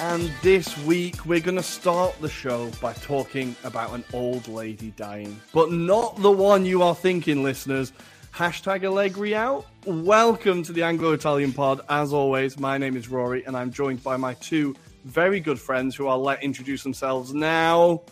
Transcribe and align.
And 0.00 0.30
this 0.42 0.78
week, 0.84 1.26
we're 1.26 1.40
going 1.40 1.56
to 1.56 1.62
start 1.62 2.20
the 2.20 2.28
show 2.28 2.70
by 2.80 2.92
talking 2.92 3.56
about 3.64 3.92
an 3.92 4.04
old 4.12 4.46
lady 4.46 4.92
dying. 4.92 5.40
But 5.52 5.72
not 5.72 6.22
the 6.22 6.30
one 6.30 6.64
you 6.64 6.84
are 6.84 6.94
thinking, 6.94 7.42
listeners. 7.42 7.92
Hashtag 8.32 8.84
Allegri 8.84 9.34
out. 9.34 9.66
Welcome 9.86 10.62
to 10.62 10.72
the 10.72 10.84
Anglo 10.84 11.14
Italian 11.14 11.52
pod. 11.52 11.80
As 11.88 12.12
always, 12.12 12.60
my 12.60 12.78
name 12.78 12.96
is 12.96 13.08
Ruairi, 13.08 13.44
and 13.44 13.56
I'm 13.56 13.72
joined 13.72 14.00
by 14.04 14.16
my 14.16 14.34
two 14.34 14.76
very 15.04 15.40
good 15.40 15.58
friends 15.58 15.96
who 15.96 16.06
I'll 16.06 16.22
let 16.22 16.44
introduce 16.44 16.84
themselves 16.84 17.34
now. 17.34 18.02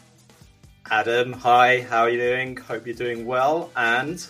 Adam, 0.91 1.33
hi, 1.33 1.83
how 1.83 2.01
are 2.01 2.11
you 2.11 2.19
doing? 2.19 2.57
Hope 2.57 2.85
you're 2.85 2.97
doing 2.97 3.27
well. 3.27 3.71
And 3.77 4.27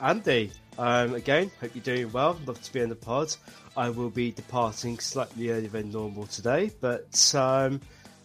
Andy, 0.00 0.52
um, 0.78 1.14
again, 1.14 1.50
hope 1.60 1.74
you're 1.74 1.82
doing 1.82 2.12
well. 2.12 2.38
Love 2.46 2.62
to 2.62 2.72
be 2.72 2.78
in 2.78 2.90
the 2.90 2.94
pod. 2.94 3.34
I 3.76 3.90
will 3.90 4.10
be 4.10 4.30
departing 4.32 4.98
slightly 4.98 5.50
earlier 5.50 5.68
than 5.68 5.90
normal 5.90 6.26
today, 6.26 6.70
but 6.80 7.34
um, 7.34 7.80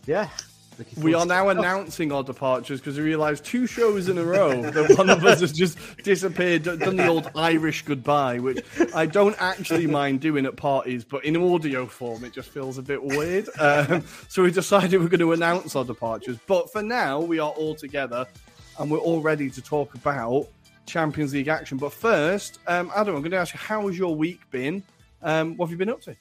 yeah. 0.05 0.29
We 0.95 1.15
are 1.15 1.25
now 1.25 1.49
announcing 1.49 2.11
our 2.11 2.23
departures 2.23 2.79
because 2.79 2.97
we 2.97 3.03
realised 3.03 3.43
two 3.43 3.65
shows 3.65 4.09
in 4.09 4.17
a 4.19 4.23
row 4.23 4.61
that 4.71 4.95
one 4.95 5.09
of 5.09 5.25
us 5.25 5.41
has 5.41 5.51
just 5.51 5.79
disappeared, 6.03 6.63
done 6.63 6.97
the 6.97 7.07
old 7.07 7.31
Irish 7.35 7.83
goodbye, 7.83 8.37
which 8.37 8.63
I 8.93 9.07
don't 9.07 9.35
actually 9.39 9.87
mind 9.87 10.21
doing 10.21 10.45
at 10.45 10.55
parties, 10.55 11.03
but 11.03 11.25
in 11.25 11.35
audio 11.35 11.87
form 11.87 12.23
it 12.23 12.33
just 12.33 12.49
feels 12.49 12.77
a 12.77 12.83
bit 12.83 13.03
weird. 13.03 13.49
Um, 13.59 14.03
so 14.29 14.43
we 14.43 14.51
decided 14.51 15.01
we're 15.01 15.07
going 15.07 15.19
to 15.19 15.33
announce 15.33 15.75
our 15.75 15.83
departures. 15.83 16.37
But 16.47 16.71
for 16.71 16.81
now, 16.81 17.19
we 17.19 17.39
are 17.39 17.49
all 17.49 17.75
together 17.75 18.25
and 18.79 18.89
we're 18.89 18.99
all 18.99 19.21
ready 19.21 19.49
to 19.49 19.61
talk 19.61 19.93
about 19.95 20.47
Champions 20.85 21.33
League 21.33 21.47
action. 21.47 21.77
But 21.77 21.91
first, 21.91 22.59
um, 22.67 22.91
Adam, 22.95 23.15
I'm 23.15 23.21
going 23.21 23.31
to 23.31 23.37
ask 23.37 23.53
you, 23.53 23.59
how 23.59 23.87
has 23.87 23.97
your 23.97 24.15
week 24.15 24.39
been? 24.51 24.83
Um, 25.21 25.57
what 25.57 25.65
have 25.65 25.71
you 25.71 25.77
been 25.77 25.89
up 25.89 26.01
to? 26.01 26.15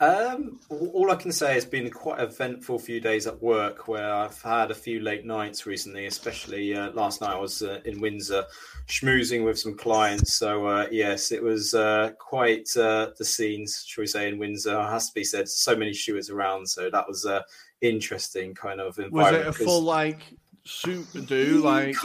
Um, 0.00 0.60
all 0.70 1.10
I 1.10 1.14
can 1.14 1.30
say 1.30 1.52
has 1.52 1.66
been 1.66 1.90
quite 1.90 2.20
eventful 2.20 2.78
few 2.78 3.00
days 3.00 3.26
at 3.26 3.42
work 3.42 3.86
where 3.86 4.14
I've 4.14 4.40
had 4.40 4.70
a 4.70 4.74
few 4.74 5.00
late 5.00 5.26
nights 5.26 5.66
recently, 5.66 6.06
especially 6.06 6.74
uh, 6.74 6.90
last 6.92 7.20
night 7.20 7.34
I 7.34 7.38
was 7.38 7.62
uh, 7.62 7.80
in 7.84 8.00
Windsor 8.00 8.44
schmoozing 8.86 9.44
with 9.44 9.58
some 9.58 9.76
clients. 9.76 10.34
So, 10.34 10.66
uh, 10.66 10.86
yes, 10.90 11.32
it 11.32 11.42
was 11.42 11.74
uh, 11.74 12.12
quite 12.18 12.74
uh, 12.78 13.10
the 13.18 13.26
scenes, 13.26 13.84
shall 13.86 14.00
we 14.00 14.06
say, 14.06 14.28
in 14.28 14.38
Windsor. 14.38 14.80
It 14.80 14.90
has 14.90 15.08
to 15.08 15.14
be 15.14 15.24
said, 15.24 15.50
so 15.50 15.76
many 15.76 15.92
stewards 15.92 16.30
around. 16.30 16.66
So 16.66 16.88
that 16.88 17.06
was 17.06 17.26
uh, 17.26 17.42
interesting 17.82 18.54
kind 18.54 18.80
of 18.80 18.98
environment. 18.98 19.46
Was 19.46 19.56
it 19.56 19.62
a 19.62 19.64
full 19.64 19.82
like 19.82 20.22
suit 20.64 21.06
do 21.26 21.62
like 21.62 21.96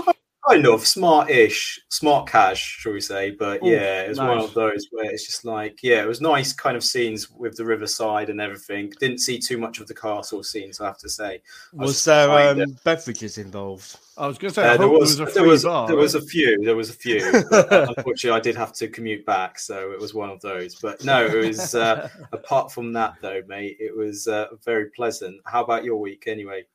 kind 0.47 0.67
of 0.67 0.85
smart-ish, 0.85 1.79
smart 1.89 2.28
cash, 2.28 2.78
shall 2.79 2.94
we 2.94 3.01
say? 3.01 3.31
But 3.31 3.63
Ooh, 3.63 3.69
yeah, 3.69 4.01
it 4.01 4.09
was 4.09 4.17
nice. 4.17 4.28
one 4.28 4.38
of 4.39 4.53
those 4.53 4.88
where 4.91 5.06
it's 5.06 5.25
just 5.25 5.45
like, 5.45 5.79
yeah, 5.81 6.01
it 6.03 6.07
was 6.07 6.22
nice 6.22 6.53
kind 6.53 6.78
of 6.78 6.83
scenes 6.83 7.29
with 7.29 7.56
the 7.56 7.66
riverside 7.66 8.29
and 8.29 8.39
everything. 8.39 8.91
Didn't 9.00 9.19
see 9.19 9.39
too 9.39 9.57
much 9.57 9.79
of 9.79 9.88
the 9.88 9.95
castle 9.95 10.44
scenes, 10.44 10.79
I 10.79 10.85
have 10.85 10.97
to 11.00 11.09
say. 11.09 11.41
Was, 11.73 11.88
was 11.89 12.06
there 12.06 12.51
um, 12.51 12.78
beverages 12.83 13.38
involved? 13.38 13.97
I 14.17 14.28
was 14.28 14.38
going 14.38 14.50
to 14.50 14.56
say, 14.56 14.67
uh, 14.67 14.78
there 14.78 14.88
was, 14.88 15.19
was 15.19 15.33
there 15.33 15.44
was 15.44 15.66
bar, 15.66 15.88
there 15.88 15.97
right? 15.97 16.01
was 16.01 16.16
a 16.16 16.22
few, 16.22 16.57
there 16.63 16.75
was 16.75 16.89
a 16.89 16.94
few. 16.94 17.17
unfortunately, 17.51 18.31
I 18.31 18.39
did 18.39 18.56
have 18.56 18.72
to 18.73 18.88
commute 18.88 19.25
back, 19.25 19.59
so 19.59 19.91
it 19.91 20.00
was 20.00 20.13
one 20.13 20.29
of 20.29 20.39
those. 20.39 20.75
But 20.75 21.03
no, 21.03 21.25
it 21.25 21.47
was. 21.47 21.75
Uh, 21.75 22.07
apart 22.31 22.72
from 22.72 22.94
that, 22.94 23.16
though, 23.22 23.41
mate, 23.47 23.75
it 23.79 23.95
was 23.95 24.27
uh, 24.27 24.47
very 24.63 24.89
pleasant. 24.91 25.41
How 25.45 25.63
about 25.63 25.83
your 25.83 25.97
week, 25.97 26.25
anyway? 26.27 26.66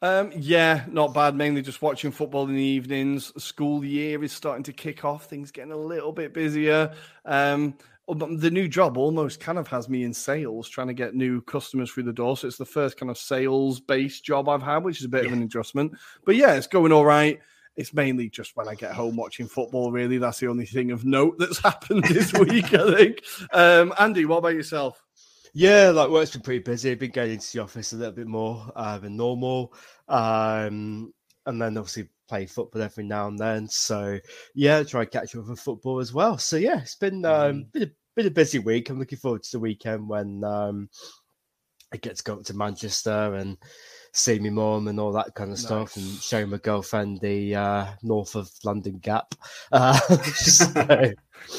Um, 0.00 0.30
yeah, 0.36 0.84
not 0.88 1.12
bad. 1.12 1.34
Mainly 1.34 1.62
just 1.62 1.82
watching 1.82 2.12
football 2.12 2.48
in 2.48 2.54
the 2.54 2.62
evenings. 2.62 3.32
School 3.42 3.84
year 3.84 4.22
is 4.22 4.32
starting 4.32 4.64
to 4.64 4.72
kick 4.72 5.04
off. 5.04 5.26
Things 5.26 5.50
getting 5.50 5.72
a 5.72 5.76
little 5.76 6.12
bit 6.12 6.32
busier. 6.32 6.92
Um, 7.24 7.74
the 8.08 8.50
new 8.50 8.68
job 8.68 8.96
almost 8.96 9.38
kind 9.38 9.58
of 9.58 9.68
has 9.68 9.88
me 9.88 10.02
in 10.02 10.14
sales, 10.14 10.68
trying 10.68 10.86
to 10.86 10.94
get 10.94 11.14
new 11.14 11.42
customers 11.42 11.90
through 11.90 12.04
the 12.04 12.12
door. 12.12 12.36
So 12.36 12.46
it's 12.46 12.56
the 12.56 12.64
first 12.64 12.96
kind 12.96 13.10
of 13.10 13.18
sales 13.18 13.80
based 13.80 14.24
job 14.24 14.48
I've 14.48 14.62
had, 14.62 14.78
which 14.78 14.98
is 14.98 15.04
a 15.04 15.10
bit 15.10 15.24
yeah. 15.24 15.28
of 15.28 15.32
an 15.34 15.42
adjustment. 15.42 15.92
But 16.24 16.36
yeah, 16.36 16.54
it's 16.54 16.66
going 16.66 16.92
all 16.92 17.04
right. 17.04 17.38
It's 17.76 17.92
mainly 17.92 18.28
just 18.28 18.56
when 18.56 18.66
I 18.66 18.74
get 18.74 18.92
home 18.92 19.14
watching 19.14 19.46
football. 19.46 19.92
Really, 19.92 20.18
that's 20.18 20.40
the 20.40 20.48
only 20.48 20.66
thing 20.66 20.90
of 20.90 21.04
note 21.04 21.38
that's 21.38 21.58
happened 21.62 22.04
this 22.04 22.32
week. 22.32 22.72
I 22.72 22.96
think. 22.96 23.24
Um, 23.52 23.92
Andy, 23.98 24.24
what 24.24 24.38
about 24.38 24.54
yourself? 24.54 25.04
Yeah, 25.58 25.90
like 25.90 26.08
work's 26.08 26.30
been 26.30 26.42
pretty 26.42 26.60
busy. 26.60 26.92
I've 26.92 27.00
been 27.00 27.10
going 27.10 27.32
into 27.32 27.52
the 27.52 27.64
office 27.64 27.92
a 27.92 27.96
little 27.96 28.12
bit 28.12 28.28
more 28.28 28.70
uh, 28.76 28.96
than 28.98 29.16
normal, 29.16 29.74
um, 30.06 31.12
and 31.46 31.60
then 31.60 31.76
obviously 31.76 32.10
play 32.28 32.46
football 32.46 32.80
every 32.80 33.02
now 33.02 33.26
and 33.26 33.36
then. 33.36 33.66
So 33.66 34.20
yeah, 34.54 34.84
try 34.84 35.00
and 35.00 35.10
catch 35.10 35.34
up 35.34 35.48
with 35.48 35.58
football 35.58 35.98
as 35.98 36.14
well. 36.14 36.38
So 36.38 36.58
yeah, 36.58 36.78
it's 36.82 36.94
been 36.94 37.24
um, 37.24 37.64
mm. 37.64 37.72
been 37.72 37.82
a 37.82 37.90
been 38.14 38.26
a 38.28 38.30
busy 38.30 38.60
week. 38.60 38.88
I'm 38.88 39.00
looking 39.00 39.18
forward 39.18 39.42
to 39.42 39.50
the 39.50 39.58
weekend 39.58 40.08
when 40.08 40.44
um, 40.44 40.88
I 41.92 41.96
get 41.96 42.16
to 42.18 42.22
go 42.22 42.34
up 42.34 42.44
to 42.44 42.54
Manchester 42.54 43.34
and 43.34 43.58
see 44.12 44.38
my 44.38 44.50
mum 44.50 44.86
and 44.86 45.00
all 45.00 45.10
that 45.10 45.34
kind 45.34 45.50
of 45.50 45.58
nice. 45.58 45.66
stuff, 45.66 45.96
and 45.96 46.06
show 46.22 46.46
my 46.46 46.58
girlfriend 46.58 47.20
the 47.20 47.56
uh, 47.56 47.86
north 48.04 48.36
of 48.36 48.48
London 48.62 48.98
Gap. 48.98 49.34
Uh, 49.72 49.98
so. 50.34 51.12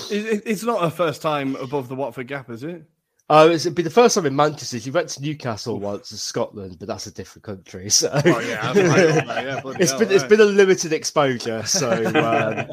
it's 0.10 0.64
not 0.64 0.86
a 0.86 0.90
first 0.90 1.22
time 1.22 1.58
above 1.58 1.90
the 1.90 1.96
Watford 1.96 2.30
Gap, 2.30 2.50
is 2.50 2.64
it? 2.64 2.86
Oh, 3.32 3.52
it'd 3.52 3.76
be 3.76 3.84
the 3.84 3.92
first 3.92 4.16
time 4.16 4.26
in 4.26 4.36
Manchester. 4.36 4.78
You 4.78 4.92
went 4.92 5.10
to 5.10 5.22
Newcastle 5.22 5.80
once 5.80 6.12
in 6.12 6.18
Scotland, 6.18 6.78
but 6.80 6.88
that's 6.88 7.06
a 7.06 7.12
different 7.14 7.44
country. 7.44 7.88
So 7.92 8.10
oh, 8.12 8.40
yeah, 8.40 8.74
yeah 8.74 9.62
it's 9.80 9.94
been 9.94 10.10
it's 10.10 10.24
been 10.24 10.42
a 10.42 10.46
limited 10.46 10.94
exposure. 10.94 11.64
So 11.64 11.92
um, 12.08 12.68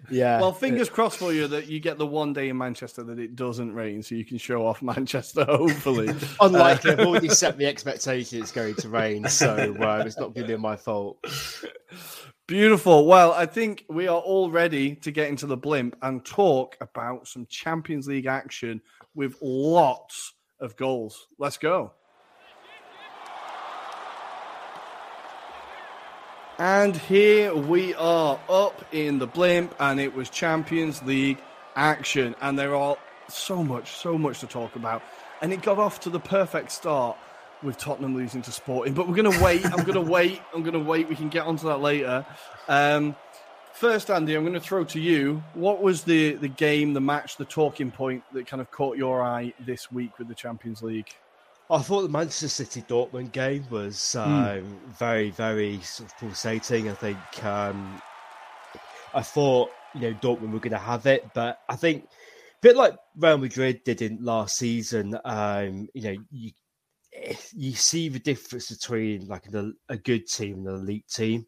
yeah. 0.10 0.40
Well, 0.40 0.52
fingers 0.52 0.88
crossed 0.88 1.18
for 1.18 1.34
you 1.34 1.46
that 1.48 1.66
you 1.66 1.78
get 1.78 1.98
the 1.98 2.06
one 2.06 2.32
day 2.32 2.48
in 2.48 2.56
Manchester 2.56 3.02
that 3.02 3.18
it 3.18 3.36
doesn't 3.36 3.74
rain, 3.74 4.02
so 4.02 4.14
you 4.14 4.24
can 4.24 4.38
show 4.38 4.66
off 4.66 4.80
Manchester. 4.80 5.44
Hopefully, 5.44 6.08
unlikely. 6.40 6.92
I've 6.92 7.00
already 7.00 7.28
set 7.28 7.58
the 7.58 7.66
expectation 7.66 8.40
it's 8.40 8.52
going 8.52 8.76
to 8.76 8.88
rain, 8.88 9.28
so 9.28 9.76
uh, 9.78 10.04
it's 10.06 10.18
not 10.18 10.32
going 10.32 10.46
to 10.46 10.54
be 10.54 10.56
my 10.56 10.76
fault. 10.76 11.22
Beautiful. 12.46 13.04
Well, 13.04 13.32
I 13.32 13.44
think 13.44 13.84
we 13.90 14.08
are 14.08 14.20
all 14.20 14.50
ready 14.50 14.94
to 14.96 15.10
get 15.10 15.28
into 15.28 15.44
the 15.44 15.56
blimp 15.58 15.96
and 16.00 16.24
talk 16.24 16.78
about 16.80 17.28
some 17.28 17.44
Champions 17.44 18.08
League 18.08 18.24
action 18.24 18.80
with 19.18 19.36
lots 19.42 20.32
of 20.60 20.76
goals. 20.76 21.26
Let's 21.40 21.58
go. 21.58 21.90
And 26.56 26.96
here 26.96 27.52
we 27.52 27.94
are 27.94 28.38
up 28.48 28.84
in 28.92 29.18
the 29.18 29.26
blimp, 29.26 29.74
and 29.80 29.98
it 29.98 30.14
was 30.14 30.30
Champions 30.30 31.02
League 31.02 31.38
action. 31.74 32.36
And 32.40 32.56
there 32.56 32.76
are 32.76 32.96
so 33.28 33.64
much, 33.64 33.90
so 33.90 34.16
much 34.16 34.38
to 34.38 34.46
talk 34.46 34.76
about. 34.76 35.02
And 35.42 35.52
it 35.52 35.62
got 35.62 35.80
off 35.80 35.98
to 36.00 36.10
the 36.10 36.20
perfect 36.20 36.70
start 36.70 37.16
with 37.60 37.76
Tottenham 37.76 38.14
losing 38.14 38.42
to 38.42 38.52
Sporting. 38.52 38.94
But 38.94 39.08
we're 39.08 39.16
going 39.16 39.32
to 39.32 39.42
wait. 39.42 39.64
I'm 39.66 39.84
going 39.84 39.94
to 40.04 40.12
wait. 40.12 40.40
I'm 40.54 40.62
going 40.62 40.74
to 40.74 40.78
wait. 40.78 41.08
We 41.08 41.16
can 41.16 41.28
get 41.28 41.44
onto 41.44 41.66
that 41.66 41.80
later. 41.80 42.24
Um, 42.68 43.16
first, 43.78 44.10
Andy, 44.10 44.34
I'm 44.34 44.42
going 44.42 44.54
to 44.54 44.60
throw 44.60 44.82
to 44.84 45.00
you. 45.00 45.42
What 45.54 45.80
was 45.80 46.02
the, 46.02 46.32
the 46.34 46.48
game, 46.48 46.92
the 46.92 47.00
match, 47.00 47.36
the 47.36 47.44
talking 47.44 47.92
point 47.92 48.24
that 48.32 48.46
kind 48.46 48.60
of 48.60 48.70
caught 48.72 48.96
your 48.96 49.22
eye 49.22 49.54
this 49.64 49.92
week 49.92 50.18
with 50.18 50.26
the 50.26 50.34
Champions 50.34 50.82
League? 50.82 51.14
I 51.70 51.78
thought 51.80 52.02
the 52.02 52.08
Manchester 52.08 52.48
City 52.48 52.82
Dortmund 52.82 53.30
game 53.30 53.64
was 53.70 54.16
um, 54.16 54.30
mm. 54.32 54.64
very, 54.98 55.30
very 55.30 55.80
sort 55.80 56.10
of 56.10 56.18
pulsating. 56.18 56.90
I 56.90 56.94
think 56.94 57.44
um, 57.44 58.02
I 59.14 59.22
thought 59.22 59.70
you 59.94 60.00
know 60.00 60.14
Dortmund 60.14 60.50
were 60.50 60.60
going 60.60 60.72
to 60.72 60.78
have 60.78 61.06
it, 61.06 61.28
but 61.34 61.60
I 61.68 61.76
think 61.76 62.04
a 62.04 62.08
bit 62.62 62.74
like 62.74 62.96
Real 63.16 63.38
Madrid 63.38 63.82
did 63.84 64.02
in 64.02 64.18
last 64.24 64.56
season. 64.56 65.16
Um, 65.24 65.88
you 65.94 66.02
know, 66.02 66.16
you 66.30 66.50
you 67.52 67.72
see 67.72 68.08
the 68.08 68.18
difference 68.18 68.70
between 68.70 69.28
like 69.28 69.46
a, 69.52 69.70
a 69.90 69.98
good 69.98 70.26
team 70.26 70.66
and 70.66 70.68
an 70.68 70.74
elite 70.76 71.08
team 71.08 71.46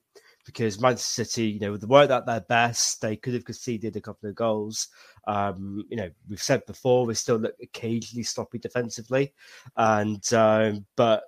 because 0.51 0.81
Manchester 0.81 1.25
City, 1.25 1.49
you 1.49 1.61
know, 1.61 1.77
they 1.77 1.87
weren't 1.87 2.11
at 2.11 2.27
their 2.27 2.41
best. 2.41 3.01
They 3.01 3.17
could 3.17 3.35
have 3.35 3.45
conceded 3.45 3.95
a 3.95 4.01
couple 4.01 4.29
of 4.29 4.35
goals. 4.35 4.89
Um, 5.29 5.85
you 5.89 5.97
know, 5.97 6.11
we've 6.29 6.43
said 6.43 6.67
before, 6.67 7.07
they 7.07 7.15
still 7.15 7.37
look 7.37 7.55
occasionally 7.63 8.25
sloppy 8.25 8.59
defensively, 8.59 9.33
and 9.77 10.23
um, 10.35 10.87
but 10.97 11.23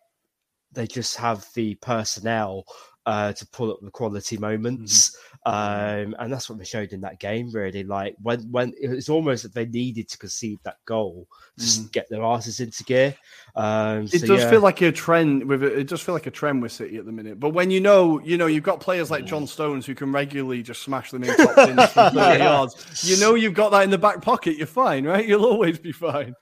they 0.72 0.86
just 0.86 1.16
have 1.16 1.46
the 1.54 1.76
personnel 1.76 2.64
uh, 3.06 3.32
to 3.32 3.46
pull 3.48 3.70
up 3.70 3.78
the 3.80 3.90
quality 3.90 4.36
moments, 4.36 5.10
mm-hmm. 5.10 5.31
Um, 5.44 6.14
and 6.20 6.32
that's 6.32 6.48
what 6.48 6.58
they 6.58 6.64
showed 6.64 6.92
in 6.92 7.00
that 7.00 7.18
game. 7.18 7.50
Really, 7.50 7.82
like 7.82 8.14
when 8.22 8.40
when 8.52 8.72
it 8.80 8.88
was 8.88 9.08
almost 9.08 9.42
that 9.42 9.52
they 9.52 9.66
needed 9.66 10.08
to 10.08 10.18
concede 10.18 10.60
that 10.62 10.76
goal 10.84 11.26
to 11.58 11.64
mm-hmm. 11.64 11.86
get 11.88 12.08
their 12.08 12.22
asses 12.22 12.60
into 12.60 12.84
gear. 12.84 13.14
Um, 13.56 14.04
it 14.04 14.20
so, 14.20 14.26
does 14.28 14.42
yeah. 14.42 14.50
feel 14.50 14.60
like 14.60 14.80
a 14.82 14.92
trend 14.92 15.44
with 15.44 15.64
it. 15.64 15.76
It 15.76 15.88
does 15.88 16.00
feel 16.00 16.14
like 16.14 16.28
a 16.28 16.30
trend 16.30 16.62
with 16.62 16.70
City 16.70 16.96
at 16.96 17.06
the 17.06 17.12
minute. 17.12 17.40
But 17.40 17.50
when 17.50 17.70
you 17.70 17.80
know, 17.80 18.20
you 18.20 18.38
know, 18.38 18.46
you've 18.46 18.62
got 18.62 18.78
players 18.78 19.10
like 19.10 19.24
John 19.24 19.46
Stones 19.48 19.84
who 19.84 19.96
can 19.96 20.12
regularly 20.12 20.62
just 20.62 20.82
smash 20.82 21.10
them 21.10 21.24
in 21.24 21.36
top 21.36 21.54
from 21.54 21.76
30 22.10 22.16
yards. 22.38 23.02
You 23.02 23.18
know, 23.18 23.34
you've 23.34 23.54
got 23.54 23.70
that 23.70 23.82
in 23.82 23.90
the 23.90 23.98
back 23.98 24.22
pocket. 24.22 24.56
You're 24.56 24.68
fine, 24.68 25.04
right? 25.04 25.26
You'll 25.26 25.44
always 25.44 25.78
be 25.78 25.92
fine. 25.92 26.36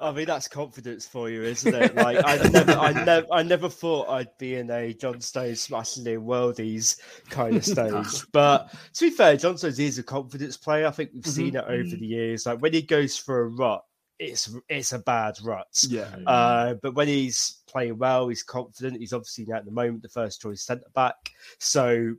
I 0.00 0.12
mean, 0.12 0.26
that's 0.26 0.48
confidence 0.48 1.06
for 1.06 1.28
you, 1.28 1.42
isn't 1.42 1.74
it? 1.74 1.94
Like, 1.94 2.24
I 2.24 2.36
never, 2.48 2.72
I 2.72 2.92
never, 3.04 3.26
I 3.32 3.42
never 3.42 3.68
thought 3.68 4.08
I'd 4.08 4.36
be 4.38 4.54
in 4.54 4.70
a 4.70 4.94
John 4.94 5.20
Stones 5.20 5.60
smashing 5.60 6.06
in 6.06 6.22
worldies 6.22 6.98
kind 7.28 7.56
of 7.56 7.64
stage. 7.64 8.24
but 8.32 8.72
to 8.94 9.04
be 9.04 9.10
fair, 9.10 9.36
John 9.36 9.58
Stones 9.58 9.78
is 9.78 9.98
a 9.98 10.02
confidence 10.02 10.56
player. 10.56 10.86
I 10.86 10.90
think 10.90 11.10
we've 11.12 11.22
mm-hmm. 11.22 11.30
seen 11.30 11.56
it 11.56 11.64
over 11.66 11.96
the 11.96 12.06
years. 12.06 12.46
Like 12.46 12.60
when 12.60 12.72
he 12.72 12.82
goes 12.82 13.16
for 13.16 13.42
a 13.42 13.48
rut, 13.48 13.82
it's 14.18 14.54
it's 14.68 14.92
a 14.92 14.98
bad 14.98 15.34
rut. 15.42 15.66
Yeah. 15.88 16.14
Uh, 16.26 16.74
but 16.82 16.94
when 16.94 17.08
he's 17.08 17.62
playing 17.66 17.98
well, 17.98 18.28
he's 18.28 18.42
confident. 18.42 19.00
He's 19.00 19.12
obviously 19.12 19.46
now 19.46 19.56
at 19.56 19.64
the 19.64 19.70
moment 19.70 20.02
the 20.02 20.08
first 20.08 20.40
choice 20.40 20.62
centre 20.62 20.84
back. 20.94 21.16
So 21.58 22.14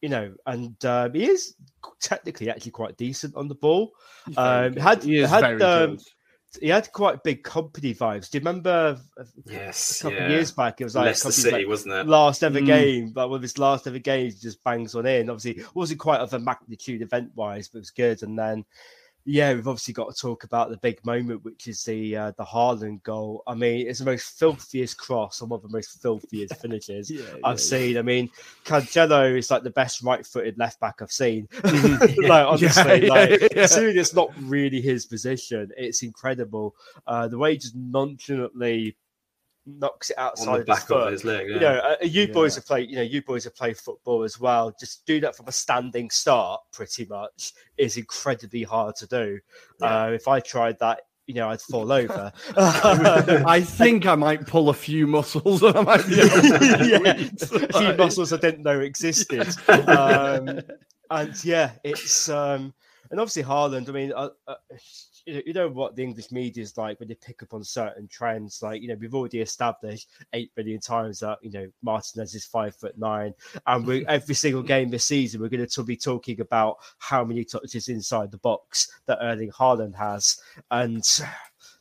you 0.00 0.10
know, 0.10 0.34
and 0.46 0.84
um, 0.84 1.14
he 1.14 1.24
is 1.24 1.54
technically 2.00 2.50
actually 2.50 2.72
quite 2.72 2.96
decent 2.98 3.34
on 3.36 3.48
the 3.48 3.54
ball. 3.54 3.92
Um, 4.36 4.76
had 4.76 5.02
had 5.02 5.62
um, 5.62 5.98
he 6.60 6.68
had 6.68 6.92
quite 6.92 7.22
big 7.22 7.42
Kompany 7.42 7.96
vibes. 7.96 8.30
Do 8.30 8.38
you 8.38 8.40
remember? 8.40 8.98
Yes, 9.44 10.00
a 10.00 10.02
couple 10.04 10.18
yeah. 10.18 10.24
of 10.24 10.30
years 10.30 10.50
back, 10.50 10.80
it 10.80 10.84
was 10.84 10.94
like 10.94 11.06
Leicester 11.06 11.32
City, 11.32 11.58
like 11.58 11.68
wasn't 11.68 11.94
it? 11.94 12.06
Last 12.06 12.42
ever 12.42 12.60
mm. 12.60 12.66
game, 12.66 13.10
but 13.10 13.30
with 13.30 13.42
his 13.42 13.58
last 13.58 13.86
ever 13.86 13.98
game, 13.98 14.26
he 14.26 14.32
just 14.32 14.62
bangs 14.64 14.94
on 14.94 15.06
in. 15.06 15.30
Obviously, 15.30 15.62
it 15.62 15.74
wasn't 15.74 16.00
quite 16.00 16.20
of 16.20 16.32
a 16.32 16.38
magnitude 16.38 17.02
event 17.02 17.32
wise, 17.34 17.68
but 17.68 17.78
it 17.78 17.80
was 17.80 17.90
good. 17.90 18.22
And 18.22 18.38
then 18.38 18.64
yeah, 19.26 19.54
we've 19.54 19.66
obviously 19.66 19.94
got 19.94 20.14
to 20.14 20.20
talk 20.20 20.44
about 20.44 20.68
the 20.68 20.76
big 20.76 21.04
moment, 21.04 21.44
which 21.44 21.66
is 21.66 21.82
the 21.84 22.16
uh, 22.16 22.32
the 22.36 22.44
Haaland 22.44 23.02
goal. 23.04 23.42
I 23.46 23.54
mean, 23.54 23.88
it's 23.88 24.00
the 24.00 24.04
most 24.04 24.38
filthiest 24.38 24.98
cross 24.98 25.40
and 25.40 25.48
one 25.48 25.58
of 25.58 25.62
the 25.62 25.74
most 25.74 26.02
filthiest 26.02 26.56
finishes 26.60 27.10
yeah, 27.10 27.22
yeah, 27.22 27.38
I've 27.42 27.58
yeah. 27.58 27.64
seen. 27.64 27.96
I 27.96 28.02
mean, 28.02 28.30
Cancelo 28.64 29.36
is 29.36 29.50
like 29.50 29.62
the 29.62 29.70
best 29.70 30.02
right-footed 30.02 30.58
left 30.58 30.78
back 30.78 31.00
I've 31.00 31.10
seen. 31.10 31.48
like 31.64 32.46
honestly, 32.46 33.06
like 33.06 33.40
considering 33.50 33.96
it's 33.96 34.14
not 34.14 34.30
really 34.42 34.82
his 34.82 35.06
position, 35.06 35.72
it's 35.76 36.02
incredible. 36.02 36.74
Uh, 37.06 37.26
the 37.26 37.38
way 37.38 37.52
he 37.52 37.58
just 37.58 37.76
nonchalantly 37.76 38.96
knocks 39.66 40.10
it 40.10 40.18
outside 40.18 40.60
of 40.60 40.68
his 40.68 40.84
foot. 40.84 41.12
His 41.12 41.24
leg, 41.24 41.48
yeah. 41.48 41.54
You 41.54 41.60
know, 41.60 41.78
uh, 41.78 41.96
you 42.02 42.22
yeah. 42.22 42.32
boys 42.32 42.54
have 42.54 42.66
played. 42.66 42.90
You 42.90 42.96
know, 42.96 43.02
you 43.02 43.22
boys 43.22 43.44
have 43.44 43.54
played 43.54 43.76
football 43.76 44.22
as 44.22 44.38
well. 44.38 44.74
Just 44.78 45.06
do 45.06 45.20
that 45.20 45.36
from 45.36 45.48
a 45.48 45.52
standing 45.52 46.10
start, 46.10 46.60
pretty 46.72 47.06
much, 47.06 47.52
is 47.76 47.96
incredibly 47.96 48.62
hard 48.62 48.96
to 48.96 49.06
do. 49.06 49.40
Yeah. 49.80 50.04
Uh, 50.04 50.10
if 50.10 50.28
I 50.28 50.40
tried 50.40 50.78
that, 50.80 51.02
you 51.26 51.34
know, 51.34 51.48
I'd 51.48 51.60
fall 51.60 51.90
over. 51.90 52.32
I 52.56 53.60
think 53.60 54.06
I 54.06 54.14
might 54.14 54.46
pull 54.46 54.68
a 54.68 54.74
few 54.74 55.06
muscles. 55.06 55.62
I 55.62 55.80
might 55.82 56.06
be 56.06 56.16
yeah, 56.16 57.12
a 57.12 57.78
few 57.78 57.94
muscles 57.96 58.32
I 58.32 58.36
didn't 58.36 58.62
know 58.62 58.80
existed. 58.80 59.48
Um, 59.68 60.60
and 61.10 61.44
yeah, 61.44 61.72
it's 61.82 62.28
um, 62.28 62.74
and 63.10 63.20
obviously 63.20 63.44
Haaland. 63.44 63.88
I 63.88 63.92
mean, 63.92 64.12
uh, 64.14 64.30
uh, 64.46 64.54
you 65.26 65.52
know 65.52 65.68
what 65.68 65.96
the 65.96 66.02
English 66.02 66.30
media 66.30 66.62
is 66.62 66.76
like 66.76 66.98
when 67.00 67.08
they 67.08 67.14
pick 67.14 67.42
up 67.42 67.54
on 67.54 67.64
certain 67.64 68.06
trends. 68.08 68.62
Like 68.62 68.82
you 68.82 68.88
know, 68.88 68.96
we've 69.00 69.14
already 69.14 69.40
established 69.40 70.10
eight 70.32 70.50
billion 70.54 70.80
times 70.80 71.20
that 71.20 71.38
you 71.42 71.50
know 71.50 71.66
Martinez 71.82 72.34
is 72.34 72.44
five 72.44 72.74
foot 72.76 72.96
nine, 72.98 73.32
and 73.66 73.86
we 73.86 74.06
every 74.08 74.34
single 74.34 74.62
game 74.62 74.90
this 74.90 75.04
season 75.04 75.40
we're 75.40 75.48
going 75.48 75.66
to 75.66 75.82
be 75.82 75.96
talking 75.96 76.40
about 76.40 76.76
how 76.98 77.24
many 77.24 77.44
touches 77.44 77.88
inside 77.88 78.30
the 78.30 78.38
box 78.38 79.00
that 79.06 79.18
Erling 79.22 79.50
Haaland 79.50 79.94
has, 79.94 80.40
and 80.70 81.02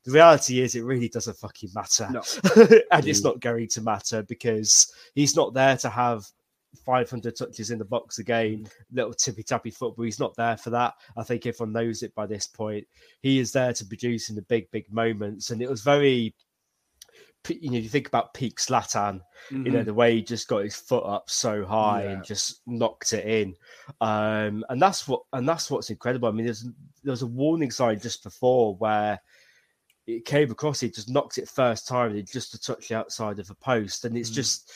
the 0.04 0.12
reality 0.12 0.62
is 0.62 0.76
it 0.76 0.84
really 0.84 1.10
doesn't 1.10 1.38
fucking 1.38 1.70
matter, 1.74 2.08
no. 2.12 2.22
and 2.92 3.08
it's 3.08 3.24
not 3.24 3.40
going 3.40 3.68
to 3.70 3.82
matter 3.82 4.24
because 4.24 4.94
he's 5.16 5.36
not 5.36 5.54
there 5.54 5.78
to 5.78 5.90
have 5.90 6.26
500 6.86 7.36
touches 7.36 7.72
in 7.72 7.80
the 7.80 7.86
box 7.86 8.20
a 8.20 8.24
game, 8.24 8.68
little 8.92 9.14
tippy 9.14 9.44
tappy 9.44 9.72
football. 9.72 10.06
He's 10.06 10.20
not 10.20 10.36
there 10.36 10.58
for 10.58 10.70
that. 10.72 10.94
I 11.18 11.24
think 11.24 11.46
everyone 11.46 11.74
knows 11.74 12.04
it 12.04 12.16
by 12.16 12.26
this 12.26 12.48
point. 12.48 12.88
He 13.22 13.40
is 13.40 13.52
there 13.52 13.74
to 13.74 13.86
produce 13.86 14.30
in 14.30 14.36
the 14.36 14.42
big, 14.44 14.70
big 14.72 14.92
moments. 14.92 15.50
And 15.50 15.62
it 15.62 15.70
was 15.70 15.82
very, 15.82 16.36
you 17.50 17.72
know, 17.72 17.78
you 17.78 17.90
think 17.90 18.08
about 18.08 18.34
peak 18.34 18.60
Zlatan, 18.60 19.22
mm-hmm. 19.52 19.66
you 19.66 19.72
know, 19.72 19.80
mm-hmm. 19.80 19.86
the 19.86 19.94
way 19.94 20.16
he 20.16 20.22
just 20.22 20.48
got 20.48 20.64
his 20.64 20.76
foot 20.76 21.06
up 21.06 21.30
so 21.30 21.66
high 21.66 22.04
yeah. 22.04 22.10
and 22.12 22.26
just 22.26 22.62
knocked 22.66 23.14
it 23.14 23.26
in. 23.26 23.56
Um, 24.02 24.64
and 24.70 24.82
that's 24.82 25.08
what, 25.08 25.22
and 25.34 25.48
that's 25.48 25.70
what's 25.70 25.90
incredible. 25.90 26.30
I 26.30 26.32
mean, 26.32 26.46
there's, 26.46 26.64
there 27.04 27.12
was 27.12 27.22
a 27.22 27.28
warning 27.28 27.72
sign 27.72 28.00
just 28.00 28.24
before 28.24 28.76
where 28.76 29.20
it 30.06 30.26
came 30.26 30.52
across, 30.52 30.82
he 30.82 30.90
just 30.90 31.10
knocked 31.10 31.38
it 31.38 31.48
first 31.48 31.88
time, 31.88 32.12
and 32.12 32.30
just 32.30 32.52
to 32.52 32.60
touch 32.60 32.90
the 32.90 32.98
outside 32.98 33.40
of 33.40 33.50
a 33.50 33.56
post. 33.56 34.06
And 34.06 34.18
it's 34.18 34.30
mm-hmm. 34.30 34.36
just, 34.36 34.72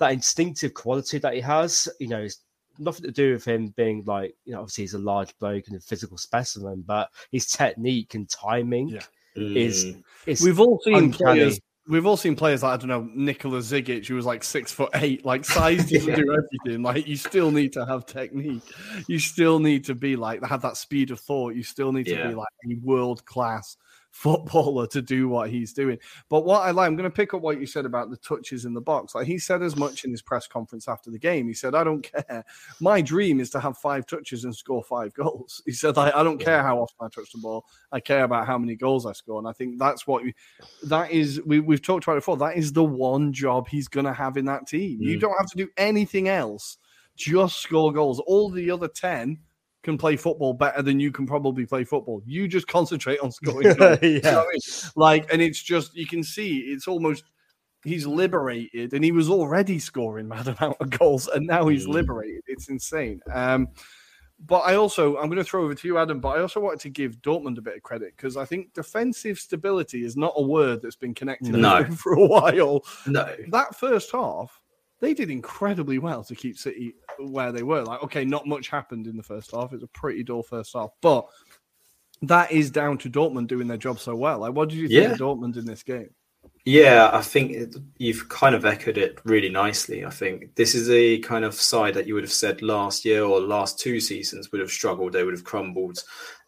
that 0.00 0.12
instinctive 0.12 0.74
quality 0.74 1.18
that 1.18 1.34
he 1.34 1.40
has, 1.40 1.88
you 2.00 2.08
know, 2.08 2.22
it's 2.22 2.40
nothing 2.78 3.04
to 3.04 3.12
do 3.12 3.32
with 3.34 3.44
him 3.44 3.68
being 3.76 4.02
like, 4.06 4.34
you 4.44 4.52
know, 4.52 4.60
obviously 4.60 4.84
he's 4.84 4.94
a 4.94 4.98
large 4.98 5.36
bloke 5.38 5.68
and 5.68 5.76
a 5.76 5.80
physical 5.80 6.18
specimen, 6.18 6.82
but 6.86 7.08
his 7.30 7.46
technique 7.46 8.14
and 8.14 8.28
timing 8.28 8.88
yeah. 8.88 9.00
is, 9.36 9.84
mm. 9.84 10.02
is 10.26 10.42
we've 10.42 10.60
all 10.60 10.80
seen 10.84 10.96
uncanny. 10.96 11.40
players 11.40 11.60
we've 11.90 12.06
all 12.06 12.16
seen 12.16 12.36
players 12.36 12.62
like 12.62 12.74
I 12.74 12.76
don't 12.76 12.88
know 12.88 13.08
Nikola 13.14 13.58
Zigic, 13.58 14.06
who 14.06 14.14
was 14.14 14.24
like 14.24 14.44
six 14.44 14.72
foot 14.72 14.90
eight. 14.94 15.24
Like 15.24 15.44
size 15.44 15.90
doesn't 15.90 16.14
do 16.14 16.32
everything. 16.32 16.82
Like 16.82 17.06
you 17.06 17.16
still 17.16 17.50
need 17.50 17.72
to 17.74 17.84
have 17.84 18.06
technique. 18.06 18.62
You 19.08 19.18
still 19.18 19.58
need 19.58 19.84
to 19.86 19.94
be 19.94 20.16
like 20.16 20.42
have 20.44 20.62
that 20.62 20.76
speed 20.76 21.10
of 21.10 21.20
thought. 21.20 21.54
You 21.54 21.62
still 21.62 21.92
need 21.92 22.06
to 22.06 22.16
yeah. 22.16 22.28
be 22.28 22.34
like 22.34 22.48
a 22.64 22.74
world 22.82 23.24
class 23.24 23.76
footballer 24.10 24.86
to 24.88 25.00
do 25.00 25.28
what 25.28 25.50
he's 25.50 25.72
doing. 25.72 25.98
But 26.28 26.44
what 26.44 26.62
I 26.62 26.70
like, 26.72 26.86
I'm 26.86 26.96
going 26.96 27.10
to 27.10 27.14
pick 27.14 27.32
up 27.34 27.42
what 27.42 27.60
you 27.60 27.66
said 27.66 27.86
about 27.86 28.10
the 28.10 28.16
touches 28.18 28.64
in 28.64 28.74
the 28.74 28.80
box. 28.80 29.14
Like 29.14 29.26
he 29.26 29.38
said 29.38 29.62
as 29.62 29.76
much 29.76 30.04
in 30.04 30.10
his 30.10 30.22
press 30.22 30.46
conference 30.46 30.88
after 30.88 31.10
the 31.10 31.18
game. 31.18 31.46
He 31.46 31.54
said, 31.54 31.74
I 31.74 31.84
don't 31.84 32.02
care. 32.02 32.44
My 32.80 33.00
dream 33.00 33.40
is 33.40 33.50
to 33.50 33.60
have 33.60 33.78
five 33.78 34.06
touches 34.06 34.44
and 34.44 34.54
score 34.54 34.82
five 34.82 35.14
goals. 35.14 35.62
He 35.64 35.72
said, 35.72 35.96
I, 35.96 36.10
I 36.10 36.22
don't 36.22 36.38
care 36.38 36.62
how 36.62 36.78
often 36.78 36.96
I 37.00 37.08
touch 37.08 37.32
the 37.32 37.38
ball. 37.38 37.66
I 37.92 38.00
care 38.00 38.24
about 38.24 38.46
how 38.46 38.58
many 38.58 38.74
goals 38.74 39.06
I 39.06 39.12
score. 39.12 39.38
And 39.38 39.48
I 39.48 39.52
think 39.52 39.78
that's 39.78 40.06
what 40.06 40.24
we, 40.24 40.34
that 40.84 41.10
is, 41.10 41.40
we, 41.46 41.60
we've 41.60 41.82
talked 41.82 42.04
about 42.04 42.14
it 42.14 42.20
before. 42.20 42.36
That 42.36 42.56
is 42.56 42.72
the 42.72 42.84
one 42.84 43.32
job 43.32 43.68
he's 43.68 43.88
going 43.88 44.06
to 44.06 44.12
have 44.12 44.36
in 44.36 44.44
that 44.46 44.66
team. 44.66 45.00
Mm. 45.00 45.04
You 45.04 45.18
don't 45.18 45.36
have 45.38 45.50
to 45.50 45.56
do 45.56 45.68
anything 45.76 46.28
else. 46.28 46.78
Just 47.16 47.56
score 47.56 47.92
goals. 47.92 48.20
All 48.20 48.50
the 48.50 48.70
other 48.70 48.88
10 48.88 49.38
can 49.82 49.96
play 49.96 50.16
football 50.16 50.52
better 50.52 50.82
than 50.82 51.00
you 51.00 51.10
can 51.10 51.26
probably 51.26 51.64
play 51.66 51.84
football. 51.84 52.22
You 52.26 52.48
just 52.48 52.66
concentrate 52.66 53.20
on 53.20 53.32
scoring. 53.32 53.74
yeah. 53.80 53.96
You 54.02 54.20
know 54.20 54.42
I 54.42 54.52
mean? 54.52 54.60
Like, 54.96 55.32
and 55.32 55.40
it's 55.40 55.62
just 55.62 55.96
you 55.96 56.06
can 56.06 56.22
see 56.22 56.58
it's 56.58 56.86
almost 56.86 57.24
he's 57.84 58.06
liberated, 58.06 58.92
and 58.92 59.04
he 59.04 59.12
was 59.12 59.30
already 59.30 59.78
scoring 59.78 60.28
mad 60.28 60.48
amount 60.48 60.76
of 60.80 60.90
goals, 60.90 61.28
and 61.28 61.46
now 61.46 61.68
he's 61.68 61.86
mm. 61.86 61.94
liberated. 61.94 62.42
It's 62.46 62.68
insane. 62.68 63.20
Um, 63.32 63.68
but 64.46 64.60
I 64.60 64.76
also 64.76 65.16
I'm 65.16 65.26
going 65.26 65.36
to 65.36 65.44
throw 65.44 65.64
over 65.64 65.74
to 65.74 65.88
you, 65.88 65.98
Adam. 65.98 66.20
But 66.20 66.38
I 66.38 66.40
also 66.40 66.60
wanted 66.60 66.80
to 66.80 66.90
give 66.90 67.20
Dortmund 67.20 67.58
a 67.58 67.62
bit 67.62 67.76
of 67.76 67.82
credit 67.82 68.14
because 68.16 68.36
I 68.36 68.44
think 68.44 68.72
defensive 68.72 69.38
stability 69.38 70.04
is 70.04 70.16
not 70.16 70.32
a 70.36 70.42
word 70.42 70.80
that's 70.82 70.96
been 70.96 71.14
connected 71.14 71.52
no. 71.52 71.84
for 71.96 72.12
a 72.12 72.26
while. 72.26 72.84
No, 73.06 73.34
that 73.50 73.74
first 73.76 74.12
half 74.12 74.59
they 75.00 75.14
did 75.14 75.30
incredibly 75.30 75.98
well 75.98 76.22
to 76.24 76.34
keep 76.34 76.58
City 76.58 76.94
where 77.18 77.52
they 77.52 77.62
were. 77.62 77.82
Like, 77.82 78.02
okay, 78.04 78.24
not 78.24 78.46
much 78.46 78.68
happened 78.68 79.06
in 79.06 79.16
the 79.16 79.22
first 79.22 79.52
half. 79.52 79.72
It's 79.72 79.82
a 79.82 79.88
pretty 79.88 80.22
dull 80.22 80.42
first 80.42 80.74
half, 80.74 80.90
but 81.00 81.26
that 82.22 82.52
is 82.52 82.70
down 82.70 82.98
to 82.98 83.10
Dortmund 83.10 83.46
doing 83.46 83.66
their 83.66 83.76
job 83.76 83.98
so 83.98 84.14
well. 84.14 84.40
Like, 84.40 84.52
what 84.52 84.68
did 84.68 84.78
you 84.78 84.88
think 84.88 85.02
Yeah. 85.02 85.12
of 85.12 85.18
Dortmund 85.18 85.56
in 85.56 85.64
this 85.64 85.82
game? 85.82 86.10
Yeah, 86.66 87.10
I 87.12 87.22
think 87.22 87.52
it, 87.52 87.76
you've 87.96 88.28
kind 88.28 88.54
of 88.54 88.66
echoed 88.66 88.98
it 88.98 89.18
really 89.24 89.48
nicely. 89.48 90.04
I 90.04 90.10
think 90.10 90.54
this 90.56 90.74
is 90.74 90.90
a 90.90 91.18
kind 91.20 91.44
of 91.44 91.54
side 91.54 91.94
that 91.94 92.06
you 92.06 92.14
would 92.14 92.22
have 92.22 92.32
said 92.32 92.60
last 92.60 93.04
year 93.04 93.24
or 93.24 93.40
last 93.40 93.78
two 93.78 93.98
seasons 93.98 94.52
would 94.52 94.60
have 94.60 94.70
struggled, 94.70 95.12
they 95.12 95.24
would 95.24 95.34
have 95.34 95.44
crumbled. 95.44 96.02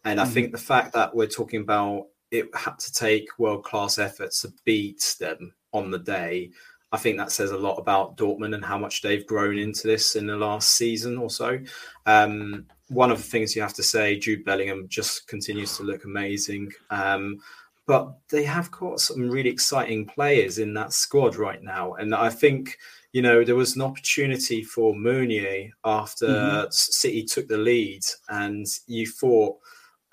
And 0.05 0.21
I 0.21 0.25
mm. 0.25 0.31
think 0.31 0.51
the 0.51 0.57
fact 0.59 0.93
that 0.93 1.15
we're 1.15 1.27
talking 1.27 1.61
about 1.61 2.07
it 2.29 2.47
had 2.55 2.77
to 2.79 2.93
take 2.93 3.27
world 3.39 3.63
class 3.63 3.97
efforts 3.97 4.41
to 4.41 4.53
beat 4.65 5.15
them 5.19 5.53
on 5.71 5.89
the 5.89 5.99
day, 5.99 6.51
I 6.93 6.97
think 6.97 7.17
that 7.17 7.31
says 7.31 7.49
a 7.49 7.57
lot 7.57 7.79
about 7.79 8.15
Dortmund 8.17 8.53
and 8.53 8.63
how 8.63 8.77
much 8.77 9.01
they've 9.01 9.25
grown 9.25 9.57
into 9.57 9.87
this 9.87 10.15
in 10.15 10.27
the 10.27 10.37
last 10.37 10.75
season 10.75 11.17
or 11.17 11.29
so. 11.29 11.59
Um, 12.05 12.67
one 12.89 13.09
of 13.09 13.17
the 13.17 13.23
things 13.23 13.55
you 13.55 13.63
have 13.63 13.73
to 13.73 13.83
say, 13.83 14.19
Jude 14.19 14.45
Bellingham 14.45 14.87
just 14.87 15.27
continues 15.27 15.75
to 15.77 15.83
look 15.83 16.05
amazing. 16.05 16.71
Um, 16.91 17.39
but 17.87 18.13
they 18.29 18.43
have 18.43 18.69
got 18.69 18.99
some 18.99 19.27
really 19.27 19.49
exciting 19.49 20.05
players 20.05 20.59
in 20.59 20.73
that 20.75 20.93
squad 20.93 21.35
right 21.35 21.63
now. 21.63 21.95
And 21.95 22.13
I 22.13 22.29
think, 22.29 22.77
you 23.11 23.23
know, 23.23 23.43
there 23.43 23.55
was 23.55 23.75
an 23.75 23.81
opportunity 23.81 24.63
for 24.63 24.95
Meunier 24.95 25.71
after 25.83 26.27
Mhm. 26.27 26.73
City 26.73 27.23
took 27.23 27.47
the 27.47 27.57
lead, 27.57 28.03
and 28.29 28.67
you 28.85 29.07
thought, 29.07 29.57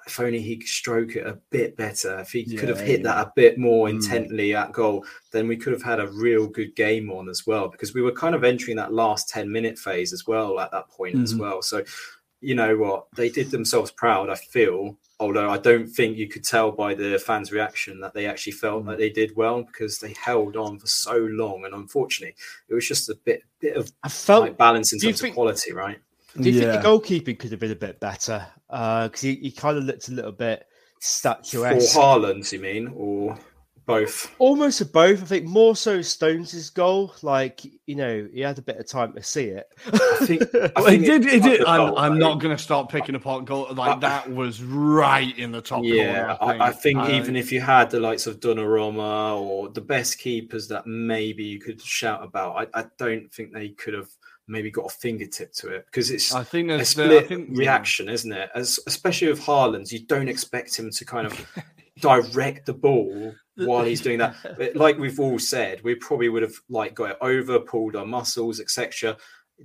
if 0.07 0.19
only 0.21 0.41
he 0.41 0.57
could 0.57 0.69
stroke 0.69 1.17
it 1.17 1.27
a 1.27 1.39
bit 1.51 1.77
better, 1.77 2.19
if 2.21 2.31
he 2.33 2.45
could 2.57 2.69
have 2.69 2.81
hit 2.81 3.01
yeah. 3.01 3.05
that 3.15 3.27
a 3.27 3.33
bit 3.37 3.59
more 3.59 3.89
Mm. 3.89 3.91
intently 3.97 4.55
at 4.55 4.73
goal, 4.73 5.05
then 5.33 5.47
we 5.49 5.57
could 5.57 5.73
have 5.73 5.83
had 5.83 6.01
a 6.01 6.09
real 6.09 6.47
good 6.47 6.75
game 6.77 7.11
on 7.11 7.29
as 7.29 7.47
well. 7.47 7.69
Because 7.69 7.95
we 7.95 8.03
were 8.03 8.13
kind 8.13 8.35
of 8.35 8.45
entering 8.45 8.77
that 8.77 8.93
last 8.93 9.29
10 9.29 9.51
minute 9.51 9.79
phase 9.79 10.13
as 10.13 10.27
well 10.27 10.59
at 10.61 10.71
that 10.73 10.89
point 10.89 11.17
as 11.17 11.35
Mhm. 11.35 11.39
well. 11.41 11.63
So, 11.63 11.85
you 12.41 12.55
know 12.55 12.77
what? 12.77 13.07
They 13.17 13.29
did 13.29 13.51
themselves 13.51 13.91
proud, 13.91 14.31
I 14.31 14.35
feel. 14.35 14.97
Although 15.19 15.51
I 15.51 15.59
don't 15.59 15.87
think 15.87 16.17
you 16.17 16.27
could 16.29 16.45
tell 16.45 16.73
by 16.73 16.95
the 16.95 17.19
fans' 17.19 17.53
reaction 17.53 18.01
that 18.01 18.15
they 18.15 18.25
actually 18.25 18.53
felt 18.53 18.85
Mm. 18.85 18.87
that 18.89 18.99
they 18.99 19.11
did 19.11 19.37
well 19.37 19.63
because 19.63 19.99
they 19.99 20.15
held 20.15 20.57
on 20.57 20.79
for 20.79 20.87
so 20.87 21.17
long. 21.19 21.65
And 21.67 21.75
unfortunately, 21.75 22.35
it 22.69 22.75
was 22.75 22.89
just 22.89 23.11
a 23.11 23.15
bit 23.15 23.43
bit 23.61 23.77
of 23.77 23.93
I 24.03 24.09
felt. 24.09 24.41
like 24.45 24.57
balance 24.57 24.95
in 24.95 24.99
terms 24.99 25.21
think- 25.21 25.33
of 25.33 25.35
quality, 25.35 25.73
right? 25.75 25.99
Do 26.39 26.51
you 26.51 26.61
Yeah. 26.61 26.73
think 26.73 26.83
the 26.83 26.89
goalkeeping 26.89 27.39
could 27.39 27.51
have 27.51 27.61
been 27.61 27.71
a 27.73 27.77
bit 27.77 28.01
better? 28.01 28.47
Uh, 28.69 29.09
because 29.09 29.21
he, 29.23 29.37
he 29.37 29.51
kind 29.51 29.77
of 29.79 29.85
looked 29.85 30.09
a 30.09 30.13
little 30.13 30.33
bit 30.33 30.67
statuesque. 31.01 31.75
For 31.75 31.81
statuesque. 31.81 31.97
Haaland, 31.97 32.53
you 32.53 32.59
mean, 32.61 32.93
or 32.95 33.39
both? 33.87 34.33
Almost 34.39 34.79
for 34.79 34.85
both. 34.85 35.23
I 35.23 35.27
think 35.27 35.47
more 35.47 35.75
so 35.75 36.01
Stones' 36.03 36.71
goal. 36.71 37.13
Like, 37.23 37.63
you 37.87 37.97
know, 37.97 38.29
he 38.33 38.41
had 38.41 38.59
a 38.59 38.63
bit 38.63 38.77
of 38.77 38.87
time 38.87 39.13
to 39.15 39.23
see 39.23 39.47
it. 39.47 39.67
I 39.93 40.19
think. 40.27 40.43
I 40.55 40.71
Well, 40.77 40.87
it 40.87 40.91
think 40.91 41.05
did. 41.07 41.27
It 41.27 41.41
cut 41.43 41.49
did. 41.51 41.61
the 41.63 41.69
I'm, 41.69 41.79
goal, 41.89 41.99
I'm 41.99 42.19
not 42.19 42.39
going 42.41 42.57
to 42.57 42.63
start 42.63 42.89
picking 42.91 43.17
apart 43.17 43.47
goal. 43.47 43.67
Like 43.75 43.97
I- 43.97 43.99
that 44.01 44.31
was 44.31 44.63
right 44.63 45.37
in 45.37 45.51
the 45.51 45.61
top 45.63 45.83
Yeah, 45.83 46.37
corner. 46.37 46.63
I, 46.63 46.69
I 46.69 46.73
think 46.73 46.99
I- 46.99 47.13
even 47.17 47.35
if 47.35 47.51
you 47.51 47.61
had 47.61 47.91
the 47.91 47.99
likes 47.99 48.29
of 48.29 48.39
Donnarumma 48.39 49.41
or 49.41 49.71
the 49.71 49.81
best 49.81 50.19
keepers 50.21 50.69
that 50.69 50.87
maybe 50.87 51.43
you 51.43 51.59
could 51.59 51.81
shout 51.83 52.23
about, 52.23 52.69
I, 52.75 52.81
I 52.81 52.85
don't 52.99 53.33
think 53.33 53.53
they 53.53 53.71
could 53.71 53.95
have 53.95 54.11
maybe 54.51 54.71
got 54.71 54.87
a 54.87 54.97
fingertip 54.97 55.53
to 55.55 55.69
it 55.69 55.87
because 55.87 56.11
it's 56.11 56.35
I 56.35 56.43
think 56.43 56.71
a 56.71 56.77
there's 56.77 56.95
the, 56.95 57.05
I 57.05 57.07
split 57.07 57.29
think, 57.29 57.57
reaction, 57.57 58.09
isn't 58.09 58.33
it? 58.33 58.51
As 58.55 58.79
especially 58.87 59.29
with 59.29 59.41
Haaland, 59.41 59.91
you 59.93 60.05
don't 60.07 60.29
expect 60.29 60.79
him 60.79 60.91
to 60.91 61.05
kind 61.05 61.27
of 61.27 61.47
direct 62.01 62.67
the 62.67 62.75
ball 62.75 63.35
while 63.57 63.85
he's 63.85 64.01
doing 64.01 64.19
that. 64.19 64.35
But 64.59 64.77
like 64.77 64.99
we've 64.99 65.21
all 65.21 65.39
said, 65.39 65.83
we 65.83 65.95
probably 65.95 66.29
would 66.29 66.43
have 66.43 66.55
like 66.69 66.95
got 66.95 67.13
it 67.13 67.19
over, 67.21 67.61
pulled 67.61 67.97
our 67.97 68.07
muscles, 68.07 68.61
etc. 68.61 69.17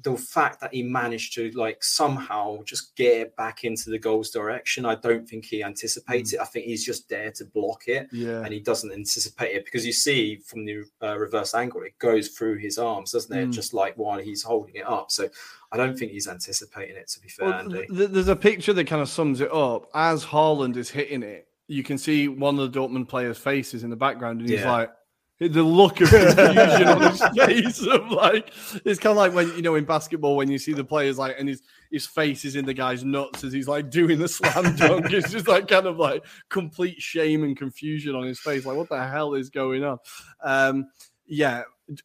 The 0.04 0.18
fact 0.18 0.60
that 0.62 0.74
he 0.74 0.84
managed 0.84 1.34
to 1.36 1.52
like 1.52 1.84
somehow 1.84 2.62
just 2.64 2.96
get 2.98 3.22
it 3.22 3.36
back 3.38 3.64
into 3.64 3.90
the 3.90 3.98
goal's 3.98 4.30
direction, 4.30 4.86
I 4.86 4.96
don't 4.96 5.28
think 5.28 5.46
he 5.46 5.64
anticipates 5.64 6.34
it. 6.34 6.40
I 6.42 6.46
think 6.46 6.66
he's 6.66 6.86
just 6.86 7.08
there 7.08 7.32
to 7.32 7.46
block 7.46 7.88
it 7.88 8.08
Yeah. 8.12 8.42
and 8.44 8.54
he 8.54 8.60
doesn't 8.60 8.92
anticipate 8.92 9.56
it 9.56 9.64
because 9.66 9.86
you 9.86 9.94
see 9.94 10.38
from 10.46 10.66
the 10.66 10.84
uh, 11.02 11.18
reverse 11.18 11.54
angle 11.56 11.82
it 11.84 11.98
goes 12.00 12.28
through 12.30 12.58
his 12.58 12.78
arms 12.78 13.12
doesn't 13.14 13.36
it 13.38 13.48
Mm. 13.50 13.54
just 13.54 13.74
like 13.74 13.96
while 13.96 14.20
he's 14.20 14.44
holding 14.44 14.76
it 14.76 14.86
up 14.88 15.12
so 15.12 15.30
i 15.72 15.78
don't 15.78 15.98
think 15.98 16.12
he's 16.12 16.28
anticipating 16.28 16.96
it 16.96 17.08
to 17.10 17.20
be 17.20 17.30
fair 17.30 17.48
Well, 17.50 17.60
andy 17.60 17.86
th- 17.88 18.10
there's 18.12 18.28
a 18.28 18.36
picture 18.36 18.74
that 18.74 18.88
kind 18.88 19.02
of 19.02 19.10
sums 19.10 19.40
it 19.42 19.52
up. 19.54 19.90
As 19.94 20.26
Haaland 20.26 20.76
is 20.78 20.90
hitting 20.90 21.24
it, 21.24 21.48
you 21.68 21.84
can 21.84 21.98
see 21.98 22.28
one 22.28 22.60
of 22.60 22.72
the 22.72 22.80
Dortmund 22.80 23.08
players' 23.08 23.38
faces 23.38 23.84
in 23.84 23.90
the 23.90 23.96
background, 23.96 24.42
and 24.42 24.50
he's 24.50 24.60
Yeah. 24.62 24.72
like, 24.72 24.92
the 25.40 25.64
look 25.64 26.00
of 26.00 26.10
confusion 26.10 26.88
on 26.88 27.02
his 27.12 27.22
face 27.46 27.86
of 27.86 28.10
like, 28.10 28.54
it's 28.86 29.00
kind 29.00 29.12
of 29.12 29.18
like 29.18 29.34
when 29.34 29.48
you 29.56 29.62
know 29.62 29.76
in 29.76 29.84
basketball 29.84 30.36
when 30.38 30.50
you 30.50 30.58
see 30.58 30.74
the 30.74 30.84
players 30.84 31.18
like, 31.18 31.36
and 31.38 31.50
his 31.50 31.62
his 31.92 32.06
face 32.06 32.46
is 32.46 32.56
in 32.56 32.66
the 32.66 32.74
guy's 32.74 33.04
nuts 33.04 33.44
as 33.44 33.52
he's 33.52 33.68
like 33.68 33.90
doing 33.90 34.18
the 34.20 34.28
slam 34.28 34.76
dunk. 34.76 35.12
it's 35.12 35.32
just 35.32 35.48
like 35.48 35.68
kind 35.68 35.88
of 35.88 35.98
like 35.98 36.24
complete 36.50 37.02
shame 37.02 37.44
and 37.44 37.58
confusion 37.58 38.16
on 38.16 38.24
his 38.24 38.40
face. 38.40 38.66
Like, 38.66 38.78
what 38.78 38.90
the 38.90 39.06
hell 39.06 39.34
is 39.34 39.50
going 39.50 39.84
on? 39.84 39.98
Um, 40.44 40.88
yeah, 41.28 41.64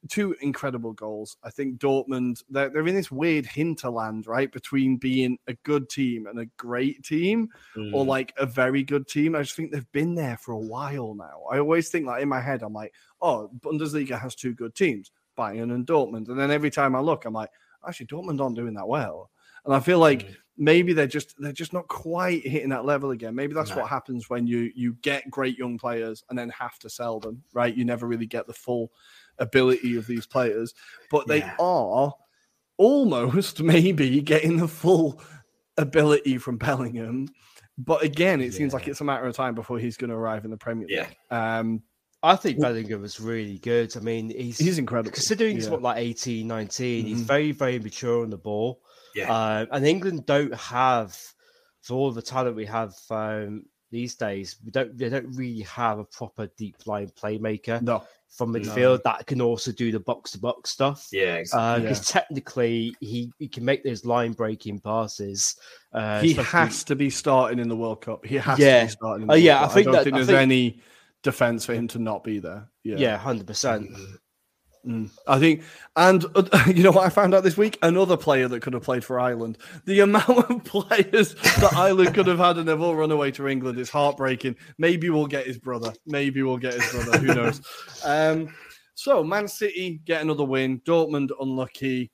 two 0.08 0.36
incredible 0.40 0.92
goals. 0.92 1.36
I 1.42 1.50
think 1.50 1.78
Dortmund 1.78 2.42
they're, 2.50 2.68
they're 2.68 2.86
in 2.86 2.94
this 2.94 3.10
weird 3.10 3.46
hinterland, 3.46 4.26
right, 4.26 4.50
between 4.52 4.96
being 4.96 5.38
a 5.46 5.54
good 5.62 5.88
team 5.88 6.26
and 6.26 6.38
a 6.40 6.46
great 6.56 7.02
team, 7.04 7.48
or 7.92 8.04
Mm. 8.04 8.08
like 8.08 8.32
a 8.38 8.46
very 8.46 8.82
good 8.82 9.08
team. 9.08 9.34
I 9.34 9.42
just 9.42 9.56
think 9.56 9.72
they've 9.72 9.92
been 9.92 10.14
there 10.14 10.36
for 10.36 10.52
a 10.52 10.58
while 10.58 11.14
now. 11.14 11.42
I 11.50 11.58
always 11.58 11.88
think 11.88 12.06
like 12.06 12.22
in 12.22 12.28
my 12.28 12.40
head, 12.40 12.62
I'm 12.62 12.72
like, 12.74 12.92
oh, 13.22 13.50
Bundesliga 13.60 14.20
has 14.20 14.34
two 14.34 14.52
good 14.54 14.74
teams, 14.74 15.12
Bayern 15.38 15.74
and 15.74 15.86
Dortmund, 15.86 16.28
and 16.28 16.38
then 16.38 16.50
every 16.50 16.70
time 16.70 16.94
I 16.94 17.00
look, 17.00 17.24
I'm 17.24 17.34
like, 17.34 17.50
actually, 17.86 18.06
Dortmund 18.06 18.40
aren't 18.40 18.56
doing 18.56 18.74
that 18.74 18.86
well, 18.88 19.30
and 19.64 19.74
I 19.74 19.80
feel 19.80 19.98
like 19.98 20.26
Mm. 20.26 20.36
maybe 20.56 20.92
they're 20.92 21.06
just 21.06 21.34
they're 21.38 21.52
just 21.52 21.72
not 21.72 21.88
quite 21.88 22.46
hitting 22.46 22.68
that 22.68 22.84
level 22.84 23.12
again. 23.12 23.34
Maybe 23.34 23.54
that's 23.54 23.70
No. 23.70 23.78
what 23.78 23.88
happens 23.88 24.28
when 24.28 24.46
you 24.46 24.70
you 24.74 24.94
get 25.00 25.30
great 25.30 25.56
young 25.56 25.78
players 25.78 26.22
and 26.28 26.38
then 26.38 26.50
have 26.50 26.78
to 26.80 26.90
sell 26.90 27.18
them, 27.20 27.42
right? 27.54 27.74
You 27.74 27.84
never 27.86 28.06
really 28.06 28.26
get 28.26 28.46
the 28.46 28.52
full 28.52 28.92
ability 29.40 29.96
of 29.96 30.06
these 30.06 30.26
players, 30.26 30.74
but 31.10 31.26
they 31.26 31.38
Yeah. 31.38 31.54
are 31.58 32.14
almost 32.76 33.62
maybe 33.62 34.20
getting 34.20 34.56
the 34.56 34.68
full 34.68 35.20
ability 35.76 36.38
from 36.38 36.56
Bellingham. 36.58 37.28
But 37.78 38.02
again, 38.02 38.40
it 38.40 38.52
seems 38.52 38.74
like 38.74 38.88
it's 38.88 39.00
a 39.00 39.04
matter 39.04 39.24
of 39.26 39.34
time 39.34 39.54
before 39.54 39.78
he's 39.78 39.96
going 39.96 40.10
to 40.10 40.16
arrive 40.16 40.44
in 40.44 40.50
the 40.50 40.56
Premier 40.56 40.86
Yeah. 40.88 41.06
League. 41.06 41.16
Um, 41.30 41.82
I 42.22 42.36
think 42.36 42.60
Bellingham 42.60 43.00
was 43.00 43.18
really 43.18 43.58
good. 43.58 43.96
I 43.96 44.00
mean, 44.00 44.28
he's, 44.28 44.58
he's 44.58 44.76
incredible. 44.78 45.10
considering 45.12 45.54
he's 45.56 45.64
Yeah. 45.64 45.70
what, 45.72 45.80
like 45.82 45.96
18, 45.96 46.46
19, 46.46 47.06
he's 47.06 47.22
Mhm. 47.22 47.24
very, 47.24 47.52
very 47.52 47.78
mature 47.78 48.22
on 48.22 48.28
the 48.30 48.36
ball. 48.36 48.82
yeah 49.14 49.60
Um, 49.62 49.68
and 49.72 49.86
England 49.86 50.26
don't 50.26 50.54
have, 50.54 51.18
for 51.80 51.94
all 51.94 52.12
the 52.12 52.20
talent 52.22 52.56
we 52.56 52.66
have 52.66 52.94
um, 53.10 53.64
these 53.90 54.14
days, 54.14 54.56
we 54.64 54.70
don't 54.70 54.96
they 54.96 55.08
don't 55.08 55.30
really 55.36 55.62
have 55.62 55.98
a 55.98 56.04
proper 56.04 56.48
deep 56.56 56.76
line 56.86 57.08
playmaker 57.20 57.82
No, 57.82 58.04
from 58.28 58.52
No. 58.52 58.60
midfield 58.60 59.02
that 59.02 59.26
can 59.26 59.40
also 59.40 59.72
do 59.72 59.90
the 59.90 60.00
box 60.00 60.30
to 60.32 60.38
box 60.38 60.70
stuff. 60.70 61.08
yeah 61.12 61.36
exactly. 61.36 61.82
Because 61.82 62.06
technically, 62.06 62.94
he, 63.00 63.32
he 63.38 63.48
can 63.48 63.64
make 63.64 63.82
those 63.82 64.04
line 64.04 64.32
breaking 64.32 64.78
passes. 64.80 65.56
Uh, 65.92 66.20
he 66.20 66.34
has 66.34 66.84
to 66.84 66.94
be 66.94 67.10
starting 67.10 67.58
in 67.58 67.68
the 67.68 67.76
World 67.76 68.00
Cup. 68.02 68.24
He 68.24 68.36
has 68.36 68.56
to 68.58 68.64
Yeah. 68.64 68.84
be 68.84 68.90
starting. 68.90 69.22
In 69.24 69.30
Oh, 69.30 69.34
the 69.34 69.40
yeah, 69.40 69.54
World 69.60 69.62
I 69.62 69.66
Cup. 69.66 69.74
think 69.74 69.84
don't 69.86 69.92
that- 69.94 70.04
think 70.04 70.14
there's 70.16 70.26
think- 70.28 70.38
any 70.38 70.80
defense 71.22 71.64
for 71.66 71.74
him 71.74 71.88
to 71.88 71.98
not 71.98 72.22
be 72.24 72.38
there. 72.38 72.68
Yeah, 72.84 72.96
Yeah, 72.98 73.16
hundred 73.18 73.46
percent. 73.46 73.90
Mm. 74.86 74.90
Mm. 74.90 75.10
I 75.26 75.38
think, 75.38 75.62
and 75.96 76.24
uh, 76.34 76.64
you 76.66 76.82
know 76.82 76.92
what 76.92 77.06
I 77.06 77.10
found 77.10 77.34
out 77.34 77.44
this 77.44 77.56
week? 77.56 77.78
Another 77.82 78.16
player 78.16 78.48
that 78.48 78.60
could 78.60 78.72
have 78.72 78.82
played 78.82 79.04
for 79.04 79.20
Ireland. 79.20 79.58
The 79.84 80.00
amount 80.00 80.50
of 80.50 80.64
players 80.64 81.34
that 81.34 81.72
Ireland 81.74 82.14
could 82.14 82.26
have 82.26 82.38
had 82.38 82.58
and 82.58 82.68
they've 82.68 82.80
all 82.80 82.96
run 82.96 83.10
away 83.10 83.30
to 83.32 83.48
England 83.48 83.78
is 83.78 83.90
heartbreaking. 83.90 84.56
Maybe 84.78 85.10
we'll 85.10 85.26
get 85.26 85.46
his 85.46 85.58
brother. 85.58 85.92
Maybe 86.06 86.42
we'll 86.42 86.58
get 86.58 86.74
his 86.74 86.90
brother. 86.90 87.18
Who 87.18 87.34
knows? 87.34 87.60
Um, 88.02 88.54
so 88.94 89.22
Man 89.22 89.46
City 89.46 90.00
get 90.04 90.22
another 90.22 90.44
win. 90.44 90.80
Dortmund 90.80 91.30
unlucky. 91.38 92.10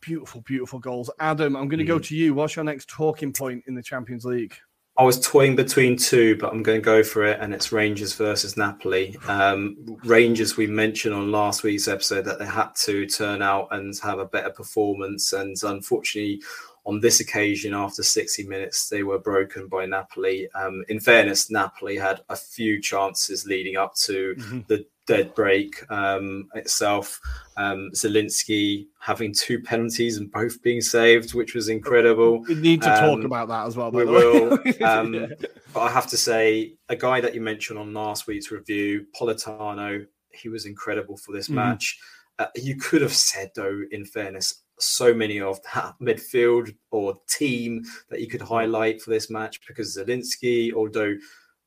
Beautiful, 0.00 0.42
beautiful 0.42 0.78
goals. 0.78 1.10
Adam, 1.20 1.56
I'm 1.56 1.68
going 1.68 1.78
to 1.78 1.84
go 1.84 1.98
to 1.98 2.14
you. 2.14 2.34
What's 2.34 2.54
your 2.54 2.64
next 2.64 2.88
talking 2.88 3.32
point 3.32 3.64
in 3.66 3.74
the 3.74 3.82
Champions 3.82 4.24
League? 4.26 4.54
I 4.98 5.02
was 5.02 5.20
toying 5.20 5.56
between 5.56 5.96
two, 5.96 6.36
but 6.36 6.52
I'm 6.52 6.62
going 6.62 6.78
to 6.80 6.84
go 6.84 7.02
for 7.02 7.24
it, 7.24 7.38
and 7.40 7.52
it's 7.52 7.70
Rangers 7.70 8.14
versus 8.14 8.56
Napoli. 8.56 9.14
Um, 9.28 9.76
Rangers, 10.04 10.56
we 10.56 10.66
mentioned 10.66 11.14
on 11.14 11.30
last 11.30 11.62
week's 11.62 11.86
episode 11.86 12.24
that 12.24 12.38
they 12.38 12.46
had 12.46 12.74
to 12.76 13.04
turn 13.06 13.42
out 13.42 13.68
and 13.72 13.94
have 14.02 14.18
a 14.18 14.24
better 14.24 14.50
performance, 14.50 15.34
and 15.34 15.54
unfortunately, 15.62 16.40
on 16.86 17.00
this 17.00 17.20
occasion, 17.20 17.74
after 17.74 18.02
60 18.02 18.44
minutes, 18.44 18.88
they 18.88 19.02
were 19.02 19.18
broken 19.18 19.66
by 19.66 19.84
Napoli. 19.84 20.48
Um, 20.54 20.84
in 20.88 21.00
fairness, 21.00 21.50
Napoli 21.50 21.96
had 21.96 22.22
a 22.28 22.36
few 22.36 22.80
chances 22.80 23.44
leading 23.44 23.76
up 23.76 23.94
to 23.96 24.34
the 24.68 24.86
dead 25.06 25.34
break 25.34 25.82
um, 25.90 26.48
itself. 26.54 27.20
Um, 27.56 27.90
Zielinski 27.94 28.86
having 28.98 29.32
two 29.32 29.60
penalties 29.62 30.18
and 30.18 30.30
both 30.30 30.60
being 30.62 30.80
saved, 30.80 31.32
which 31.34 31.54
was 31.54 31.68
incredible. 31.68 32.42
We 32.42 32.54
need 32.56 32.82
to 32.82 32.88
talk 32.88 33.18
Um, 33.20 33.24
about 33.24 33.48
that 33.48 33.66
as 33.66 33.76
well. 33.76 33.90
We 33.90 34.04
will. 34.04 34.58
Um, 34.84 35.14
Yeah. 35.14 35.26
But 35.72 35.80
I 35.80 35.90
have 35.90 36.06
to 36.08 36.16
say, 36.16 36.74
a 36.88 36.96
guy 36.96 37.20
that 37.20 37.34
you 37.34 37.40
mentioned 37.40 37.78
on 37.78 37.92
last 37.92 38.26
week's 38.26 38.50
review, 38.50 39.06
Politano, 39.18 40.06
he 40.32 40.48
was 40.48 40.66
incredible 40.66 41.16
for 41.16 41.32
this 41.32 41.48
Mhm. 41.48 41.54
match. 41.54 41.98
Uh, 42.38 42.46
you 42.54 42.76
could 42.76 43.00
have 43.02 43.14
said, 43.14 43.50
though, 43.54 43.82
in 43.90 44.04
fairness, 44.04 44.62
so 44.78 45.14
many 45.14 45.40
of 45.40 45.58
that 45.74 45.94
midfield 46.02 46.74
or 46.90 47.14
team 47.28 47.84
that 48.10 48.20
you 48.20 48.26
could 48.26 48.42
highlight 48.42 49.00
for 49.00 49.10
this 49.10 49.30
match 49.30 49.60
because 49.66 49.96
Zielinski, 49.96 50.72
although 50.74 51.14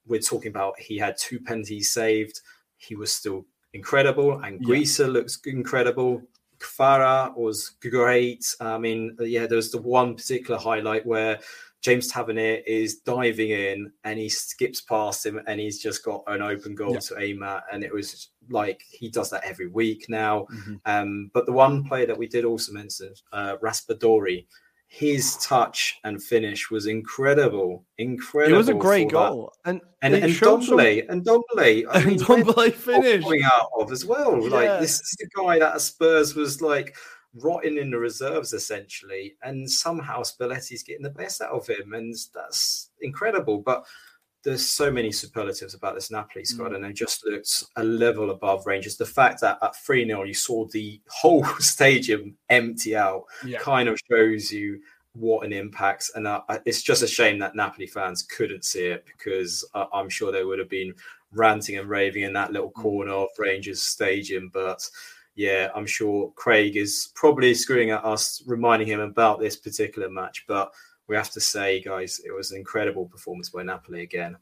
we're 0.05 0.19
talking 0.19 0.49
about 0.49 0.79
he 0.79 0.97
had 0.97 1.17
two 1.17 1.39
penalties 1.39 1.91
saved, 1.91 2.41
he 2.79 2.95
was 2.95 3.13
still 3.13 3.45
incredible. 3.73 4.39
And 4.39 4.63
Greaser 4.63 5.05
yeah. 5.05 5.11
looks 5.11 5.39
incredible. 5.45 6.23
Kvara 6.59 7.35
was 7.37 7.69
great. 7.81 8.55
I 8.59 8.77
mean, 8.77 9.15
yeah, 9.19 9.45
there's 9.45 9.71
the 9.71 9.81
one 9.81 10.15
particular 10.15 10.59
highlight 10.59 11.05
where 11.05 11.39
James 11.81 12.07
Tavernier 12.07 12.61
is 12.67 12.97
diving 12.97 13.51
in 13.51 13.91
and 14.03 14.19
he 14.19 14.27
skips 14.27 14.81
past 14.81 15.25
him 15.25 15.39
and 15.47 15.59
he's 15.59 15.81
just 15.81 16.03
got 16.03 16.23
an 16.27 16.41
open 16.41 16.75
goal 16.75 16.93
yeah. 16.93 16.99
to 16.99 17.19
aim 17.19 17.43
at. 17.43 17.63
And 17.71 17.83
it 17.83 17.93
was 17.93 18.29
like 18.49 18.81
he 18.89 19.09
does 19.09 19.29
that 19.29 19.45
every 19.45 19.67
week 19.67 20.07
now. 20.09 20.47
Mm-hmm. 20.51 20.75
Um, 20.85 21.31
but 21.33 21.45
the 21.45 21.53
one 21.53 21.85
player 21.85 22.05
that 22.07 22.17
we 22.17 22.27
did 22.27 22.43
also 22.43 22.73
mention, 22.73 23.13
uh, 23.31 23.55
Raspadori, 23.63 24.45
his 24.91 25.37
touch 25.37 25.99
and 26.03 26.21
finish 26.21 26.71
was 26.71 26.87
incredible. 26.87 27.85
Incredible. 27.99 28.55
It 28.55 28.57
was 28.57 28.69
a 28.69 28.73
great 28.73 29.11
goal. 29.11 29.53
That. 29.63 29.69
And 29.69 29.81
and, 30.01 30.15
and 30.15 30.33
Ndombele, 30.33 31.05
some... 31.05 31.09
and 31.11 31.25
Ndombele, 31.25 31.85
I 31.89 31.99
mean, 32.03 32.09
and 32.09 32.19
Ndombele 32.19 32.73
finished. 32.73 33.23
Coming 33.23 33.43
out 33.43 33.69
of 33.79 33.91
as 33.91 34.03
well. 34.03 34.41
Yeah. 34.41 34.49
Like 34.49 34.79
this 34.81 34.95
is 34.95 35.15
the 35.19 35.29
guy 35.35 35.59
that 35.59 35.79
Spurs 35.79 36.33
was 36.33 36.63
like 36.63 36.95
rotting 37.35 37.77
in 37.77 37.91
the 37.91 37.99
reserves 37.99 38.51
essentially, 38.53 39.35
and 39.43 39.69
somehow 39.69 40.23
Spalletti's 40.23 40.81
getting 40.81 41.03
the 41.03 41.11
best 41.11 41.39
out 41.39 41.51
of 41.51 41.67
him, 41.67 41.93
and 41.93 42.15
that's 42.33 42.89
incredible. 43.01 43.59
But 43.59 43.85
there's 44.43 44.65
so 44.65 44.89
many 44.91 45.11
superlatives 45.11 45.73
about 45.73 45.95
this 45.95 46.11
Napoli 46.11 46.45
squad, 46.45 46.71
mm. 46.71 46.75
and 46.75 46.83
they 46.83 46.93
just 46.93 47.25
looked 47.25 47.65
a 47.75 47.83
level 47.83 48.31
above 48.31 48.65
Rangers. 48.65 48.97
The 48.97 49.05
fact 49.05 49.41
that 49.41 49.57
at 49.61 49.75
3 49.75 50.05
0 50.05 50.23
you 50.23 50.33
saw 50.33 50.65
the 50.67 51.01
whole 51.09 51.45
stadium 51.59 52.35
empty 52.49 52.95
out 52.95 53.23
yeah. 53.45 53.59
kind 53.59 53.89
of 53.89 53.99
shows 54.09 54.51
you 54.51 54.79
what 55.13 55.45
an 55.45 55.53
impact. 55.53 56.11
And 56.15 56.27
uh, 56.27 56.41
it's 56.65 56.81
just 56.81 57.03
a 57.03 57.07
shame 57.07 57.39
that 57.39 57.55
Napoli 57.55 57.87
fans 57.87 58.23
couldn't 58.23 58.63
see 58.63 58.85
it 58.85 59.05
because 59.05 59.67
uh, 59.73 59.85
I'm 59.93 60.09
sure 60.09 60.31
they 60.31 60.45
would 60.45 60.59
have 60.59 60.69
been 60.69 60.93
ranting 61.31 61.77
and 61.77 61.89
raving 61.89 62.23
in 62.23 62.33
that 62.33 62.53
little 62.53 62.71
mm. 62.71 62.81
corner 62.81 63.11
of 63.11 63.29
Rangers 63.37 63.81
Stadium. 63.81 64.49
But 64.53 64.87
yeah, 65.35 65.69
I'm 65.75 65.85
sure 65.85 66.31
Craig 66.35 66.77
is 66.77 67.11
probably 67.15 67.53
screwing 67.53 67.91
at 67.91 68.05
us, 68.05 68.41
reminding 68.45 68.87
him 68.87 68.99
about 68.99 69.39
this 69.39 69.57
particular 69.57 70.09
match. 70.09 70.45
But 70.47 70.71
we 71.09 71.15
have 71.15 71.31
to 71.31 71.41
say, 71.41 71.81
guys, 71.81 72.21
it 72.23 72.31
was 72.31 72.51
an 72.51 72.57
incredible 72.57 73.07
performance 73.07 73.49
by 73.49 73.63
Napoli 73.63 74.01
again. 74.01 74.37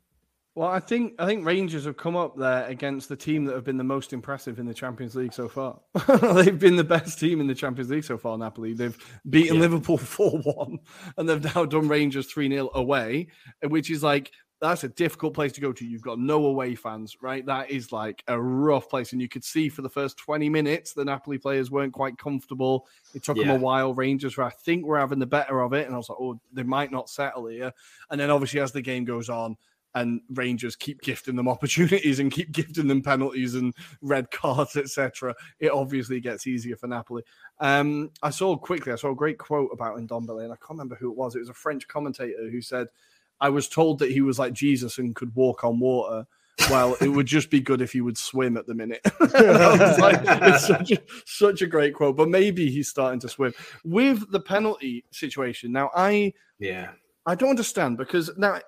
Well, 0.54 0.70
I 0.70 0.80
think 0.80 1.14
I 1.20 1.28
think 1.28 1.46
Rangers 1.46 1.86
have 1.86 1.98
come 1.98 2.16
up 2.16 2.36
there 2.36 2.66
against 2.66 3.10
the 3.10 3.16
team 3.16 3.46
that 3.46 3.54
have 3.54 3.64
been 3.64 3.78
the 3.78 3.84
most 3.84 4.12
impressive 4.12 4.58
in 4.58 4.66
the 4.66 4.74
Champions 4.74 5.16
League 5.16 5.32
so 5.32 5.48
far. 5.48 5.80
they've 6.34 6.58
been 6.58 6.76
the 6.76 6.84
best 6.84 7.20
team 7.20 7.40
in 7.40 7.46
the 7.46 7.54
Champions 7.54 7.92
League 7.92 8.04
so 8.04 8.18
far. 8.18 8.40
Napoli. 8.40 8.74
They've 8.74 8.98
beaten 9.30 9.58
yeah. 9.58 9.62
Liverpool 9.62 9.98
four 10.00 10.32
one, 10.40 10.80
and 11.16 11.30
they've 11.30 11.56
now 11.56 11.66
done 11.66 11.88
Rangers 11.88 12.26
three 12.26 12.50
0 12.50 12.72
away, 12.74 13.28
which 13.68 13.92
is 13.92 14.02
like 14.02 14.32
that's 14.60 14.84
a 14.84 14.90
difficult 14.90 15.34
place 15.34 15.52
to 15.54 15.62
go 15.62 15.72
to. 15.72 15.86
You've 15.86 16.02
got 16.02 16.20
no 16.20 16.46
away 16.46 16.74
fans, 16.74 17.18
right? 17.22 17.46
That 17.46 17.70
is 17.70 17.92
like 17.92 18.24
a 18.28 18.42
rough 18.42 18.90
place. 18.90 19.12
And 19.12 19.22
you 19.22 19.30
could 19.30 19.44
see 19.44 19.70
for 19.70 19.84
the 19.84 19.90
first 19.90 20.18
20 20.18 20.50
minutes, 20.50 20.94
the 20.94 21.06
Napoli 21.06 21.38
players 21.38 21.70
weren't 21.70 21.94
quite 21.94 22.18
comfortable. 22.18 22.88
It 23.14 23.24
took 23.24 23.38
yeah. 23.38 23.48
them 23.48 23.58
a 23.58 23.60
while. 23.60 23.94
Rangers 23.94 24.36
were, 24.36 24.44
I 24.44 24.50
think, 24.50 24.86
were 24.86 24.98
having 24.98 25.20
the 25.20 25.28
better 25.28 25.62
of 25.62 25.74
it. 25.74 25.86
And 25.86 25.94
I 25.94 25.98
was 25.98 26.10
like, 26.10 26.18
oh, 26.20 26.40
they 26.54 26.64
might 26.64 26.92
not 26.92 27.10
settle 27.10 27.46
here. 27.48 27.72
And 28.10 28.20
then 28.20 28.32
obviously, 28.32 28.60
as 28.60 28.72
the 28.72 28.82
game 28.82 29.06
goes 29.06 29.30
on, 29.30 29.58
and 29.96 30.22
Rangers 30.34 30.76
keep 30.76 31.02
gifting 31.02 31.36
them 31.36 31.48
opportunities 31.48 32.20
and 32.20 32.32
keep 32.32 32.52
gifting 32.52 32.88
them 32.88 33.02
penalties 33.02 33.56
and 33.56 33.74
red 34.02 34.30
cards, 34.32 34.76
etc. 34.76 35.36
It 35.60 35.72
obviously 35.72 36.20
gets 36.20 36.48
easier 36.48 36.76
for 36.76 36.88
Napoli. 36.88 37.24
Um, 37.60 38.12
I 38.22 38.30
saw 38.30 38.56
quickly, 38.58 38.92
I 38.92 38.96
saw 38.96 39.12
a 39.12 39.16
great 39.16 39.38
quote 39.38 39.70
about 39.72 39.98
Ndombele, 39.98 40.44
and 40.44 40.54
I 40.54 40.58
can't 40.58 40.72
remember 40.72 40.96
who 40.96 41.12
it 41.12 41.18
was. 41.18 41.36
It 41.36 41.40
was 41.40 41.50
a 41.50 41.54
French 41.54 41.88
commentator 41.88 42.50
who 42.50 42.62
said, 42.62 42.88
I 43.40 43.50
was 43.50 43.68
told 43.68 44.00
that 44.00 44.12
he 44.12 44.22
was 44.22 44.40
like 44.40 44.54
Jesus 44.54 44.98
and 44.98 45.16
could 45.16 45.36
walk 45.36 45.64
on 45.64 45.80
water. 45.80 46.26
Well, 46.72 46.98
it 47.00 47.10
would 47.10 47.28
just 47.28 47.52
be 47.52 47.60
good 47.60 47.82
if 47.82 47.94
he 47.94 48.02
would 48.02 48.18
swim 48.18 48.58
at 48.58 48.66
the 48.66 48.74
minute. 48.74 49.02
like, 49.20 50.22
it's 50.24 50.66
such 50.68 50.92
a, 50.92 50.98
such 51.26 51.62
a 51.62 51.68
great 51.68 51.94
quote, 51.94 52.18
but 52.18 52.30
maybe 52.30 52.72
he's 52.72 52.90
starting 52.90 53.20
to 53.20 53.30
swim. 53.30 53.54
With 53.84 54.32
the 54.32 54.40
penalty 54.40 55.06
situation, 55.12 55.72
now 55.72 55.92
I 55.96 56.34
yeah 56.60 56.90
I 57.28 57.36
don't 57.36 57.50
understand 57.50 57.98
because 57.98 58.32
now 58.38 58.60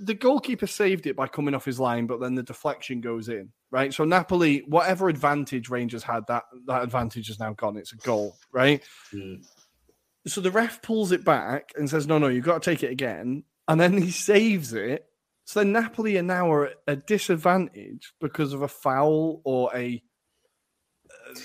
the 0.00 0.14
goalkeeper 0.14 0.66
saved 0.66 1.06
it 1.06 1.16
by 1.16 1.28
coming 1.28 1.54
off 1.54 1.66
his 1.66 1.78
line, 1.78 2.06
but 2.06 2.18
then 2.18 2.34
the 2.34 2.42
deflection 2.42 3.02
goes 3.02 3.28
in, 3.28 3.50
right? 3.70 3.92
So 3.92 4.04
Napoli, 4.04 4.64
whatever 4.66 5.10
advantage 5.10 5.68
Rangers 5.68 6.02
had, 6.02 6.26
that 6.28 6.44
that 6.66 6.82
advantage 6.82 7.28
is 7.28 7.38
now 7.38 7.52
gone. 7.52 7.76
It's 7.76 7.92
a 7.92 7.96
goal, 7.96 8.36
right? 8.52 8.82
Mm. 9.12 9.44
So 10.26 10.40
the 10.40 10.50
ref 10.50 10.80
pulls 10.80 11.12
it 11.12 11.24
back 11.24 11.72
and 11.76 11.88
says, 11.88 12.06
"No, 12.06 12.16
no, 12.16 12.28
you've 12.28 12.44
got 12.44 12.62
to 12.62 12.70
take 12.70 12.82
it 12.82 12.90
again." 12.90 13.44
And 13.68 13.80
then 13.80 14.00
he 14.00 14.10
saves 14.10 14.72
it. 14.72 15.06
So 15.44 15.62
Napoli 15.62 16.18
are 16.18 16.22
now 16.22 16.64
at 16.64 16.74
a 16.88 16.96
disadvantage 16.96 18.12
because 18.20 18.52
of 18.52 18.62
a 18.62 18.68
foul 18.68 19.40
or 19.44 19.70
a, 19.74 20.02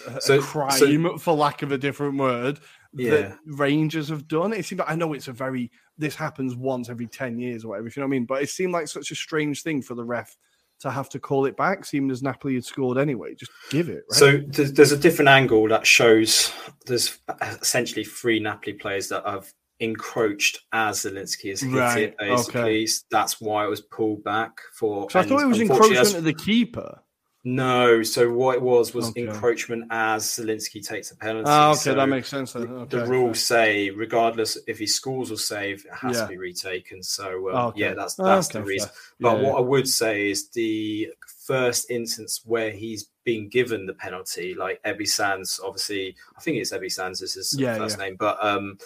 a, 0.07 0.21
so, 0.21 0.41
crime, 0.41 0.71
so, 0.71 1.17
for 1.17 1.33
lack 1.33 1.61
of 1.61 1.71
a 1.71 1.77
different 1.77 2.17
word, 2.17 2.59
yeah. 2.93 3.11
that 3.11 3.39
Rangers 3.45 4.09
have 4.09 4.27
done. 4.27 4.53
It 4.53 4.65
seems 4.65 4.79
like 4.79 4.89
I 4.89 4.95
know 4.95 5.13
it's 5.13 5.27
a 5.27 5.33
very 5.33 5.71
this 5.97 6.15
happens 6.15 6.55
once 6.55 6.89
every 6.89 7.07
ten 7.07 7.37
years 7.37 7.63
or 7.63 7.69
whatever, 7.69 7.87
if 7.87 7.95
you 7.95 8.01
know 8.01 8.07
what 8.07 8.15
I 8.15 8.17
mean. 8.17 8.25
But 8.25 8.41
it 8.41 8.49
seemed 8.49 8.73
like 8.73 8.87
such 8.87 9.11
a 9.11 9.15
strange 9.15 9.61
thing 9.61 9.81
for 9.81 9.93
the 9.93 10.03
ref 10.03 10.35
to 10.81 10.89
have 10.89 11.09
to 11.09 11.19
call 11.19 11.45
it 11.45 11.55
back, 11.55 11.85
seeing 11.85 12.09
as 12.09 12.23
Napoli 12.23 12.55
had 12.55 12.65
scored 12.65 12.97
anyway. 12.97 13.35
Just 13.35 13.51
give 13.69 13.87
it. 13.87 14.03
Right? 14.09 14.17
So 14.17 14.37
there's 14.47 14.91
a 14.91 14.97
different 14.97 15.29
angle 15.29 15.67
that 15.67 15.85
shows 15.85 16.51
there's 16.87 17.19
uh, 17.27 17.55
essentially 17.61 18.03
three 18.03 18.39
Napoli 18.39 18.73
players 18.73 19.07
that 19.09 19.23
have 19.25 19.53
encroached 19.81 20.59
as 20.71 20.99
Zielinski 20.99 21.49
has 21.49 21.61
hit 21.61 21.73
right. 21.73 21.99
it. 22.03 22.17
Basically, 22.17 22.83
okay. 22.83 22.87
that's 23.09 23.41
why 23.41 23.65
it 23.65 23.69
was 23.69 23.81
pulled 23.81 24.23
back 24.23 24.61
for. 24.73 25.07
I 25.13 25.23
thought 25.23 25.41
it 25.41 25.47
was 25.47 25.59
encroachment 25.59 26.15
of 26.15 26.23
the 26.23 26.33
keeper. 26.33 27.01
No, 27.43 28.03
so 28.03 28.31
what 28.31 28.57
it 28.57 28.61
was 28.61 28.93
was 28.93 29.09
okay. 29.09 29.25
encroachment 29.25 29.85
as 29.89 30.25
Zielinski 30.25 30.87
takes 30.87 31.09
a 31.09 31.17
penalty. 31.17 31.45
Ah, 31.47 31.71
okay, 31.71 31.79
so 31.79 31.95
that 31.95 32.07
makes 32.07 32.29
sense. 32.29 32.55
Okay, 32.55 32.85
the 32.95 33.07
rules 33.07 33.39
say, 33.39 33.89
regardless 33.89 34.59
if 34.67 34.77
he 34.77 34.85
scores 34.85 35.31
or 35.31 35.37
save, 35.37 35.83
it 35.83 35.91
has 35.91 36.17
yeah. 36.17 36.21
to 36.21 36.27
be 36.27 36.37
retaken. 36.37 37.01
So 37.01 37.49
um, 37.49 37.55
okay. 37.69 37.79
yeah, 37.79 37.93
that's 37.95 38.13
that's 38.13 38.49
the 38.49 38.61
reason. 38.61 38.89
But 39.19 39.41
yeah, 39.41 39.49
what. 39.49 39.57
I 39.57 39.61
would 39.61 39.87
say 39.87 40.29
is 40.29 40.49
the 40.49 41.09
first 41.47 41.89
instance 41.89 42.41
where 42.45 42.69
he's 42.69 43.09
been 43.23 43.49
given 43.49 43.87
the 43.87 43.93
penalty, 43.93 44.53
like 44.53 44.81
Ebby 44.83 45.07
Sands, 45.07 45.59
obviously, 45.63 46.15
I 46.37 46.41
think 46.41 46.57
it's 46.57 46.71
Ebby 46.71 46.91
Sands 46.91 47.23
is 47.23 47.33
his 47.33 47.59
first 47.59 47.97
name, 47.97 48.17
but 48.19 48.37
um, 48.43 48.77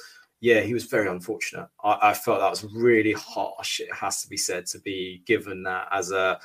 yeah, 0.45 0.61
he 0.61 0.75
was 0.75 0.83
very 0.83 1.09
unfortunate. 1.09 1.67
I, 1.83 1.97
I, 2.09 2.13
felt 2.13 2.39
that 2.39 2.51
was 2.51 2.63
really 2.65 3.13
harsh. 3.13 3.79
It 3.79 3.91
has 3.91 4.21
to 4.21 4.29
be 4.29 4.37
said 4.37 4.67
to 4.67 4.79
be 4.79 5.23
given 5.25 5.63
that 5.63 5.87
as 5.91 6.11
a 6.11 6.39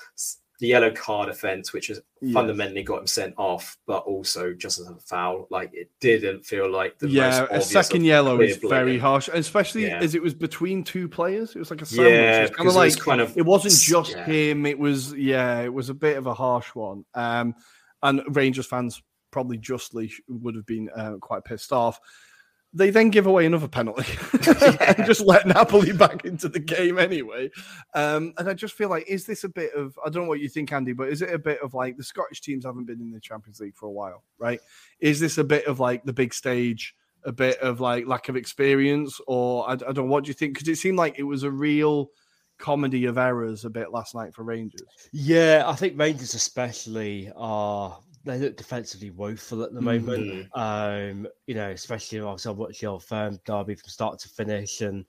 yellow 0.58 0.90
card 0.90 1.28
offence, 1.28 1.74
which 1.74 1.88
has 1.88 2.00
yes. 2.22 2.32
fundamentally 2.32 2.82
got 2.82 3.00
him 3.00 3.06
sent 3.06 3.34
off, 3.36 3.76
but 3.86 3.98
also 4.04 4.54
just 4.54 4.80
as 4.80 4.88
a 4.88 4.96
foul. 5.00 5.46
Like 5.50 5.72
it 5.74 5.90
didn't 6.00 6.46
feel 6.46 6.70
like 6.70 6.98
the 6.98 7.10
yeah. 7.10 7.46
a 7.50 7.60
second 7.60 8.04
yellow 8.04 8.40
is 8.40 8.56
very 8.56 8.96
harsh, 8.96 9.28
especially 9.34 9.86
yeah. 9.88 9.98
as 9.98 10.14
it 10.14 10.22
was 10.22 10.32
between 10.32 10.82
two 10.82 11.06
players. 11.06 11.54
It 11.54 11.58
was 11.58 11.70
like 11.70 11.82
a 11.82 11.86
sandwich. 11.86 12.14
Yeah, 12.14 12.38
it 12.38 12.42
was 12.42 12.50
kind 12.52 12.68
of 12.70 12.74
like 12.76 12.98
kind 12.98 13.20
of 13.20 13.36
it 13.36 13.44
wasn't 13.44 13.74
just 13.74 14.12
yeah. 14.12 14.24
him. 14.24 14.64
It 14.64 14.78
was 14.78 15.12
yeah, 15.12 15.60
it 15.60 15.72
was 15.72 15.90
a 15.90 15.94
bit 15.94 16.16
of 16.16 16.26
a 16.26 16.32
harsh 16.32 16.74
one. 16.74 17.04
Um, 17.14 17.54
and 18.02 18.22
Rangers 18.28 18.66
fans 18.66 19.02
probably 19.30 19.58
justly 19.58 20.10
would 20.26 20.54
have 20.54 20.64
been 20.64 20.88
uh, 20.96 21.16
quite 21.20 21.44
pissed 21.44 21.70
off. 21.70 22.00
They 22.72 22.90
then 22.90 23.10
give 23.10 23.26
away 23.26 23.46
another 23.46 23.66
penalty 23.66 24.04
and 24.80 25.04
just 25.04 25.22
let 25.22 25.46
Napoli 25.46 25.92
back 25.92 26.24
into 26.24 26.48
the 26.48 26.60
game 26.60 26.98
anyway. 26.98 27.50
Um, 27.94 28.32
and 28.38 28.48
I 28.48 28.54
just 28.54 28.74
feel 28.74 28.88
like, 28.88 29.08
is 29.08 29.26
this 29.26 29.42
a 29.42 29.48
bit 29.48 29.74
of, 29.74 29.98
I 30.04 30.10
don't 30.10 30.22
know 30.22 30.28
what 30.28 30.40
you 30.40 30.48
think, 30.48 30.72
Andy, 30.72 30.92
but 30.92 31.08
is 31.08 31.20
it 31.20 31.34
a 31.34 31.38
bit 31.38 31.60
of 31.62 31.74
like 31.74 31.96
the 31.96 32.04
Scottish 32.04 32.40
teams 32.40 32.64
haven't 32.64 32.86
been 32.86 33.00
in 33.00 33.10
the 33.10 33.20
Champions 33.20 33.58
League 33.58 33.76
for 33.76 33.86
a 33.86 33.92
while, 33.92 34.22
right? 34.38 34.60
Is 35.00 35.18
this 35.18 35.38
a 35.38 35.44
bit 35.44 35.66
of 35.66 35.80
like 35.80 36.04
the 36.04 36.12
big 36.12 36.32
stage, 36.32 36.94
a 37.24 37.32
bit 37.32 37.58
of 37.58 37.80
like 37.80 38.06
lack 38.06 38.28
of 38.28 38.36
experience? 38.36 39.20
Or 39.26 39.68
I, 39.68 39.72
I 39.72 39.76
don't 39.76 39.96
know, 39.96 40.04
what 40.04 40.24
do 40.24 40.28
you 40.28 40.34
think? 40.34 40.54
Because 40.54 40.68
it 40.68 40.76
seemed 40.76 40.98
like 40.98 41.18
it 41.18 41.24
was 41.24 41.42
a 41.42 41.50
real 41.50 42.10
comedy 42.60 43.06
of 43.06 43.18
errors 43.18 43.64
a 43.64 43.70
bit 43.70 43.90
last 43.90 44.14
night 44.14 44.32
for 44.32 44.44
Rangers. 44.44 44.82
Yeah, 45.12 45.64
I 45.66 45.74
think 45.74 45.98
Rangers 45.98 46.34
especially 46.34 47.32
are 47.34 47.98
they 48.24 48.38
look 48.38 48.56
defensively 48.56 49.10
woeful 49.10 49.62
at 49.62 49.72
the 49.72 49.80
moment. 49.80 50.48
Mm-hmm. 50.54 50.60
Um, 50.60 51.26
you 51.46 51.54
know, 51.54 51.70
especially 51.70 52.20
obviously 52.20 52.50
I 52.50 52.52
watched 52.52 52.80
the 52.80 52.86
old 52.86 53.04
firm 53.04 53.38
derby 53.46 53.74
from 53.74 53.88
start 53.88 54.18
to 54.20 54.28
finish, 54.28 54.80
and 54.82 55.04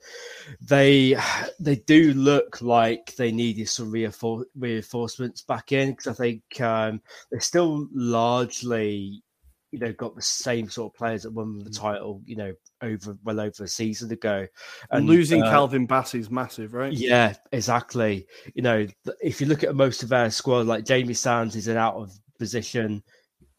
they 0.62 1.16
they 1.60 1.76
do 1.76 2.14
look 2.14 2.62
like 2.62 3.16
they 3.16 3.32
needed 3.32 3.68
some 3.70 3.92
reinfor- 3.92 4.46
reinforcements 4.58 5.42
back 5.42 5.72
in 5.72 5.92
because 5.92 6.08
I 6.08 6.14
think 6.14 6.62
um, 6.62 7.02
they're 7.32 7.42
still 7.42 7.88
largely 7.94 9.24
you 9.72 9.80
know 9.80 9.94
got 9.94 10.16
the 10.16 10.22
same 10.22 10.70
sort 10.70 10.92
of 10.92 10.98
players 10.98 11.24
that 11.24 11.32
won 11.32 11.60
the 11.60 11.70
mm. 11.70 11.80
title 11.80 12.22
you 12.26 12.36
know 12.36 12.54
over 12.82 13.18
well 13.24 13.40
over 13.40 13.64
a 13.64 13.68
season 13.68 14.12
ago 14.12 14.46
and 14.92 15.08
losing 15.08 15.42
uh, 15.42 15.50
Calvin 15.50 15.88
Bassey 15.88 16.20
is 16.20 16.30
massive 16.30 16.74
right 16.74 16.92
yeah 16.92 17.34
exactly 17.54 18.28
you 18.54 18.62
know 18.62 18.86
if 19.22 19.40
you 19.40 19.48
look 19.48 19.64
at 19.64 19.74
most 19.74 20.04
of 20.04 20.12
our 20.12 20.30
squad 20.30 20.68
like 20.68 20.84
jamie 20.84 21.14
sands 21.14 21.56
is 21.56 21.70
an 21.70 21.78
out 21.78 21.96
of 21.96 22.12
position. 22.42 23.04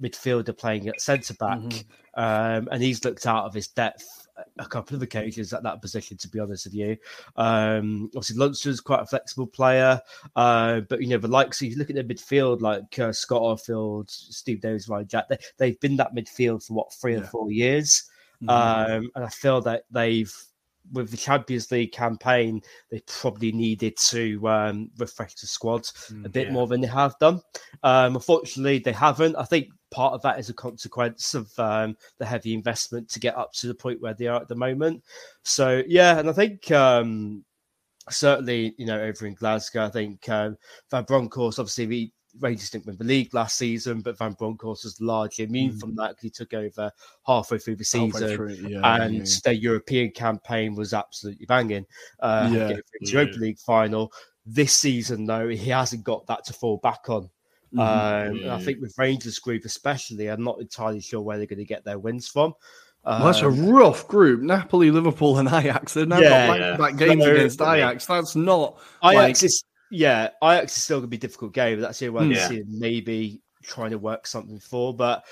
midfielder 0.03 0.57
playing 0.57 0.89
at 0.89 1.01
centre 1.01 1.35
back, 1.35 1.59
mm-hmm. 1.59 2.21
um, 2.21 2.69
and 2.73 2.83
he's 2.83 3.05
looked 3.05 3.27
out 3.27 3.45
of 3.45 3.55
his 3.55 3.69
depth 3.69 4.23
a 4.59 4.67
couple 4.67 4.97
of 4.97 5.03
occasions 5.03 5.53
at 5.53 5.63
that 5.63 5.81
position, 5.81 6.17
to 6.17 6.29
be 6.29 6.41
honest 6.41 6.67
with 6.67 6.75
you. 6.75 6.97
Um, 7.37 8.11
obviously, 8.17 8.37
Lundstram's 8.37 8.81
quite 8.81 9.03
a 9.03 9.07
flexible 9.07 9.47
player, 9.47 10.01
uh, 10.37 10.81
but 10.89 11.01
you 11.01 11.09
know, 11.09 11.19
the 11.19 11.29
likes, 11.29 11.63
you 11.63 11.77
look 11.77 11.91
at 11.91 11.97
the 11.97 12.05
midfield 12.05 12.61
like 12.61 12.99
uh, 12.99 13.13
Scott 13.13 13.43
Arfield, 13.43 14.11
Steve 14.11 14.61
Davis, 14.61 14.89
Ryan 14.89 15.07
Jack, 15.07 15.29
they, 15.29 15.39
they've 15.59 15.81
been 15.81 15.97
that 15.97 16.15
midfield 16.15 16.67
for 16.67 16.75
what, 16.75 16.93
three 16.95 17.15
yeah. 17.15 17.21
or 17.21 17.25
four 17.25 17.53
years. 17.53 18.09
Mm-hmm. 18.43 18.49
Um, 18.49 19.11
and 19.15 19.25
I 19.25 19.29
feel 19.29 19.61
that 19.63 19.85
they've, 19.91 20.35
with 20.91 21.11
the 21.11 21.17
Champions 21.17 21.71
League 21.71 21.93
campaign, 21.93 22.61
they 22.91 23.01
probably 23.07 23.53
needed 23.53 23.97
to 24.09 24.49
um, 24.49 24.91
refresh 24.99 25.35
the 25.35 25.47
squad 25.47 25.83
mm, 25.83 26.25
a 26.25 26.29
bit 26.29 26.49
yeah. 26.49 26.53
more 26.53 26.67
than 26.67 26.81
they 26.81 26.89
have 26.89 27.19
done. 27.21 27.41
Um, 27.83 28.17
unfortunately, 28.17 28.79
they 28.79 28.93
haven't. 28.93 29.37
I 29.37 29.45
think 29.45 29.69
part 29.91 30.15
of 30.15 30.23
that 30.23 30.39
is 30.39 30.49
a 30.49 30.55
consequence 30.55 31.35
of 31.35 31.57
um, 31.59 31.97
the 32.19 32.27
heavy 32.27 32.55
investment 32.55 33.09
to 33.11 33.21
get 33.21 33.37
up 33.37 33.53
to 33.53 33.69
the 33.69 33.75
point 33.75 34.01
where 34.01 34.15
they 34.15 34.27
are 34.27 34.41
at 34.41 34.49
the 34.49 34.57
moment. 34.57 35.03
So 35.45 35.83
yeah, 35.87 36.19
and 36.19 36.29
I 36.29 36.33
think 36.33 36.71
um, 36.73 37.45
certainly 38.11 38.75
you 38.79 38.87
know 38.87 39.01
over 39.01 39.27
in 39.27 39.35
Glasgow, 39.35 39.85
I 39.85 39.91
think 39.91 40.29
um, 40.29 40.57
Van 40.91 41.05
Bronckhorst 41.05 41.59
obviously 41.59 41.87
we. 41.87 42.13
Rangers 42.41 42.71
didn't 42.71 42.87
win 42.87 42.97
the 42.97 43.05
league 43.05 43.35
last 43.35 43.59
season, 43.59 44.01
but 44.01 44.19
Van 44.19 44.33
Bronckhorst 44.33 44.85
was 44.85 45.01
largely 45.01 45.45
immune 45.45 45.73
mm. 45.73 45.81
from 45.81 45.95
that 45.97 46.11
because 46.11 46.23
he 46.23 46.31
took 46.31 46.55
over 46.55 46.91
halfway 47.27 47.59
through 47.59 47.77
the 47.77 47.85
season, 47.85 48.37
through, 48.37 48.55
yeah, 48.55 49.05
and 49.05 49.19
yeah. 49.19 49.35
their 49.45 49.53
European 49.55 50.11
campaign 50.11 50.75
was 50.75 50.95
absolutely 50.95 51.47
banging. 51.47 51.87
Uh, 52.21 52.49
yeah, 52.53 52.69
getting 52.69 52.83
the 53.01 53.11
Europa 53.11 53.39
League 53.39 53.59
final 53.59 54.13
this 54.47 54.73
season, 54.73 55.27
though, 55.27 55.49
he 55.49 55.71
hasn't 55.71 56.05
got 56.05 56.27
that 56.27 56.45
to 56.47 56.53
fall 56.53 56.79
back 56.79 57.09
on. 57.09 57.29
Mm-hmm. 57.75 58.49
Um, 58.49 58.51
I 58.51 58.63
think 58.63 58.81
with 58.81 58.95
Rangers 58.99 59.39
group 59.39 59.65
especially, 59.65 60.29
I'm 60.29 60.45
not 60.45 60.61
entirely 60.61 61.01
sure 61.01 61.21
where 61.21 61.39
they're 61.39 61.47
going 61.47 61.59
to 61.59 61.65
get 61.65 61.85
their 61.85 61.99
wins 61.99 62.29
from. 62.29 62.55
Um, 63.05 63.23
well, 63.23 63.33
that's 63.33 63.43
a 63.43 63.49
um, 63.49 63.69
rough 63.69 64.07
group. 64.07 64.43
Napoli, 64.43 64.91
Liverpool, 64.91 65.39
and 65.39 65.49
Ajax. 65.49 65.95
They've 65.95 66.07
now 66.07 66.19
yeah, 66.19 66.47
got 66.47 66.79
back, 66.79 67.01
yeah. 67.01 67.07
games 67.07 67.25
so, 67.25 67.33
against 67.33 67.61
Ajax. 67.61 68.07
That's 68.07 68.37
not 68.37 68.79
Ajax 69.03 69.43
like... 69.43 69.43
is 69.43 69.65
yeah. 69.93 70.31
Ajax 70.43 70.77
is 70.77 70.83
still 70.83 70.99
going 70.99 71.11
to 71.11 71.11
be 71.11 71.17
a 71.19 71.21
difficult 71.21 71.53
game. 71.53 71.81
That's 71.81 71.99
the 71.99 72.09
one 72.09 72.31
yeah. 72.31 72.49
see 72.49 72.63
maybe 72.67 73.43
trying 73.63 73.91
to 73.91 73.99
work 73.99 74.27
something 74.27 74.59
for. 74.59 74.95
But 74.95 75.25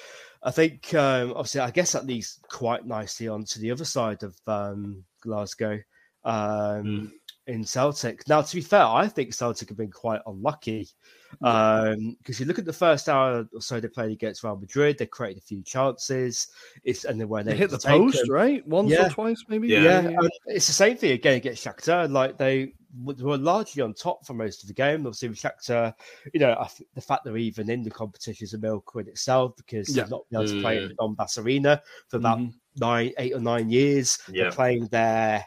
I 0.43 0.51
think 0.51 0.95
um, 0.95 1.31
obviously, 1.31 1.61
I 1.61 1.71
guess 1.71 1.93
that 1.93 2.07
leads 2.07 2.39
quite 2.49 2.87
nicely 2.87 3.29
onto 3.29 3.61
the 3.61 3.71
other 3.71 3.85
side 3.85 4.23
of 4.23 4.37
um, 4.47 5.05
Glasgow. 5.23 5.81
Um, 6.25 6.85
mm 6.85 7.11
in 7.51 7.65
Celtic. 7.65 8.27
Now, 8.29 8.43
to 8.43 8.57
be 8.57 8.63
fair, 8.63 8.85
I 8.85 9.09
think 9.09 9.35
Celtic 9.35 9.69
have 9.69 9.79
been 9.79 9.91
quite 9.91 10.21
unlucky 10.27 10.89
because 11.33 11.95
um, 11.95 12.17
you 12.27 12.45
look 12.45 12.59
at 12.59 12.65
the 12.65 12.73
first 12.73 13.09
hour 13.09 13.47
or 13.53 13.61
so 13.61 13.81
they 13.81 13.89
played 13.89 14.13
against 14.13 14.43
Real 14.43 14.57
Madrid, 14.57 14.99
they 14.99 15.07
created 15.07 15.39
a 15.39 15.47
few 15.47 15.63
chances. 15.63 16.49
It's 16.85 17.05
and 17.05 17.21
then 17.21 17.29
when 17.29 17.45
they, 17.45 17.53
they 17.53 17.59
hit 17.59 17.71
the 17.71 17.79
post, 17.79 18.19
them, 18.19 18.31
right, 18.31 18.67
once 18.67 18.91
yeah. 18.91 19.07
or 19.07 19.11
twice, 19.11 19.45
maybe. 19.49 19.69
Yeah, 19.69 20.01
yeah. 20.03 20.17
it's 20.47 20.67
the 20.67 20.73
same 20.73 20.97
thing 20.97 21.13
again 21.13 21.37
against 21.37 21.65
Shakhtar. 21.65 22.11
Like 22.11 22.39
they 22.39 22.73
were 23.03 23.39
largely 23.39 23.83
on 23.83 23.95
top 23.95 24.27
for 24.27 24.35
most 24.35 24.63
of 24.63 24.69
the 24.69 24.75
game. 24.75 25.07
Obviously, 25.07 25.29
with 25.29 25.39
Shakhtar, 25.39 25.95
you 26.33 26.41
know, 26.41 26.67
the 26.95 27.01
fact 27.01 27.25
they're 27.25 27.37
even 27.37 27.71
in 27.71 27.83
the 27.83 27.91
competition 27.91 28.45
is 28.45 28.55
a 28.55 28.59
miracle 28.59 29.01
in 29.01 29.09
itself 29.09 29.57
because 29.57 29.95
yeah. 29.95 30.03
they've 30.03 30.11
not 30.11 30.29
been 30.31 30.41
able 30.41 30.53
to 30.53 30.61
play 30.61 30.77
mm. 30.77 30.83
in 30.83 30.89
the 30.89 30.95
Donbass 30.95 31.43
Arena 31.43 31.83
for 32.09 32.17
about 32.19 32.39
mm-hmm. 32.39 32.51
nine, 32.77 33.13
eight 33.19 33.35
or 33.35 33.41
nine 33.41 33.71
years. 33.71 34.19
Yeah. 34.29 34.45
They're 34.45 34.53
playing 34.53 34.87
their 34.89 35.45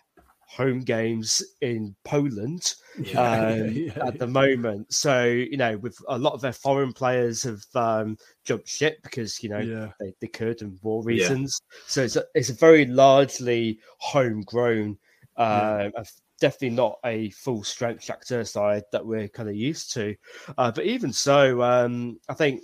home 0.54 0.82
games 0.82 1.42
in 1.62 1.96
Poland 2.04 2.76
yeah, 3.00 3.20
um, 3.48 3.72
yeah, 3.72 4.06
at 4.06 4.20
the 4.20 4.28
moment. 4.28 4.94
So, 4.94 5.26
you 5.26 5.58
know, 5.58 5.78
with 5.78 5.98
a 6.08 6.18
lot 6.18 6.34
of 6.34 6.42
their 6.42 6.54
foreign 6.54 6.94
players 6.94 7.42
have 7.44 7.64
um, 7.74 8.18
jumped 8.44 8.70
ship 8.70 9.00
because, 9.02 9.42
you 9.42 9.50
know, 9.50 9.92
they, 10.00 10.14
they, 10.22 10.28
could 10.28 10.62
and 10.62 10.78
war 10.84 11.04
reasons. 11.04 11.60
So 11.88 12.04
it's 12.04 12.16
a, 12.18 12.26
it's 12.36 12.50
a 12.50 12.54
very 12.54 12.86
largely 12.86 13.80
homegrown, 13.98 14.98
uh, 15.38 15.90
definitely 16.44 16.76
not 16.76 17.00
a 17.06 17.30
full 17.30 17.64
strength 17.64 18.06
Shakhtar 18.06 18.46
side 18.46 18.84
that 18.92 19.06
we're 19.06 19.30
kind 19.30 19.48
of 19.48 19.56
used 19.56 19.94
to. 19.94 20.14
Uh, 20.58 20.72
but 20.72 20.84
even 20.84 21.14
so, 21.14 21.62
um, 21.64 22.20
I 22.28 22.34
think, 22.34 22.64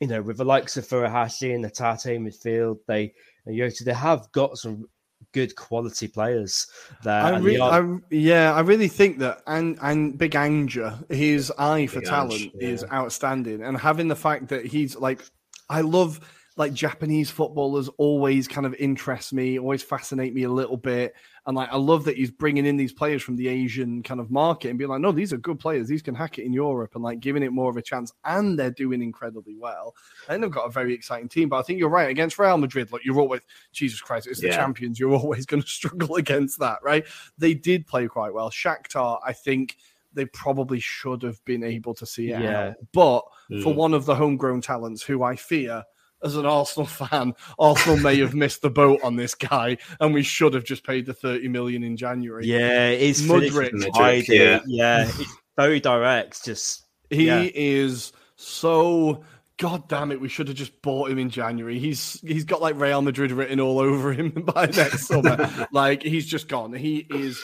you 0.00 0.08
know, 0.08 0.20
with 0.20 0.38
the 0.38 0.44
likes 0.44 0.76
of 0.76 0.88
Furuhashi 0.88 1.54
and 1.54 1.62
the 1.62 1.70
Tate 1.70 2.18
midfield, 2.18 2.78
they, 2.88 3.14
they 3.46 3.92
have 3.92 4.26
got 4.32 4.58
some 4.58 4.86
good 5.30 5.54
quality 5.54 6.08
players 6.08 6.66
there. 7.04 7.22
I, 7.22 7.38
I, 7.38 7.96
yeah, 8.10 8.52
I 8.52 8.60
really 8.60 8.88
think 8.88 9.20
that 9.20 9.40
and 9.46 9.78
and 9.80 10.18
Big 10.18 10.34
Ange, 10.34 10.80
his 11.08 11.52
eye 11.56 11.86
for 11.86 12.00
Big 12.00 12.08
talent 12.08 12.40
Ange, 12.40 12.52
yeah. 12.56 12.68
is 12.68 12.84
outstanding, 12.92 13.62
and 13.62 13.78
having 13.78 14.08
the 14.08 14.16
fact 14.16 14.48
that 14.48 14.66
he's 14.66 14.96
like, 14.96 15.22
I 15.70 15.82
love 15.82 16.18
like 16.56 16.72
Japanese 16.72 17.30
footballers 17.30 17.88
always 17.98 18.48
kind 18.48 18.66
of 18.66 18.74
interest 18.74 19.34
me, 19.34 19.58
always 19.58 19.82
fascinate 19.82 20.34
me 20.34 20.44
a 20.44 20.50
little 20.50 20.78
bit. 20.78 21.14
And 21.46 21.54
like, 21.54 21.70
I 21.70 21.76
love 21.76 22.04
that 22.04 22.16
he's 22.16 22.30
bringing 22.30 22.64
in 22.64 22.78
these 22.78 22.94
players 22.94 23.22
from 23.22 23.36
the 23.36 23.46
Asian 23.46 24.02
kind 24.02 24.20
of 24.20 24.30
market 24.30 24.70
and 24.70 24.78
being 24.78 24.88
like, 24.88 25.02
no, 25.02 25.12
these 25.12 25.34
are 25.34 25.36
good 25.36 25.60
players. 25.60 25.86
These 25.86 26.00
can 26.00 26.14
hack 26.14 26.38
it 26.38 26.44
in 26.44 26.54
Europe 26.54 26.94
and 26.94 27.04
like 27.04 27.20
giving 27.20 27.42
it 27.42 27.52
more 27.52 27.70
of 27.70 27.76
a 27.76 27.82
chance. 27.82 28.10
And 28.24 28.58
they're 28.58 28.70
doing 28.70 29.02
incredibly 29.02 29.54
well. 29.54 29.94
And 30.30 30.42
they've 30.42 30.50
got 30.50 30.64
a 30.64 30.70
very 30.70 30.94
exciting 30.94 31.28
team. 31.28 31.50
But 31.50 31.58
I 31.58 31.62
think 31.62 31.78
you're 31.78 31.90
right 31.90 32.08
against 32.08 32.38
Real 32.38 32.56
Madrid. 32.56 32.90
Like, 32.90 33.04
you're 33.04 33.20
always, 33.20 33.42
Jesus 33.72 34.00
Christ, 34.00 34.26
it's 34.26 34.40
the 34.40 34.48
yeah. 34.48 34.56
champions. 34.56 34.98
You're 34.98 35.14
always 35.14 35.44
going 35.44 35.62
to 35.62 35.68
struggle 35.68 36.16
against 36.16 36.58
that, 36.60 36.78
right? 36.82 37.04
They 37.36 37.52
did 37.52 37.86
play 37.86 38.08
quite 38.08 38.32
well. 38.32 38.50
Shakhtar, 38.50 39.20
I 39.24 39.34
think 39.34 39.76
they 40.14 40.24
probably 40.24 40.80
should 40.80 41.22
have 41.22 41.44
been 41.44 41.62
able 41.62 41.92
to 41.94 42.06
see 42.06 42.30
it 42.30 42.40
yeah. 42.40 42.68
out. 42.68 42.74
But 42.92 43.24
mm. 43.50 43.62
for 43.62 43.74
one 43.74 43.92
of 43.92 44.06
the 44.06 44.14
homegrown 44.14 44.62
talents 44.62 45.02
who 45.02 45.22
I 45.22 45.36
fear 45.36 45.84
as 46.22 46.36
an 46.36 46.46
Arsenal 46.46 46.86
fan, 46.86 47.34
Arsenal 47.58 47.98
may 47.98 48.18
have 48.18 48.34
missed 48.34 48.62
the 48.62 48.70
boat 48.70 49.00
on 49.02 49.16
this 49.16 49.34
guy, 49.34 49.78
and 50.00 50.14
we 50.14 50.22
should 50.22 50.54
have 50.54 50.64
just 50.64 50.84
paid 50.84 51.06
the 51.06 51.14
thirty 51.14 51.48
million 51.48 51.82
in 51.82 51.96
January. 51.96 52.46
Yeah, 52.46 52.88
it's 52.88 53.22
Mudryk. 53.22 53.72
Mudryk 53.72 54.28
yeah, 54.28 54.60
yeah, 54.66 55.10
very 55.56 55.80
direct. 55.80 56.44
Just 56.44 56.86
he 57.10 57.26
yeah. 57.26 57.48
is 57.54 58.12
so. 58.36 59.24
God 59.58 59.88
damn 59.88 60.12
it! 60.12 60.20
We 60.20 60.28
should 60.28 60.48
have 60.48 60.56
just 60.56 60.82
bought 60.82 61.10
him 61.10 61.18
in 61.18 61.30
January. 61.30 61.78
He's 61.78 62.20
he's 62.20 62.44
got 62.44 62.60
like 62.60 62.78
Real 62.78 63.00
Madrid 63.00 63.32
written 63.32 63.58
all 63.58 63.78
over 63.78 64.12
him 64.12 64.30
by 64.54 64.66
next 64.66 65.06
summer. 65.06 65.68
like 65.72 66.02
he's 66.02 66.26
just 66.26 66.46
gone. 66.48 66.74
He 66.74 67.06
is 67.08 67.42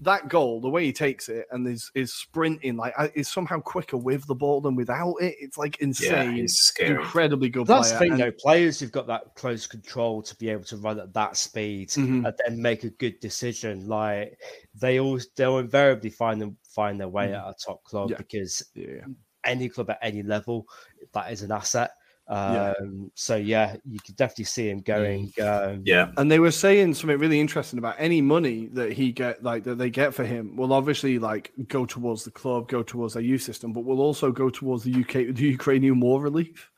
that 0.00 0.28
goal, 0.28 0.60
the 0.60 0.68
way 0.68 0.84
he 0.84 0.92
takes 0.92 1.28
it 1.28 1.46
and 1.50 1.66
is 1.66 1.90
is 1.94 2.14
sprinting, 2.14 2.76
like 2.76 2.94
is 3.14 3.32
somehow 3.32 3.60
quicker 3.60 3.96
with 3.96 4.26
the 4.26 4.34
ball 4.34 4.60
than 4.60 4.74
without 4.74 5.14
it. 5.20 5.34
It's 5.40 5.56
like 5.56 5.78
insane, 5.80 6.46
yeah, 6.78 6.86
incredibly 6.86 7.48
good. 7.48 7.66
That's 7.66 7.88
player. 7.88 7.98
the 7.98 8.04
thing, 8.04 8.12
and... 8.12 8.20
though. 8.20 8.36
Players 8.38 8.78
who've 8.78 8.92
got 8.92 9.06
that 9.06 9.34
close 9.34 9.66
control 9.66 10.22
to 10.22 10.36
be 10.36 10.50
able 10.50 10.64
to 10.64 10.76
run 10.76 11.00
at 11.00 11.14
that 11.14 11.36
speed 11.36 11.88
mm-hmm. 11.90 12.26
and 12.26 12.34
then 12.46 12.60
make 12.60 12.84
a 12.84 12.90
good 12.90 13.18
decision, 13.20 13.88
like 13.88 14.38
they 14.74 15.00
always 15.00 15.28
they'll 15.36 15.58
invariably 15.58 16.10
find 16.10 16.40
them 16.40 16.56
find 16.64 17.00
their 17.00 17.08
way 17.08 17.28
mm-hmm. 17.28 17.48
at 17.48 17.54
a 17.54 17.54
top 17.64 17.82
club 17.84 18.10
yeah. 18.10 18.16
because 18.18 18.62
yeah. 18.74 19.04
any 19.44 19.68
club 19.68 19.88
at 19.88 19.98
any 20.02 20.22
level 20.22 20.66
that 21.14 21.32
is 21.32 21.42
an 21.42 21.52
asset. 21.52 21.92
Um, 22.28 22.54
yeah. 22.54 22.72
So 23.14 23.36
yeah, 23.36 23.76
you 23.88 24.00
could 24.00 24.16
definitely 24.16 24.46
see 24.46 24.68
him 24.68 24.80
going. 24.80 25.32
Mm. 25.32 25.74
Um, 25.74 25.82
yeah, 25.84 26.10
and 26.16 26.30
they 26.30 26.38
were 26.38 26.50
saying 26.50 26.94
something 26.94 27.18
really 27.18 27.40
interesting 27.40 27.78
about 27.78 27.96
any 27.98 28.20
money 28.20 28.66
that 28.72 28.92
he 28.92 29.12
get, 29.12 29.42
like 29.42 29.64
that 29.64 29.78
they 29.78 29.90
get 29.90 30.12
for 30.12 30.24
him, 30.24 30.56
will 30.56 30.72
obviously 30.72 31.18
like 31.18 31.52
go 31.68 31.86
towards 31.86 32.24
the 32.24 32.30
club, 32.30 32.68
go 32.68 32.82
towards 32.82 33.14
their 33.14 33.22
youth 33.22 33.42
system, 33.42 33.72
but 33.72 33.84
will 33.84 34.00
also 34.00 34.32
go 34.32 34.50
towards 34.50 34.82
the 34.82 34.92
UK, 35.00 35.34
the 35.34 35.46
Ukrainian 35.46 36.00
war 36.00 36.20
relief. 36.20 36.70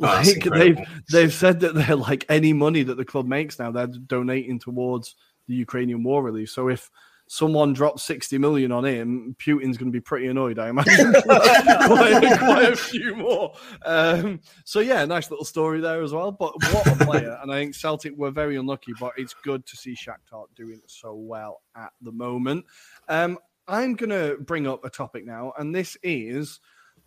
Oh, 0.00 0.22
they've 0.22 0.78
they've 1.10 1.32
said 1.32 1.60
that 1.60 1.74
they're 1.74 1.96
like 1.96 2.24
any 2.28 2.52
money 2.52 2.82
that 2.82 2.96
the 2.96 3.04
club 3.04 3.26
makes 3.26 3.58
now, 3.58 3.70
they're 3.70 3.86
donating 3.86 4.58
towards 4.58 5.14
the 5.46 5.54
Ukrainian 5.54 6.02
war 6.02 6.22
relief. 6.22 6.50
So 6.50 6.68
if 6.68 6.90
someone 7.28 7.72
drops 7.72 8.04
60 8.04 8.38
million 8.38 8.72
on 8.72 8.84
him, 8.84 9.36
Putin's 9.38 9.76
going 9.76 9.90
to 9.90 9.96
be 9.96 10.00
pretty 10.00 10.28
annoyed, 10.28 10.58
I 10.58 10.68
imagine. 10.68 11.12
quite, 11.22 12.38
quite, 12.38 12.72
a 12.72 12.76
few 12.76 13.16
more. 13.16 13.54
Um, 13.84 14.40
so, 14.64 14.80
yeah, 14.80 15.04
nice 15.04 15.30
little 15.30 15.44
story 15.44 15.80
there 15.80 16.02
as 16.02 16.12
well. 16.12 16.32
But 16.32 16.54
what 16.72 16.86
a 16.86 17.04
player. 17.04 17.38
and 17.42 17.52
I 17.52 17.56
think 17.56 17.74
Celtic 17.74 18.16
were 18.16 18.30
very 18.30 18.56
unlucky, 18.56 18.92
but 19.00 19.12
it's 19.16 19.34
good 19.34 19.66
to 19.66 19.76
see 19.76 19.94
Shakhtar 19.94 20.46
doing 20.54 20.80
so 20.86 21.14
well 21.14 21.62
at 21.74 21.92
the 22.00 22.12
moment. 22.12 22.64
Um, 23.08 23.38
I'm 23.68 23.94
going 23.94 24.10
to 24.10 24.40
bring 24.40 24.66
up 24.66 24.84
a 24.84 24.90
topic 24.90 25.26
now, 25.26 25.52
and 25.58 25.74
this 25.74 25.96
is 26.02 26.60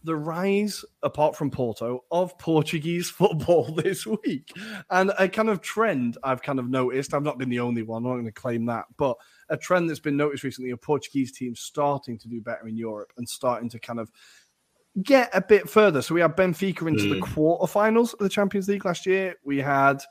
the 0.04 0.16
rise, 0.16 0.84
apart 1.04 1.36
from 1.36 1.52
Porto, 1.52 2.04
of 2.12 2.38
Portuguese 2.38 3.10
football 3.10 3.72
this 3.74 4.06
week. 4.06 4.52
And 4.90 5.12
a 5.18 5.28
kind 5.30 5.50
of 5.50 5.62
trend 5.62 6.18
I've 6.24 6.42
kind 6.42 6.60
of 6.60 6.70
noticed. 6.70 7.14
I've 7.14 7.24
not 7.24 7.38
been 7.38 7.50
the 7.50 7.60
only 7.60 7.84
one, 7.84 8.04
I'm 8.04 8.10
not 8.10 8.16
going 8.16 8.26
to 8.26 8.32
claim 8.32 8.66
that, 8.66 8.86
but 8.98 9.18
a 9.50 9.58
trend 9.58 9.90
that's 9.90 10.00
been 10.00 10.18
noticed 10.18 10.44
recently 10.44 10.72
of 10.72 10.82
Portuguese 10.82 11.32
teams 11.32 11.60
starting 11.60 12.18
to 12.20 12.28
do 12.28 12.42
better 12.42 12.68
in 12.68 12.78
Europe 12.78 13.12
and 13.18 13.28
starting 13.28 13.70
to 13.70 13.80
kind 13.80 14.00
of 14.00 14.12
get 15.04 15.30
a 15.34 15.42
bit 15.42 15.70
further. 15.70 16.02
So 16.02 16.14
we 16.14 16.22
had 16.22 16.36
Benfica 16.36 16.88
into 16.88 17.06
mm. 17.06 17.16
the 17.16 17.22
quarterfinals 17.22 18.14
of 18.14 18.20
the 18.20 18.30
Champions 18.30 18.68
League 18.68 18.86
last 18.86 19.06
year. 19.06 19.36
We 19.44 19.58
had 19.58 20.02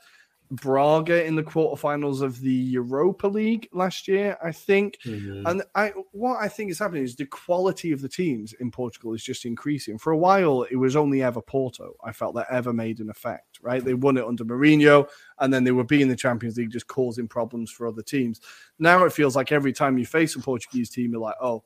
Braga 0.51 1.25
in 1.25 1.35
the 1.35 1.43
quarterfinals 1.43 2.21
of 2.21 2.39
the 2.41 2.51
Europa 2.51 3.27
League 3.27 3.69
last 3.71 4.07
year, 4.07 4.35
I 4.43 4.51
think. 4.51 4.97
Mhm. 5.03 5.47
And 5.47 5.63
I 5.75 5.89
what 6.11 6.37
I 6.41 6.47
think 6.47 6.71
is 6.71 6.79
happening 6.79 7.03
is 7.03 7.15
the 7.15 7.27
quality 7.27 7.91
of 7.91 8.01
the 8.01 8.09
teams 8.09 8.53
in 8.53 8.71
Portugal 8.71 9.13
is 9.13 9.23
just 9.23 9.45
increasing. 9.45 9.99
For 9.99 10.11
a 10.11 10.17
while, 10.17 10.63
it 10.63 10.75
was 10.75 10.95
only 10.95 11.21
ever 11.21 11.41
Porto. 11.41 11.95
I 12.03 12.11
felt 12.11 12.33
that 12.35 12.47
ever 12.49 12.73
made 12.73 12.99
an 12.99 13.09
effect. 13.09 13.59
Right, 13.61 13.83
they 13.83 13.93
won 13.93 14.17
it 14.17 14.25
under 14.25 14.43
Mourinho, 14.43 15.07
and 15.39 15.53
then 15.53 15.63
they 15.63 15.71
were 15.71 15.83
being 15.83 16.07
the 16.07 16.15
Champions 16.15 16.57
League, 16.57 16.71
just 16.71 16.87
causing 16.87 17.27
problems 17.27 17.69
for 17.69 17.85
other 17.85 18.01
teams. 18.01 18.41
Now 18.79 19.03
it 19.05 19.13
feels 19.13 19.35
like 19.35 19.51
every 19.51 19.73
time 19.73 19.97
you 19.97 20.05
face 20.05 20.35
a 20.35 20.39
Portuguese 20.39 20.89
team, 20.89 21.11
you're 21.11 21.21
like, 21.21 21.35
oh, 21.41 21.63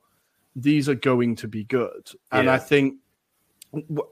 these 0.55 0.89
are 0.89 0.95
going 0.95 1.35
to 1.37 1.47
be 1.47 1.63
good. 1.63 2.11
And 2.31 2.49
I 2.49 2.57
think 2.57 2.95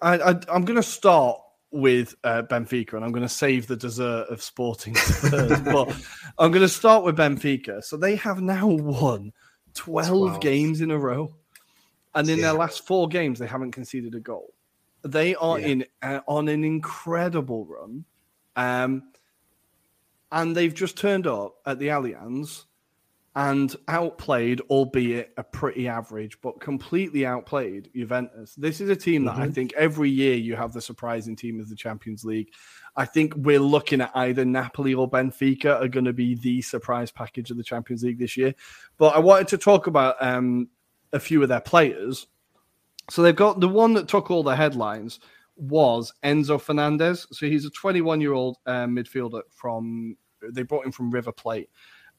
I, 0.01 0.17
I, 0.17 0.29
I'm 0.49 0.65
going 0.65 0.77
to 0.77 0.83
start 0.83 1.39
with 1.71 2.15
uh, 2.23 2.43
Benfica, 2.43 2.93
and 2.93 3.05
I'm 3.05 3.11
going 3.11 3.23
to 3.23 3.29
save 3.29 3.67
the 3.67 3.77
dessert 3.77 4.27
of 4.29 4.41
Sporting 4.43 4.93
but 5.31 5.95
I'm 6.37 6.51
going 6.51 6.61
to 6.61 6.69
start 6.69 7.03
with 7.03 7.17
Benfica. 7.17 7.83
So 7.83 7.97
they 7.97 8.15
have 8.17 8.41
now 8.41 8.67
won 8.67 9.31
12, 9.73 10.07
12. 10.07 10.41
games 10.41 10.81
in 10.81 10.91
a 10.91 10.97
row, 10.97 11.33
and 12.13 12.29
in 12.29 12.41
their 12.41 12.53
last 12.53 12.85
four 12.85 13.07
games, 13.07 13.39
they 13.39 13.47
haven't 13.47 13.71
conceded 13.71 14.15
a 14.15 14.19
goal. 14.19 14.53
They 15.03 15.33
are 15.35 15.59
Yeah. 15.59 15.67
in 15.67 15.85
uh, 16.01 16.19
on 16.27 16.47
an 16.49 16.63
incredible 16.63 17.65
run, 17.65 18.05
um, 18.55 19.03
and 20.31 20.55
they've 20.55 20.73
just 20.73 20.97
turned 20.97 21.25
up 21.25 21.55
at 21.65 21.79
the 21.79 21.87
Allianz 21.87 22.65
and 23.35 23.73
outplayed, 23.87 24.59
albeit 24.69 25.33
a 25.37 25.43
pretty 25.43 25.87
average, 25.87 26.37
but 26.41 26.59
completely 26.59 27.25
outplayed 27.25 27.89
Juventus. 27.95 28.55
This 28.55 28.81
is 28.81 28.89
a 28.89 28.95
team 28.95 29.23
that 29.25 29.37
I 29.37 29.49
think 29.49 29.73
every 29.73 30.09
year 30.09 30.35
you 30.35 30.57
have 30.57 30.73
the 30.73 30.81
surprising 30.81 31.37
team 31.37 31.59
of 31.59 31.69
the 31.69 31.75
Champions 31.75 32.25
League. 32.25 32.49
I 32.97 33.05
think 33.05 33.33
we're 33.37 33.59
looking 33.59 34.01
at 34.01 34.11
either 34.15 34.43
Napoli 34.43 34.93
or 34.93 35.09
Benfica 35.09 35.81
are 35.81 35.87
going 35.87 36.05
to 36.05 36.13
be 36.13 36.35
the 36.35 36.61
surprise 36.61 37.09
package 37.09 37.51
of 37.51 37.57
the 37.57 37.63
Champions 37.63 38.03
League 38.03 38.19
this 38.19 38.35
year. 38.35 38.53
But 38.97 39.15
I 39.15 39.19
wanted 39.19 39.47
to 39.49 39.57
talk 39.57 39.87
about 39.87 40.15
um, 40.19 40.67
a 41.13 41.19
few 41.19 41.41
of 41.41 41.47
their 41.47 41.61
players. 41.61 42.27
So 43.09 43.21
they've 43.21 43.35
got 43.35 43.61
the 43.61 43.69
one 43.69 43.93
that 43.93 44.09
took 44.09 44.29
all 44.29 44.43
the 44.43 44.57
headlines 44.57 45.21
was 45.55 46.11
Enzo 46.23 46.59
Fernandez. 46.59 47.27
So 47.31 47.45
he's 47.45 47.65
a 47.65 47.69
21 47.69 48.19
year 48.19 48.33
old 48.33 48.57
uh, 48.65 48.85
midfielder 48.85 49.43
from 49.51 50.17
they 50.41 50.63
brought 50.63 50.85
him 50.85 50.91
from 50.91 51.11
River 51.11 51.31
Plate, 51.31 51.69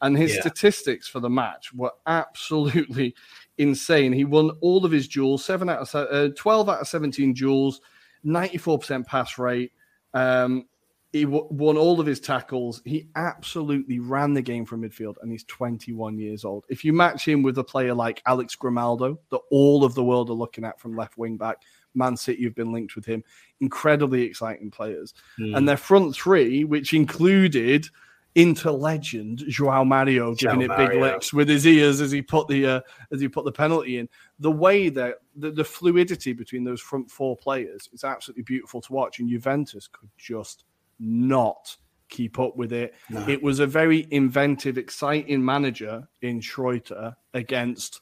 and 0.02 0.16
his 0.18 0.34
Yeah. 0.34 0.40
statistics 0.42 1.08
for 1.08 1.20
the 1.20 1.30
match 1.30 1.72
were 1.72 1.92
absolutely 2.06 3.14
insane. 3.58 4.12
He 4.12 4.24
won 4.24 4.50
all 4.60 4.84
of 4.84 4.92
his 4.92 5.08
duels, 5.08 5.44
seven 5.44 5.68
out 5.70 5.78
of 5.80 5.94
uh, 5.94 6.28
12 6.36 6.68
out 6.68 6.80
of 6.82 6.88
17 6.88 7.32
duels, 7.32 7.80
94% 8.26 9.06
pass 9.06 9.38
rate. 9.38 9.72
Um, 10.14 10.66
he 11.12 11.24
w- 11.24 11.46
won 11.50 11.76
all 11.76 12.00
of 12.00 12.06
his 12.06 12.20
tackles. 12.20 12.80
He 12.86 13.06
absolutely 13.16 13.98
ran 13.98 14.32
the 14.32 14.40
game 14.40 14.64
from 14.64 14.80
midfield, 14.82 15.16
and 15.20 15.30
he's 15.30 15.44
21 15.44 16.18
years 16.18 16.44
old. 16.44 16.64
If 16.70 16.84
you 16.86 16.92
match 16.94 17.26
him 17.28 17.42
with 17.42 17.58
a 17.58 17.64
player 17.64 17.92
like 17.92 18.22
Alex 18.26 18.54
Grimaldo, 18.54 19.18
that 19.30 19.40
all 19.50 19.84
of 19.84 19.94
the 19.94 20.02
world 20.04 20.30
are 20.30 20.34
looking 20.34 20.64
at 20.64 20.80
from 20.80 20.96
left 20.96 21.18
wing 21.18 21.36
back, 21.36 21.58
Man 21.94 22.16
City 22.16 22.44
have 22.44 22.54
been 22.54 22.72
linked 22.72 22.96
with 22.96 23.04
him. 23.04 23.22
Incredibly 23.60 24.22
exciting 24.22 24.70
players, 24.70 25.12
Hmm. 25.36 25.54
and 25.54 25.68
their 25.68 25.76
front 25.76 26.14
three, 26.14 26.64
which 26.64 26.94
included 26.94 27.86
into 28.34 28.72
legend 28.72 29.44
Joao 29.48 29.84
Mario 29.84 30.34
Joao 30.34 30.52
giving 30.52 30.62
it 30.62 30.76
big 30.76 30.88
Mario. 30.88 31.00
licks 31.00 31.32
with 31.32 31.48
his 31.48 31.66
ears 31.66 32.00
as 32.00 32.10
he 32.10 32.22
put 32.22 32.48
the 32.48 32.66
uh, 32.66 32.80
as 33.12 33.20
he 33.20 33.28
put 33.28 33.44
the 33.44 33.52
penalty 33.52 33.98
in. 33.98 34.08
The 34.38 34.50
way 34.50 34.88
that 34.88 35.16
the, 35.36 35.50
the 35.50 35.64
fluidity 35.64 36.32
between 36.32 36.64
those 36.64 36.80
front 36.80 37.10
four 37.10 37.36
players 37.36 37.88
is 37.92 38.04
absolutely 38.04 38.44
beautiful 38.44 38.80
to 38.80 38.92
watch, 38.92 39.18
and 39.18 39.28
Juventus 39.28 39.86
could 39.86 40.10
just 40.16 40.64
not 40.98 41.76
keep 42.08 42.38
up 42.38 42.56
with 42.56 42.72
it. 42.72 42.94
No. 43.10 43.26
It 43.28 43.42
was 43.42 43.58
a 43.60 43.66
very 43.66 44.06
inventive, 44.10 44.78
exciting 44.78 45.44
manager 45.44 46.06
in 46.20 46.40
Schroeter 46.40 47.16
against 47.34 48.00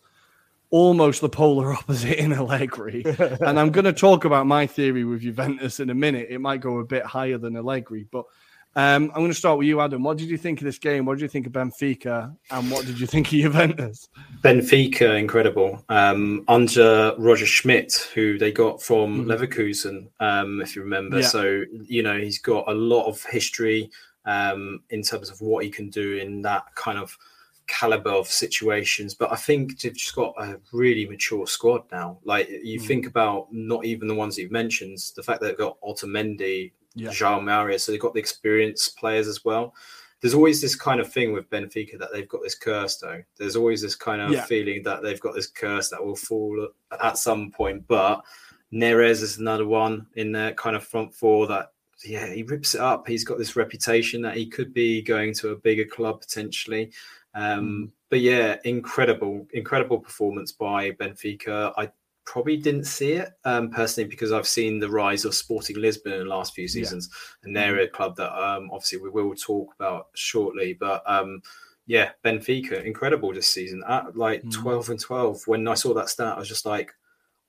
almost 0.70 1.20
the 1.20 1.28
polar 1.28 1.72
opposite 1.74 2.18
in 2.18 2.32
Allegri. 2.32 3.02
and 3.40 3.58
I'm 3.58 3.70
going 3.70 3.84
to 3.84 3.92
talk 3.92 4.24
about 4.24 4.46
my 4.46 4.66
theory 4.66 5.04
with 5.04 5.22
Juventus 5.22 5.80
in 5.80 5.90
a 5.90 5.94
minute. 5.94 6.28
It 6.30 6.40
might 6.40 6.60
go 6.60 6.78
a 6.78 6.84
bit 6.84 7.04
higher 7.04 7.38
than 7.38 7.56
Allegri, 7.56 8.06
but 8.10 8.24
um, 8.76 9.04
I'm 9.14 9.20
going 9.20 9.28
to 9.30 9.34
start 9.34 9.58
with 9.58 9.66
you, 9.66 9.80
Adam. 9.80 10.02
What 10.02 10.16
did 10.18 10.28
you 10.30 10.38
think 10.38 10.60
of 10.60 10.64
this 10.64 10.78
game? 10.78 11.04
What 11.04 11.14
did 11.18 11.22
you 11.22 11.28
think 11.28 11.46
of 11.46 11.52
Benfica? 11.52 12.36
And 12.50 12.70
what 12.70 12.86
did 12.86 13.00
you 13.00 13.06
think 13.06 13.26
of 13.26 13.32
Juventus? 13.40 14.08
Benfica, 14.42 15.18
incredible. 15.18 15.84
Um, 15.88 16.44
under 16.48 17.14
Roger 17.18 17.46
Schmidt, 17.46 18.08
who 18.14 18.38
they 18.38 18.52
got 18.52 18.80
from 18.82 19.24
Mhm. 19.24 19.26
Leverkusen, 19.26 20.06
um, 20.20 20.60
if 20.60 20.76
you 20.76 20.82
remember. 20.82 21.18
Yeah. 21.20 21.26
So, 21.26 21.64
you 21.84 22.02
know, 22.02 22.18
he's 22.18 22.38
got 22.38 22.64
a 22.68 22.74
lot 22.74 23.06
of 23.06 23.22
history 23.24 23.90
um, 24.26 24.82
in 24.90 25.02
terms 25.02 25.30
of 25.30 25.40
what 25.40 25.64
he 25.64 25.70
can 25.70 25.88
do 25.90 26.16
in 26.18 26.42
that 26.42 26.64
kind 26.76 26.98
of 26.98 27.16
caliber 27.66 28.10
of 28.10 28.26
situations. 28.28 29.14
But 29.14 29.32
I 29.32 29.36
think 29.36 29.80
they've 29.80 29.94
just 29.96 30.14
got 30.14 30.34
a 30.38 30.60
really 30.72 31.06
mature 31.06 31.46
squad 31.46 31.82
now. 31.90 32.18
Like, 32.24 32.48
you 32.48 32.78
Mm. 32.80 32.86
think 32.86 33.06
about 33.06 33.48
not 33.52 33.84
even 33.84 34.08
the 34.08 34.14
ones 34.14 34.36
you've 34.38 34.50
mentioned, 34.50 34.98
the 35.16 35.22
fact 35.22 35.40
that 35.40 35.46
they've 35.48 35.56
got 35.56 35.80
Otamendi, 35.80 36.72
Yeah. 36.94 37.10
João 37.10 37.42
Mario, 37.42 37.76
so 37.76 37.92
they've 37.92 38.00
got 38.00 38.14
the 38.14 38.20
experienced 38.20 38.96
players 38.96 39.28
as 39.28 39.44
well. 39.44 39.74
There's 40.20 40.34
always 40.34 40.60
this 40.60 40.74
kind 40.74 41.00
of 41.00 41.10
thing 41.10 41.32
with 41.32 41.48
Benfica 41.48 41.98
that 41.98 42.10
they've 42.12 42.28
got 42.28 42.42
this 42.42 42.54
curse, 42.54 42.96
though. 42.96 43.22
There's 43.38 43.56
always 43.56 43.80
this 43.80 43.94
kind 43.94 44.20
of 44.20 44.30
Yeah. 44.32 44.44
feeling 44.44 44.82
that 44.82 45.02
they've 45.02 45.20
got 45.20 45.34
this 45.34 45.46
curse 45.46 45.88
that 45.90 46.04
will 46.04 46.16
fall 46.16 46.68
at 47.00 47.16
some 47.16 47.50
point. 47.50 47.86
But 47.86 48.22
Neres 48.72 49.22
is 49.22 49.38
another 49.38 49.66
one 49.66 50.06
in 50.16 50.32
their 50.32 50.52
kind 50.54 50.76
of 50.76 50.84
front 50.84 51.14
four 51.14 51.46
that, 51.46 51.72
yeah, 52.04 52.26
he 52.26 52.42
rips 52.42 52.74
it 52.74 52.80
up. 52.80 53.06
He's 53.08 53.24
got 53.24 53.38
this 53.38 53.56
reputation 53.56 54.20
that 54.22 54.36
he 54.36 54.46
could 54.46 54.74
be 54.74 55.00
going 55.00 55.32
to 55.34 55.50
a 55.50 55.56
bigger 55.56 55.84
club 55.86 56.20
potentially. 56.20 56.92
Um, 57.34 57.92
But 58.10 58.20
yeah, 58.20 58.56
incredible, 58.64 59.46
incredible 59.52 60.00
performance 60.00 60.50
by 60.50 60.90
Benfica. 60.90 61.72
I 61.78 61.90
probably 62.24 62.56
didn't 62.56 62.84
see 62.84 63.12
it 63.12 63.30
um, 63.44 63.70
personally 63.70 64.08
because 64.08 64.32
I've 64.32 64.46
seen 64.46 64.78
the 64.78 64.90
rise 64.90 65.24
of 65.24 65.34
Sporting 65.34 65.76
Lisbon 65.80 66.12
in 66.12 66.18
the 66.20 66.24
last 66.24 66.54
few 66.54 66.68
seasons, 66.68 67.08
and 67.42 67.56
they're 67.56 67.80
a 67.80 67.88
club 67.88 68.16
that 68.16 68.32
um, 68.32 68.70
obviously 68.72 68.98
we 68.98 69.10
will 69.10 69.34
talk 69.34 69.72
about 69.78 70.08
shortly. 70.14 70.74
But 70.78 71.02
um, 71.06 71.42
yeah, 71.86 72.10
Benfica, 72.24 72.84
incredible 72.84 73.32
this 73.32 73.48
season. 73.48 73.82
At 73.88 74.16
like 74.16 74.42
Mm. 74.44 74.52
12 74.52 74.90
and 74.90 75.00
12, 75.00 75.42
when 75.46 75.66
I 75.66 75.74
saw 75.74 75.92
that 75.94 76.08
stat, 76.08 76.36
I 76.36 76.38
was 76.38 76.48
just 76.48 76.66
like, 76.66 76.92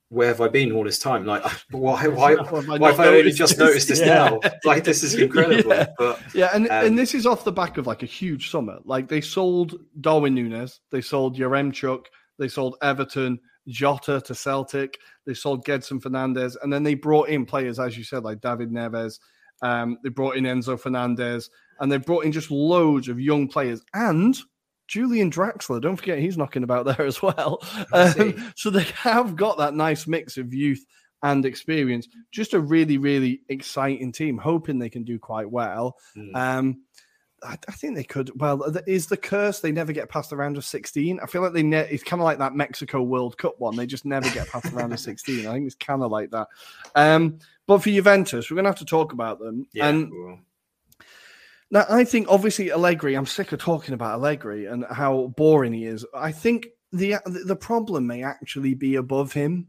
where 0.09 0.27
have 0.29 0.41
I 0.41 0.47
been 0.49 0.71
all 0.73 0.83
this 0.83 0.99
time? 0.99 1.25
Like, 1.25 1.43
why, 1.71 2.07
why, 2.07 2.31
have 2.31 2.53
I 2.69 2.77
why 2.77 2.89
have 2.91 2.99
I 2.99 3.07
only 3.07 3.31
just 3.31 3.57
this? 3.57 3.59
noticed 3.59 3.87
this 3.89 3.99
Yeah. 3.99 4.05
now? 4.07 4.39
Like, 4.65 4.83
this 4.83 5.03
is 5.03 5.13
incredible. 5.25 5.69
Yeah. 5.71 5.87
But 5.97 6.19
Yeah, 6.33 6.49
and, 6.53 6.65
Um, 6.69 6.85
and 6.87 6.99
this 6.99 7.13
is 7.13 7.25
off 7.27 7.43
the 7.43 7.51
back 7.51 7.77
of 7.77 7.87
like 7.87 8.03
a 8.03 8.07
huge 8.07 8.49
summer. 8.49 8.79
Like 8.83 9.07
they 9.07 9.21
sold 9.21 9.79
Darwin 10.01 10.33
Nunez, 10.33 10.79
they 10.89 11.01
sold 11.01 11.37
Yaremchuk, 11.37 12.05
they 12.39 12.47
sold 12.47 12.77
Everton, 12.81 13.39
Jota 13.67 14.21
to 14.21 14.35
Celtic, 14.35 14.97
they 15.25 15.33
sold 15.33 15.65
Gedson 15.65 16.01
Fernandes, 16.01 16.55
and 16.61 16.71
then 16.71 16.83
they 16.83 16.95
brought 16.95 17.29
in 17.29 17.45
players, 17.45 17.79
as 17.79 17.97
you 17.97 18.03
said, 18.03 18.23
like 18.23 18.41
David 18.41 18.71
Neres. 18.71 19.19
Um, 19.61 19.97
they 20.03 20.09
brought 20.09 20.37
in 20.37 20.45
Enzo 20.45 20.79
Fernandez, 20.79 21.49
and 21.79 21.91
they 21.91 21.97
brought 21.97 22.25
in 22.25 22.31
just 22.31 22.51
loads 22.51 23.07
of 23.07 23.19
young 23.19 23.47
players 23.47 23.81
and 23.93 24.37
Julian 24.87 25.31
Draxler. 25.31 25.81
Don't 25.81 25.95
forget 25.95 26.19
he's 26.19 26.37
knocking 26.37 26.63
about 26.63 26.85
there 26.97 27.05
as 27.05 27.21
well. 27.21 27.61
Um, 27.93 28.53
so 28.55 28.69
they 28.69 28.83
have 28.95 29.35
got 29.35 29.57
that 29.57 29.73
nice 29.73 30.07
mix 30.07 30.37
of 30.37 30.53
youth 30.53 30.85
and 31.23 31.45
experience. 31.45 32.07
Just 32.31 32.53
a 32.53 32.59
really, 32.59 32.97
really 32.97 33.41
exciting 33.49 34.11
team. 34.11 34.37
Hoping 34.37 34.79
they 34.79 34.89
can 34.89 35.03
do 35.03 35.19
quite 35.19 35.49
well. 35.49 35.95
Mm. 36.17 36.35
Um, 36.35 36.81
I, 37.43 37.57
I 37.67 37.71
think 37.71 37.95
they 37.95 38.03
could. 38.03 38.31
Well, 38.39 38.63
is 38.85 39.07
the 39.07 39.17
curse 39.17 39.59
they 39.59 39.71
never 39.71 39.93
get 39.93 40.09
past 40.09 40.29
the 40.29 40.37
round 40.37 40.57
of 40.57 40.65
sixteen? 40.65 41.19
I 41.21 41.25
feel 41.25 41.41
like 41.41 41.53
they. 41.53 41.63
Ne- 41.63 41.89
it's 41.89 42.03
kind 42.03 42.21
of 42.21 42.25
like 42.25 42.37
that 42.39 42.55
Mexico 42.55 43.01
World 43.01 43.37
Cup 43.37 43.55
one. 43.59 43.75
They 43.75 43.85
just 43.85 44.05
never 44.05 44.29
get 44.29 44.47
past 44.49 44.65
the 44.69 44.75
round 44.75 44.93
of 44.93 44.99
sixteen. 45.09 45.47
I 45.47 45.53
think 45.53 45.65
it's 45.65 45.75
kind 45.75 46.03
of 46.03 46.11
like 46.11 46.31
that. 46.31 46.47
Um, 46.95 47.39
but 47.67 47.79
for 47.81 47.89
Juventus, 47.89 48.49
we're 48.49 48.55
going 48.55 48.65
to 48.65 48.69
have 48.71 48.79
to 48.79 48.85
talk 48.85 49.13
about 49.13 49.39
them. 49.39 49.67
yeah, 49.73 49.87
And 49.87 50.11
well, 50.11 50.39
now, 51.71 51.85
I 51.89 52.03
think 52.03 52.27
obviously 52.29 52.71
Allegri. 52.71 53.15
I'm 53.15 53.25
sick 53.25 53.51
of 53.53 53.59
talking 53.59 53.93
about 53.93 54.15
Allegri 54.15 54.65
and 54.65 54.85
how 54.91 55.33
boring 55.37 55.73
he 55.73 55.85
is. 55.85 56.05
I 56.13 56.31
think 56.31 56.67
the 56.91 57.15
the 57.25 57.55
problem 57.55 58.05
may 58.07 58.23
actually 58.23 58.73
be 58.73 58.95
above 58.95 59.31
him, 59.33 59.67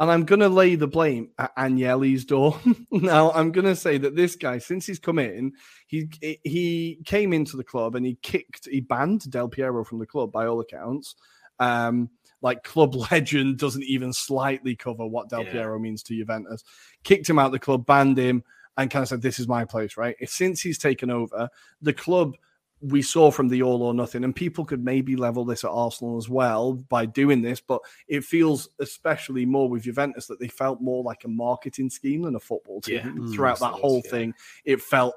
and 0.00 0.10
I'm 0.10 0.24
going 0.24 0.40
to 0.40 0.48
lay 0.48 0.76
the 0.76 0.86
blame 0.86 1.30
at 1.38 1.54
Agnelli's 1.56 2.24
door. 2.24 2.58
now, 2.90 3.32
I'm 3.32 3.50
going 3.50 3.64
to 3.66 3.74
say 3.74 3.98
that 3.98 4.14
this 4.14 4.36
guy, 4.36 4.58
since 4.58 4.86
he's 4.86 4.98
come 4.98 5.18
in, 5.18 5.52
he 5.86 6.08
he 6.44 6.98
came 7.04 7.32
into 7.32 7.56
the 7.56 7.64
club 7.64 7.94
and 7.96 8.06
he 8.06 8.16
kicked, 8.22 8.68
he 8.70 8.80
banned 8.80 9.30
Del 9.30 9.48
Piero 9.48 9.84
from 9.84 9.98
the 9.98 10.06
club 10.06 10.30
by 10.30 10.46
all 10.46 10.60
accounts. 10.60 11.16
Um, 11.58 12.10
like 12.40 12.62
club 12.62 12.94
legend 13.10 13.58
doesn't 13.58 13.82
even 13.84 14.12
slightly 14.12 14.76
cover 14.76 15.06
what 15.06 15.28
Del 15.28 15.44
Yeah. 15.44 15.52
Piero 15.52 15.78
means 15.78 16.02
to 16.04 16.16
Juventus. 16.16 16.62
Kicked 17.02 17.28
him 17.28 17.38
out 17.38 17.46
of 17.46 17.52
the 17.52 17.58
club, 17.58 17.84
banned 17.84 18.16
him 18.16 18.44
and 18.76 18.90
kind 18.90 19.02
of 19.02 19.08
said, 19.08 19.22
"This 19.22 19.40
is 19.40 19.48
my 19.48 19.64
place." 19.64 19.96
Right? 19.96 20.16
Since 20.24 20.60
he's 20.60 20.78
taken 20.78 21.10
over, 21.10 21.48
the 21.82 21.92
club 21.92 22.36
we 22.80 23.02
saw 23.02 23.30
from 23.30 23.48
the 23.48 23.62
all 23.62 23.82
or 23.82 23.92
nothing, 23.92 24.22
and 24.24 24.34
people 24.36 24.64
could 24.64 24.84
maybe 24.84 25.16
level 25.16 25.44
this 25.44 25.64
at 25.64 25.70
Arsenal 25.70 26.16
as 26.16 26.28
well 26.28 26.74
by 26.74 27.06
doing 27.06 27.42
this, 27.42 27.60
but 27.60 27.80
it 28.06 28.22
feels 28.24 28.68
especially 28.78 29.44
more 29.44 29.68
with 29.68 29.82
Juventus 29.82 30.26
that 30.28 30.38
they 30.38 30.48
felt 30.48 30.80
more 30.80 31.02
like 31.02 31.24
a 31.24 31.28
marketing 31.28 31.90
scheme 31.90 32.22
than 32.22 32.36
a 32.36 32.40
football 32.40 32.80
team 32.80 32.96
Yeah. 33.26 33.34
throughout 33.34 33.56
Mm, 33.58 33.60
that 33.72 33.80
whole 33.80 34.00
yeah. 34.04 34.10
thing. 34.10 34.34
It 34.64 34.80
felt 34.80 35.14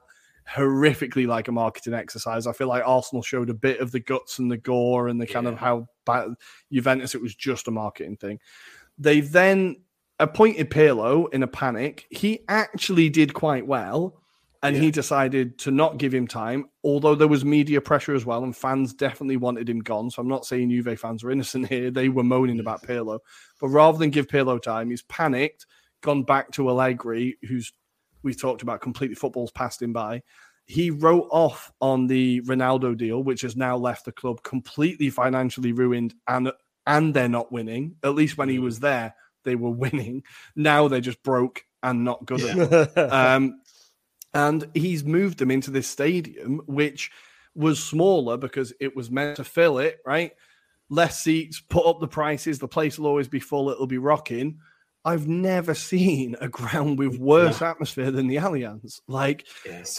horrifically 0.49 1.27
like 1.27 1.47
a 1.47 1.51
marketing 1.51 1.93
exercise. 1.93 2.47
I 2.47 2.53
feel 2.53 2.67
like 2.67 2.83
Arsenal 2.85 3.21
showed 3.21 3.49
a 3.49 3.53
bit 3.53 3.79
of 3.79 3.91
the 3.91 3.99
guts 3.99 4.39
and 4.39 4.51
the 4.51 4.57
gore 4.57 5.07
and 5.07 5.21
the 5.21 5.27
kind 5.27 5.45
Yeah. 5.45 5.51
of 5.53 5.59
how 5.59 5.87
bad 6.05 6.29
Juventus 6.71 7.15
it 7.15 7.21
was 7.21 7.35
just 7.35 7.67
a 7.67 7.71
marketing 7.71 8.17
thing. 8.17 8.39
They 8.97 9.21
then 9.21 9.77
appointed 10.19 10.69
Pirlo 10.69 11.31
in 11.33 11.43
a 11.43 11.47
panic. 11.47 12.07
He 12.09 12.39
actually 12.47 13.09
did 13.09 13.33
quite 13.33 13.65
well. 13.67 14.20
And 14.63 14.75
he 14.75 14.91
decided 14.91 15.57
to 15.59 15.71
not 15.71 15.97
give 15.97 16.13
him 16.13 16.27
time, 16.27 16.65
although 16.83 17.15
there 17.15 17.27
was 17.27 17.43
media 17.43 17.81
pressure 17.81 18.13
as 18.13 18.25
well, 18.27 18.43
and 18.43 18.55
fans 18.55 18.93
definitely 18.93 19.37
wanted 19.37 19.67
him 19.67 19.79
gone. 19.79 20.11
So 20.11 20.21
I'm 20.21 20.27
not 20.27 20.45
saying 20.45 20.69
Juve 20.69 20.99
fans 20.99 21.23
are 21.23 21.31
innocent 21.31 21.67
here. 21.69 21.89
They 21.89 22.09
were 22.09 22.23
moaning 22.23 22.59
about 22.59 22.83
Pirlo. 22.83 23.19
But 23.59 23.69
rather 23.69 23.97
than 23.97 24.11
give 24.11 24.27
Pirlo 24.27 24.61
time, 24.61 24.91
he's 24.91 25.01
panicked, 25.03 25.65
gone 26.01 26.23
back 26.23 26.51
to 26.51 26.69
Allegri, 26.69 27.37
who's 27.47 27.73
we 28.23 28.33
talked 28.33 28.61
about 28.61 28.81
completely 28.81 29.15
football's 29.15 29.51
passed 29.51 29.81
him 29.81 29.93
by. 29.93 30.21
He 30.65 30.91
wrote 30.91 31.27
off 31.31 31.71
on 31.81 32.07
the 32.07 32.41
Ronaldo 32.41 32.95
deal, 32.95 33.23
which 33.23 33.41
has 33.41 33.55
now 33.55 33.77
left 33.77 34.05
the 34.05 34.11
club 34.11 34.43
completely 34.43 35.09
financially 35.09 35.73
ruined 35.73 36.13
and 36.27 36.51
and 36.85 37.13
they're 37.13 37.29
not 37.29 37.51
winning. 37.51 37.95
At 38.03 38.15
least 38.15 38.37
when 38.37 38.49
he 38.49 38.59
was 38.59 38.79
there, 38.79 39.15
they 39.43 39.55
were 39.55 39.69
winning. 39.71 40.23
Now 40.55 40.87
they're 40.87 41.01
just 41.01 41.23
broke 41.23 41.63
and 41.83 42.03
not 42.03 42.25
good 42.25 42.41
enough. 42.41 42.97
Um, 42.97 43.61
and 44.33 44.67
he's 44.73 45.03
moved 45.03 45.39
them 45.39 45.51
into 45.51 45.71
this 45.71 45.87
stadium, 45.87 46.61
which 46.65 47.11
was 47.55 47.83
smaller 47.83 48.37
because 48.37 48.73
it 48.79 48.95
was 48.95 49.11
meant 49.11 49.37
to 49.37 49.43
fill 49.43 49.79
it, 49.79 49.99
right? 50.05 50.31
Less 50.89 51.21
seats, 51.21 51.59
put 51.59 51.85
up 51.85 51.99
the 51.99 52.07
prices, 52.07 52.59
the 52.59 52.67
place 52.67 52.97
will 52.97 53.07
always 53.07 53.27
be 53.27 53.39
full, 53.39 53.69
it'll 53.69 53.87
be 53.87 53.97
rocking. 53.97 54.59
I've 55.03 55.27
never 55.27 55.73
seen 55.75 56.35
a 56.39 56.47
ground 56.47 56.99
with 56.99 57.17
worse 57.17 57.61
atmosphere 57.61 58.11
than 58.11 58.27
the 58.27 58.37
Allianz. 58.37 59.01
Like, 59.07 59.47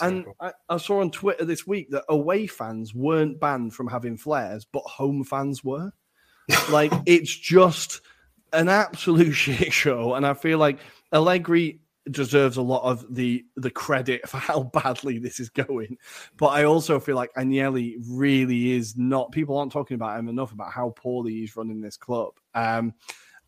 and 0.01 0.25
I, 0.39 0.53
I 0.69 0.77
saw 0.77 1.01
on 1.01 1.11
Twitter 1.11 1.45
this 1.45 1.67
week 1.67 1.91
that 1.91 2.05
away 2.09 2.47
fans 2.47 2.93
weren't 2.93 3.39
banned 3.39 3.73
from 3.73 3.87
having 3.87 4.17
flares, 4.17 4.65
but 4.65 4.83
home 4.83 5.23
fans 5.23 5.63
were. 5.63 5.91
like, 6.69 6.91
it's 7.05 7.35
just 7.35 8.01
an 8.51 8.69
absolute 8.69 9.33
shit 9.33 9.73
show. 9.73 10.15
And 10.15 10.25
I 10.25 10.33
feel 10.33 10.57
like 10.57 10.79
Allegri 11.11 11.79
deserves 12.11 12.57
a 12.57 12.61
lot 12.61 12.83
of 12.83 13.13
the 13.13 13.45
the 13.55 13.69
credit 13.69 14.27
for 14.27 14.37
how 14.37 14.63
badly 14.73 15.19
this 15.19 15.39
is 15.39 15.49
going. 15.49 15.97
But 16.37 16.47
I 16.47 16.63
also 16.65 16.99
feel 16.99 17.15
like 17.15 17.33
Agnelli 17.35 17.95
really 18.09 18.71
is 18.71 18.97
not 18.97 19.31
people 19.31 19.57
aren't 19.57 19.71
talking 19.71 19.95
about 19.95 20.19
him 20.19 20.27
enough 20.27 20.51
about 20.51 20.71
how 20.71 20.89
poorly 20.95 21.33
he's 21.33 21.55
running 21.55 21.81
this 21.81 21.97
club. 21.97 22.33
Um 22.53 22.93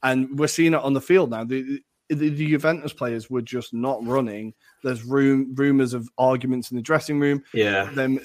and 0.04 0.38
we're 0.38 0.48
seeing 0.48 0.74
it 0.74 0.82
on 0.82 0.94
the 0.94 1.02
field 1.02 1.32
now. 1.32 1.44
The, 1.44 1.82
the, 2.10 2.30
the 2.30 2.48
Juventus 2.50 2.94
players 2.94 3.30
were 3.30 3.42
just 3.42 3.74
not 3.74 4.06
running. 4.06 4.54
There's 4.84 5.04
room 5.04 5.56
rumors 5.56 5.94
of 5.94 6.08
arguments 6.18 6.70
in 6.70 6.78
the 6.78 6.84
dressing 6.84 7.20
room 7.20 7.44
yeah. 7.54 7.86
them 7.86 8.20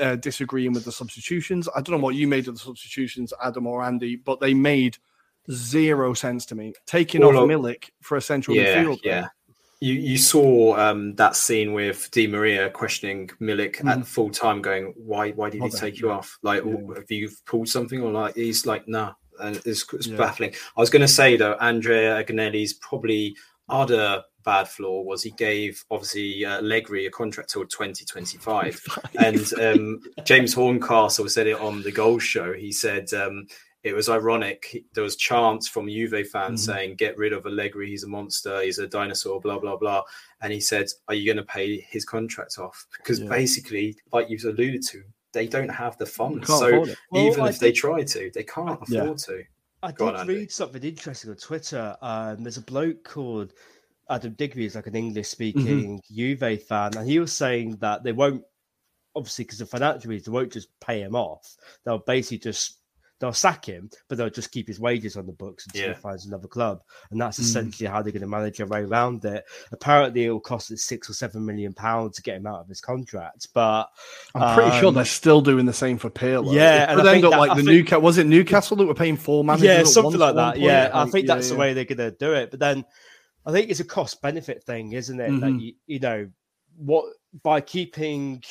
uh, 0.00 0.02
uh, 0.02 0.16
disagreeing 0.16 0.72
with 0.72 0.84
the 0.84 0.92
substitutions. 0.92 1.68
I 1.76 1.82
don't 1.82 1.96
know 1.96 2.02
what 2.02 2.14
you 2.14 2.26
made 2.26 2.48
of 2.48 2.54
the 2.54 2.60
substitutions, 2.60 3.34
Adam 3.42 3.66
or 3.66 3.82
Andy, 3.82 4.16
but 4.16 4.40
they 4.40 4.54
made 4.54 4.96
zero 5.50 6.14
sense 6.14 6.46
to 6.46 6.54
me. 6.54 6.72
Taking 6.86 7.22
All 7.22 7.36
off 7.36 7.48
Milik 7.48 7.90
for 8.00 8.16
a 8.16 8.22
central 8.22 8.56
yeah, 8.56 8.82
midfielder. 8.82 9.00
yeah. 9.04 9.28
You 9.80 9.92
you 9.94 10.16
saw 10.16 10.76
um, 10.76 11.14
that 11.16 11.36
scene 11.36 11.74
with 11.74 12.10
Di 12.10 12.26
Maria 12.26 12.70
questioning 12.70 13.28
Milik 13.40 13.76
Mm-hmm. 13.76 13.88
at 13.88 14.06
full 14.06 14.30
time, 14.30 14.62
going, 14.62 14.94
"Why 14.96 15.32
why 15.32 15.50
did 15.50 15.62
he 15.62 15.68
take 15.70 16.00
you 16.00 16.10
off? 16.10 16.38
Like, 16.42 16.64
Yeah. 16.64 16.72
"Oh, 16.78 16.94
have 16.94 17.10
you 17.10 17.30
pulled 17.44 17.68
something?" 17.68 18.00
Or 18.00 18.10
like, 18.10 18.36
he's 18.36 18.64
like, 18.64 18.88
"Nah," 18.88 19.12
and 19.40 19.56
it's, 19.66 19.84
it's 19.92 20.06
Yeah. 20.06 20.16
baffling. 20.16 20.54
I 20.76 20.80
was 20.80 20.88
going 20.90 21.02
to 21.02 21.08
say 21.08 21.36
though, 21.36 21.54
Andrea 21.60 22.24
Agnelli's 22.24 22.72
probably 22.74 23.36
other 23.68 24.22
bad 24.44 24.68
flaw 24.68 25.02
was 25.02 25.24
he 25.24 25.32
gave 25.32 25.84
obviously 25.90 26.44
uh, 26.44 26.58
Allegri 26.58 27.06
a 27.06 27.10
contract 27.10 27.50
till 27.50 27.66
2025 27.66 28.80
and 29.18 29.52
um, 29.60 30.00
James 30.24 30.54
Horncastle 30.54 31.28
said 31.28 31.48
it 31.48 31.58
on 31.60 31.82
the 31.82 31.90
Goal 31.90 32.20
Show. 32.20 32.52
He 32.52 32.70
said 32.70 33.12
um, 33.12 33.48
it 33.86 33.94
was 33.94 34.08
ironic. 34.08 34.84
There 34.94 35.04
was 35.04 35.14
chants 35.14 35.68
from 35.68 35.88
Juve 35.88 36.28
fans 36.28 36.62
Mhm. 36.62 36.66
saying, 36.66 36.94
"Get 36.96 37.16
rid 37.16 37.32
of 37.32 37.46
Allegri. 37.46 37.88
He's 37.88 38.02
a 38.02 38.08
monster. 38.08 38.62
He's 38.62 38.80
a 38.80 38.86
dinosaur." 38.88 39.40
Blah 39.40 39.60
blah 39.60 39.76
blah. 39.76 40.02
And 40.40 40.52
he 40.52 40.60
said, 40.60 40.88
"Are 41.06 41.14
you 41.14 41.24
going 41.24 41.44
to 41.44 41.52
pay 41.58 41.80
his 41.80 42.04
contract 42.04 42.58
off?" 42.58 42.86
Because 42.98 43.20
Yeah. 43.20 43.28
basically, 43.28 43.96
like 44.12 44.28
you've 44.28 44.44
alluded 44.44 44.82
to, 44.88 45.04
they 45.32 45.46
don't 45.46 45.68
have 45.68 45.96
the 45.98 46.06
funds. 46.06 46.46
Can't 46.48 46.58
So 46.58 46.68
afford. 46.68 46.96
Well, 47.12 47.26
even 47.26 47.44
I 47.44 47.48
if 47.50 47.58
they 47.60 47.72
try 47.72 48.02
to, 48.02 48.30
they 48.34 48.42
can't 48.42 48.80
Yeah. 48.88 49.02
afford 49.02 49.18
to. 49.18 49.44
I 49.82 49.92
Go 49.92 50.10
did 50.10 50.16
on, 50.16 50.26
read 50.26 50.50
something 50.50 50.82
interesting 50.82 51.30
on 51.30 51.36
Twitter. 51.36 51.96
Um, 52.02 52.42
there's 52.42 52.56
a 52.56 52.62
bloke 52.62 53.04
called 53.04 53.52
Adam 54.10 54.32
Digby, 54.32 54.64
who's 54.64 54.74
like 54.74 54.88
an 54.88 54.96
English 54.96 55.28
speaking 55.28 56.02
Juve 56.10 56.62
fan, 56.62 56.96
and 56.96 57.08
he 57.08 57.20
was 57.20 57.32
saying 57.32 57.76
that 57.76 58.02
they 58.02 58.12
won't, 58.12 58.42
obviously, 59.14 59.44
because 59.44 59.60
of 59.60 59.70
financial 59.70 60.10
reasons, 60.10 60.26
they 60.26 60.32
won't 60.32 60.52
just 60.52 60.68
pay 60.80 61.02
him 61.02 61.14
off. 61.14 61.56
They'll 61.84 61.98
basically 61.98 62.38
just 62.38 62.78
they'll 63.18 63.32
sack 63.32 63.64
him, 63.64 63.88
but 64.08 64.18
they'll 64.18 64.28
just 64.28 64.52
keep 64.52 64.68
his 64.68 64.78
wages 64.78 65.16
on 65.16 65.24
the 65.26 65.32
books 65.32 65.64
until 65.66 65.82
Yeah. 65.88 65.94
he 65.94 66.00
finds 66.00 66.26
another 66.26 66.48
club, 66.48 66.82
and 67.10 67.20
that's 67.20 67.38
Mm. 67.38 67.42
essentially 67.44 67.88
how 67.88 68.02
they're 68.02 68.12
going 68.12 68.20
to 68.20 68.26
manage 68.28 68.58
their 68.58 68.66
way 68.66 68.80
around 68.82 69.24
it. 69.24 69.44
Apparently, 69.72 70.24
it 70.26 70.30
will 70.30 70.40
cost 70.40 70.70
us 70.70 70.82
six 70.82 71.08
or 71.08 71.14
seven 71.14 71.46
million 71.46 71.72
pounds 71.72 72.16
to 72.16 72.22
get 72.22 72.36
him 72.36 72.46
out 72.46 72.60
of 72.60 72.68
his 72.68 72.80
contract, 72.82 73.48
but 73.54 73.88
I'm 74.34 74.54
pretty 74.54 74.78
sure 74.78 74.88
um, 74.88 74.94
they're 74.94 75.04
still 75.06 75.40
doing 75.40 75.64
the 75.64 75.72
same 75.72 75.96
for 75.98 76.10
Pirlo. 76.10 76.52
Yeah, 76.54 76.82
it 76.84 76.88
and 76.90 77.00
could 77.00 77.06
I 77.08 77.14
end 77.14 77.24
up 77.24 77.30
that- 77.30 77.38
like 77.38 77.50
I 77.52 77.54
the 77.54 77.60
think- 77.62 77.70
Newcastle. 77.70 78.02
Was 78.02 78.18
it 78.18 78.26
Newcastle 78.26 78.76
that 78.76 78.86
were 78.86 78.94
paying 78.94 79.16
four 79.16 79.44
managers? 79.44 79.64
yeah, 79.66 79.82
something 79.84 80.20
like 80.20 80.34
that. 80.34 80.52
point? 80.54 80.64
Yeah, 80.64 80.90
I 80.92 81.02
Like, 81.04 81.12
think 81.12 81.26
yeah, 81.26 81.34
that's 81.34 81.48
yeah. 81.48 81.54
the 81.54 81.60
way 81.60 81.72
they're 81.72 81.84
going 81.86 81.98
to 81.98 82.10
do 82.10 82.34
it. 82.34 82.50
But 82.50 82.60
then 82.60 82.84
I 83.46 83.52
think 83.52 83.70
it's 83.70 83.80
a 83.80 83.84
cost 83.84 84.20
benefit 84.20 84.62
thing, 84.64 84.92
isn't 84.92 85.18
it? 85.20 85.28
That 85.40 85.52
Mhm. 85.52 85.60
you, 85.62 85.72
you 85.86 86.00
know 86.00 86.28
what 86.76 87.04
by 87.42 87.60
keeping 87.62 88.42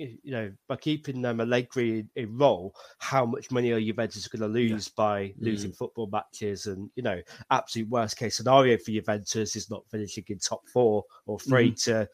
you 0.00 0.32
know 0.32 0.52
by 0.68 0.76
keeping 0.76 1.22
them 1.22 1.40
Allegri 1.40 2.00
in, 2.00 2.10
in 2.16 2.38
role, 2.38 2.74
how 2.98 3.24
much 3.26 3.50
money 3.50 3.70
are 3.72 3.80
Juventus 3.80 4.26
going 4.28 4.42
to 4.42 4.48
lose 4.48 4.88
by 4.88 5.34
losing 5.38 5.70
mm. 5.70 5.76
football 5.76 6.08
matches? 6.10 6.66
And 6.66 6.90
you 6.96 7.02
know, 7.02 7.20
absolute 7.50 7.88
worst 7.88 8.16
case 8.16 8.36
scenario 8.36 8.76
for 8.78 8.90
Juventus 8.90 9.56
is 9.56 9.70
not 9.70 9.84
finishing 9.90 10.24
in 10.28 10.38
top 10.38 10.68
four 10.68 11.04
or 11.26 11.38
3 11.38 11.72
mm-hmm. 11.72 11.90
to 11.90 12.08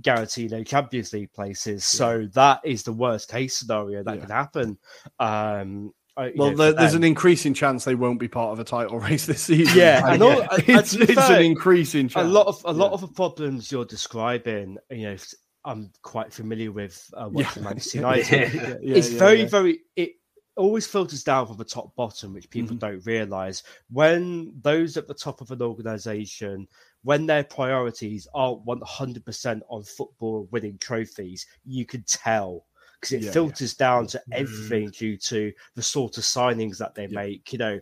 guarantee 0.00 0.48
no 0.48 0.64
Champions 0.64 1.12
League 1.12 1.32
places. 1.32 1.84
So 1.84 2.28
that 2.34 2.60
is 2.64 2.82
the 2.82 2.92
worst 2.92 3.30
case 3.30 3.56
scenario 3.58 4.02
that 4.02 4.14
Yeah. 4.14 4.20
can 4.20 4.30
happen. 4.30 4.78
Um, 5.18 5.92
uh, 6.16 6.24
you 6.24 6.32
Well, 6.36 6.50
know, 6.50 6.56
there, 6.56 6.72
there's 6.74 6.94
an 6.94 7.04
increasing 7.04 7.54
chance 7.54 7.84
they 7.84 7.94
won't 7.94 8.20
be 8.20 8.28
part 8.28 8.52
of 8.52 8.58
a 8.58 8.64
title 8.64 8.98
race 9.00 9.26
this 9.26 9.42
season. 9.42 9.78
Yeah, 9.78 10.02
and 10.06 10.22
all- 10.22 10.40
and 10.42 10.50
uh, 10.50 10.56
it's, 10.66 10.94
it's 10.94 11.14
fair, 11.14 11.38
an 11.38 11.44
increasing 11.44 12.08
chance. 12.08 12.26
a 12.26 12.28
lot 12.28 12.46
of 12.46 12.60
a 12.64 12.72
lot 12.72 12.88
Yeah. 12.88 12.94
of 12.94 13.00
the 13.02 13.08
problems 13.08 13.72
you're 13.72 13.84
describing, 13.86 14.78
you 14.90 15.02
know, 15.04 15.16
I'm 15.64 15.90
quite 16.02 16.32
familiar 16.32 16.72
with 16.72 17.08
uh, 17.16 17.28
watching 17.30 17.62
Manchester 17.64 17.98
United. 17.98 18.54
Yeah. 18.54 18.60
Yeah, 18.60 18.76
it's 18.96 19.10
yeah, 19.12 19.18
very, 19.18 19.40
yeah. 19.42 19.46
very. 19.46 19.80
It 19.96 20.12
always 20.56 20.86
filters 20.86 21.22
down 21.24 21.46
from 21.46 21.56
the 21.56 21.64
top 21.64 21.94
bottom, 21.96 22.34
which 22.34 22.50
people 22.50 22.76
Mm-hmm. 22.76 22.86
don't 22.86 23.06
realize. 23.06 23.62
When 23.90 24.52
those 24.60 24.96
at 24.96 25.08
the 25.08 25.14
top 25.14 25.40
of 25.40 25.50
an 25.50 25.62
organization, 25.62 26.66
when 27.04 27.26
their 27.26 27.44
priorities 27.44 28.28
aren't 28.34 28.64
100% 28.66 29.60
on 29.68 29.82
football 29.84 30.48
winning 30.50 30.78
trophies, 30.78 31.46
you 31.64 31.86
can 31.86 32.02
tell 32.06 32.66
because 33.00 33.12
it 33.12 33.20
Yeah, 33.22 33.26
yeah. 33.26 33.32
filters 33.32 33.74
down 33.74 34.06
to 34.08 34.22
everything 34.32 34.90
due 34.90 35.16
to 35.16 35.52
the 35.74 35.82
sort 35.82 36.18
of 36.18 36.24
signings 36.24 36.76
that 36.78 36.94
they 36.94 37.06
Yeah. 37.06 37.14
make. 37.22 37.52
You 37.52 37.58
know, 37.58 37.80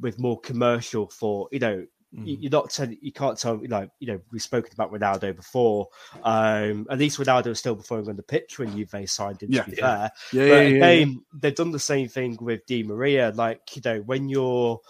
with 0.00 0.18
more 0.18 0.40
commercial 0.40 1.08
for 1.08 1.48
you 1.52 1.60
know 1.60 1.86
You, 2.16 2.36
you're 2.42 2.50
not 2.50 2.70
telling 2.70 2.96
you 3.02 3.10
can't 3.12 3.36
tell 3.36 3.60
you 3.60 3.68
know 3.68 3.88
you 3.98 4.06
know 4.06 4.20
we've 4.30 4.40
spoken 4.40 4.70
about 4.72 4.92
Ronaldo 4.92 5.34
before 5.34 5.88
um 6.22 6.86
at 6.90 6.98
least 6.98 7.18
Ronaldo 7.18 7.46
was 7.46 7.58
still 7.58 7.74
performing 7.76 8.08
on 8.10 8.16
the 8.16 8.22
pitch 8.22 8.58
when 8.58 8.70
Juve 8.76 9.10
signed 9.10 9.42
him 9.42 9.50
Yeah. 9.52 9.62
to 9.64 9.70
be 9.70 9.76
Yeah. 9.76 9.82
fair 9.82 10.10
Yeah, 10.32 10.48
but 10.48 10.54
yeah, 10.54 10.68
yeah, 10.68 10.86
again 10.86 11.24
they've 11.40 11.54
done 11.54 11.72
the 11.72 11.78
same 11.80 12.08
thing 12.08 12.38
with 12.40 12.64
Di 12.66 12.82
Maria 12.84 13.32
like 13.34 13.74
you 13.74 13.82
know 13.84 14.00
when 14.02 14.28
you're 14.28 14.80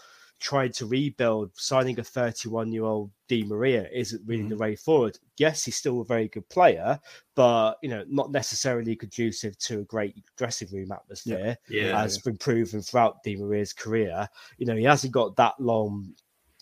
trying 0.40 0.72
to 0.72 0.84
rebuild 0.84 1.50
signing 1.54 1.98
a 1.98 2.04
31 2.04 2.70
year 2.72 2.84
old 2.84 3.10
Di 3.28 3.44
Maria 3.44 3.88
isn't 3.90 4.20
really 4.26 4.42
Mm-hmm. 4.42 4.48
the 4.50 4.56
way 4.56 4.76
forward 4.76 5.18
yes 5.38 5.64
he's 5.64 5.76
still 5.76 6.02
a 6.02 6.04
very 6.04 6.28
good 6.28 6.46
player 6.50 7.00
but 7.34 7.76
you 7.82 7.88
know 7.88 8.04
not 8.08 8.30
necessarily 8.32 8.94
conducive 8.96 9.56
to 9.60 9.80
a 9.80 9.84
great 9.84 10.14
dressing 10.36 10.68
room 10.70 10.92
atmosphere 10.92 11.56
Yeah. 11.70 11.98
has 11.98 12.18
been 12.18 12.36
proven 12.36 12.82
throughout 12.82 13.22
Di 13.22 13.36
Maria's 13.36 13.72
career. 13.72 14.28
You 14.58 14.66
know, 14.66 14.76
he 14.76 14.84
hasn't 14.84 15.12
got 15.14 15.36
that 15.36 15.58
long, 15.58 16.12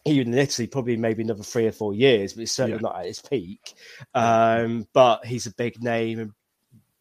even 0.05 0.33
in 0.33 0.38
Italy, 0.38 0.67
probably 0.67 0.97
maybe 0.97 1.23
another 1.23 1.43
three 1.45 1.67
or 1.67 1.73
four 1.73 1.95
years, 1.95 2.33
but 2.33 2.41
he's 2.41 2.53
certainly 2.53 2.79
Yeah. 2.79 2.88
not 2.88 3.01
at 3.01 3.07
his 3.07 3.21
peak. 3.21 3.75
Um, 4.15 4.87
but 4.93 5.25
he's 5.25 5.47
a 5.47 5.55
big 5.55 5.83
name 5.83 6.19
and 6.19 6.33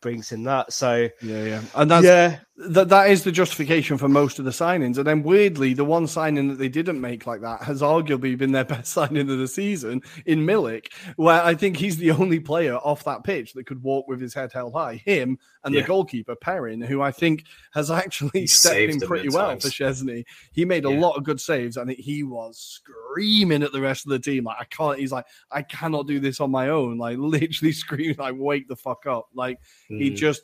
brings 0.01 0.31
in 0.31 0.43
that. 0.43 0.73
So 0.73 1.09
yeah, 1.21 1.43
yeah. 1.43 1.61
And 1.75 1.89
that's 1.89 2.05
yeah, 2.05 2.39
that 2.69 2.89
that 2.89 3.09
is 3.09 3.23
the 3.23 3.31
justification 3.31 3.97
for 3.97 4.07
most 4.07 4.39
of 4.39 4.45
the 4.45 4.51
signings. 4.51 4.97
And 4.97 5.07
then 5.07 5.23
weirdly, 5.23 5.73
the 5.73 5.85
one 5.85 6.07
signing 6.07 6.47
that 6.49 6.57
they 6.57 6.69
didn't 6.69 7.01
make 7.01 7.25
like 7.25 7.41
that 7.41 7.63
has 7.63 7.81
arguably 7.81 8.37
been 8.37 8.51
their 8.51 8.65
best 8.71 8.91
signing 8.91 9.29
of 9.29 9.37
the 9.37 9.47
season 9.47 10.01
in 10.25 10.45
Milik, 10.45 10.91
where 11.15 11.41
I 11.41 11.55
think 11.55 11.77
he's 11.77 11.97
the 11.97 12.11
only 12.11 12.39
player 12.39 12.75
off 12.75 13.03
that 13.05 13.23
pitch 13.23 13.53
that 13.53 13.65
could 13.65 13.81
walk 13.81 14.07
with 14.07 14.21
his 14.21 14.33
head 14.33 14.51
held 14.53 14.73
high. 14.73 14.95
Him 14.95 15.39
and 15.63 15.73
yeah. 15.73 15.81
the 15.81 15.87
goalkeeper 15.87 16.35
Perin, 16.35 16.81
who 16.81 17.01
I 17.01 17.11
think 17.11 17.45
has 17.73 17.89
actually 17.89 18.41
he 18.41 18.47
stepped 18.47 18.77
in 18.77 18.99
pretty 18.99 19.29
well 19.29 19.49
times. 19.49 19.63
for 19.63 19.69
Szczęsny. 19.69 20.23
He 20.51 20.65
made 20.65 20.85
a 20.85 20.91
yeah. 20.91 20.99
lot 20.99 21.17
of 21.17 21.23
good 21.23 21.41
saves, 21.41 21.77
and 21.77 21.89
he 21.91 22.23
was 22.23 22.57
screaming 22.57 23.63
at 23.63 23.71
the 23.71 23.81
rest 23.81 24.05
of 24.05 24.11
the 24.11 24.19
team 24.19 24.43
like, 24.43 24.57
"I 24.59 24.65
can't." 24.65 24.99
He's 24.99 25.11
like, 25.11 25.25
"I 25.51 25.61
cannot 25.63 26.07
do 26.07 26.19
this 26.19 26.39
on 26.39 26.51
my 26.51 26.69
own." 26.69 26.97
Like 26.97 27.17
literally 27.19 27.71
screaming, 27.71 28.17
like, 28.17 28.35
"Wake 28.37 28.67
the 28.67 28.75
fuck 28.75 29.05
up!" 29.05 29.29
Like 29.33 29.59
mm. 29.89 30.01
he 30.01 30.11
just 30.11 30.43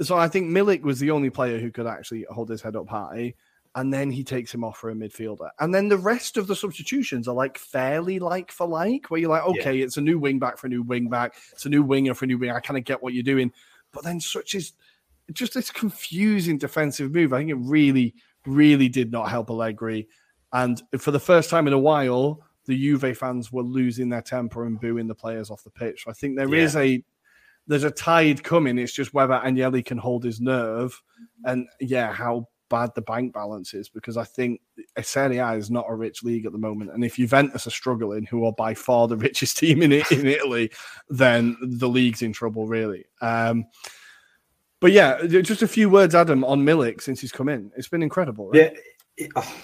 so 0.00 0.16
I 0.16 0.28
think 0.28 0.48
Milik 0.48 0.82
was 0.82 1.00
the 1.00 1.10
only 1.10 1.30
player 1.30 1.58
who 1.58 1.70
could 1.70 1.86
actually 1.86 2.24
hold 2.30 2.48
his 2.48 2.62
head 2.62 2.76
up 2.76 2.88
high. 2.88 3.34
And 3.74 3.92
then 3.92 4.10
he 4.10 4.24
takes 4.24 4.52
him 4.52 4.64
off 4.64 4.78
for 4.78 4.90
a 4.90 4.94
midfielder. 4.94 5.50
And 5.60 5.72
then 5.72 5.88
the 5.88 5.98
rest 5.98 6.36
of 6.36 6.46
the 6.46 6.56
substitutions 6.56 7.28
are 7.28 7.34
like 7.34 7.58
fairly 7.58 8.18
like 8.18 8.50
for 8.50 8.66
like, 8.66 9.10
where 9.10 9.20
you're 9.20 9.30
like, 9.30 9.44
okay, 9.44 9.74
yeah. 9.74 9.84
it's 9.84 9.98
a 9.98 10.00
new 10.00 10.18
wing 10.18 10.38
back 10.38 10.58
for 10.58 10.66
a 10.66 10.70
new 10.70 10.82
wing 10.82 11.08
back. 11.08 11.34
It's 11.52 11.66
a 11.66 11.68
new 11.68 11.82
winger 11.82 12.14
for 12.14 12.24
a 12.24 12.28
new 12.28 12.38
wing. 12.38 12.50
I 12.50 12.60
kind 12.60 12.78
of 12.78 12.84
get 12.84 13.02
what 13.02 13.12
you're 13.12 13.22
doing. 13.22 13.52
But 13.92 14.04
then 14.04 14.20
such 14.20 14.54
is 14.54 14.72
just 15.32 15.54
this 15.54 15.70
confusing 15.70 16.58
defensive 16.58 17.12
move. 17.12 17.32
I 17.32 17.38
think 17.38 17.50
it 17.50 17.56
really, 17.56 18.14
really 18.46 18.88
did 18.88 19.12
not 19.12 19.28
help 19.28 19.50
Allegri. 19.50 20.08
And 20.52 20.82
for 20.98 21.10
the 21.10 21.20
first 21.20 21.50
time 21.50 21.66
in 21.66 21.72
a 21.72 21.78
while, 21.78 22.42
the 22.64 22.76
Juve 22.76 23.16
fans 23.16 23.52
were 23.52 23.62
losing 23.62 24.08
their 24.08 24.22
temper 24.22 24.64
and 24.64 24.80
booing 24.80 25.06
the 25.06 25.14
players 25.14 25.50
off 25.50 25.62
the 25.62 25.70
pitch. 25.70 26.04
So 26.04 26.10
I 26.10 26.14
think 26.14 26.36
there 26.36 26.52
yeah. 26.52 26.62
is 26.62 26.74
a 26.74 27.04
there's 27.68 27.84
a 27.84 27.90
tide 27.90 28.42
coming. 28.42 28.78
It's 28.78 28.92
just 28.92 29.14
whether 29.14 29.34
Agnelli 29.34 29.84
can 29.84 29.98
hold 29.98 30.24
his 30.24 30.40
nerve 30.40 31.00
and 31.44 31.68
yeah, 31.80 32.12
how 32.12 32.48
bad 32.68 32.90
the 32.94 33.02
bank 33.02 33.32
balance 33.32 33.74
is 33.74 33.88
because 33.88 34.16
I 34.16 34.24
think 34.24 34.60
Serie 35.00 35.38
A 35.38 35.52
is 35.52 35.70
not 35.70 35.86
a 35.88 35.94
rich 35.94 36.22
league 36.22 36.46
at 36.46 36.52
the 36.52 36.58
moment. 36.58 36.92
And 36.92 37.04
if 37.04 37.16
Juventus 37.16 37.66
are 37.66 37.70
struggling, 37.70 38.26
who 38.26 38.44
are 38.44 38.52
by 38.52 38.74
far 38.74 39.06
the 39.06 39.16
richest 39.28 39.58
team 39.58 39.82
in 39.82 39.92
in 39.92 40.26
Italy, 40.26 40.70
then 41.08 41.56
the 41.60 41.88
league's 41.88 42.22
in 42.22 42.32
trouble, 42.32 42.66
really. 42.66 43.04
Um, 43.20 43.66
but 44.80 44.92
yeah, 44.92 45.26
just 45.26 45.62
a 45.62 45.68
few 45.68 45.90
words, 45.90 46.14
Adam, 46.14 46.44
on 46.44 46.64
Milik 46.64 47.00
since 47.02 47.20
he's 47.20 47.32
come 47.32 47.48
in. 47.48 47.70
It's 47.76 47.88
been 47.88 48.02
incredible. 48.02 48.50
Right? 48.50 48.76
Yeah. 49.18 49.26
Oh, 49.34 49.56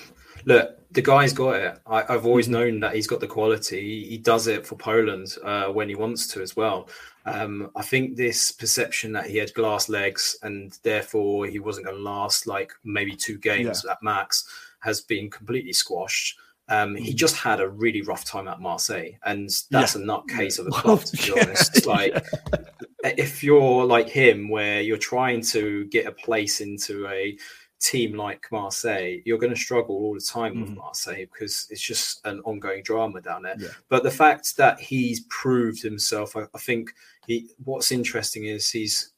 look, 0.45 0.77
the 0.91 1.03
guy's 1.03 1.33
got 1.33 1.55
it. 1.55 1.79
I, 1.87 2.03
have 2.13 2.27
always 2.27 2.49
known 2.49 2.81
that 2.81 2.95
he's 2.95 3.07
got 3.07 3.21
the 3.21 3.27
quality. 3.29 3.81
He, 3.81 4.11
he 4.11 4.19
does 4.19 4.49
it 4.49 4.67
for 4.67 4.77
Poland 4.77 5.37
uh, 5.45 5.67
when 5.67 5.89
he 5.89 5.95
wants 5.95 6.27
to 6.29 6.43
as 6.43 6.57
well. 6.57 6.89
Um, 7.27 7.71
I 7.75 7.83
think 7.83 8.17
this 8.17 8.53
perception 8.53 9.13
that 9.13 9.27
he 9.27 9.39
had 9.39 9.55
glass 9.55 9.89
legs 9.89 10.37
and 10.43 10.79
therefore 10.83 11.47
he 11.47 11.59
wasn't 11.59 11.87
going 11.87 11.97
to 11.97 12.03
last 12.03 12.47
like 12.47 12.73
maybe 12.85 13.17
two 13.17 13.39
games 13.39 13.83
yeah. 13.85 13.93
at 13.93 14.03
max 14.03 14.47
has 14.81 15.01
been 15.01 15.31
completely 15.31 15.73
squashed. 15.73 16.39
Um, 16.69 16.95
he 16.95 17.13
mm. 17.13 17.17
just 17.17 17.37
had 17.37 17.61
a 17.61 17.69
really 17.69 18.03
rough 18.03 18.25
time 18.25 18.49
at 18.49 18.61
Marseille, 18.61 19.13
and 19.25 19.51
that's 19.71 19.97
yeah. 19.97 20.03
a 20.03 20.05
nutcase 20.05 20.59
of 20.59 20.67
a 20.67 20.71
club, 20.73 21.03
to 21.03 21.17
be 21.17 21.33
yeah, 21.37 21.43
honest. 21.43 21.87
Like, 21.87 22.15
yeah. 22.15 23.13
if 23.19 23.45
you're 23.45 23.85
like 23.85 24.09
him, 24.09 24.49
where 24.49 24.81
you're 24.81 24.97
trying 24.97 25.43
to 25.43 25.85
get 25.87 26.07
a 26.07 26.13
place 26.13 26.63
into 26.63 27.07
a 27.09 27.37
team 27.81 28.15
like 28.15 28.47
Marseille, 28.51 29.19
you're 29.27 29.39
going 29.39 29.53
to 29.53 29.59
struggle 29.59 29.97
all 29.97 30.15
the 30.15 30.21
time 30.21 30.55
mm. 30.55 30.61
with 30.63 30.71
Marseille 30.71 31.27
because 31.33 31.67
it's 31.71 31.83
just 31.83 32.25
an 32.25 32.41
ongoing 32.41 32.83
drama 32.83 33.21
down 33.21 33.43
there. 33.43 33.57
But 33.91 34.03
the 34.03 34.11
fact 34.11 34.57
that 34.57 34.81
he's 34.81 35.21
proved 35.29 35.83
himself, 35.83 36.35
I, 36.35 36.45
I 36.55 36.59
think 36.59 36.95
he 37.27 37.49
what's 37.65 37.93
interesting 37.93 38.45
is 38.45 38.71
he's 38.71 39.13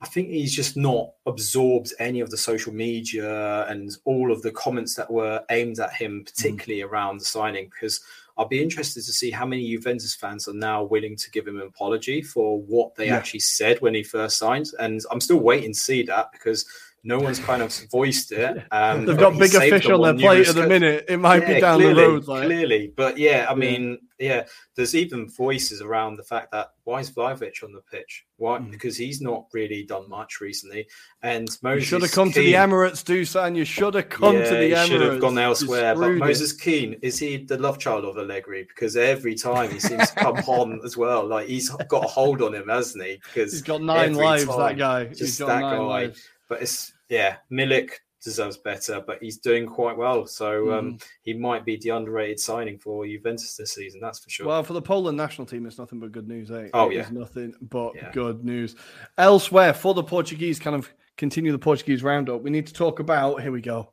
I 0.00 0.06
think 0.06 0.28
he's 0.28 0.54
just 0.54 0.76
not 0.76 1.10
absorbed 1.26 1.92
any 1.98 2.20
of 2.20 2.30
the 2.30 2.36
social 2.36 2.72
media 2.72 3.66
and 3.66 3.90
all 4.04 4.30
of 4.30 4.42
the 4.42 4.52
comments 4.52 4.94
that 4.94 5.10
were 5.10 5.42
aimed 5.50 5.80
at 5.80 5.92
him, 5.92 6.24
particularly 6.24 6.82
mm. 6.82 6.88
around 6.88 7.18
the 7.18 7.24
signing. 7.24 7.64
Because 7.64 8.00
I'll 8.36 8.46
be 8.46 8.62
interested 8.62 9.04
to 9.04 9.12
see 9.12 9.32
how 9.32 9.44
many 9.44 9.68
Juventus 9.68 10.14
fans 10.14 10.46
are 10.46 10.54
now 10.54 10.84
willing 10.84 11.16
to 11.16 11.30
give 11.32 11.48
him 11.48 11.60
an 11.60 11.66
apology 11.66 12.22
for 12.22 12.60
what 12.60 12.94
they 12.94 13.06
yeah. 13.06 13.16
actually 13.16 13.40
said 13.40 13.80
when 13.80 13.94
he 13.94 14.04
first 14.04 14.38
signed. 14.38 14.70
And 14.78 15.00
I'm 15.10 15.20
still 15.20 15.40
waiting 15.40 15.72
to 15.72 15.78
see 15.78 16.04
that 16.04 16.30
because 16.30 16.64
no 17.04 17.18
one's 17.18 17.38
kind 17.38 17.62
of 17.62 17.72
voiced 17.90 18.32
it. 18.32 18.64
Um, 18.70 19.06
They've 19.06 19.16
got 19.16 19.38
bigger 19.38 19.60
fish 19.60 19.86
on 19.86 20.02
their 20.02 20.14
plate 20.14 20.48
at 20.48 20.54
the 20.54 20.66
minute. 20.66 21.04
It 21.08 21.18
might 21.18 21.42
yeah, 21.42 21.54
be 21.54 21.60
down 21.60 21.78
clearly, 21.78 21.94
the 21.94 22.08
road. 22.08 22.28
Like. 22.28 22.44
Clearly, 22.46 22.92
but 22.96 23.18
yeah, 23.18 23.46
I 23.48 23.54
mean, 23.54 23.98
yeah, 24.18 24.46
there's 24.74 24.94
even 24.94 25.28
voices 25.30 25.80
around 25.80 26.16
the 26.16 26.24
fact 26.24 26.50
that 26.52 26.72
why 26.84 27.00
is 27.00 27.10
Vlahovic 27.10 27.62
on 27.62 27.72
the 27.72 27.80
pitch? 27.80 28.26
Why? 28.36 28.58
Mm. 28.58 28.70
Because 28.70 28.96
he's 28.96 29.20
not 29.20 29.46
really 29.52 29.84
done 29.84 30.08
much 30.08 30.40
recently. 30.40 30.88
And 31.22 31.48
Moses 31.62 31.80
you 31.80 31.86
should 31.86 32.02
have 32.02 32.12
come 32.12 32.32
to 32.32 32.40
the 32.40 32.54
Emirates, 32.54 33.04
Dusan. 33.04 33.56
You 33.56 33.64
should 33.64 33.94
have 33.94 34.08
come 34.08 34.36
yeah, 34.36 34.50
to 34.50 34.56
the 34.56 34.72
Emirates. 34.72 34.86
Should 34.86 35.00
have 35.00 35.20
gone 35.20 35.38
elsewhere. 35.38 35.94
But 35.94 36.14
Moise 36.14 36.52
Kean 36.52 36.96
is 37.00 37.18
he 37.18 37.36
the 37.38 37.58
love 37.58 37.78
child 37.78 38.04
of 38.04 38.18
Allegri? 38.18 38.64
Because 38.64 38.96
every 38.96 39.34
time 39.34 39.70
he 39.70 39.78
seems 39.78 40.10
to 40.10 40.16
come 40.16 40.36
on 40.46 40.80
as 40.84 40.96
well. 40.96 41.26
Like 41.26 41.46
he's 41.46 41.70
got 41.70 42.04
a 42.04 42.08
hold 42.08 42.42
on 42.42 42.54
him, 42.54 42.68
hasn't 42.68 43.04
he? 43.04 43.20
Because 43.22 43.52
he's 43.52 43.62
got 43.62 43.82
nine 43.82 44.14
lives. 44.14 44.46
Time, 44.46 44.58
that 44.58 44.78
guy. 44.78 45.04
Just 45.06 45.20
he's 45.20 45.38
got 45.38 45.46
that 45.46 45.60
guy. 45.60 45.78
Lives. 45.78 46.28
But 46.48 46.62
it's 46.62 46.92
yeah, 47.08 47.36
Milik 47.50 47.90
deserves 48.22 48.56
better, 48.56 49.00
but 49.06 49.22
he's 49.22 49.38
doing 49.38 49.66
quite 49.66 49.96
well. 49.96 50.26
So 50.26 50.72
um, 50.72 50.94
mm. 50.94 51.06
he 51.22 51.34
might 51.34 51.64
be 51.64 51.76
the 51.76 51.90
underrated 51.90 52.40
signing 52.40 52.78
for 52.78 53.06
Juventus 53.06 53.56
this 53.56 53.74
season. 53.74 54.00
That's 54.00 54.18
for 54.18 54.30
sure. 54.30 54.46
Well, 54.46 54.62
for 54.62 54.72
the 54.72 54.82
Poland 54.82 55.16
national 55.16 55.46
team, 55.46 55.66
it's 55.66 55.78
nothing 55.78 56.00
but 56.00 56.12
good 56.12 56.28
news. 56.28 56.50
Eh? 56.50 56.68
Oh 56.74 56.90
it 56.90 56.96
yeah, 56.96 57.08
nothing 57.10 57.54
but 57.60 57.94
yeah. 57.94 58.10
good 58.12 58.44
news. 58.44 58.76
Elsewhere, 59.16 59.72
for 59.72 59.94
the 59.94 60.02
Portuguese, 60.02 60.58
kind 60.58 60.76
of 60.76 60.90
continue 61.16 61.52
the 61.52 61.58
Portuguese 61.58 62.02
roundup. 62.02 62.42
We 62.42 62.50
need 62.50 62.66
to 62.66 62.74
talk 62.74 63.00
about. 63.00 63.42
Here 63.42 63.52
we 63.52 63.60
go. 63.60 63.92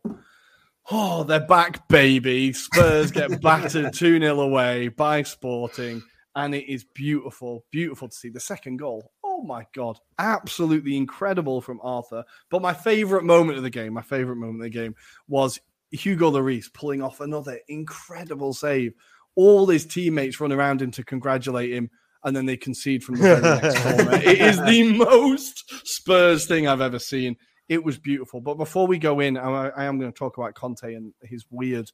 Oh, 0.91 1.24
they're 1.24 1.47
back, 1.47 1.88
baby. 1.88 2.53
Spurs 2.53 3.12
get 3.12 3.41
battered 3.41 3.93
2 3.93 4.20
0 4.20 4.39
away 4.39 4.89
by 4.89 5.24
Sporting. 5.24 6.03
And 6.36 6.53
it 6.53 6.72
is 6.72 6.84
beautiful, 6.84 7.66
beautiful 7.72 8.10
to 8.10 8.16
see 8.16 8.30
the 8.30 8.41
second 8.41 8.78
goal 8.78 9.12
oh 9.36 9.43
my 9.43 9.65
god, 9.73 9.99
absolutely 10.17 10.95
incredible 10.95 11.61
from 11.61 11.79
Arthur. 11.83 12.23
But 12.49 12.61
my 12.61 12.73
favorite 12.73 13.23
moment 13.23 13.57
of 13.57 13.63
the 13.63 13.69
game, 13.69 13.93
my 13.93 14.01
favorite 14.01 14.38
moment 14.38 14.59
of 14.59 14.63
the 14.63 14.69
game 14.69 14.95
was 15.27 15.59
Hugo 15.91 16.31
Lloris 16.31 16.71
pulling 16.73 17.01
off 17.01 17.19
another 17.19 17.59
incredible 17.67 18.53
save. 18.53 18.93
All 19.36 19.67
his 19.67 19.86
teammates 19.86 20.39
run 20.39 20.53
around 20.53 20.81
him 20.81 20.91
to 20.91 21.03
congratulate 21.03 21.73
him, 21.73 21.89
and 22.23 22.36
then 22.36 22.45
they 22.45 22.55
concede 22.55 23.03
from 23.03 23.15
the 23.15 23.21
very 23.21 23.41
next 23.41 23.83
corner. 23.83 24.15
It 24.23 24.39
is 24.39 24.57
the 24.57 24.93
most 24.93 25.86
Spurs 25.86 26.45
thing 26.45 26.67
I've 26.67 26.81
ever 26.81 26.99
seen. 26.99 27.36
It 27.67 27.83
was 27.83 27.97
beautiful. 27.97 28.39
But 28.39 28.55
before 28.55 28.88
we 28.88 28.97
go 28.97 29.19
in, 29.19 29.38
I, 29.38 29.69
I 29.69 29.86
am 29.86 29.99
going 29.99 30.11
to 30.11 30.17
talk 30.17 30.38
about 30.38 30.53
Conte 30.53 30.93
and 30.93 31.13
his 31.23 31.45
weird 31.49 31.91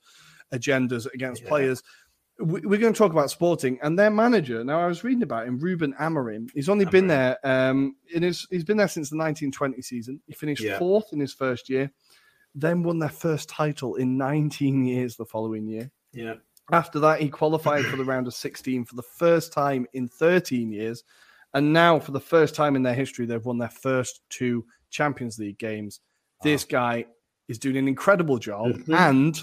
agendas 0.54 1.08
against 1.14 1.42
yeah. 1.42 1.48
players 1.48 1.82
we're 2.42 2.80
going 2.80 2.94
to 2.94 2.98
talk 2.98 3.12
about 3.12 3.30
Sporting 3.30 3.80
and 3.82 3.98
their 3.98 4.10
manager. 4.10 4.64
Now, 4.64 4.82
I 4.82 4.88
was 4.88 5.04
reading 5.04 5.24
about 5.24 5.48
him, 5.48 5.60
Ruben 5.60 5.94
Amorim. 6.00 6.50
He's 6.54 6.70
only 6.70 6.86
been 6.86 7.08
there 7.08 7.38
um, 7.44 7.96
in 8.14 8.24
his. 8.24 8.48
He's 8.50 8.64
been 8.64 8.78
there 8.78 8.88
since 8.88 9.10
the 9.10 9.18
1920 9.18 9.82
season. 9.82 10.22
He 10.28 10.34
finished 10.34 10.64
yeah. 10.64 10.78
fourth 10.78 11.14
in 11.14 11.20
his 11.20 11.34
first 11.34 11.70
year, 11.70 11.92
then 12.56 12.84
won 12.84 13.00
their 13.00 13.10
first 13.10 13.50
title 13.50 13.96
in 13.96 14.18
19 14.18 14.86
years 14.86 15.16
the 15.16 15.26
following 15.26 15.68
year. 15.68 15.92
Yeah. 16.14 16.36
After 16.72 17.00
that, 17.00 17.22
he 17.22 17.30
qualified 17.30 17.86
for 17.86 17.98
the 17.98 18.06
round 18.06 18.28
of 18.28 18.34
16 18.34 18.86
for 18.86 18.96
the 18.96 19.04
first 19.04 19.52
time 19.52 19.86
in 19.94 20.08
13 20.08 20.72
years, 20.72 21.04
and 21.54 21.74
now 21.74 22.00
for 22.00 22.12
the 22.12 22.20
first 22.20 22.56
time 22.56 22.76
in 22.76 22.84
their 22.84 22.94
history, 22.94 23.26
they've 23.26 23.46
won 23.46 23.58
their 23.58 23.70
first 23.70 24.22
two 24.30 24.66
Champions 24.90 25.38
League 25.38 25.58
games. 25.58 26.00
Wow. 26.40 26.52
This 26.52 26.64
guy 26.64 27.06
is 27.48 27.60
doing 27.60 27.78
an 27.78 27.88
incredible 27.88 28.40
job, 28.40 28.68
mm-hmm. 28.68 28.94
and 28.94 29.42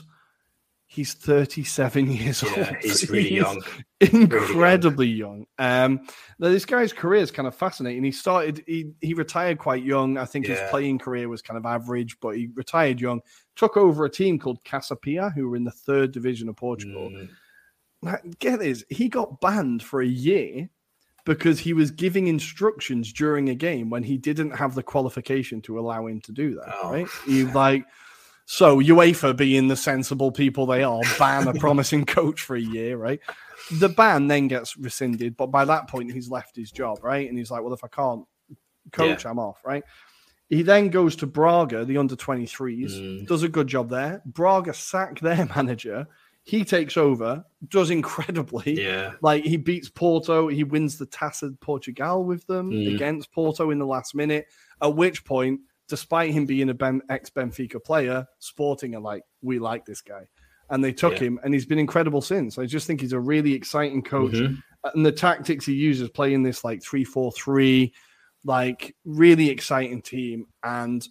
He's 0.90 1.12
37 1.12 2.10
years 2.10 2.42
yeah, 2.42 2.50
old. 2.56 2.76
He's 2.80 3.10
really 3.10 3.28
he's 3.28 3.38
young. 3.38 3.62
Incredibly 4.00 5.08
really 5.08 5.18
young. 5.18 5.46
young. 5.58 5.84
Um, 5.84 6.00
now 6.38 6.48
this 6.48 6.64
guy's 6.64 6.94
career 6.94 7.20
is 7.20 7.30
kind 7.30 7.46
of 7.46 7.54
fascinating. 7.54 8.02
He 8.02 8.10
started, 8.10 8.64
he, 8.66 8.92
he 9.02 9.12
retired 9.12 9.58
quite 9.58 9.84
young. 9.84 10.16
I 10.16 10.24
think 10.24 10.48
yeah. 10.48 10.54
his 10.54 10.70
playing 10.70 10.98
career 10.98 11.28
was 11.28 11.42
kind 11.42 11.58
of 11.58 11.66
average, 11.66 12.18
but 12.20 12.36
he 12.36 12.48
retired 12.54 13.02
young. 13.02 13.20
Took 13.54 13.76
over 13.76 14.06
a 14.06 14.10
team 14.10 14.38
called 14.38 14.64
Casa 14.64 14.96
Pia, 14.96 15.28
who 15.28 15.50
were 15.50 15.56
in 15.56 15.64
the 15.64 15.70
third 15.70 16.10
division 16.10 16.48
of 16.48 16.56
Portugal. 16.56 17.10
Mm. 17.10 17.28
Now, 18.00 18.16
get 18.38 18.60
this, 18.60 18.82
he 18.88 19.08
got 19.08 19.42
banned 19.42 19.82
for 19.82 20.00
a 20.00 20.06
year 20.06 20.70
because 21.26 21.58
he 21.58 21.74
was 21.74 21.90
giving 21.90 22.28
instructions 22.28 23.12
during 23.12 23.50
a 23.50 23.54
game 23.54 23.90
when 23.90 24.02
he 24.02 24.16
didn't 24.16 24.52
have 24.52 24.74
the 24.74 24.82
qualification 24.82 25.60
to 25.60 25.78
allow 25.78 26.06
him 26.06 26.22
to 26.22 26.32
do 26.32 26.54
that. 26.54 26.74
Oh. 26.82 26.92
Right? 26.92 27.08
He 27.26 27.44
like 27.44 27.84
so 28.50 28.80
UEFA, 28.80 29.36
being 29.36 29.68
the 29.68 29.76
sensible 29.76 30.32
people 30.32 30.64
they 30.64 30.82
are, 30.82 31.02
ban 31.18 31.46
a 31.46 31.52
promising 31.52 32.06
coach 32.06 32.40
for 32.40 32.56
a 32.56 32.60
year, 32.60 32.96
right? 32.96 33.20
The 33.70 33.90
ban 33.90 34.26
then 34.26 34.48
gets 34.48 34.74
rescinded, 34.74 35.36
but 35.36 35.48
by 35.48 35.66
that 35.66 35.86
point 35.86 36.12
he's 36.12 36.30
left 36.30 36.56
his 36.56 36.72
job, 36.72 37.00
right? 37.02 37.28
And 37.28 37.36
he's 37.36 37.50
like, 37.50 37.62
well, 37.62 37.74
if 37.74 37.84
I 37.84 37.88
can't 37.88 38.24
coach, 38.90 39.24
yeah. 39.24 39.30
I'm 39.30 39.38
off, 39.38 39.60
right? 39.66 39.84
He 40.48 40.62
then 40.62 40.88
goes 40.88 41.14
to 41.16 41.26
Braga, 41.26 41.84
the 41.84 41.98
under 41.98 42.16
23s, 42.16 42.92
mm. 42.92 43.26
does 43.26 43.42
a 43.42 43.50
good 43.50 43.66
job 43.66 43.90
there. 43.90 44.22
Braga 44.24 44.72
sack 44.72 45.20
their 45.20 45.44
manager. 45.54 46.06
He 46.42 46.64
takes 46.64 46.96
over, 46.96 47.44
does 47.68 47.90
incredibly. 47.90 48.82
Yeah. 48.82 49.12
Like 49.20 49.44
he 49.44 49.58
beats 49.58 49.90
Porto, 49.90 50.48
he 50.48 50.64
wins 50.64 50.96
the 50.96 51.06
Taça 51.06 51.54
Portugal 51.60 52.24
with 52.24 52.46
them 52.46 52.70
mm. 52.70 52.94
against 52.94 53.30
Porto 53.30 53.70
in 53.70 53.78
the 53.78 53.84
last 53.84 54.14
minute, 54.14 54.46
at 54.80 54.96
which 54.96 55.26
point 55.26 55.60
despite 55.88 56.30
him 56.30 56.46
being 56.46 56.70
a 56.70 56.74
ben, 56.74 57.02
ex 57.08 57.30
Benfica 57.30 57.82
player, 57.82 58.26
Sporting 58.38 58.94
are 58.94 59.00
like, 59.00 59.22
we 59.42 59.58
like 59.58 59.84
this 59.84 60.00
guy. 60.00 60.26
And 60.70 60.84
they 60.84 60.92
took 60.92 61.14
Yeah. 61.14 61.28
him, 61.28 61.40
and 61.42 61.54
he's 61.54 61.66
been 61.66 61.78
incredible 61.78 62.20
since. 62.20 62.58
I 62.58 62.66
just 62.66 62.86
think 62.86 63.00
he's 63.00 63.14
a 63.14 63.20
really 63.20 63.54
exciting 63.54 64.02
coach. 64.02 64.32
Mhm. 64.34 64.62
And 64.94 65.04
the 65.04 65.12
tactics 65.12 65.66
he 65.66 65.72
uses, 65.72 66.10
playing 66.10 66.42
this 66.42 66.62
like 66.62 66.82
3 66.82 67.04
4 67.04 67.32
3, 67.32 67.92
like 68.44 68.94
really 69.04 69.48
exciting 69.48 70.02
team. 70.02 70.46
And 70.62 71.06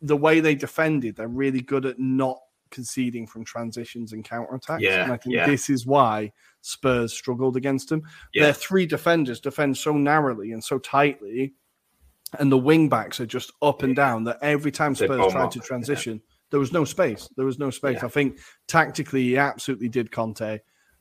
the 0.00 0.16
way 0.16 0.40
they 0.40 0.54
defended, 0.54 1.16
they're 1.16 1.28
really 1.28 1.60
good 1.60 1.84
at 1.84 1.98
not 1.98 2.38
conceding 2.70 3.26
from 3.26 3.44
transitions 3.44 4.12
and 4.12 4.24
counterattacks. 4.24 4.80
Yeah, 4.80 5.04
and 5.04 5.12
I 5.12 5.16
think 5.16 5.34
yeah. 5.34 5.46
this 5.46 5.68
is 5.68 5.84
why 5.86 6.32
Spurs 6.62 7.12
struggled 7.12 7.56
against 7.56 7.88
them. 7.88 8.02
Yeah. 8.32 8.44
Their 8.44 8.54
three 8.54 8.86
defenders 8.86 9.40
defend 9.40 9.76
so 9.76 9.96
narrowly 9.96 10.52
and 10.52 10.62
so 10.62 10.78
tightly, 10.78 11.54
and 12.38 12.50
the 12.50 12.58
wing 12.58 12.88
backs 12.88 13.20
are 13.20 13.26
just 13.26 13.52
up 13.62 13.82
and 13.82 13.94
down 13.94 14.24
that 14.24 14.38
every 14.42 14.70
time 14.72 14.94
Spurs 14.94 15.32
tried 15.32 15.44
up, 15.44 15.50
to 15.52 15.58
yeah. 15.58 15.64
transition, 15.66 16.20
there 16.50 16.60
was 16.60 16.72
no 16.72 16.84
space. 16.84 17.28
There 17.36 17.46
was 17.46 17.58
no 17.58 17.70
space. 17.70 17.98
Yeah. 18.00 18.06
I 18.06 18.08
think 18.08 18.38
tactically, 18.68 19.22
he 19.22 19.36
absolutely 19.36 19.88
did 19.88 20.10
Conte, 20.10 20.60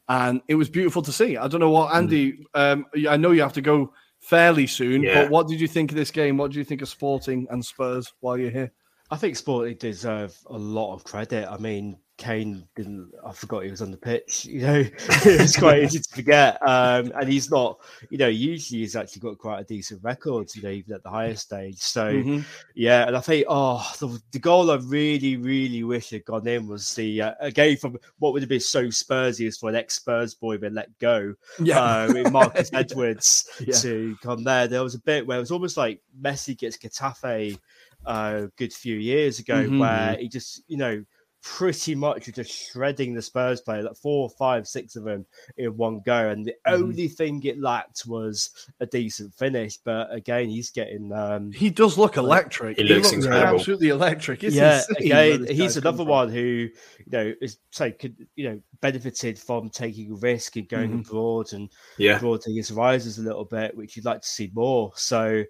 and 0.09 0.41
it 0.47 0.55
was 0.55 0.69
beautiful 0.69 1.01
to 1.03 1.11
see. 1.11 1.38
I 1.38 1.47
don't 1.47 1.59
know 1.61 1.69
what 1.69 1.93
Andy. 1.95 2.45
Um, 2.53 2.86
I 3.07 3.17
know 3.17 3.32
you 3.32 3.41
have 3.41 3.53
to 3.53 3.61
go 3.61 3.93
fairly 4.19 4.67
soon, 4.67 5.01
Mm. 5.01 5.05
Yeah. 5.05 5.23
but 5.23 5.32
what 5.32 5.47
did 5.47 5.59
you 5.59 5.67
think 5.67 5.91
of 5.91 5.97
this 5.97 6.11
game? 6.11 6.38
What 6.38 6.51
do 6.51 6.59
you 6.59 6.65
think 6.65 6.82
of 6.82 6.89
Sporting 6.89 7.47
and 7.49 7.63
Spurs 7.65 8.13
while 8.19 8.38
you're 8.38 8.51
here? 8.51 8.71
I 9.09 9.17
think 9.17 9.36
Sporting 9.36 9.77
deserve 9.77 10.38
a 10.47 10.57
lot 10.57 10.93
of 10.93 11.03
credit. 11.03 11.49
I 11.51 11.57
mean, 11.57 11.97
Kane 12.22 12.67
didn't. 12.76 13.11
I 13.26 13.32
forgot 13.32 13.63
he 13.63 13.72
was 13.72 13.82
on 13.82 13.89
the 13.89 13.97
pitch. 13.97 14.45
You 14.51 14.61
know, 14.61 14.84
it's 15.26 15.57
quite 15.57 15.82
easy 15.84 15.99
to 15.99 16.09
forget. 16.09 16.57
Um, 16.61 17.11
and 17.19 17.28
he's 17.28 17.49
not. 17.49 17.80
You 18.11 18.19
know, 18.19 18.28
usually 18.28 18.82
he's 18.82 18.95
actually 18.95 19.22
got 19.22 19.39
quite 19.39 19.59
a 19.61 19.63
decent 19.63 20.03
record. 20.03 20.49
You 20.55 20.61
know, 20.61 20.69
even 20.69 20.93
at 20.93 21.01
the 21.03 21.09
highest 21.09 21.43
stage. 21.45 21.80
So 21.80 22.13
Mhm. 22.13 22.45
yeah, 22.76 23.07
and 23.07 23.17
I 23.17 23.22
think 23.22 23.45
oh, 23.49 23.84
the, 23.99 24.22
the 24.32 24.39
goal 24.39 24.69
I 24.69 24.76
really, 24.76 25.38
really 25.38 25.84
wish 25.84 26.11
had 26.11 26.24
gone 26.26 26.47
in 26.47 26.67
was 26.67 26.93
the 26.93 27.22
uh, 27.24 27.34
again 27.39 27.78
from 27.78 27.97
what 28.19 28.34
would 28.34 28.43
have 28.43 28.49
been 28.49 28.59
so 28.59 28.86
Spursy 28.86 29.47
as 29.47 29.57
for 29.57 29.69
an 29.69 29.76
ex 29.76 29.95
Spurs 29.95 30.36
boy 30.36 30.57
been 30.59 30.76
let 30.76 30.95
go. 30.99 31.34
Yeah, 31.59 31.80
uh, 31.82 32.13
with 32.13 32.32
Marcus 32.32 32.69
Edwards 32.74 33.45
Yeah. 33.65 33.76
to 33.80 34.15
come 34.22 34.43
there. 34.43 34.67
There 34.67 34.84
was 34.84 34.93
a 34.95 34.99
bit 35.01 35.26
where 35.26 35.38
it 35.38 35.41
was 35.41 35.51
almost 35.51 35.76
like 35.78 36.01
Messi 36.22 36.55
gets 36.57 36.78
Getafe 36.78 37.57
uh, 38.05 38.41
a 38.45 38.47
good 38.57 38.74
few 38.74 38.95
years 38.97 39.39
ago, 39.39 39.63
Mhm. 39.67 39.80
where 39.80 40.17
he 40.17 40.28
just, 40.28 40.63
you 40.67 40.78
know, 40.78 41.03
pretty 41.44 41.96
much 41.96 42.28
was 42.28 42.36
just 42.36 42.52
shredding 42.72 43.14
the 43.16 43.22
Spurs 43.22 43.62
player, 43.62 43.82
like 43.84 43.96
four, 43.98 44.30
five, 44.30 44.68
six 44.68 44.96
of 44.96 45.04
them 45.06 45.26
in 45.58 45.76
one 45.76 46.00
go. 46.06 46.30
And 46.30 46.46
the 46.46 46.54
Mhm. 46.68 46.74
only 46.74 47.08
thing 47.08 47.44
it 47.44 47.60
lacked 47.60 48.06
was 48.06 48.52
a 48.80 48.86
decent 48.86 49.34
finish. 49.34 49.78
But 49.78 50.14
again, 50.14 50.50
he's 50.50 50.70
getting. 50.70 51.12
Um, 51.12 51.52
he 51.52 51.70
does 51.72 51.98
look 51.98 52.18
electric. 52.18 52.78
He 52.78 52.84
looks 52.84 53.12
incredible. 53.12 53.60
absolutely 53.60 53.89
electric. 53.89 54.44
It's 54.44 54.56
yeah, 54.56 54.84
insane 54.89 55.10
where 55.10 55.34
again, 55.34 55.48
he's 55.48 55.58
guy's 55.60 55.74
come 55.76 55.82
another 55.84 55.98
from. 55.98 56.08
one 56.08 56.30
who 56.30 56.39
you 56.42 56.72
know 57.08 57.34
is 57.42 57.58
say 57.72 57.92
could 57.92 58.28
you 58.36 58.50
know 58.50 58.62
benefited 58.82 59.39
from 59.39 59.70
taking 59.70 60.12
a 60.12 60.16
risk 60.16 60.56
and 60.58 60.70
going 60.70 60.92
Mhm. 60.92 61.08
abroad 61.08 61.54
and 61.54 61.70
Yeah. 61.98 62.20
broadening 62.20 62.58
his 62.58 62.70
horizons 62.70 63.18
a 63.18 63.24
little 63.24 63.46
bit, 63.46 63.76
which 63.76 63.96
you'd 63.96 64.06
like 64.06 64.22
to 64.22 64.28
see 64.28 64.52
more. 64.54 64.92
So, 64.96 65.44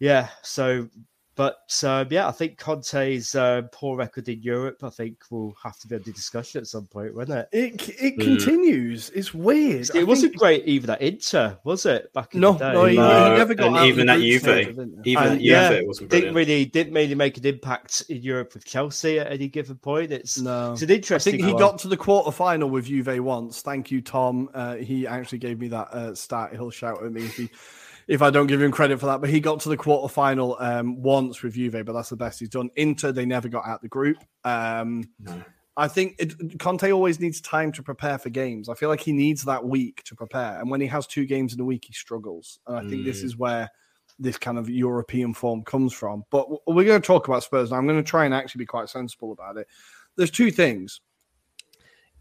yeah. 0.00 0.30
So, 0.42 0.88
but 1.38 1.82
um, 1.84 2.08
yeah, 2.10 2.26
I 2.26 2.32
think 2.32 2.58
Conte's 2.58 3.36
uh, 3.36 3.62
poor 3.70 3.96
record 3.96 4.28
in 4.28 4.42
Europe, 4.42 4.82
I 4.82 4.90
think, 4.90 5.22
will 5.30 5.54
have 5.62 5.78
to 5.78 5.86
be 5.86 5.94
under 5.94 6.10
discussion 6.10 6.60
at 6.60 6.66
some 6.66 6.86
point, 6.88 7.14
won't 7.14 7.30
it? 7.30 7.48
It 7.52 7.88
it 7.90 8.18
Mm. 8.18 8.24
continues. 8.24 9.10
It's 9.10 9.32
weird. 9.32 9.88
I 9.94 10.00
It 10.00 10.06
wasn't 10.08 10.32
think- 10.32 10.40
great 10.40 10.64
even 10.64 10.90
at 10.90 11.00
Inter, 11.00 11.56
was 11.62 11.86
it? 11.86 12.12
Back 12.12 12.34
in 12.34 12.40
No, 12.40 12.54
the 12.54 12.58
day, 12.58 12.72
no, 12.74 12.84
he, 12.86 12.90
he 12.92 12.96
never 13.38 13.54
got 13.54 13.68
and 13.68 13.76
out 13.76 13.86
even 13.86 14.08
at 14.08 14.16
group 14.16 14.26
Juve, 14.26 14.40
stage 14.42 14.66
of 14.68 14.78
it. 14.80 14.88
Even 15.04 15.22
And, 15.24 15.32
at 15.36 15.40
yeah, 15.40 15.68
Juve, 15.70 15.78
it 15.78 15.86
wasn't 15.86 16.10
didn't 16.10 16.32
brilliant. 16.32 16.36
really 16.48 16.64
didn't 16.64 16.94
really 16.94 17.14
make 17.14 17.38
an 17.38 17.46
impact 17.46 18.02
in 18.08 18.20
Europe 18.20 18.54
with 18.54 18.64
Chelsea 18.64 19.20
at 19.20 19.30
any 19.30 19.46
given 19.48 19.76
point. 19.76 20.10
It's 20.10 20.40
No. 20.40 20.72
it's 20.72 20.82
an 20.82 20.90
interesting. 20.90 20.90
I 20.90 20.96
interesting. 20.96 21.32
think 21.34 21.44
he 21.46 21.52
one. 21.52 21.60
got 21.60 21.78
to 21.78 21.88
the 21.88 21.96
quarter 21.96 22.32
final 22.32 22.68
with 22.68 22.86
Juve 22.86 23.22
once. 23.24 23.62
Thank 23.62 23.92
you, 23.92 24.00
Tom. 24.00 24.50
Uh, 24.52 24.74
he 24.74 25.06
actually 25.06 25.38
gave 25.38 25.60
me 25.60 25.68
that 25.68 25.88
uh, 25.92 26.14
stat. 26.16 26.50
He'll 26.52 26.70
shout 26.70 27.00
at 27.04 27.12
me 27.12 27.22
if 27.26 27.36
he, 27.36 27.48
if 28.08 28.22
I 28.22 28.30
don't 28.30 28.46
give 28.48 28.60
him 28.60 28.72
credit 28.72 28.98
for 28.98 29.06
that. 29.06 29.20
But 29.20 29.30
he 29.30 29.38
got 29.38 29.60
to 29.60 29.68
the 29.68 29.76
quarter 29.76 30.12
final 30.12 30.56
um, 30.58 31.00
once 31.00 31.42
with 31.42 31.54
Juve, 31.54 31.84
but 31.84 31.92
that's 31.92 32.08
the 32.08 32.16
best 32.16 32.40
he's 32.40 32.48
done. 32.48 32.70
Inter, 32.74 33.12
they 33.12 33.26
never 33.26 33.48
got 33.48 33.66
out 33.66 33.82
the 33.82 33.88
group. 33.88 34.16
Um, 34.44 35.04
No. 35.20 35.42
I 35.76 35.86
think 35.86 36.16
it, 36.18 36.58
Conte 36.58 36.90
always 36.90 37.20
needs 37.20 37.40
time 37.40 37.70
to 37.70 37.84
prepare 37.84 38.18
for 38.18 38.30
games. 38.30 38.68
I 38.68 38.74
feel 38.74 38.88
like 38.88 38.98
he 38.98 39.12
needs 39.12 39.44
that 39.44 39.64
week 39.64 40.02
to 40.06 40.16
prepare, 40.16 40.58
and 40.58 40.68
when 40.68 40.80
he 40.80 40.88
has 40.88 41.06
two 41.06 41.24
games 41.24 41.54
in 41.54 41.60
a 41.60 41.64
week, 41.64 41.84
he 41.86 41.92
struggles. 41.92 42.58
And 42.66 42.76
I 42.76 42.80
think 42.88 43.04
this 43.04 43.20
Mm. 43.20 43.24
is 43.26 43.36
where 43.36 43.70
this 44.18 44.36
kind 44.36 44.58
of 44.58 44.68
European 44.68 45.32
form 45.32 45.62
comes 45.62 45.92
from. 45.92 46.24
But 46.30 46.48
we're 46.66 46.82
going 46.82 47.00
to 47.00 47.06
talk 47.06 47.28
about 47.28 47.44
Spurs 47.44 47.70
now. 47.70 47.76
I'm 47.76 47.86
going 47.86 48.02
to 48.02 48.10
try 48.10 48.24
and 48.24 48.34
actually 48.34 48.58
be 48.58 48.66
quite 48.66 48.88
sensible 48.88 49.30
about 49.30 49.56
it. 49.56 49.68
There's 50.16 50.32
two 50.32 50.50
things. 50.50 51.00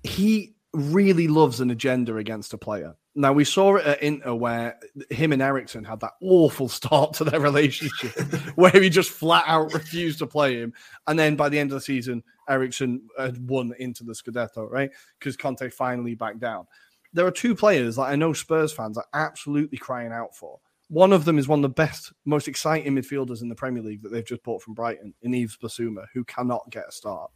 He 0.04 0.54
really 0.74 1.28
loves 1.28 1.60
an 1.60 1.72
agenda 1.72 2.18
against 2.18 2.54
a 2.54 2.58
player. 2.60 2.96
Now 3.20 3.34
we 3.34 3.46
saw 3.46 3.78
it 3.78 3.86
at 3.88 4.04
Inter 4.04 4.36
where 4.36 4.78
him 5.10 5.34
and 5.34 5.42
Eriksen 5.42 5.84
had 5.84 6.02
that 6.02 6.14
awful 6.22 6.70
start 6.70 7.14
to 7.16 7.24
their 7.24 7.40
relationship, 7.40 8.12
where 8.56 8.72
he 8.72 8.92
just 8.92 9.10
flat 9.10 9.44
out 9.48 9.74
refused 9.74 10.20
to 10.20 10.28
play 10.28 10.58
him, 10.58 10.72
and 11.08 11.18
then 11.18 11.36
by 11.36 11.50
the 11.50 11.58
end 11.58 11.72
of 11.72 11.76
the 11.76 11.82
season, 11.82 12.24
Eriksen 12.48 13.02
had 13.18 13.50
won 13.50 13.74
into 13.80 14.04
the 14.04 14.14
Scudetto, 14.14 14.70
right? 14.70 14.92
Because 15.18 15.36
Conte 15.36 15.68
finally 15.72 16.14
backed 16.14 16.40
down. 16.40 16.68
There 17.12 17.26
are 17.26 17.32
two 17.32 17.56
players 17.56 17.96
that 17.96 18.04
I 18.04 18.16
know 18.16 18.34
Spurs 18.34 18.72
fans 18.72 19.00
are 19.00 19.08
absolutely 19.16 19.80
crying 19.80 20.12
out 20.12 20.36
for. 20.36 20.60
One 20.90 21.12
of 21.12 21.26
them 21.26 21.40
is 21.40 21.48
one 21.48 21.60
of 21.60 21.64
the 21.64 21.70
best, 21.70 22.14
most 22.24 22.48
exciting 22.48 22.96
midfielders 22.96 23.42
in 23.42 23.50
the 23.50 23.56
Premier 23.56 23.82
League 23.82 24.04
that 24.04 24.10
they've 24.10 24.24
just 24.24 24.44
bought 24.44 24.62
from 24.62 24.76
Brighton, 24.76 25.16
in 25.24 25.34
Yves 25.34 25.58
Bissouma, 25.58 26.06
who 26.14 26.24
cannot 26.26 26.70
get 26.70 26.90
a 26.90 26.92
start, 26.92 27.32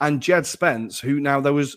and 0.00 0.22
Jed 0.22 0.46
Spence, 0.46 1.00
who 1.00 1.20
now 1.20 1.38
there 1.38 1.52
was 1.52 1.76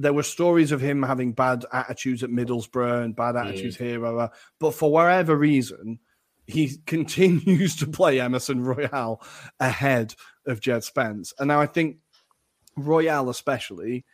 there 0.00 0.14
were 0.14 0.22
stories 0.22 0.72
of 0.72 0.80
him 0.80 1.02
having 1.02 1.32
bad 1.32 1.64
attitudes 1.72 2.22
at 2.22 2.30
Middlesbrough 2.30 3.04
and 3.04 3.14
bad 3.14 3.34
mm. 3.34 3.44
attitudes 3.44 3.76
here, 3.76 4.00
blah, 4.00 4.12
blah, 4.12 4.28
but 4.58 4.72
for 4.72 4.90
whatever 4.90 5.36
reason, 5.36 5.98
he 6.46 6.78
continues 6.86 7.76
to 7.76 7.86
play 7.86 8.18
Emerson 8.18 8.62
Royal 8.62 9.22
ahead 9.58 10.14
of 10.46 10.60
Jed 10.60 10.84
Spence. 10.84 11.34
And 11.38 11.48
now 11.48 11.60
I 11.60 11.66
think 11.66 11.98
Royal, 12.76 13.28
especially, 13.28 14.04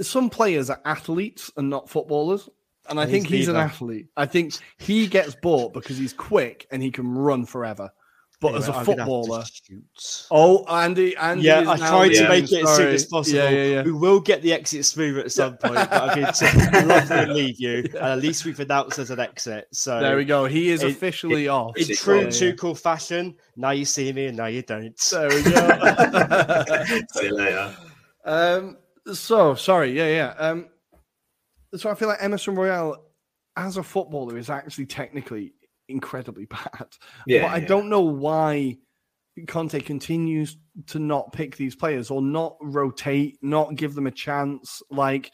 some 0.00 0.30
players 0.30 0.70
are 0.70 0.80
athletes 0.84 1.50
and 1.56 1.68
not 1.68 1.90
footballers. 1.90 2.48
And 2.88 2.98
I 2.98 3.02
And 3.02 3.12
think 3.12 3.26
he's 3.26 3.40
he's 3.40 3.48
an 3.48 3.56
athlete. 3.56 4.08
I 4.16 4.26
think 4.26 4.54
he 4.78 5.06
gets 5.06 5.36
bought 5.36 5.72
because 5.72 5.98
he's 5.98 6.12
quick 6.12 6.66
and 6.70 6.82
he 6.82 6.90
can 6.90 7.08
run 7.08 7.46
forever. 7.46 7.90
But 8.42 8.56
as 8.56 8.68
a 8.68 8.74
Anyway, 8.76 8.78
I'm 8.80 8.84
gonna 8.96 9.04
have 9.38 9.46
to 9.46 9.52
footballer, 9.62 10.24
oh, 10.32 10.64
Andy, 10.66 11.16
Andy, 11.16 11.44
Yeah, 11.44 11.60
is 11.62 11.68
I 11.68 11.76
now 11.76 11.88
tried 11.90 12.08
to 12.08 12.14
Yeah. 12.14 12.28
make 12.28 12.50
it 12.52 12.64
as 12.64 12.76
soon 12.76 12.88
as 12.88 13.04
possible. 13.06 13.38
Yeah, 13.38 13.48
yeah, 13.50 13.64
yeah. 13.64 13.82
We 13.82 13.92
will 13.92 14.18
get 14.20 14.42
the 14.42 14.52
exit 14.52 14.84
smooth 14.84 15.18
at 15.18 15.30
some 15.30 15.56
point, 15.58 15.74
but 15.76 15.92
I'm 15.92 16.20
going 16.20 16.32
to 16.32 16.86
love 16.86 17.06
to 17.08 17.32
leave 17.32 17.60
you. 17.60 17.84
And 17.94 17.96
at 17.96 18.18
least 18.18 18.44
we've 18.44 18.58
announced 18.58 18.98
as 18.98 19.10
an 19.10 19.20
exit. 19.20 19.68
So 19.72 20.00
There 20.00 20.16
we 20.16 20.24
go. 20.24 20.46
He 20.46 20.70
is 20.70 20.82
It- 20.82 20.90
officially 20.90 21.46
off. 21.46 21.76
in 21.76 21.86
true 21.96 22.16
yeah, 22.16 22.22
yeah. 22.24 22.28
Tuchel 22.52 22.76
fashion, 22.78 23.36
now 23.56 23.70
you 23.70 23.84
see 23.84 24.12
me 24.12 24.26
and 24.26 24.36
now 24.36 24.46
you 24.46 24.62
don't. 24.62 24.98
There 25.10 25.28
we 25.28 25.42
go. 25.44 27.06
See 27.12 27.26
you 27.26 27.34
later. 27.36 27.76
um, 28.24 28.76
so 29.12 29.54
sorry, 29.54 29.92
yeah, 29.96 30.08
yeah. 30.08 30.34
Um, 30.36 30.66
so 31.76 31.90
I 31.90 31.94
feel 31.94 32.08
like 32.08 32.18
Emerson 32.20 32.56
Royal, 32.56 32.96
as 33.56 33.76
a 33.76 33.82
footballer, 33.84 34.36
is 34.36 34.50
actually 34.50 34.86
technically 34.86 35.54
incredibly 35.92 36.46
bad. 36.46 36.88
Yeah, 37.26 37.42
but 37.42 37.50
I 37.52 37.56
yeah. 37.58 37.66
don't 37.66 37.88
know 37.88 38.00
why 38.00 38.78
Conte 39.46 39.78
continues 39.80 40.56
to 40.88 40.98
not 40.98 41.32
pick 41.32 41.56
these 41.56 41.76
players 41.76 42.10
or 42.10 42.20
not 42.20 42.56
rotate, 42.60 43.38
not 43.42 43.76
give 43.76 43.94
them 43.94 44.06
a 44.06 44.10
chance. 44.10 44.82
Like 44.90 45.30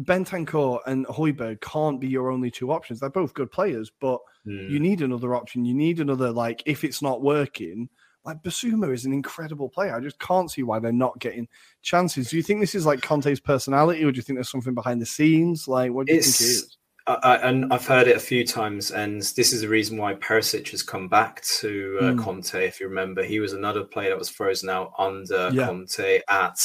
Bentancur 0.00 0.80
and 0.86 1.06
Højbjerg 1.06 1.60
can't 1.60 2.00
be 2.00 2.08
your 2.08 2.30
only 2.30 2.50
two 2.50 2.70
options. 2.72 3.00
They're 3.00 3.10
both 3.10 3.34
good 3.34 3.50
players, 3.50 3.90
but 4.00 4.20
Mm. 4.46 4.70
you 4.70 4.78
need 4.78 5.00
another 5.02 5.34
option. 5.34 5.64
You 5.64 5.74
need 5.74 5.98
another, 6.00 6.30
like, 6.30 6.62
if 6.66 6.84
it's 6.84 7.02
not 7.02 7.20
working, 7.22 7.88
like 8.24 8.42
Bissouma 8.42 8.92
is 8.92 9.04
an 9.04 9.12
incredible 9.12 9.68
player. 9.68 9.94
I 9.94 10.00
just 10.00 10.18
can't 10.20 10.50
see 10.50 10.62
why 10.62 10.78
they're 10.78 10.92
not 10.92 11.18
getting 11.18 11.48
chances. 11.82 12.30
Do 12.30 12.36
you 12.36 12.42
think 12.44 12.60
this 12.60 12.74
is 12.74 12.86
like 12.86 13.00
Conte's 13.02 13.40
personality, 13.40 14.04
or 14.04 14.12
do 14.12 14.16
you 14.16 14.22
think 14.22 14.36
there's 14.36 14.50
something 14.50 14.74
behind 14.74 15.00
the 15.00 15.06
scenes? 15.06 15.66
Like, 15.66 15.92
what 15.92 16.06
do 16.06 16.14
you 16.14 16.20
think 16.20 16.34
It's- 16.34 16.40
is? 16.40 16.76
I, 17.06 17.36
and 17.36 17.72
I've 17.72 17.86
heard 17.86 18.08
it 18.08 18.16
a 18.16 18.20
few 18.20 18.44
times, 18.44 18.90
and 18.90 19.22
this 19.22 19.52
is 19.52 19.60
the 19.60 19.68
reason 19.68 19.96
why 19.96 20.14
Perisic 20.14 20.70
has 20.70 20.82
come 20.82 21.08
back 21.08 21.40
to 21.60 21.98
uh, 22.00 22.04
Mm. 22.12 22.22
Conte. 22.22 22.66
If 22.66 22.80
you 22.80 22.88
remember, 22.88 23.22
he 23.22 23.38
was 23.38 23.52
another 23.52 23.84
player 23.84 24.10
that 24.10 24.18
was 24.18 24.28
frozen 24.28 24.68
out 24.70 24.92
under 24.98 25.50
Yeah. 25.52 25.66
Conte 25.66 26.20
at 26.28 26.60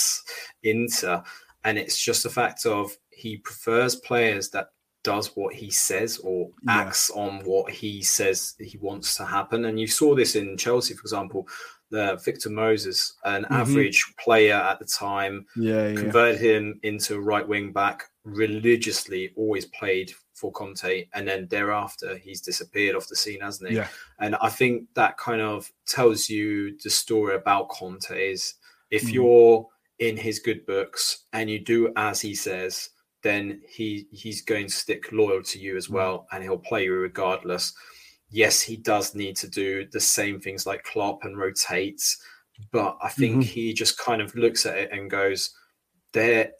Inter, 0.64 1.22
and 1.64 1.78
it's 1.78 2.04
just 2.04 2.24
the 2.24 2.30
fact 2.30 2.66
of 2.66 2.92
he 3.12 3.38
prefers 3.38 3.96
players 3.98 4.50
that 4.50 4.70
does 5.04 5.36
what 5.36 5.54
he 5.54 5.70
says 5.70 6.18
or 6.24 6.50
Yeah. 6.64 6.78
acts 6.82 7.10
on 7.12 7.40
what 7.44 7.72
he 7.72 8.02
says 8.02 8.56
he 8.60 8.78
wants 8.80 9.16
to 9.18 9.26
happen. 9.26 9.66
And 9.66 9.80
you 9.80 9.88
saw 9.88 10.16
this 10.16 10.36
in 10.36 10.58
Chelsea, 10.58 10.94
for 10.96 11.02
example. 11.02 11.48
uh, 11.94 12.16
Victor 12.16 12.50
Moses, 12.50 13.18
an 13.26 13.44
mm-hmm. 13.44 13.54
average 13.54 14.14
player 14.18 14.56
at 14.56 14.80
the 14.80 14.86
time. 14.86 15.46
Yeah, 15.58 15.90
yeah. 15.90 15.96
Converted 15.96 16.40
him 16.40 16.80
into 16.84 17.20
right 17.20 17.46
wing 17.46 17.74
back. 17.74 18.04
Religiously, 18.24 19.34
always 19.36 19.66
played 19.66 20.14
for 20.42 20.52
Conte, 20.52 21.08
and 21.14 21.28
then 21.28 21.48
thereafter 21.50 22.18
he's 22.18 22.42
disappeared 22.42 22.96
off 22.96 23.08
the 23.08 23.16
scene, 23.16 23.42
hasn't 23.42 23.70
he? 23.70 23.76
Yeah. 23.78 23.88
And 24.20 24.36
I 24.42 24.50
think 24.50 24.88
that 24.96 25.18
kind 25.18 25.42
of 25.42 25.72
tells 25.86 26.30
you 26.30 26.78
the 26.84 26.90
story 26.90 27.36
about 27.36 27.70
Conte. 27.70 28.32
Is 28.32 28.56
if 28.90 29.04
mm. 29.04 29.14
you're 29.14 29.68
in 30.00 30.18
his 30.18 30.40
good 30.40 30.66
books 30.66 31.26
and 31.32 31.50
you 31.50 31.60
do 31.60 31.94
as 31.96 32.20
he 32.20 32.34
says, 32.36 32.90
then 33.22 33.62
he 33.70 34.08
he's 34.12 34.42
going 34.42 34.68
to 34.68 34.74
stick 34.74 35.12
loyal 35.12 35.44
to 35.44 35.60
you 35.60 35.78
as 35.78 35.88
mm. 35.88 35.92
well, 35.92 36.28
and 36.32 36.44
he'll 36.44 36.58
play 36.58 36.86
you 36.86 36.94
regardless 36.96 37.74
yes, 38.32 38.62
he 38.62 38.78
does 38.78 39.14
need 39.14 39.36
to 39.36 39.48
do 39.48 39.86
the 39.92 40.00
same 40.00 40.40
things 40.40 40.66
like 40.66 40.84
Klopp 40.84 41.24
and 41.24 41.38
rotates, 41.38 42.18
but 42.72 42.98
I 43.02 43.10
think 43.10 43.34
mm-hmm. 43.34 43.42
he 43.42 43.74
just 43.74 43.98
kind 43.98 44.22
of 44.22 44.34
looks 44.36 44.66
at 44.66 44.78
it 44.78 44.92
and 44.92 45.10
goes, 45.10 45.54
they're 46.14 46.52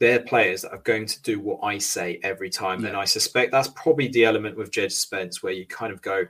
they're 0.00 0.20
players 0.20 0.62
that 0.62 0.72
are 0.72 0.78
going 0.78 1.06
to 1.06 1.22
do 1.22 1.38
what 1.38 1.60
I 1.62 1.78
say 1.78 2.18
every 2.22 2.50
time. 2.50 2.80
Yeah. 2.80 2.88
And 2.88 2.96
I 2.96 3.04
suspect 3.04 3.52
that's 3.52 3.68
probably 3.68 4.08
the 4.08 4.24
element 4.24 4.56
with 4.56 4.72
Jed 4.72 4.90
Spence 4.90 5.42
where 5.42 5.52
you 5.52 5.66
kind 5.66 5.92
of 5.92 6.02
go, 6.02 6.24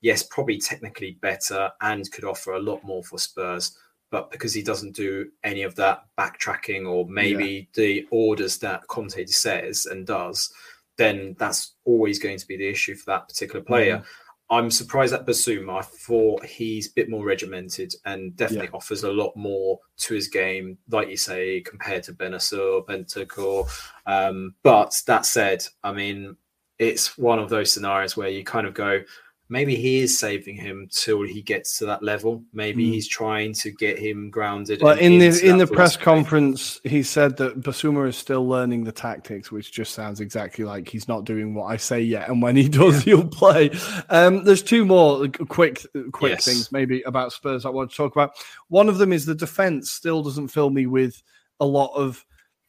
yes, 0.00 0.22
probably 0.22 0.58
technically 0.58 1.18
better 1.20 1.70
and 1.80 2.10
could 2.12 2.24
offer 2.24 2.52
a 2.52 2.60
lot 2.60 2.82
more 2.84 3.02
for 3.02 3.18
Spurs. 3.18 3.76
But 4.10 4.30
because 4.30 4.54
he 4.54 4.62
doesn't 4.62 4.96
do 4.96 5.28
any 5.44 5.62
of 5.62 5.74
that 5.74 6.04
backtracking 6.16 6.88
or 6.88 7.06
maybe 7.06 7.68
yeah. 7.76 7.82
the 7.82 8.06
orders 8.10 8.56
that 8.58 8.86
Conte 8.86 9.26
says 9.26 9.86
and 9.86 10.06
does, 10.06 10.50
then 10.96 11.36
that's 11.38 11.74
always 11.84 12.18
going 12.18 12.38
to 12.38 12.46
be 12.46 12.56
the 12.56 12.68
issue 12.68 12.94
for 12.94 13.10
that 13.10 13.28
particular 13.28 13.62
player. 13.62 13.96
Mm-hmm. 13.96 14.06
I'm 14.50 14.70
surprised 14.70 15.12
at 15.12 15.26
Bissouma. 15.26 15.78
I 15.78 15.82
thought 15.82 16.44
he's 16.44 16.88
a 16.88 16.94
bit 16.94 17.10
more 17.10 17.24
regimented 17.24 17.94
and 18.06 18.34
definitely 18.36 18.68
yeah. 18.68 18.76
offers 18.76 19.04
a 19.04 19.12
lot 19.12 19.36
more 19.36 19.78
to 19.98 20.14
his 20.14 20.28
game, 20.28 20.78
like 20.90 21.10
you 21.10 21.18
say, 21.18 21.60
compared 21.60 22.02
to 22.04 22.14
Bennacer, 22.14 22.84
Bentancur. 22.86 23.68
Um, 24.06 24.54
but 24.62 24.94
that 25.06 25.26
said, 25.26 25.64
I 25.84 25.92
mean, 25.92 26.36
it's 26.78 27.18
one 27.18 27.38
of 27.38 27.50
those 27.50 27.72
scenarios 27.72 28.16
where 28.16 28.28
you 28.28 28.42
kind 28.42 28.66
of 28.66 28.72
go, 28.72 29.02
maybe 29.48 29.74
he 29.74 30.00
is 30.00 30.18
saving 30.18 30.56
him 30.56 30.88
till 30.90 31.22
he 31.22 31.42
gets 31.42 31.78
to 31.78 31.86
that 31.86 32.02
level. 32.02 32.44
Maybe 32.52 32.86
mm. 32.86 32.92
he's 32.92 33.08
trying 33.08 33.54
to 33.54 33.70
get 33.70 33.98
him 33.98 34.30
grounded. 34.30 34.82
Well, 34.82 34.98
in 34.98 35.18
the 35.18 35.40
in 35.44 35.58
the 35.58 35.66
press 35.66 35.96
conference, 35.96 36.80
he 36.84 37.02
said 37.02 37.36
that 37.38 37.60
Bissouma 37.60 38.08
is 38.08 38.16
still 38.16 38.46
learning 38.46 38.84
the 38.84 38.92
tactics, 38.92 39.50
which 39.50 39.72
just 39.72 39.94
sounds 39.94 40.20
exactly 40.20 40.64
like 40.64 40.88
he's 40.88 41.08
not 41.08 41.24
doing 41.24 41.54
what 41.54 41.66
I 41.66 41.76
say 41.76 42.00
yet. 42.00 42.28
And 42.28 42.42
when 42.42 42.56
he 42.56 42.68
does, 42.68 43.06
yeah. 43.06 43.16
he'll 43.16 43.28
play. 43.28 43.70
Um, 44.10 44.44
there's 44.44 44.62
two 44.62 44.84
more 44.84 45.28
quick 45.28 45.86
quick 46.12 46.32
yes. 46.32 46.44
things 46.44 46.72
maybe 46.72 47.02
about 47.02 47.32
Spurs 47.32 47.64
I 47.64 47.70
want 47.70 47.90
to 47.90 47.96
talk 47.96 48.14
about. 48.14 48.32
One 48.68 48.88
of 48.88 48.98
them 48.98 49.12
is 49.12 49.26
the 49.26 49.34
defense 49.34 49.90
still 49.90 50.22
doesn't 50.22 50.48
fill 50.48 50.70
me 50.70 50.86
with 50.86 51.22
a 51.60 51.66
lot 51.66 51.92
of 51.94 52.24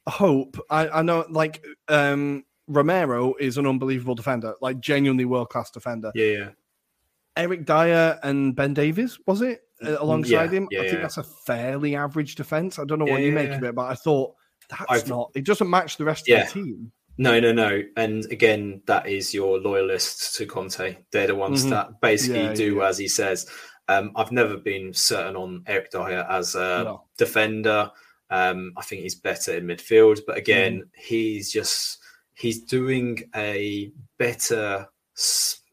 hope. 0.07 0.57
I, 0.69 0.89
I 0.89 1.01
know, 1.01 1.25
like. 1.29 1.63
Um, 1.87 2.45
Romero 2.71 3.33
is 3.39 3.57
an 3.57 3.65
unbelievable 3.65 4.13
defender, 4.13 4.53
like 4.61 4.79
genuinely 4.79 5.25
world 5.25 5.49
class 5.49 5.71
defender. 5.71 6.11
Yeah, 6.13 6.25
yeah. 6.25 6.49
Eric 7.39 7.65
Dier 7.65 8.19
and 8.21 8.55
Ben 8.55 8.73
Davies, 8.73 9.17
was 9.25 9.41
it? 9.41 9.61
Uh, 9.83 9.95
alongside 9.99 10.51
yeah, 10.51 10.57
him. 10.57 10.67
Yeah, 10.71 10.79
I 10.79 10.83
think 10.83 10.95
yeah. 10.95 11.01
that's 11.01 11.17
a 11.17 11.23
fairly 11.23 11.95
average 11.95 12.35
defense. 12.35 12.79
I 12.79 12.83
don't 12.85 12.99
know 12.99 13.05
what 13.05 13.21
you 13.21 13.31
make 13.31 13.49
of 13.51 13.63
it, 13.63 13.73
but 13.73 13.85
I 13.85 13.95
thought 13.95 14.33
that's 14.69 14.83
I've, 14.89 15.07
not, 15.07 15.31
it 15.35 15.45
doesn't 15.45 15.69
match 15.69 15.97
the 15.97 16.05
rest 16.05 16.29
of 16.29 16.37
the 16.37 16.51
team. 16.51 16.91
No, 17.17 17.39
no, 17.39 17.51
no. 17.51 17.81
And 17.97 18.25
again, 18.31 18.81
that 18.87 19.07
is 19.07 19.33
your 19.33 19.59
loyalists 19.59 20.37
to 20.37 20.45
Conte. 20.45 20.97
They're 21.11 21.27
the 21.27 21.35
ones 21.35 21.61
mm-hmm. 21.61 21.71
that 21.71 22.01
basically 22.01 22.53
do 22.55 22.81
as 22.81 22.97
he 22.97 23.07
says. 23.07 23.49
Um, 23.87 24.11
I've 24.15 24.31
never 24.31 24.55
been 24.55 24.93
certain 24.93 25.35
on 25.35 25.63
Eric 25.65 25.91
Dier 25.91 26.25
as 26.29 26.55
a 26.55 26.83
no. 26.83 27.03
defender. 27.17 27.91
Um, 28.29 28.73
I 28.77 28.83
think 28.83 29.01
he's 29.01 29.15
better 29.15 29.57
in 29.57 29.65
midfield, 29.65 30.19
but 30.27 30.37
again, 30.37 30.81
mm. 30.81 30.89
he's 30.95 31.51
just 31.51 31.97
he's 32.35 32.63
doing 32.63 33.23
a 33.35 33.91
better 34.17 34.87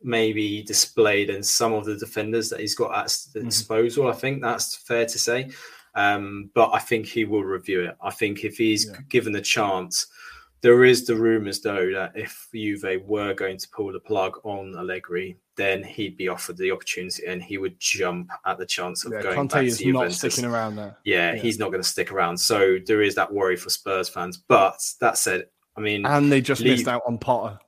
maybe 0.03 0.63
displayed 0.63 1.31
in 1.31 1.43
some 1.43 1.73
of 1.73 1.85
the 1.85 1.97
defenders 1.97 2.49
that 2.51 2.61
he's 2.61 2.75
got 2.75 2.97
at 2.97 3.17
the 3.33 3.41
mm-hmm. 3.41 3.49
disposal. 3.49 4.09
I 4.09 4.13
think 4.13 4.43
that's 4.43 4.77
fair 4.77 5.07
to 5.07 5.19
say. 5.19 5.51
Um, 5.95 6.51
but 6.55 6.71
I 6.75 6.79
think 6.79 7.07
he 7.07 7.25
will 7.25 7.43
review 7.43 7.83
it. 7.83 7.97
I 8.03 8.11
think 8.11 8.45
if 8.45 8.59
he's 8.59 8.87
yeah. 8.87 8.99
given 9.09 9.33
the 9.33 9.41
chance, 9.41 10.07
there 10.61 10.85
is 10.85 11.07
the 11.07 11.17
rumours 11.17 11.61
though 11.61 11.91
that 11.93 12.13
if 12.15 12.49
Juve 12.55 13.03
were 13.05 13.33
going 13.35 13.57
to 13.57 13.69
pull 13.71 13.93
the 13.93 14.01
plug 14.01 14.39
on 14.45 14.77
Allegri, 14.77 15.39
then 15.57 15.83
he'd 15.83 16.19
be 16.19 16.29
offered 16.29 16.59
the 16.59 16.71
opportunity 16.71 17.27
and 17.27 17.43
he 17.43 17.57
would 17.57 17.81
jump 17.81 18.31
at 18.45 18.59
the 18.59 18.67
chance 18.67 19.07
of 19.07 19.13
yeah, 19.13 19.23
going 19.23 19.35
Conte 19.35 19.55
back 19.55 19.65
is 19.65 19.79
to 19.79 19.85
Juventus. 19.85 20.23
not 20.23 20.33
sticking 20.33 20.51
around 20.51 20.77
there. 20.77 20.99
Yeah, 21.05 21.33
yeah. 21.33 21.41
he's 21.41 21.59
not 21.59 21.71
going 21.71 21.83
to 21.83 21.89
stick 21.89 22.13
around. 22.13 22.37
So 22.37 22.79
there 22.85 23.01
is 23.01 23.15
that 23.15 23.33
worry 23.33 23.57
for 23.57 23.71
Spurs 23.71 24.09
fans. 24.09 24.37
But 24.37 24.79
that 25.01 25.17
said, 25.17 25.47
I 25.77 25.81
mean, 25.81 26.05
and 26.05 26.31
they 26.31 26.43
just 26.43 26.63
missed 26.63 26.89
out 26.89 27.03
on 27.07 27.19
Potter. 27.19 27.59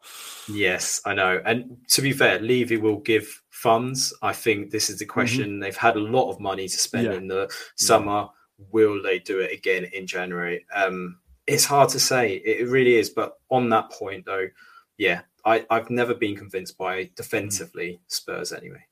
Yes, 0.49 1.01
I 1.05 1.15
know. 1.15 1.41
And 1.45 1.77
to 1.89 2.03
be 2.03 2.13
fair, 2.13 2.39
Levy 2.41 2.77
will 2.77 2.99
give 2.99 3.43
funds. 3.51 4.15
I 4.23 4.33
think 4.33 4.71
this 4.71 4.89
is 4.91 4.99
the 4.99 5.05
mm-hmm. 5.05 5.13
question. 5.13 5.45
Mm-hmm. 5.45 5.61
They've 5.61 5.77
had 5.77 5.97
a 5.97 6.01
lot 6.01 6.31
of 6.31 6.41
money 6.41 6.69
to 6.69 6.79
spend 6.79 7.07
yeah. 7.07 7.15
in 7.15 7.29
the 7.29 7.51
summer. 7.77 8.21
Yeah. 8.21 8.27
Will 8.73 9.03
they 9.03 9.21
do 9.21 9.39
it 9.41 9.53
again 9.53 9.85
in 9.93 10.07
January? 10.07 10.65
Um, 10.75 11.19
it's 11.47 11.65
hard 11.65 11.89
to 11.91 12.01
say. 12.01 12.35
It 12.37 12.69
really 12.69 12.97
is. 12.97 13.11
But 13.11 13.35
on 13.51 13.69
that 13.71 13.91
point, 13.91 14.27
though, 14.27 14.49
yeah, 14.97 15.21
I, 15.45 15.65
I've 15.71 15.91
never 15.91 16.15
been 16.15 16.37
convinced 16.37 16.77
by 16.77 17.11
defensively 17.15 18.01
Spurs 18.09 18.53
anyway. 18.53 18.85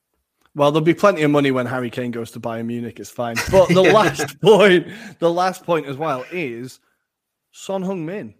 Well, 0.55 0.71
there'll 0.71 0.83
be 0.83 0.95
plenty 0.95 1.21
of 1.21 1.29
money 1.29 1.51
when 1.51 1.67
Harry 1.67 1.91
Kane 1.91 2.09
goes 2.09 2.31
to 2.31 2.39
Bayern 2.39 2.65
Munich. 2.65 2.99
It's 2.99 3.11
fine. 3.11 3.35
But 3.51 3.69
the 3.69 3.83
last 3.83 4.41
point, 4.41 4.87
the 5.19 5.31
last 5.31 5.63
point 5.63 5.85
as 5.85 5.97
well 5.97 6.25
is 6.31 6.79
Son 7.51 7.83
Heung-min. 7.83 8.33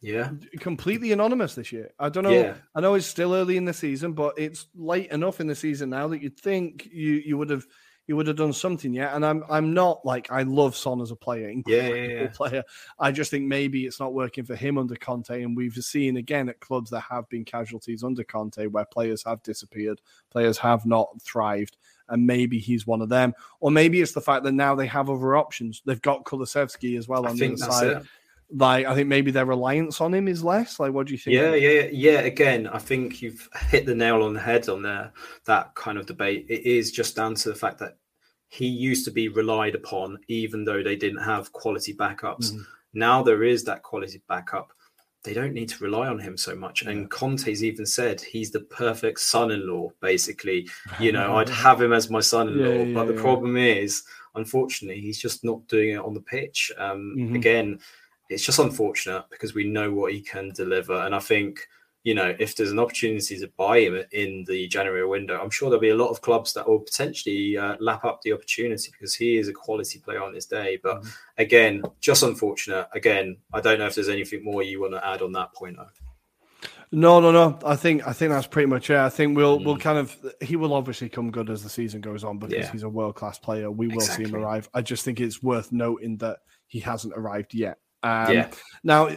Yeah. 0.00 0.30
Completely 0.60 1.12
anonymous 1.12 1.54
this 1.54 1.72
year. 1.72 1.90
I 1.98 2.08
don't 2.08 2.24
know. 2.24 2.30
Yeah. 2.30 2.54
I 2.74 2.80
know 2.80 2.94
it's 2.94 3.06
still 3.06 3.34
early 3.34 3.56
in 3.56 3.64
the 3.64 3.72
season, 3.72 4.12
but 4.12 4.38
it's 4.38 4.66
late 4.74 5.10
enough 5.10 5.40
in 5.40 5.46
the 5.46 5.54
season 5.54 5.90
now 5.90 6.08
that 6.08 6.22
you'd 6.22 6.38
think 6.38 6.88
you 6.92 7.14
you 7.14 7.36
would 7.36 7.50
have 7.50 7.66
you 8.06 8.16
would 8.16 8.26
have 8.26 8.36
done 8.36 8.52
something 8.52 8.92
yet. 8.92 9.12
And 9.14 9.24
I'm 9.24 9.44
I'm 9.50 9.74
not 9.74 10.04
like 10.04 10.32
I 10.32 10.42
love 10.42 10.76
Son 10.76 11.00
as 11.00 11.10
a 11.10 11.16
player, 11.16 11.50
yeah, 11.66 11.88
yeah, 11.88 11.94
yeah, 11.94 12.28
player. 12.28 12.64
I 12.98 13.12
just 13.12 13.30
think 13.30 13.44
maybe 13.44 13.84
it's 13.86 14.00
not 14.00 14.14
working 14.14 14.44
for 14.44 14.56
him 14.56 14.78
under 14.78 14.96
Conte, 14.96 15.42
and 15.42 15.56
we've 15.56 15.74
seen 15.74 16.16
again 16.16 16.48
at 16.48 16.60
clubs 16.60 16.90
there 16.90 17.00
have 17.00 17.28
been 17.28 17.44
casualties 17.44 18.02
under 18.02 18.24
Conte 18.24 18.66
where 18.66 18.86
players 18.86 19.22
have 19.24 19.42
disappeared, 19.42 20.00
players 20.30 20.58
have 20.58 20.86
not 20.86 21.08
thrived, 21.20 21.76
and 22.08 22.26
maybe 22.26 22.58
he's 22.58 22.86
one 22.86 23.02
of 23.02 23.10
them, 23.10 23.34
or 23.60 23.70
maybe 23.70 24.00
it's 24.00 24.12
the 24.12 24.20
fact 24.20 24.42
that 24.44 24.52
now 24.52 24.74
they 24.74 24.86
have 24.86 25.10
other 25.10 25.36
options. 25.36 25.82
They've 25.84 26.00
got 26.00 26.24
Kulusevski 26.24 26.96
as 26.98 27.08
well 27.08 27.26
on 27.26 27.36
the 27.36 27.46
other 27.46 27.56
side. 27.56 27.86
It 27.88 28.06
like 28.50 28.86
I 28.86 28.94
think 28.94 29.08
maybe 29.08 29.30
their 29.30 29.44
reliance 29.44 30.00
on 30.00 30.14
him 30.14 30.28
is 30.28 30.42
less. 30.42 30.80
Like, 30.80 30.92
what 30.92 31.06
do 31.06 31.12
you 31.12 31.18
think? 31.18 31.34
Yeah, 31.34 31.54
yeah, 31.54 31.88
yeah. 31.92 32.20
Again, 32.20 32.66
I 32.66 32.78
think 32.78 33.20
you've 33.20 33.48
hit 33.68 33.86
the 33.86 33.94
nail 33.94 34.22
on 34.22 34.34
the 34.34 34.40
head 34.40 34.68
on 34.68 34.82
there. 34.82 35.12
That 35.44 35.74
kind 35.74 35.98
of 35.98 36.06
debate. 36.06 36.46
It 36.48 36.64
is 36.64 36.90
just 36.90 37.16
down 37.16 37.34
to 37.36 37.48
the 37.50 37.54
fact 37.54 37.78
that 37.80 37.98
he 38.48 38.66
used 38.66 39.04
to 39.04 39.10
be 39.10 39.28
relied 39.28 39.74
upon, 39.74 40.18
even 40.28 40.64
though 40.64 40.82
they 40.82 40.96
didn't 40.96 41.22
have 41.22 41.52
quality 41.52 41.92
backups. 41.92 42.52
Mm. 42.52 42.64
Now 42.94 43.22
there 43.22 43.44
is 43.44 43.64
that 43.64 43.82
quality 43.82 44.22
backup. 44.28 44.72
They 45.24 45.34
don't 45.34 45.52
need 45.52 45.68
to 45.70 45.84
rely 45.84 46.06
on 46.06 46.18
him 46.18 46.38
so 46.38 46.54
much. 46.54 46.82
Yeah. 46.82 46.90
And 46.90 47.10
Conte's 47.10 47.62
even 47.62 47.84
said 47.84 48.20
he's 48.20 48.50
the 48.50 48.60
perfect 48.60 49.20
son-in-law. 49.20 49.90
Basically, 50.00 50.68
you 50.98 51.12
know, 51.12 51.36
I'd 51.36 51.48
have 51.50 51.82
him 51.82 51.92
as 51.92 52.08
my 52.08 52.20
son-in-law. 52.20 52.64
Yeah, 52.64 52.82
yeah, 52.84 52.94
but 52.94 53.08
the 53.08 53.20
problem 53.20 53.58
is, 53.58 54.04
unfortunately, 54.34 55.02
he's 55.02 55.18
just 55.18 55.44
not 55.44 55.66
doing 55.66 55.90
it 55.90 55.98
on 55.98 56.14
the 56.14 56.20
pitch. 56.20 56.72
Um, 56.78 57.14
mm-hmm. 57.18 57.34
Again 57.34 57.80
it's 58.28 58.44
just 58.44 58.58
unfortunate 58.58 59.24
because 59.30 59.54
we 59.54 59.64
know 59.64 59.92
what 59.92 60.12
he 60.12 60.20
can 60.20 60.50
deliver. 60.50 60.94
And 60.94 61.14
I 61.14 61.18
think, 61.18 61.66
you 62.04 62.14
know, 62.14 62.34
if 62.38 62.56
there's 62.56 62.70
an 62.70 62.78
opportunity 62.78 63.38
to 63.38 63.50
buy 63.56 63.80
him 63.80 64.02
in 64.12 64.44
the 64.46 64.68
January 64.68 65.06
window, 65.06 65.40
I'm 65.40 65.50
sure 65.50 65.70
there'll 65.70 65.80
be 65.80 65.88
a 65.90 65.96
lot 65.96 66.10
of 66.10 66.20
clubs 66.20 66.52
that 66.54 66.68
will 66.68 66.80
potentially 66.80 67.56
uh, 67.56 67.76
lap 67.80 68.04
up 68.04 68.20
the 68.22 68.32
opportunity 68.32 68.90
because 68.92 69.14
he 69.14 69.36
is 69.36 69.48
a 69.48 69.52
quality 69.52 69.98
player 69.98 70.22
on 70.22 70.34
his 70.34 70.46
day. 70.46 70.78
But 70.82 71.00
mm-hmm. 71.00 71.08
again, 71.38 71.82
just 72.00 72.22
unfortunate. 72.22 72.88
Again, 72.92 73.38
I 73.52 73.60
don't 73.60 73.78
know 73.78 73.86
if 73.86 73.94
there's 73.94 74.08
anything 74.08 74.44
more 74.44 74.62
you 74.62 74.80
want 74.80 74.94
to 74.94 75.06
add 75.06 75.22
on 75.22 75.32
that 75.32 75.54
point, 75.54 75.76
though. 75.76 75.88
No, 76.90 77.20
no, 77.20 77.30
no. 77.30 77.58
I 77.66 77.76
think 77.76 78.06
I 78.06 78.12
think 78.12 78.32
that's 78.32 78.46
pretty 78.46 78.66
much 78.66 78.88
it. 78.88 78.96
I 78.96 79.10
think 79.10 79.36
we'll 79.36 79.58
mm. 79.58 79.64
we'll 79.64 79.76
kind 79.76 79.98
of 79.98 80.16
he 80.40 80.56
will 80.56 80.72
obviously 80.72 81.08
come 81.08 81.30
good 81.30 81.50
as 81.50 81.62
the 81.62 81.68
season 81.68 82.00
goes 82.00 82.24
on 82.24 82.38
because 82.38 82.54
yeah. 82.54 82.72
he's 82.72 82.82
a 82.82 82.88
world 82.88 83.14
class 83.14 83.38
player. 83.38 83.70
We 83.70 83.88
will 83.88 83.96
exactly. 83.96 84.24
see 84.24 84.30
him 84.30 84.36
arrive. 84.36 84.68
I 84.72 84.80
just 84.80 85.04
think 85.04 85.20
it's 85.20 85.42
worth 85.42 85.70
noting 85.70 86.16
that 86.18 86.38
he 86.66 86.80
hasn't 86.80 87.12
arrived 87.14 87.52
yet. 87.52 87.78
Um, 88.02 88.32
yeah. 88.32 88.50
Now, 88.84 89.10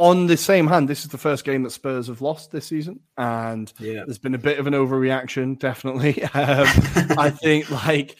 on 0.00 0.26
the 0.26 0.36
same 0.36 0.66
hand, 0.66 0.88
this 0.88 1.04
is 1.04 1.10
the 1.10 1.18
first 1.18 1.44
game 1.44 1.62
that 1.62 1.70
Spurs 1.70 2.06
have 2.06 2.22
lost 2.22 2.50
this 2.50 2.66
season, 2.66 3.00
and 3.18 3.70
yeah. 3.78 4.02
there's 4.06 4.18
been 4.18 4.34
a 4.34 4.38
bit 4.38 4.58
of 4.58 4.66
an 4.66 4.72
overreaction. 4.72 5.58
Definitely, 5.58 6.22
um, 6.24 6.66
I 7.18 7.28
think 7.42 7.70
like 7.70 8.16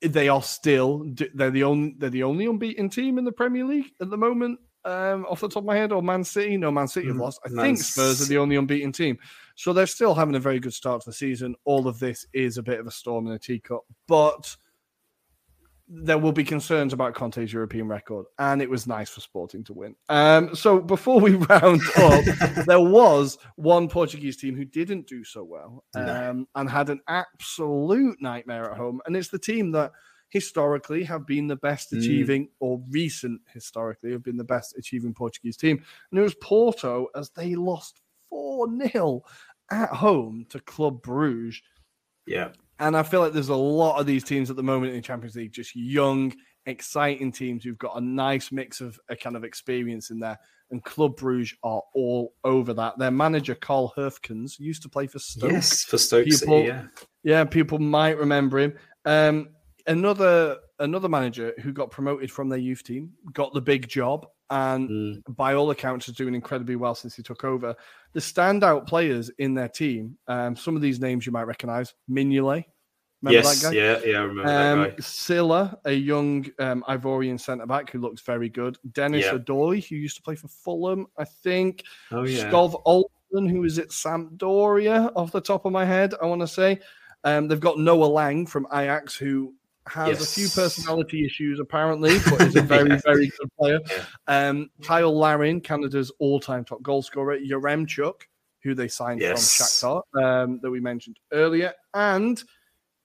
they 0.00 0.28
are 0.30 0.42
still 0.42 1.04
they're 1.34 1.50
the 1.50 1.64
only 1.64 1.94
they're 1.98 2.08
the 2.08 2.22
only 2.22 2.46
unbeaten 2.46 2.88
team 2.88 3.18
in 3.18 3.26
the 3.26 3.32
Premier 3.32 3.64
League 3.64 3.92
at 4.00 4.08
the 4.08 4.16
moment. 4.16 4.60
Um, 4.82 5.26
off 5.26 5.40
the 5.40 5.48
top 5.48 5.58
of 5.58 5.66
my 5.66 5.76
head, 5.76 5.92
or 5.92 6.02
Man 6.02 6.24
City? 6.24 6.56
No, 6.56 6.70
Man 6.70 6.88
City 6.88 7.08
have 7.08 7.16
mm, 7.16 7.20
lost. 7.20 7.38
I 7.44 7.50
Man 7.50 7.66
think 7.66 7.78
Spurs 7.78 8.22
are 8.22 8.24
the 8.24 8.38
only 8.38 8.56
unbeaten 8.56 8.92
team, 8.92 9.18
so 9.56 9.74
they're 9.74 9.86
still 9.86 10.14
having 10.14 10.36
a 10.36 10.40
very 10.40 10.58
good 10.58 10.72
start 10.72 11.02
to 11.02 11.10
the 11.10 11.14
season. 11.14 11.54
All 11.66 11.86
of 11.86 11.98
this 11.98 12.24
is 12.32 12.56
a 12.56 12.62
bit 12.62 12.80
of 12.80 12.86
a 12.86 12.90
storm 12.90 13.26
in 13.26 13.34
a 13.34 13.38
teacup, 13.38 13.82
but 14.08 14.56
there 15.92 16.18
will 16.18 16.32
be 16.32 16.44
concerns 16.44 16.92
about 16.92 17.14
Conte's 17.14 17.52
European 17.52 17.88
record, 17.88 18.26
and 18.38 18.62
it 18.62 18.70
was 18.70 18.86
nice 18.86 19.10
for 19.10 19.20
Sporting 19.20 19.64
to 19.64 19.72
win. 19.72 19.96
Um, 20.08 20.54
so 20.54 20.78
before 20.78 21.18
we 21.18 21.34
round 21.50 21.82
up, 21.96 22.24
there 22.66 22.80
was 22.80 23.38
one 23.56 23.88
Portuguese 23.88 24.36
team 24.36 24.56
who 24.56 24.64
didn't 24.64 25.08
do 25.08 25.24
so 25.24 25.42
well 25.42 25.84
um, 25.96 26.46
and 26.54 26.70
had 26.70 26.90
an 26.90 27.00
absolute 27.08 28.16
nightmare 28.20 28.70
at 28.70 28.76
home, 28.76 29.00
and 29.04 29.16
it's 29.16 29.28
the 29.28 29.38
team 29.38 29.72
that 29.72 29.90
historically 30.28 31.02
have 31.02 31.26
been 31.26 31.48
the 31.48 31.56
best 31.56 31.92
achieving, 31.92 32.44
mm. 32.44 32.50
or 32.60 32.80
recent 32.90 33.40
historically 33.52 34.12
have 34.12 34.22
been 34.22 34.36
the 34.36 34.44
best 34.44 34.76
achieving 34.78 35.12
Portuguese 35.12 35.56
team, 35.56 35.82
and 36.10 36.20
it 36.20 36.22
was 36.22 36.36
Porto 36.36 37.08
as 37.16 37.30
they 37.30 37.56
lost 37.56 38.00
four 38.28 38.68
0 38.92 39.22
at 39.72 39.88
home 39.88 40.46
to 40.50 40.60
Club 40.60 41.02
Bruges. 41.02 41.60
Yeah. 42.26 42.50
And 42.80 42.96
I 42.96 43.02
feel 43.02 43.20
like 43.20 43.32
there's 43.32 43.50
a 43.50 43.54
lot 43.54 44.00
of 44.00 44.06
these 44.06 44.24
teams 44.24 44.50
at 44.50 44.56
the 44.56 44.62
moment 44.62 44.90
in 44.90 44.96
the 44.96 45.02
Champions 45.02 45.36
League, 45.36 45.52
just 45.52 45.76
young, 45.76 46.34
exciting 46.64 47.30
teams 47.30 47.62
who've 47.62 47.78
got 47.78 47.96
a 47.96 48.00
nice 48.00 48.50
mix 48.50 48.80
of 48.80 48.98
a 49.10 49.16
kind 49.16 49.36
of 49.36 49.44
experience 49.44 50.10
in 50.10 50.18
there. 50.18 50.38
And 50.70 50.82
Club 50.82 51.16
Bruges 51.16 51.54
are 51.62 51.82
all 51.94 52.32
over 52.42 52.72
that. 52.74 52.98
Their 52.98 53.10
manager, 53.10 53.54
Carl 53.54 53.92
Hoefkens, 53.96 54.58
used 54.58 54.82
to 54.82 54.88
play 54.88 55.06
for 55.06 55.18
Stoke. 55.18 55.52
Yes, 55.52 55.84
for 55.84 55.98
Stoke 55.98 56.24
people, 56.24 56.38
City, 56.38 56.68
yeah. 56.68 56.84
Yeah, 57.22 57.44
people 57.44 57.78
might 57.78 58.16
remember 58.16 58.58
him. 58.58 58.74
Um, 59.04 59.50
another 59.86 60.58
another 60.78 61.08
manager 61.08 61.52
who 61.60 61.72
got 61.72 61.90
promoted 61.90 62.30
from 62.30 62.48
their 62.48 62.58
youth 62.58 62.82
team, 62.82 63.10
got 63.32 63.52
the 63.52 63.60
big 63.60 63.88
job, 63.88 64.26
and 64.50 64.88
mm. 64.90 65.36
by 65.36 65.54
all 65.54 65.70
accounts 65.70 66.08
is 66.08 66.14
doing 66.14 66.34
incredibly 66.34 66.76
well 66.76 66.94
since 66.94 67.14
he 67.14 67.22
took 67.22 67.44
over. 67.44 67.74
The 68.12 68.20
standout 68.20 68.86
players 68.86 69.30
in 69.38 69.54
their 69.54 69.68
team, 69.68 70.18
um, 70.26 70.56
some 70.56 70.76
of 70.76 70.82
these 70.82 71.00
names 71.00 71.24
you 71.24 71.32
might 71.32 71.44
recognize, 71.44 71.94
Mignolet. 72.10 72.64
Remember 73.22 73.48
yes, 73.48 73.62
that 73.62 73.70
guy? 73.70 73.76
yeah, 73.76 74.00
yeah, 74.04 74.18
I 74.18 74.22
remember 74.22 74.50
um, 74.50 74.80
that 74.80 74.96
guy. 74.96 75.02
Sylla, 75.02 75.78
a 75.84 75.92
young 75.92 76.46
um, 76.58 76.82
Ivorian 76.88 77.38
centre 77.38 77.66
back 77.66 77.90
who 77.90 78.00
looks 78.00 78.22
very 78.22 78.48
good. 78.48 78.78
Dennis 78.92 79.26
yeah. 79.26 79.34
Odoi, 79.34 79.86
who 79.86 79.96
used 79.96 80.16
to 80.16 80.22
play 80.22 80.34
for 80.34 80.48
Fulham, 80.48 81.06
I 81.18 81.24
think. 81.24 81.84
Oh 82.10 82.24
yeah. 82.24 82.50
Skov 82.50 82.80
Olsen, 82.86 83.46
who 83.46 83.64
is 83.64 83.78
at 83.78 83.88
Sampdoria, 83.88 85.12
off 85.14 85.32
the 85.32 85.40
top 85.40 85.66
of 85.66 85.72
my 85.72 85.84
head, 85.84 86.14
I 86.20 86.26
want 86.26 86.40
to 86.40 86.48
say. 86.48 86.80
Um, 87.22 87.48
they've 87.48 87.60
got 87.60 87.78
Noah 87.78 88.06
Lang 88.06 88.46
from 88.46 88.66
Ajax, 88.72 89.14
who 89.16 89.54
has 89.90 90.08
yes. 90.08 90.22
a 90.22 90.40
few 90.40 90.48
personality 90.48 91.24
issues 91.24 91.60
apparently, 91.60 92.18
but 92.30 92.40
is 92.42 92.56
a 92.56 92.62
very, 92.76 92.98
very 93.04 93.26
good 93.38 93.50
player. 93.58 93.80
Um, 94.26 94.70
Cyle 94.82 95.16
Larin, 95.16 95.60
Canada's 95.60 96.10
all-time 96.18 96.64
top 96.64 96.82
goal 96.82 97.02
scorer, 97.02 97.38
Yaremchuk, 97.38 98.22
who 98.62 98.74
they 98.74 98.88
signed 98.88 99.20
yes. 99.20 99.56
from 99.56 99.66
Shakhtar, 99.66 100.22
um, 100.22 100.60
that 100.62 100.70
we 100.70 100.80
mentioned 100.80 101.18
earlier, 101.32 101.72
and 101.94 102.42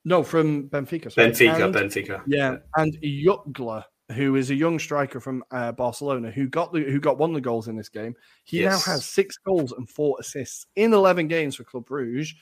no, 0.03 0.21
from 0.23 0.69
Benfica. 0.69 1.11
Sorry. 1.11 1.31
Benfica, 1.31 1.65
and, 1.65 1.75
Benfica. 1.75 2.21
Yeah, 2.27 2.57
and 2.77 2.95
Jutgla, 3.01 3.83
who 4.11 4.35
is 4.35 4.51
a 4.51 4.55
young 4.55 4.77
striker 4.77 5.19
from 5.19 5.43
uh, 5.51 5.71
Barcelona, 5.71 6.29
who 6.29 6.47
got 6.47 6.71
the 6.71 6.81
who 6.83 6.99
got 6.99 7.17
one 7.17 7.31
of 7.31 7.35
the 7.35 7.41
goals 7.41 7.67
in 7.67 7.75
this 7.75 7.89
game. 7.89 8.15
He 8.43 8.61
yes. 8.61 8.85
now 8.85 8.93
has 8.93 9.05
six 9.05 9.37
goals 9.37 9.71
and 9.71 9.89
four 9.89 10.17
assists 10.19 10.67
in 10.75 10.93
eleven 10.93 11.27
games 11.27 11.55
for 11.55 11.63
Club 11.63 11.85
Bruges. 11.85 12.33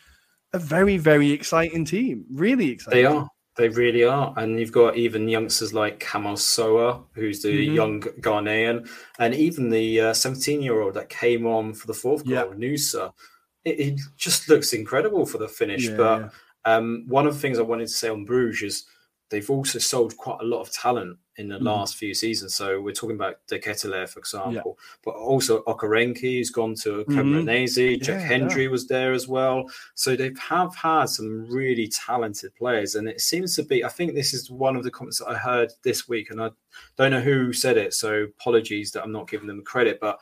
A 0.56 0.60
very, 0.60 0.98
very 0.98 1.32
exciting 1.32 1.84
team. 1.84 2.26
Really 2.32 2.70
exciting. 2.70 3.02
They 3.02 3.06
are. 3.06 3.28
They 3.56 3.70
really 3.70 4.04
are. 4.04 4.34
And 4.36 4.60
you've 4.60 4.72
got 4.72 4.98
even 4.98 5.28
youngsters 5.28 5.74
like 5.74 6.00
Kamal 6.00 6.36
Sowah, 6.36 7.04
who's 7.14 7.42
the 7.42 7.50
mm-hmm. 7.50 7.76
young 7.76 8.02
Ghanaian, 8.02 8.90
and 9.20 9.36
even 9.36 9.70
the 9.70 10.14
17 10.14 10.60
uh, 10.60 10.62
year 10.64 10.82
old 10.82 10.96
that 10.96 11.10
came 11.10 11.46
on 11.46 11.74
for 11.74 11.88
the 11.88 11.94
fourth 11.94 12.26
goal, 12.26 12.34
yep. 12.34 12.52
Nusa. 12.52 13.14
It, 13.64 13.80
it, 13.80 14.00
just 14.18 14.50
looks 14.50 14.74
incredible 14.74 15.26
for 15.26 15.38
the 15.38 15.48
finish. 15.48 15.88
Yeah, 15.88 15.96
but 15.96 16.20
yeah. 16.20 16.30
Um, 16.66 17.06
one 17.08 17.28
of 17.28 17.34
the 17.34 17.40
things 17.40 17.60
I 17.60 17.64
wanted 17.64 17.88
to 17.88 17.94
say 17.94 18.10
on 18.10 18.26
Bruges 18.26 18.64
is 18.64 18.86
they've 19.30 19.50
also 19.50 19.80
sold 19.80 20.18
quite 20.18 20.40
a 20.42 20.46
lot 20.46 20.62
of 20.62 20.72
talent 20.72 21.18
in 21.38 21.48
the 21.48 21.58
mm. 21.58 21.64
last 21.64 21.96
few 21.96 22.14
seasons. 22.14 22.56
So 22.56 22.80
we're 22.80 22.94
talking 22.94 23.16
about 23.16 23.46
De 23.48 23.60
Ketelaere, 23.60 24.08
for 24.08 24.20
example, 24.20 24.78
yeah. 24.78 24.96
but 25.04 25.16
also 25.16 25.64
Okereke 25.64 26.38
has 26.38 26.50
gone 26.50 26.76
to 26.76 27.04
Cremonese. 27.06 27.78
Mm-hmm. 27.78 28.04
Jack 28.04 28.22
yeah, 28.22 28.28
Hendry 28.28 28.64
yeah. 28.64 28.70
was 28.70 28.88
there 28.88 29.14
as 29.14 29.28
well. 29.28 29.66
So 29.96 30.16
they 30.16 30.32
have 30.40 30.76
had 30.76 31.06
some 31.06 31.48
really 31.50 31.88
talented 31.88 32.54
players, 32.56 32.96
and 32.96 33.08
it 33.08 33.22
seems 33.22 33.56
to 33.56 33.64
be. 33.64 33.84
I 33.84 33.90
think 33.90 34.14
this 34.14 34.34
is 34.34 34.52
one 34.52 34.76
of 34.76 34.84
the 34.84 34.92
comments 34.92 35.20
that 35.20 35.30
I 35.30 35.36
heard 35.36 35.72
this 35.84 36.08
week, 36.08 36.30
and 36.30 36.42
I 36.42 36.52
don't 36.98 37.12
know 37.12 37.22
who 37.22 37.52
said 37.52 37.78
it. 37.78 37.94
So 37.94 38.28
apologies 38.40 38.92
that 38.92 39.04
I'm 39.04 39.12
not 39.12 39.30
giving 39.30 39.48
them 39.48 39.64
credit, 39.64 40.00
but 40.00 40.20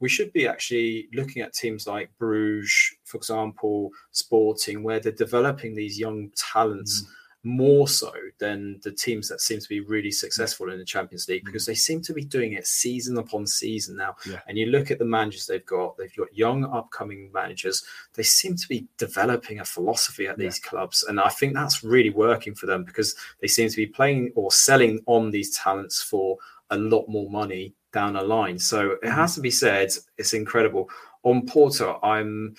we 0.00 0.08
should 0.08 0.32
be 0.32 0.46
actually 0.46 1.08
looking 1.12 1.42
at 1.42 1.52
teams 1.52 1.86
like 1.86 2.10
Bruges, 2.18 2.96
for 3.04 3.16
example, 3.16 3.90
Sporting, 4.12 4.82
where 4.82 5.00
they're 5.00 5.12
developing 5.12 5.74
these 5.74 5.98
young 5.98 6.30
talents. 6.36 7.02
Mm 7.02 7.08
more 7.44 7.86
so 7.86 8.12
than 8.38 8.80
the 8.82 8.90
teams 8.90 9.28
that 9.28 9.40
seem 9.40 9.60
to 9.60 9.68
be 9.68 9.80
really 9.80 10.10
successful 10.10 10.70
in 10.70 10.78
the 10.78 10.84
Champions 10.84 11.28
League 11.28 11.44
because 11.44 11.64
mm. 11.64 11.68
they 11.68 11.74
seem 11.74 12.02
to 12.02 12.12
be 12.12 12.24
doing 12.24 12.54
it 12.54 12.66
season 12.66 13.16
upon 13.18 13.46
season 13.46 13.96
now. 13.96 14.16
Yeah. 14.28 14.40
And 14.46 14.58
you 14.58 14.66
look 14.66 14.90
at 14.90 14.98
the 14.98 15.04
managers 15.04 15.46
they've 15.46 15.64
got, 15.64 15.96
they've 15.96 16.14
got 16.16 16.36
young 16.36 16.64
upcoming 16.64 17.30
managers. 17.32 17.84
They 18.14 18.24
seem 18.24 18.56
to 18.56 18.68
be 18.68 18.86
developing 18.96 19.60
a 19.60 19.64
philosophy 19.64 20.26
at 20.26 20.36
these 20.36 20.60
yeah. 20.62 20.68
clubs. 20.68 21.04
And 21.04 21.20
I 21.20 21.28
think 21.28 21.54
that's 21.54 21.84
really 21.84 22.10
working 22.10 22.54
for 22.54 22.66
them 22.66 22.84
because 22.84 23.14
they 23.40 23.48
seem 23.48 23.68
to 23.68 23.76
be 23.76 23.86
playing 23.86 24.32
or 24.34 24.50
selling 24.50 25.00
on 25.06 25.30
these 25.30 25.56
talents 25.56 26.02
for 26.02 26.38
a 26.70 26.76
lot 26.76 27.08
more 27.08 27.30
money 27.30 27.72
down 27.92 28.14
the 28.14 28.22
line. 28.22 28.58
So 28.58 28.96
it 29.02 29.10
has 29.10 29.32
mm. 29.32 29.34
to 29.36 29.40
be 29.42 29.50
said, 29.50 29.90
it's 30.18 30.34
incredible. 30.34 30.90
On 31.22 31.46
Porto, 31.46 32.00
I'm 32.02 32.56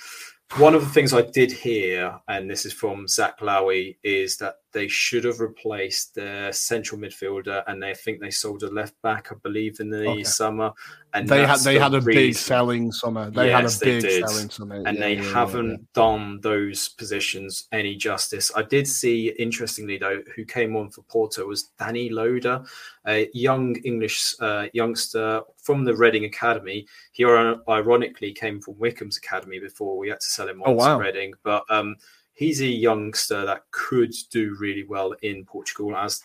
one 0.57 0.73
of 0.73 0.81
the 0.81 0.89
things 0.89 1.13
I 1.13 1.21
did 1.21 1.51
hear, 1.51 2.19
and 2.27 2.49
this 2.49 2.65
is 2.65 2.73
from 2.73 3.07
Zach 3.07 3.39
Lowy, 3.39 3.97
is 4.03 4.37
that 4.37 4.55
they 4.71 4.87
should 4.87 5.23
have 5.23 5.39
replaced 5.39 6.15
their 6.15 6.51
central 6.51 6.99
midfielder, 6.99 7.63
and 7.67 7.81
they 7.81 7.93
think 7.93 8.19
they 8.19 8.31
sold 8.31 8.63
a 8.63 8.67
left 8.67 8.99
back, 9.03 9.31
I 9.31 9.35
believe, 9.43 9.79
in 9.79 9.89
the 9.89 10.07
okay. 10.07 10.23
summer. 10.23 10.71
And 11.13 11.27
they 11.27 11.45
had 11.45 11.59
they 11.59 11.75
the 11.75 11.83
had 11.83 11.93
a 11.93 12.01
reason. 12.01 12.21
big 12.21 12.35
selling 12.35 12.91
summer. 12.91 13.29
They 13.29 13.49
yes, 13.49 13.79
had 13.79 13.87
a 13.87 14.01
big 14.01 14.27
selling 14.27 14.49
summer, 14.49 14.75
and 14.75 14.97
yeah, 14.97 15.03
they 15.03 15.15
yeah, 15.15 15.33
haven't 15.33 15.71
yeah, 15.71 15.77
done 15.93 16.39
those 16.41 16.89
positions 16.89 17.67
any 17.71 17.95
justice. 17.95 18.51
I 18.55 18.63
did 18.63 18.87
see, 18.87 19.29
interestingly 19.39 19.97
though, 19.97 20.21
who 20.35 20.45
came 20.45 20.75
on 20.75 20.89
for 20.89 21.03
Porto 21.03 21.45
was 21.47 21.69
Danny 21.79 22.09
Loader, 22.09 22.63
a 23.07 23.29
young 23.33 23.75
English 23.83 24.35
uh, 24.39 24.67
youngster 24.73 25.41
from 25.69 25.83
the 25.83 25.95
Reading 25.95 26.25
Academy. 26.25 26.87
He 27.11 27.23
ironically 27.23 28.33
came 28.33 28.59
from 28.59 28.73
Wycombe's 28.79 29.17
academy 29.17 29.59
before 29.59 29.99
we 29.99 30.09
had 30.09 30.19
to 30.19 30.25
sell 30.25 30.49
him 30.49 30.63
oh, 30.65 30.71
on 30.71 30.73
oh, 30.73 30.77
wow. 30.77 30.97
to 30.97 31.03
Reading, 31.03 31.33
but. 31.43 31.63
um 31.69 31.95
he's 32.39 32.61
a 32.61 32.65
youngster 32.65 33.45
that 33.45 33.63
could 33.71 34.13
do 34.31 34.55
really 34.61 34.85
well 34.85 35.13
in 35.23 35.43
Portugal, 35.43 35.93
as 35.93 36.23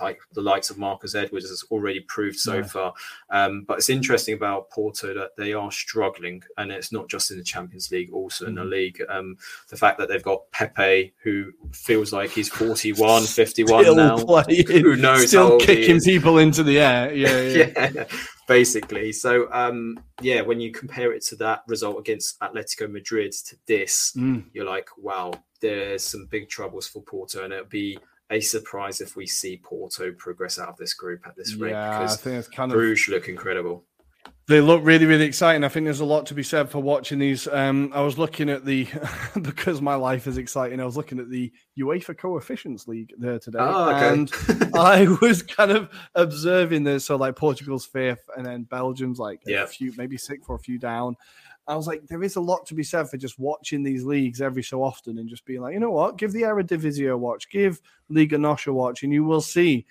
like 0.00 0.18
the 0.32 0.40
likes 0.40 0.70
of 0.70 0.78
Marcus 0.78 1.14
Edwards 1.14 1.50
has 1.50 1.62
already 1.70 2.00
proved 2.00 2.38
so 2.38 2.56
yeah. 2.56 2.62
far. 2.62 2.94
Um, 3.28 3.64
but 3.68 3.76
it's 3.76 3.90
interesting 3.90 4.34
about 4.34 4.70
Porto 4.70 5.12
that 5.12 5.36
they 5.36 5.52
are 5.52 5.70
struggling, 5.70 6.42
and 6.56 6.72
it's 6.72 6.90
not 6.90 7.06
just 7.06 7.30
in 7.30 7.36
the 7.36 7.44
Champions 7.44 7.90
League, 7.90 8.10
also 8.14 8.46
mm. 8.46 8.48
in 8.48 8.54
the 8.54 8.62
mm. 8.62 8.70
league. 8.70 9.02
Um, 9.10 9.36
the 9.68 9.76
fact 9.76 9.98
that 9.98 10.08
they've 10.08 10.22
got 10.22 10.50
Pepe, 10.52 11.12
who 11.22 11.52
feels 11.72 12.14
like 12.14 12.30
he's 12.30 12.48
41, 12.48 13.22
51 13.26 13.82
Still 13.84 13.94
now. 13.94 14.16
Playing. 14.24 14.66
Who 14.68 14.96
knows? 14.96 15.28
Still 15.28 15.60
kicking 15.60 16.00
people 16.00 16.38
into 16.38 16.62
the 16.62 16.78
air. 16.78 17.12
Yeah, 17.12 17.40
yeah. 17.76 17.90
yeah 17.94 18.04
basically. 18.52 19.12
So 19.12 19.48
um, 19.52 19.98
yeah, 20.20 20.42
when 20.42 20.60
you 20.60 20.72
compare 20.72 21.12
it 21.12 21.22
to 21.26 21.36
that 21.36 21.62
result 21.66 21.98
against 21.98 22.38
Atletico 22.40 22.90
Madrid 22.90 23.32
to 23.46 23.56
this, 23.66 24.12
mm. 24.16 24.44
you're 24.52 24.66
like, 24.66 24.88
wow, 24.98 25.32
there's 25.60 26.02
some 26.02 26.26
big 26.30 26.48
troubles 26.48 26.86
for 26.86 27.02
Porto, 27.02 27.44
and 27.44 27.52
it'll 27.52 27.66
be 27.66 27.98
a 28.30 28.40
surprise 28.40 29.00
if 29.00 29.14
we 29.14 29.26
see 29.26 29.60
Porto 29.62 30.12
progress 30.12 30.58
out 30.58 30.68
of 30.68 30.76
this 30.76 30.94
group 30.94 31.26
at 31.26 31.36
this 31.36 31.54
rate 31.54 31.70
yeah, 31.70 31.98
because 31.98 32.18
I 32.18 32.20
think 32.20 32.36
it's 32.36 32.48
kind 32.48 32.72
Bruges 32.72 33.08
of... 33.08 33.14
look 33.14 33.28
incredible. 33.28 33.84
They 34.48 34.60
look 34.60 34.80
really, 34.84 35.06
really 35.06 35.24
exciting. 35.24 35.62
I 35.62 35.68
think 35.68 35.84
there's 35.84 36.00
a 36.00 36.04
lot 36.04 36.26
to 36.26 36.34
be 36.34 36.42
said 36.42 36.68
for 36.68 36.80
watching 36.80 37.20
these. 37.20 37.46
Um, 37.46 37.92
I 37.94 38.00
was 38.00 38.18
looking 38.18 38.50
at 38.50 38.64
the 38.64 38.88
because 39.42 39.80
my 39.80 39.94
life 39.94 40.26
is 40.26 40.36
exciting. 40.36 40.80
I 40.80 40.84
was 40.84 40.96
looking 40.96 41.20
at 41.20 41.30
the 41.30 41.52
UEFA 41.78 42.18
Coefficients 42.18 42.88
League 42.88 43.14
there 43.18 43.38
today, 43.38 43.60
oh, 43.60 43.94
okay. 43.94 44.08
and 44.08 44.32
I 44.74 45.06
was 45.20 45.42
kind 45.42 45.70
of 45.70 45.90
observing 46.16 46.82
this. 46.82 47.04
So 47.04 47.16
like 47.16 47.36
Portugal's 47.36 47.86
fifth, 47.86 48.28
and 48.36 48.44
then 48.44 48.64
Belgium's 48.64 49.20
like 49.20 49.42
yeah. 49.46 49.62
a 49.62 49.66
few, 49.66 49.92
maybe 49.96 50.16
sixth 50.16 50.50
or 50.50 50.56
a 50.56 50.60
few 50.60 50.78
down. 50.78 51.16
I 51.68 51.76
was 51.76 51.86
like, 51.86 52.06
there 52.08 52.24
is 52.24 52.34
a 52.34 52.40
lot 52.40 52.66
to 52.66 52.74
be 52.74 52.82
said 52.82 53.08
for 53.08 53.16
just 53.16 53.38
watching 53.38 53.84
these 53.84 54.02
leagues 54.02 54.40
every 54.40 54.64
so 54.64 54.82
often 54.82 55.18
and 55.18 55.28
just 55.28 55.44
being 55.44 55.60
like, 55.60 55.74
you 55.74 55.80
know 55.80 55.92
what, 55.92 56.18
give 56.18 56.32
the 56.32 56.42
Eredivisie 56.42 57.12
a 57.12 57.16
watch, 57.16 57.48
give 57.50 57.80
Liga 58.08 58.36
NOS 58.36 58.66
a 58.66 58.72
watch, 58.72 59.04
and 59.04 59.12
you 59.12 59.22
will 59.22 59.40
see 59.40 59.86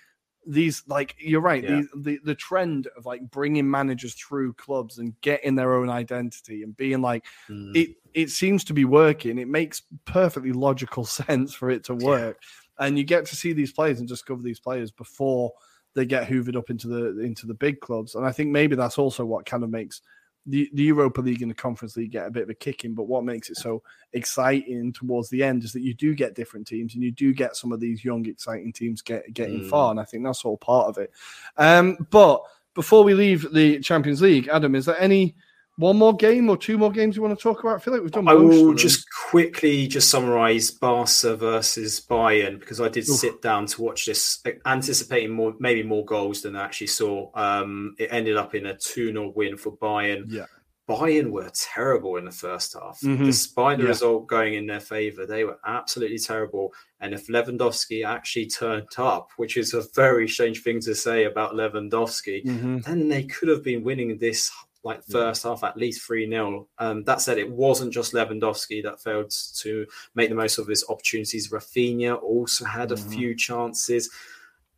these 0.46 0.82
like 0.88 1.14
you're 1.18 1.40
right 1.40 1.62
yeah. 1.62 1.82
the, 1.94 2.00
the 2.00 2.20
the 2.24 2.34
trend 2.34 2.88
of 2.96 3.06
like 3.06 3.22
bringing 3.30 3.70
managers 3.70 4.14
through 4.14 4.52
clubs 4.54 4.98
and 4.98 5.18
getting 5.20 5.54
their 5.54 5.74
own 5.74 5.88
identity 5.88 6.62
and 6.62 6.76
being 6.76 7.00
like 7.00 7.24
mm. 7.48 7.74
it 7.76 7.96
it 8.14 8.30
seems 8.30 8.64
to 8.64 8.72
be 8.72 8.84
working 8.84 9.38
it 9.38 9.48
makes 9.48 9.82
perfectly 10.04 10.52
logical 10.52 11.04
sense 11.06 11.54
for 11.54 11.70
it 11.70 11.84
to 11.84 11.94
work 11.94 12.38
yeah. 12.78 12.86
and 12.86 12.98
you 12.98 13.04
get 13.04 13.24
to 13.26 13.36
see 13.36 13.52
these 13.52 13.72
players 13.72 14.00
and 14.00 14.08
discover 14.08 14.42
these 14.42 14.60
players 14.60 14.90
before 14.90 15.52
they 15.94 16.06
get 16.06 16.28
hoovered 16.28 16.56
up 16.56 16.70
into 16.70 16.88
the 16.88 17.20
into 17.20 17.46
the 17.46 17.54
big 17.54 17.80
clubs 17.80 18.14
and 18.14 18.26
i 18.26 18.32
think 18.32 18.50
maybe 18.50 18.74
that's 18.74 18.98
also 18.98 19.24
what 19.24 19.46
kind 19.46 19.62
of 19.62 19.70
makes 19.70 20.00
the, 20.46 20.68
the 20.74 20.82
Europa 20.82 21.20
League 21.20 21.42
and 21.42 21.50
the 21.50 21.54
Conference 21.54 21.96
League 21.96 22.12
get 22.12 22.26
a 22.26 22.30
bit 22.30 22.42
of 22.44 22.50
a 22.50 22.54
kicking, 22.54 22.94
but 22.94 23.04
what 23.04 23.24
makes 23.24 23.48
it 23.48 23.56
so 23.56 23.82
exciting 24.12 24.92
towards 24.92 25.28
the 25.30 25.42
end 25.42 25.62
is 25.62 25.72
that 25.72 25.82
you 25.82 25.94
do 25.94 26.14
get 26.14 26.34
different 26.34 26.66
teams 26.66 26.94
and 26.94 27.02
you 27.02 27.12
do 27.12 27.32
get 27.32 27.56
some 27.56 27.72
of 27.72 27.80
these 27.80 28.04
young, 28.04 28.26
exciting 28.26 28.72
teams 28.72 29.02
get 29.02 29.32
getting 29.32 29.60
mm. 29.60 29.68
far, 29.70 29.90
and 29.90 30.00
I 30.00 30.04
think 30.04 30.24
that's 30.24 30.44
all 30.44 30.56
part 30.56 30.88
of 30.88 30.98
it. 30.98 31.12
Um, 31.56 31.96
but 32.10 32.42
before 32.74 33.04
we 33.04 33.14
leave 33.14 33.52
the 33.52 33.80
Champions 33.80 34.22
League, 34.22 34.48
Adam, 34.48 34.74
is 34.74 34.86
there 34.86 35.00
any 35.00 35.36
one 35.76 35.96
more 35.96 36.14
game 36.14 36.50
or 36.50 36.56
two 36.56 36.76
more 36.76 36.90
games 36.90 37.16
you 37.16 37.22
want 37.22 37.36
to 37.36 37.42
talk 37.42 37.60
about? 37.60 37.76
I 37.76 37.78
feel 37.78 37.94
like 37.94 38.02
we've 38.02 38.12
done. 38.12 38.28
I 38.28 38.34
will 38.34 38.74
just 38.74 39.06
quickly 39.30 39.86
just 39.86 40.10
summarize 40.10 40.70
Barca 40.70 41.36
versus 41.36 42.00
Bayern 42.00 42.60
because 42.60 42.80
I 42.80 42.88
did 42.88 43.08
Oof. 43.08 43.16
sit 43.16 43.40
down 43.40 43.66
to 43.66 43.82
watch 43.82 44.06
this, 44.06 44.42
anticipating 44.66 45.30
more, 45.30 45.54
maybe 45.58 45.82
more 45.82 46.04
goals 46.04 46.42
than 46.42 46.56
I 46.56 46.64
actually 46.64 46.88
saw. 46.88 47.30
Um, 47.34 47.94
it 47.98 48.08
ended 48.12 48.36
up 48.36 48.54
in 48.54 48.66
a 48.66 48.76
2 48.76 49.12
0 49.12 49.32
win 49.34 49.56
for 49.56 49.76
Bayern. 49.76 50.24
Yeah. 50.28 50.46
Bayern 50.88 51.30
were 51.30 51.50
terrible 51.54 52.16
in 52.16 52.24
the 52.24 52.32
first 52.32 52.74
half. 52.74 53.00
Mm-hmm. 53.00 53.24
Despite 53.24 53.78
the 53.78 53.84
yeah. 53.84 53.90
result 53.90 54.26
going 54.26 54.54
in 54.54 54.66
their 54.66 54.80
favour, 54.80 55.26
they 55.26 55.44
were 55.44 55.58
absolutely 55.64 56.18
terrible. 56.18 56.74
And 57.00 57.14
if 57.14 57.28
Lewandowski 57.28 58.04
actually 58.04 58.46
turned 58.46 58.88
up, 58.98 59.30
which 59.36 59.56
is 59.56 59.74
a 59.74 59.84
very 59.94 60.28
strange 60.28 60.62
thing 60.62 60.80
to 60.80 60.94
say 60.94 61.24
about 61.24 61.54
Lewandowski, 61.54 62.44
mm-hmm. 62.44 62.78
then 62.80 63.08
they 63.08 63.22
could 63.22 63.48
have 63.48 63.62
been 63.62 63.84
winning 63.84 64.18
this 64.18 64.50
like 64.84 65.04
first 65.04 65.44
yeah. 65.44 65.50
half 65.50 65.64
at 65.64 65.76
least 65.76 66.02
3 66.06 66.28
0. 66.28 66.66
Um, 66.78 67.04
that 67.04 67.20
said, 67.20 67.38
it 67.38 67.50
wasn't 67.50 67.92
just 67.92 68.12
Lewandowski 68.12 68.82
that 68.82 69.00
failed 69.00 69.32
to 69.58 69.86
make 70.14 70.28
the 70.28 70.34
most 70.34 70.58
of 70.58 70.66
his 70.66 70.84
opportunities. 70.88 71.50
Raphinha 71.50 72.20
also 72.22 72.64
had 72.64 72.88
mm-hmm. 72.90 73.08
a 73.08 73.10
few 73.10 73.34
chances. 73.34 74.10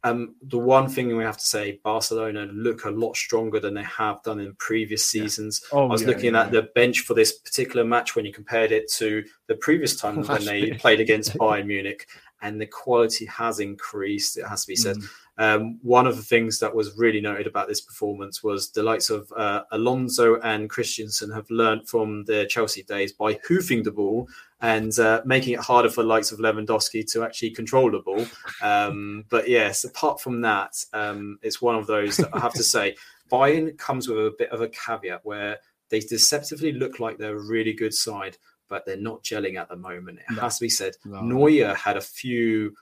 Um, 0.04 0.34
the 0.42 0.58
one 0.58 0.90
thing 0.90 1.16
we 1.16 1.24
have 1.24 1.38
to 1.38 1.46
say, 1.46 1.80
Barcelona 1.82 2.46
look 2.52 2.84
a 2.84 2.90
lot 2.90 3.16
stronger 3.16 3.58
than 3.58 3.72
they 3.72 3.84
have 3.84 4.22
done 4.22 4.38
in 4.38 4.54
previous 4.56 5.06
seasons. 5.06 5.62
Yeah. 5.72 5.78
Oh, 5.78 5.84
I 5.84 5.92
was 5.92 6.02
yeah, 6.02 6.08
looking 6.08 6.36
at 6.36 6.50
the 6.50 6.68
bench 6.74 7.00
for 7.00 7.14
this 7.14 7.38
particular 7.38 7.86
match 7.86 8.14
when 8.14 8.26
you 8.26 8.32
compared 8.32 8.70
it 8.70 8.90
to 8.92 9.24
the 9.46 9.54
previous 9.56 9.96
time 9.96 10.22
when 10.26 10.44
they 10.44 10.72
played 10.72 11.00
against 11.00 11.32
Bayern 11.38 11.66
Munich, 11.66 12.06
and 12.42 12.60
the 12.60 12.66
quality 12.66 13.24
has 13.24 13.60
increased. 13.60 14.36
It 14.36 14.46
has 14.46 14.62
to 14.64 14.68
be 14.68 14.76
said. 14.76 14.96
Mm. 14.96 15.08
Um, 15.36 15.80
one 15.82 16.06
of 16.06 16.16
the 16.16 16.22
things 16.22 16.60
that 16.60 16.74
was 16.74 16.96
really 16.96 17.20
noted 17.20 17.46
about 17.46 17.66
this 17.66 17.80
performance 17.80 18.42
was 18.42 18.70
the 18.70 18.82
likes 18.82 19.10
of 19.10 19.32
uh, 19.36 19.62
Alonso 19.72 20.40
and 20.40 20.70
Christensen 20.70 21.30
have 21.32 21.50
learned 21.50 21.88
from 21.88 22.24
their 22.24 22.46
Chelsea 22.46 22.84
days 22.84 23.12
by 23.12 23.40
hoofing 23.46 23.82
the 23.82 23.90
ball 23.90 24.28
and 24.60 24.96
uh, 24.98 25.22
making 25.24 25.54
it 25.54 25.60
harder 25.60 25.90
for 25.90 26.02
the 26.02 26.08
likes 26.08 26.30
of 26.30 26.38
Lewandowski 26.38 27.10
to 27.12 27.24
actually 27.24 27.50
control 27.50 27.90
the 27.90 27.98
ball. 27.98 28.24
Um, 28.62 29.24
but 29.30 29.48
yes, 29.48 29.84
apart 29.84 30.20
from 30.20 30.40
that, 30.42 30.72
um, 30.92 31.38
it's 31.42 31.60
one 31.60 31.74
of 31.74 31.86
those 31.86 32.16
that 32.18 32.30
I 32.32 32.38
have 32.38 32.54
to 32.54 32.62
say, 32.62 32.94
Bayern 33.30 33.76
comes 33.76 34.08
with 34.08 34.18
a 34.18 34.34
bit 34.38 34.50
of 34.50 34.60
a 34.60 34.68
caveat 34.68 35.20
where 35.24 35.58
they 35.90 36.00
deceptively 36.00 36.72
look 36.72 37.00
like 37.00 37.18
they're 37.18 37.36
a 37.36 37.42
really 37.42 37.72
good 37.72 37.94
side, 37.94 38.38
but 38.68 38.86
they're 38.86 38.96
not 38.96 39.22
gelling 39.24 39.56
at 39.56 39.68
the 39.68 39.76
moment. 39.76 40.20
It 40.20 40.34
no. 40.34 40.42
has 40.42 40.58
to 40.58 40.64
be 40.64 40.68
said. 40.68 40.94
No. 41.04 41.20
Neuer 41.22 41.74
had 41.74 41.96
a 41.96 42.00
few 42.00 42.74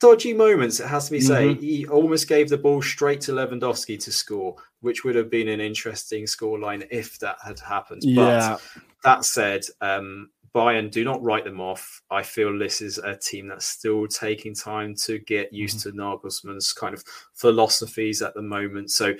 dodgy 0.00 0.34
moments, 0.34 0.80
it 0.80 0.86
has 0.86 1.06
to 1.06 1.12
be 1.12 1.18
mm-hmm. 1.18 1.26
said. 1.26 1.60
He 1.60 1.86
almost 1.86 2.28
gave 2.28 2.48
the 2.48 2.58
ball 2.58 2.82
straight 2.82 3.20
to 3.22 3.32
Lewandowski 3.32 3.98
to 4.04 4.12
score, 4.12 4.56
which 4.80 5.04
would 5.04 5.14
have 5.14 5.30
been 5.30 5.48
an 5.48 5.60
interesting 5.60 6.24
scoreline 6.24 6.86
if 6.90 7.18
that 7.20 7.36
had 7.44 7.58
happened. 7.58 8.02
Yeah. 8.04 8.56
But 8.56 8.82
that 9.04 9.24
said, 9.24 9.62
um, 9.80 10.30
Bayern, 10.54 10.90
do 10.90 11.04
not 11.04 11.22
write 11.22 11.44
them 11.44 11.60
off. 11.60 12.02
I 12.10 12.22
feel 12.22 12.58
this 12.58 12.80
is 12.80 12.98
a 12.98 13.14
team 13.14 13.48
that's 13.48 13.66
still 13.66 14.06
taking 14.06 14.54
time 14.54 14.94
to 15.04 15.18
get 15.20 15.52
used 15.52 15.80
mm-hmm. 15.80 15.90
to 15.90 15.96
Nagelsmann's 15.96 16.72
kind 16.72 16.94
of 16.94 17.04
philosophies 17.34 18.22
at 18.22 18.34
the 18.34 18.42
moment. 18.42 18.90
So 18.90 19.14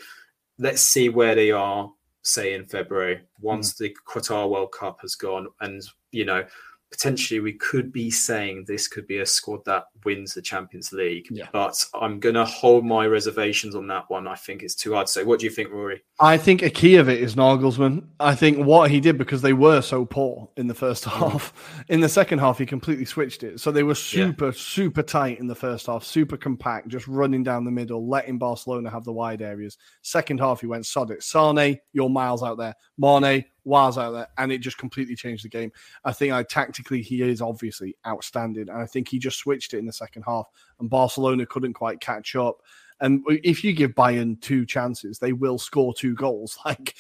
let's 0.59 0.83
see 0.83 1.09
where 1.09 1.35
they 1.35 1.51
are, 1.51 1.93
say 2.23 2.55
in 2.55 2.65
February, 2.67 3.21
once 3.41 3.75
mm-hmm. 3.75 3.85
the 3.85 3.97
Qatar 4.09 4.49
World 4.49 4.73
Cup 4.73 5.01
has 5.03 5.15
gone, 5.15 5.49
and 5.61 5.83
you 6.11 6.25
know 6.25 6.45
potentially 6.91 7.41
we 7.41 7.53
could 7.53 7.93
be 7.93 8.11
saying 8.11 8.65
this 8.65 8.89
could 8.89 9.07
be 9.07 9.19
a 9.19 9.27
squad 9.27 9.65
that 9.65 9.87
wins 10.07 10.33
the 10.33 10.41
Champions 10.41 10.93
League. 10.93 11.27
Yeah. 11.31 11.49
But 11.53 11.85
I'm 11.93 12.21
going 12.21 12.37
to 12.37 12.45
hold 12.45 12.87
my 12.87 13.07
reservations 13.07 13.75
on 13.75 13.89
that 13.89 14.09
one. 14.09 14.29
I 14.29 14.37
think 14.37 14.63
it's 14.63 14.77
too 14.77 14.95
hard 14.95 15.09
to 15.09 15.13
say. 15.13 15.25
What 15.25 15.41
do 15.41 15.47
you 15.47 15.51
think, 15.51 15.71
Ruairi? 15.71 16.01
I 16.21 16.39
think 16.39 16.63
a 16.63 16.71
key 16.71 16.97
of 16.97 17.09
it 17.09 17.21
is 17.21 17.35
Nagelsmann. 17.35 18.07
I 18.21 18.37
think 18.37 18.65
what 18.65 18.91
he 18.91 19.01
did 19.01 19.19
because 19.19 19.43
they 19.43 19.53
were 19.53 19.83
so 19.83 20.05
poor 20.05 20.49
in 20.57 20.69
the 20.69 20.75
first 20.75 21.05
mm. 21.05 21.13
half. 21.13 21.53
In 21.89 22.01
the 22.01 22.09
second 22.09 22.39
half, 22.39 22.59
he 22.59 22.67
completely 22.67 23.05
switched 23.05 23.43
it. 23.43 23.61
So 23.61 23.71
they 23.71 23.83
were 23.83 23.95
super, 23.95 24.47
yeah. 24.47 24.53
super 24.55 25.03
tight 25.03 25.41
in 25.41 25.47
the 25.47 25.55
first 25.55 25.87
half, 25.87 26.05
super 26.05 26.37
compact, 26.37 26.89
just 26.89 27.07
running 27.09 27.43
down 27.43 27.65
the 27.65 27.71
middle, 27.71 28.09
letting 28.09 28.39
Barcelona 28.39 28.91
have 28.91 29.05
the 29.05 29.13
wide 29.13 29.43
areas. 29.43 29.77
Second 30.03 30.39
half, 30.39 30.61
he 30.61 30.67
went 30.67 30.87
sod 30.87 31.11
it. 31.11 31.23
Sane, 31.23 31.79
you're 31.93 32.09
miles 32.09 32.43
out 32.43 32.59
there. 32.59 32.75
Mane, 32.99 33.45
was 33.67 33.99
out 33.99 34.13
there, 34.13 34.29
and 34.39 34.53
it 34.53 34.59
just 34.59 34.79
completely 34.79 35.17
changed 35.17 35.45
the 35.45 35.49
game. 35.49 35.73
I 36.05 36.13
think 36.13 36.33
I 36.33 36.45
tactically 36.45 37.03
he 37.03 37.21
is 37.21 37.43
obviously 37.43 37.97
outstanding, 38.07 38.69
and 38.69 38.79
I 38.81 38.87
think 38.87 39.09
he 39.09 39.19
just 39.19 39.39
switched 39.39 39.75
it 39.75 39.79
in 39.79 39.87
the 39.87 39.93
second 39.97 40.23
half, 40.27 40.47
and 40.81 40.91
Barcelona 40.91 41.47
couldn't 41.47 41.75
quite 41.75 42.01
catch 42.01 42.37
up. 42.37 42.63
And 43.01 43.23
if 43.29 43.63
you 43.63 43.75
give 43.75 43.95
Bayern 43.95 44.41
two 44.41 44.65
chances, 44.65 45.19
they 45.19 45.33
will 45.33 45.59
score 45.59 45.93
two 45.93 46.15
goals. 46.15 46.59
Like 46.65 46.97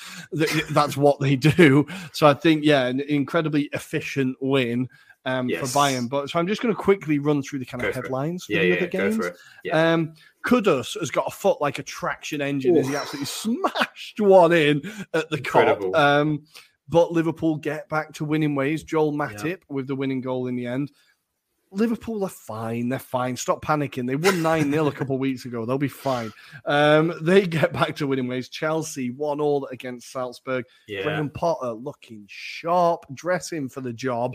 that's 0.70 0.97
what 0.97 1.18
they 1.20 1.36
do. 1.36 1.86
So 2.12 2.26
I 2.26 2.34
think, 2.34 2.64
yeah, 2.64 2.86
an 2.86 3.01
incredibly 3.01 3.70
efficient 3.72 4.36
win 4.40 4.88
um, 5.24 5.49
yes. 5.49 5.61
for 5.61 5.78
Bayern. 5.78 6.09
But 6.09 6.30
so 6.30 6.38
I'm 6.38 6.47
just 6.47 6.62
going 6.62 6.74
to 6.74 6.80
quickly 6.80 7.18
run 7.18 7.42
through 7.42 7.59
the 7.59 7.64
kind 7.64 7.84
of 7.84 7.94
headlines 7.94 8.44
for, 8.44 8.55
for 8.55 8.61
the 8.61 8.66
yeah, 8.66 8.74
other 8.76 8.86
games. 8.86 9.26
Yeah. 9.64 9.92
Um, 9.92 10.14
Kudus 10.47 10.99
has 10.99 11.11
got 11.11 11.26
a 11.26 11.30
foot 11.30 11.61
like 11.61 11.78
a 11.78 11.82
traction 11.82 12.40
engine 12.40 12.76
as 12.76 12.88
he 12.88 12.94
absolutely 12.94 13.26
smashed 13.26 14.20
one 14.20 14.53
in 14.53 14.82
at 15.12 15.28
the 15.30 15.38
Incredible. 15.38 15.92
Kop. 15.92 15.99
Um, 15.99 16.47
but 16.88 17.11
Liverpool 17.11 17.57
get 17.57 17.88
back 17.88 18.12
to 18.14 18.24
winning 18.24 18.55
ways. 18.55 18.84
Joel 18.84 19.12
Matip 19.12 19.44
yeah. 19.44 19.57
with 19.68 19.88
the 19.88 19.97
winning 19.97 20.20
goal 20.20 20.47
in 20.47 20.55
the 20.55 20.66
end. 20.66 20.92
Liverpool 21.72 22.24
are 22.24 22.28
fine. 22.28 22.88
They're 22.88 22.98
fine. 22.98 23.36
Stop 23.36 23.64
panicking. 23.64 24.06
They 24.06 24.16
won 24.16 24.42
9 24.42 24.70
0 24.70 24.86
a 24.86 24.92
couple 24.92 25.16
of 25.16 25.20
weeks 25.20 25.44
ago. 25.44 25.64
They'll 25.64 25.78
be 25.78 25.88
fine. 25.88 26.32
Um, 26.64 27.12
they 27.22 27.46
get 27.46 27.72
back 27.72 27.96
to 27.96 28.06
winning 28.06 28.28
ways. 28.28 28.48
Chelsea 28.48 29.10
won 29.10 29.40
all 29.40 29.66
against 29.66 30.12
Salzburg. 30.12 30.64
Yeah. 30.88 31.02
Graham 31.02 31.30
Potter 31.30 31.72
looking 31.72 32.24
sharp, 32.28 33.04
dressing 33.14 33.68
for 33.68 33.80
the 33.80 33.92
job. 33.92 34.34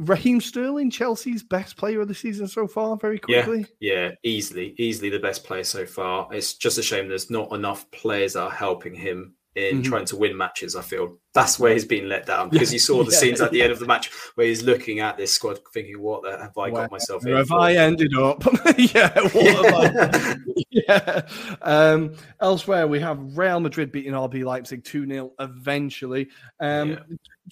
Raheem 0.00 0.40
Sterling, 0.40 0.90
Chelsea's 0.90 1.42
best 1.42 1.76
player 1.76 2.00
of 2.00 2.08
the 2.08 2.14
season 2.14 2.48
so 2.48 2.66
far, 2.66 2.96
very 2.96 3.18
quickly. 3.18 3.66
Yeah, 3.80 3.92
yeah, 3.92 4.10
easily, 4.22 4.74
easily 4.78 5.10
the 5.10 5.18
best 5.18 5.44
player 5.44 5.64
so 5.64 5.84
far. 5.84 6.26
It's 6.32 6.54
just 6.54 6.78
a 6.78 6.82
shame 6.82 7.08
there's 7.08 7.28
not 7.28 7.52
enough 7.52 7.90
players 7.90 8.32
that 8.32 8.44
are 8.44 8.50
helping 8.50 8.94
him 8.94 9.34
in 9.56 9.76
mm-hmm. 9.76 9.82
trying 9.82 10.04
to 10.06 10.16
win 10.16 10.36
matches. 10.36 10.76
I 10.76 10.82
feel 10.82 11.18
that's 11.34 11.58
where 11.58 11.72
he's 11.72 11.84
been 11.84 12.08
let 12.08 12.26
down 12.26 12.50
because 12.50 12.72
you 12.72 12.78
saw 12.78 13.02
the 13.02 13.10
yeah. 13.12 13.18
scenes 13.18 13.40
at 13.40 13.50
the 13.50 13.62
end 13.62 13.72
of 13.72 13.78
the 13.78 13.86
match 13.86 14.10
where 14.34 14.46
he's 14.46 14.62
looking 14.62 15.00
at 15.00 15.16
this 15.16 15.32
squad, 15.32 15.58
thinking, 15.72 16.00
"What 16.00 16.22
the, 16.22 16.38
have 16.38 16.56
I 16.56 16.70
got 16.70 16.90
myself 16.90 17.26
in?" 17.26 17.34
Have 17.34 17.48
for? 17.48 17.58
I 17.58 17.74
ended 17.74 18.16
up? 18.16 18.44
yeah, 18.76 19.12
yeah. 20.70 20.84
yeah. 20.88 21.22
Um, 21.62 22.14
elsewhere, 22.40 22.86
we 22.86 23.00
have 23.00 23.18
Real 23.36 23.60
Madrid 23.60 23.90
beating 23.92 24.12
RB 24.12 24.44
Leipzig 24.44 24.84
two 24.84 25.06
0 25.06 25.32
eventually. 25.40 26.28
Um, 26.60 26.90
yeah. 26.90 26.98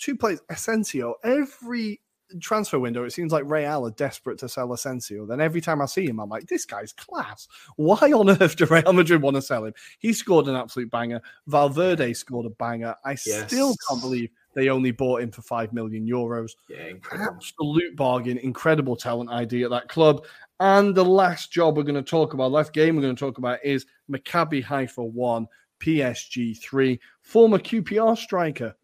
Two 0.00 0.16
plays 0.16 0.40
Asensio. 0.48 1.16
Every 1.24 2.00
transfer 2.40 2.78
window, 2.78 3.04
it 3.04 3.10
seems 3.10 3.32
like 3.32 3.44
Real 3.46 3.86
are 3.86 3.90
desperate 3.90 4.38
to 4.38 4.48
sell 4.48 4.72
Asensio. 4.72 5.26
Then 5.26 5.40
every 5.40 5.60
time 5.60 5.80
I 5.80 5.86
see 5.86 6.06
him, 6.06 6.20
I'm 6.20 6.28
like, 6.28 6.46
this 6.46 6.64
guy's 6.64 6.92
class. 6.92 7.48
Why 7.76 8.12
on 8.12 8.30
earth 8.30 8.56
do 8.56 8.66
Real 8.66 8.92
Madrid 8.92 9.22
want 9.22 9.36
to 9.36 9.42
sell 9.42 9.64
him? 9.64 9.74
He 9.98 10.12
scored 10.12 10.48
an 10.48 10.54
absolute 10.54 10.90
banger. 10.90 11.20
Valverde 11.46 12.14
scored 12.14 12.46
a 12.46 12.50
banger. 12.50 12.94
I 13.04 13.12
yes. 13.26 13.46
still 13.46 13.74
can't 13.88 14.00
believe 14.00 14.30
they 14.54 14.68
only 14.68 14.90
bought 14.90 15.22
him 15.22 15.30
for 15.30 15.42
five 15.42 15.72
million 15.72 16.06
euros. 16.06 16.52
Yeah, 16.68 16.86
incredible. 16.86 17.36
Absolute 17.36 17.96
bargain. 17.96 18.38
Incredible 18.38 18.96
talent 18.96 19.30
ID 19.30 19.64
at 19.64 19.70
that 19.70 19.88
club. 19.88 20.24
And 20.60 20.94
the 20.94 21.04
last 21.04 21.52
job 21.52 21.76
we're 21.76 21.84
going 21.84 21.94
to 21.94 22.02
talk 22.02 22.34
about, 22.34 22.50
last 22.50 22.72
game 22.72 22.96
we're 22.96 23.02
going 23.02 23.14
to 23.14 23.20
talk 23.20 23.38
about 23.38 23.58
is 23.64 23.86
Maccabi 24.10 24.62
Haifa 24.62 25.02
1, 25.02 25.46
PSG 25.80 26.58
3. 26.58 26.98
Former 27.22 27.58
QPR 27.58 28.18
striker 28.18 28.74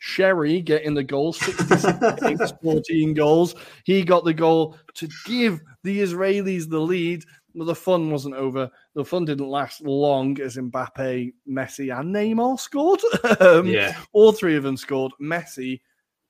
Chery 0.00 0.60
getting 0.62 0.94
the 0.94 1.02
goal, 1.02 1.32
66 1.32 2.52
14 2.62 3.14
goals. 3.14 3.54
He 3.84 4.02
got 4.02 4.24
the 4.24 4.34
goal 4.34 4.76
to 4.94 5.08
give 5.26 5.60
the 5.82 6.00
Israelis 6.00 6.68
the 6.68 6.78
lead. 6.78 7.24
But 7.54 7.64
the 7.64 7.74
fun 7.74 8.10
wasn't 8.10 8.36
over. 8.36 8.70
The 8.94 9.04
fun 9.04 9.24
didn't 9.24 9.48
last 9.48 9.80
long 9.80 10.40
as 10.40 10.56
Mbappe, 10.56 11.32
Messi, 11.48 11.98
and 11.98 12.14
Neymar 12.14 12.60
scored. 12.60 13.00
um, 13.40 13.66
yeah. 13.66 13.96
All 14.12 14.32
three 14.32 14.54
of 14.54 14.62
them 14.62 14.76
scored. 14.76 15.12
Messi 15.20 15.80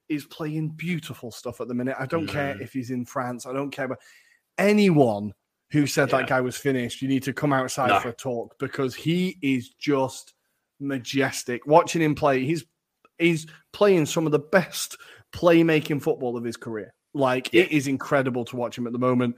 is 0.08 0.24
playing 0.26 0.70
beautiful 0.70 1.30
stuff 1.30 1.60
at 1.60 1.68
the 1.68 1.74
minute. 1.74 1.96
I 1.98 2.06
don't 2.06 2.26
mm. 2.26 2.32
care 2.32 2.60
if 2.62 2.72
he's 2.72 2.90
in 2.90 3.04
France. 3.04 3.44
I 3.44 3.52
don't 3.52 3.70
care. 3.70 3.86
about 3.86 3.98
anyone 4.56 5.34
who 5.70 5.86
said 5.86 6.10
yeah. 6.10 6.18
that 6.18 6.28
guy 6.28 6.40
was 6.40 6.56
finished, 6.56 7.02
you 7.02 7.08
need 7.08 7.22
to 7.24 7.32
come 7.32 7.52
outside 7.52 7.88
no. 7.88 8.00
for 8.00 8.08
a 8.08 8.14
talk 8.14 8.54
because 8.58 8.94
he 8.94 9.38
is 9.42 9.70
just 9.70 10.34
majestic. 10.80 11.66
Watching 11.66 12.02
him 12.02 12.14
play, 12.14 12.44
he's 12.44 12.64
he's 13.18 13.46
playing 13.72 14.06
some 14.06 14.26
of 14.26 14.32
the 14.32 14.38
best 14.38 14.96
playmaking 15.32 16.02
football 16.02 16.36
of 16.36 16.44
his 16.44 16.56
career. 16.56 16.94
Like 17.14 17.52
yeah. 17.52 17.62
it 17.62 17.72
is 17.72 17.86
incredible 17.86 18.44
to 18.46 18.56
watch 18.56 18.76
him 18.76 18.86
at 18.86 18.92
the 18.92 18.98
moment. 18.98 19.36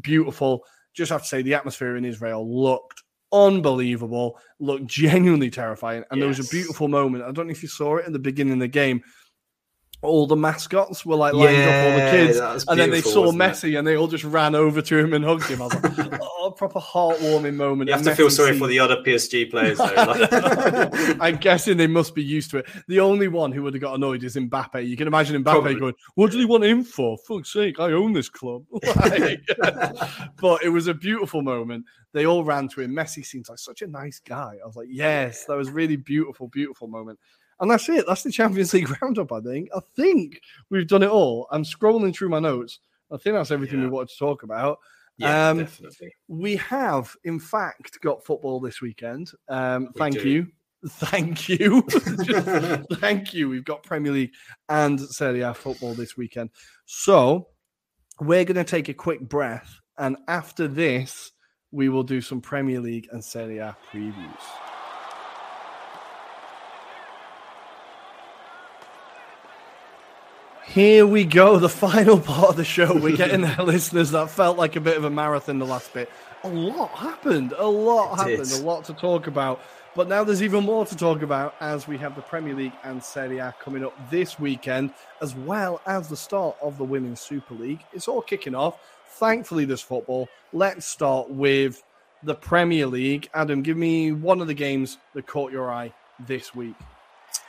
Beautiful. 0.00 0.64
Just 0.94 1.10
have 1.10 1.22
to 1.22 1.28
say 1.28 1.42
the 1.42 1.54
atmosphere 1.54 1.96
in 1.96 2.04
Israel 2.04 2.48
looked 2.48 3.02
unbelievable, 3.32 4.38
looked 4.60 4.86
genuinely 4.86 5.50
terrifying. 5.50 6.04
And 6.10 6.20
there 6.20 6.28
was 6.28 6.38
a 6.38 6.48
beautiful 6.48 6.88
moment. 6.88 7.24
I 7.24 7.32
don't 7.32 7.46
know 7.46 7.52
if 7.52 7.62
you 7.62 7.68
saw 7.68 7.96
it 7.96 8.06
at 8.06 8.12
the 8.12 8.18
beginning 8.18 8.54
of 8.54 8.60
the 8.60 8.68
game. 8.68 9.02
All 10.04 10.26
the 10.26 10.36
mascots 10.36 11.04
were 11.06 11.16
like 11.16 11.32
lined 11.32 11.56
up, 11.56 11.74
all 11.86 11.98
the 11.98 12.10
kids, 12.10 12.64
and 12.68 12.78
then 12.78 12.90
they 12.90 13.00
saw 13.00 13.22
wasn't 13.22 13.42
it? 13.42 13.46
Messi, 13.46 13.78
and 13.78 13.86
they 13.86 13.96
all 13.96 14.06
just 14.06 14.24
ran 14.24 14.54
over 14.54 14.82
to 14.82 14.98
him 14.98 15.14
and 15.14 15.24
hugged 15.24 15.44
him. 15.44 15.62
I 15.62 15.64
was 15.66 15.82
like, 15.82 16.18
"Oh, 16.22 16.52
proper 16.56 16.78
heartwarming 16.78 17.54
moment." 17.54 17.88
You 17.88 17.94
have 17.94 18.06
And 18.06 18.10
to 18.10 18.14
feel 18.14 18.30
sorry 18.30 18.58
for 18.58 18.66
the 18.66 18.78
other 18.78 18.96
PSG 18.96 19.50
players, 19.50 19.78
though. 19.78 19.84
Like- 19.84 21.16
I'm 21.20 21.36
guessing 21.36 21.76
they 21.78 21.86
must 21.86 22.14
be 22.14 22.22
used 22.22 22.50
to 22.50 22.58
it. 22.58 22.66
The 22.86 23.00
only 23.00 23.28
one 23.28 23.50
who 23.50 23.62
would 23.62 23.74
have 23.74 23.80
got 23.80 23.94
annoyed 23.94 24.22
is 24.24 24.36
Mbappe. 24.36 24.86
You 24.86 24.96
can 24.96 25.06
imagine 25.06 25.42
Mbappe 25.42 25.50
Probably. 25.50 25.74
going, 25.76 25.94
"What 26.14 26.30
did 26.30 26.38
he 26.40 26.44
want 26.46 26.64
him 26.64 26.84
for? 26.84 27.16
Fuck's 27.26 27.52
sake, 27.52 27.80
I 27.80 27.92
own 27.92 28.12
this 28.12 28.28
club." 28.28 28.64
Like, 28.96 29.40
but 30.40 30.62
it 30.62 30.68
was 30.68 30.86
a 30.86 30.94
beautiful 30.94 31.42
moment. 31.42 31.84
They 32.12 32.26
all 32.26 32.44
ran 32.44 32.68
to 32.68 32.80
him. 32.80 32.92
Messi 32.92 33.24
seems 33.24 33.48
like 33.48 33.58
such 33.58 33.82
a 33.82 33.86
nice 33.86 34.20
guy. 34.20 34.58
I 34.62 34.66
was 34.66 34.76
like, 34.76 34.88
"Yes, 34.90 35.44
that 35.46 35.56
was 35.56 35.70
really 35.70 35.96
beautiful, 35.96 36.48
beautiful 36.48 36.88
moment." 36.88 37.18
And 37.64 37.70
that's 37.72 37.88
it. 37.88 38.04
That's 38.06 38.22
the 38.22 38.30
Champions 38.30 38.72
League 38.72 38.90
roundup. 39.02 39.32
I 39.32 39.40
think. 39.40 39.68
I 39.74 39.80
think 39.96 40.40
we've 40.70 40.86
done 40.86 41.02
it 41.02 41.10
all. 41.10 41.48
I'm 41.50 41.64
scrolling 41.64 42.14
through 42.14 42.28
my 42.28 42.38
notes. 42.38 42.78
I 43.10 43.16
think 43.16 43.34
that's 43.34 43.50
everything 43.50 43.80
we 43.80 43.88
wanted 43.88 44.10
to 44.10 44.18
talk 44.18 44.42
about. 44.44 44.78
yeah, 45.18 45.48
Um, 45.50 45.58
definitely. 45.58 46.14
We 46.28 46.56
have, 46.56 47.14
in 47.24 47.38
fact, 47.40 48.00
got 48.00 48.24
football 48.24 48.60
this 48.60 48.80
weekend. 48.80 49.30
Um, 49.48 49.88
We 49.94 49.98
thank 49.98 50.14
do. 50.14 50.28
you. 50.28 50.46
Thank 50.88 51.48
you. 51.48 51.80
Thank 53.00 53.32
you. 53.32 53.48
We've 53.48 53.64
got 53.64 53.82
Premier 53.82 54.12
League 54.12 54.32
and 54.68 55.00
Serie 55.00 55.40
A 55.40 55.54
football 55.54 55.94
this 55.94 56.16
weekend. 56.16 56.50
So 56.84 57.48
we're 58.20 58.44
going 58.44 58.56
to 58.56 58.64
take 58.64 58.88
a 58.90 58.94
quick 58.94 59.20
breath. 59.20 59.80
And 59.96 60.16
after 60.28 60.68
this, 60.68 61.30
we 61.70 61.88
will 61.88 62.02
do 62.02 62.20
some 62.20 62.40
Premier 62.42 62.80
League 62.80 63.08
and 63.12 63.24
Serie 63.24 63.58
A 63.58 63.74
previews. 63.90 64.73
Here 70.74 71.06
we 71.06 71.24
go, 71.24 71.60
the 71.60 71.68
final 71.68 72.18
part 72.18 72.48
of 72.48 72.56
the 72.56 72.64
show. 72.64 72.98
We're 72.98 73.16
getting 73.24 73.42
there, 73.42 73.62
listeners. 73.62 74.10
That 74.10 74.28
felt 74.28 74.58
like 74.58 74.74
a 74.74 74.80
bit 74.80 74.96
of 74.96 75.04
a 75.04 75.10
marathon 75.10 75.60
the 75.60 75.64
last 75.66 75.92
bit. 75.94 76.10
A 76.42 76.48
lot 76.48 76.90
happened. 76.90 77.54
A 77.56 77.64
lot 77.64 78.14
It 78.14 78.16
happened. 78.16 78.48
did. 78.50 78.60
A 78.60 78.64
lot 78.64 78.82
to 78.86 78.92
talk 78.94 79.28
about. 79.28 79.62
But 79.94 80.08
now 80.08 80.24
there's 80.24 80.42
even 80.42 80.64
more 80.64 80.84
to 80.84 80.96
talk 80.96 81.22
about 81.22 81.54
as 81.60 81.86
we 81.86 81.96
have 81.98 82.16
the 82.16 82.22
Premier 82.22 82.54
League 82.54 82.72
and 82.82 83.00
Serie 83.00 83.38
A 83.38 83.54
coming 83.60 83.84
up 83.84 83.96
this 84.10 84.40
weekend, 84.40 84.92
as 85.22 85.36
well 85.36 85.80
as 85.86 86.08
the 86.08 86.16
start 86.16 86.56
of 86.60 86.76
the 86.76 86.82
Women's 86.82 87.20
Super 87.20 87.54
League. 87.54 87.84
It's 87.92 88.08
all 88.08 88.20
kicking 88.20 88.56
off. 88.56 88.80
Thankfully, 89.10 89.66
there's 89.66 89.80
football. 89.80 90.28
Let's 90.52 90.86
start 90.86 91.30
with 91.30 91.84
the 92.24 92.34
Premier 92.34 92.88
League. 92.88 93.28
Adam, 93.32 93.62
give 93.62 93.76
me 93.76 94.10
one 94.10 94.40
of 94.40 94.48
the 94.48 94.54
games 94.54 94.98
that 95.12 95.28
caught 95.28 95.52
your 95.52 95.70
eye 95.70 95.94
this 96.26 96.52
week. 96.52 96.74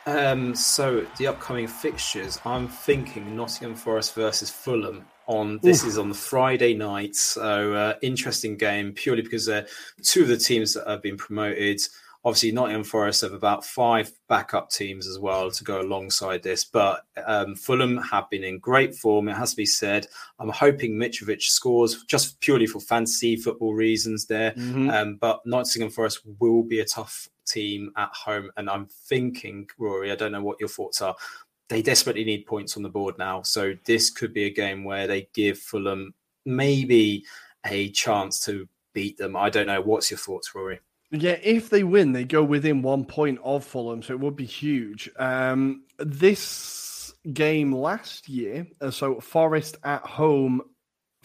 Um, 0.05 0.53
so 0.53 1.05
the 1.17 1.27
upcoming 1.27 1.67
fixtures, 1.67 2.39
I'm 2.45 2.67
thinking 2.67 3.35
Nottingham 3.35 3.75
Forest 3.75 4.13
versus 4.15 4.49
Fulham. 4.49 5.05
On 5.27 5.57
this 5.63 5.81
Oof. 5.81 5.89
is 5.89 5.97
on 5.97 6.09
the 6.09 6.15
Friday 6.15 6.75
night, 6.75 7.15
so 7.15 7.73
uh, 7.73 7.95
interesting 8.03 8.57
game 8.57 8.93
purely 8.93 9.23
because 9.23 9.47
they're 9.47 9.65
two 10.03 10.21
of 10.21 10.27
the 10.27 10.37
teams 10.37 10.75
that 10.75 10.87
have 10.87 11.01
been 11.01 11.17
promoted. 11.17 11.81
Obviously, 12.23 12.51
Nottingham 12.51 12.83
Forest 12.83 13.21
have 13.21 13.33
about 13.33 13.65
five 13.65 14.11
backup 14.29 14.69
teams 14.69 15.07
as 15.07 15.17
well 15.17 15.49
to 15.49 15.63
go 15.63 15.81
alongside 15.81 16.43
this, 16.43 16.63
but 16.63 17.05
um, 17.25 17.55
Fulham 17.55 17.97
have 17.97 18.29
been 18.29 18.43
in 18.43 18.59
great 18.59 18.93
form. 18.93 19.27
It 19.27 19.33
has 19.33 19.51
to 19.51 19.57
be 19.57 19.65
said. 19.65 20.05
I'm 20.37 20.49
hoping 20.49 20.91
Mitrovic 20.93 21.41
scores 21.41 22.03
just 22.03 22.39
purely 22.39 22.67
for 22.67 22.79
fantasy 22.79 23.35
football 23.35 23.73
reasons 23.73 24.27
there. 24.27 24.53
Um, 24.91 25.15
but 25.15 25.43
Nottingham 25.47 25.89
Forest 25.89 26.21
will 26.39 26.61
be 26.61 26.81
a 26.81 26.85
tough 26.85 27.29
team 27.45 27.91
at 27.97 28.09
home. 28.13 28.51
And 28.57 28.69
I'm 28.69 28.87
thinking, 28.87 29.67
Ruairi, 29.79 30.11
I 30.11 30.15
don't 30.15 30.31
know 30.31 30.43
what 30.43 30.59
your 30.59 30.69
thoughts 30.69 31.01
are. 31.01 31.15
They 31.69 31.81
desperately 31.81 32.23
need 32.23 32.45
points 32.45 32.77
on 32.77 32.83
the 32.83 32.89
board 32.89 33.17
now. 33.17 33.41
So 33.41 33.73
this 33.85 34.09
could 34.09 34.33
be 34.33 34.45
a 34.45 34.53
game 34.53 34.83
where 34.83 35.07
they 35.07 35.29
give 35.33 35.57
Fulham 35.57 36.13
maybe 36.45 37.25
a 37.65 37.89
chance 37.91 38.39
to 38.45 38.67
beat 38.93 39.17
them. 39.17 39.35
I 39.35 39.49
don't 39.49 39.67
know. 39.67 39.81
What's 39.81 40.11
your 40.11 40.19
thoughts, 40.19 40.51
Ruairi? 40.53 40.79
Yeah, 41.11 41.37
if 41.43 41.69
they 41.69 41.83
win, 41.83 42.11
they 42.11 42.23
go 42.23 42.43
within 42.43 42.81
one 42.81 43.05
point 43.05 43.39
of 43.43 43.63
Fulham, 43.63 44.01
so 44.01 44.13
it 44.13 44.19
would 44.19 44.35
be 44.35 44.45
huge. 44.45 45.09
Um, 45.17 45.83
this 45.97 47.13
game 47.31 47.73
last 47.73 48.27
year, 48.27 48.67
uh, 48.81 48.91
so 48.91 49.19
Forest 49.19 49.77
at 49.83 50.01
home, 50.01 50.61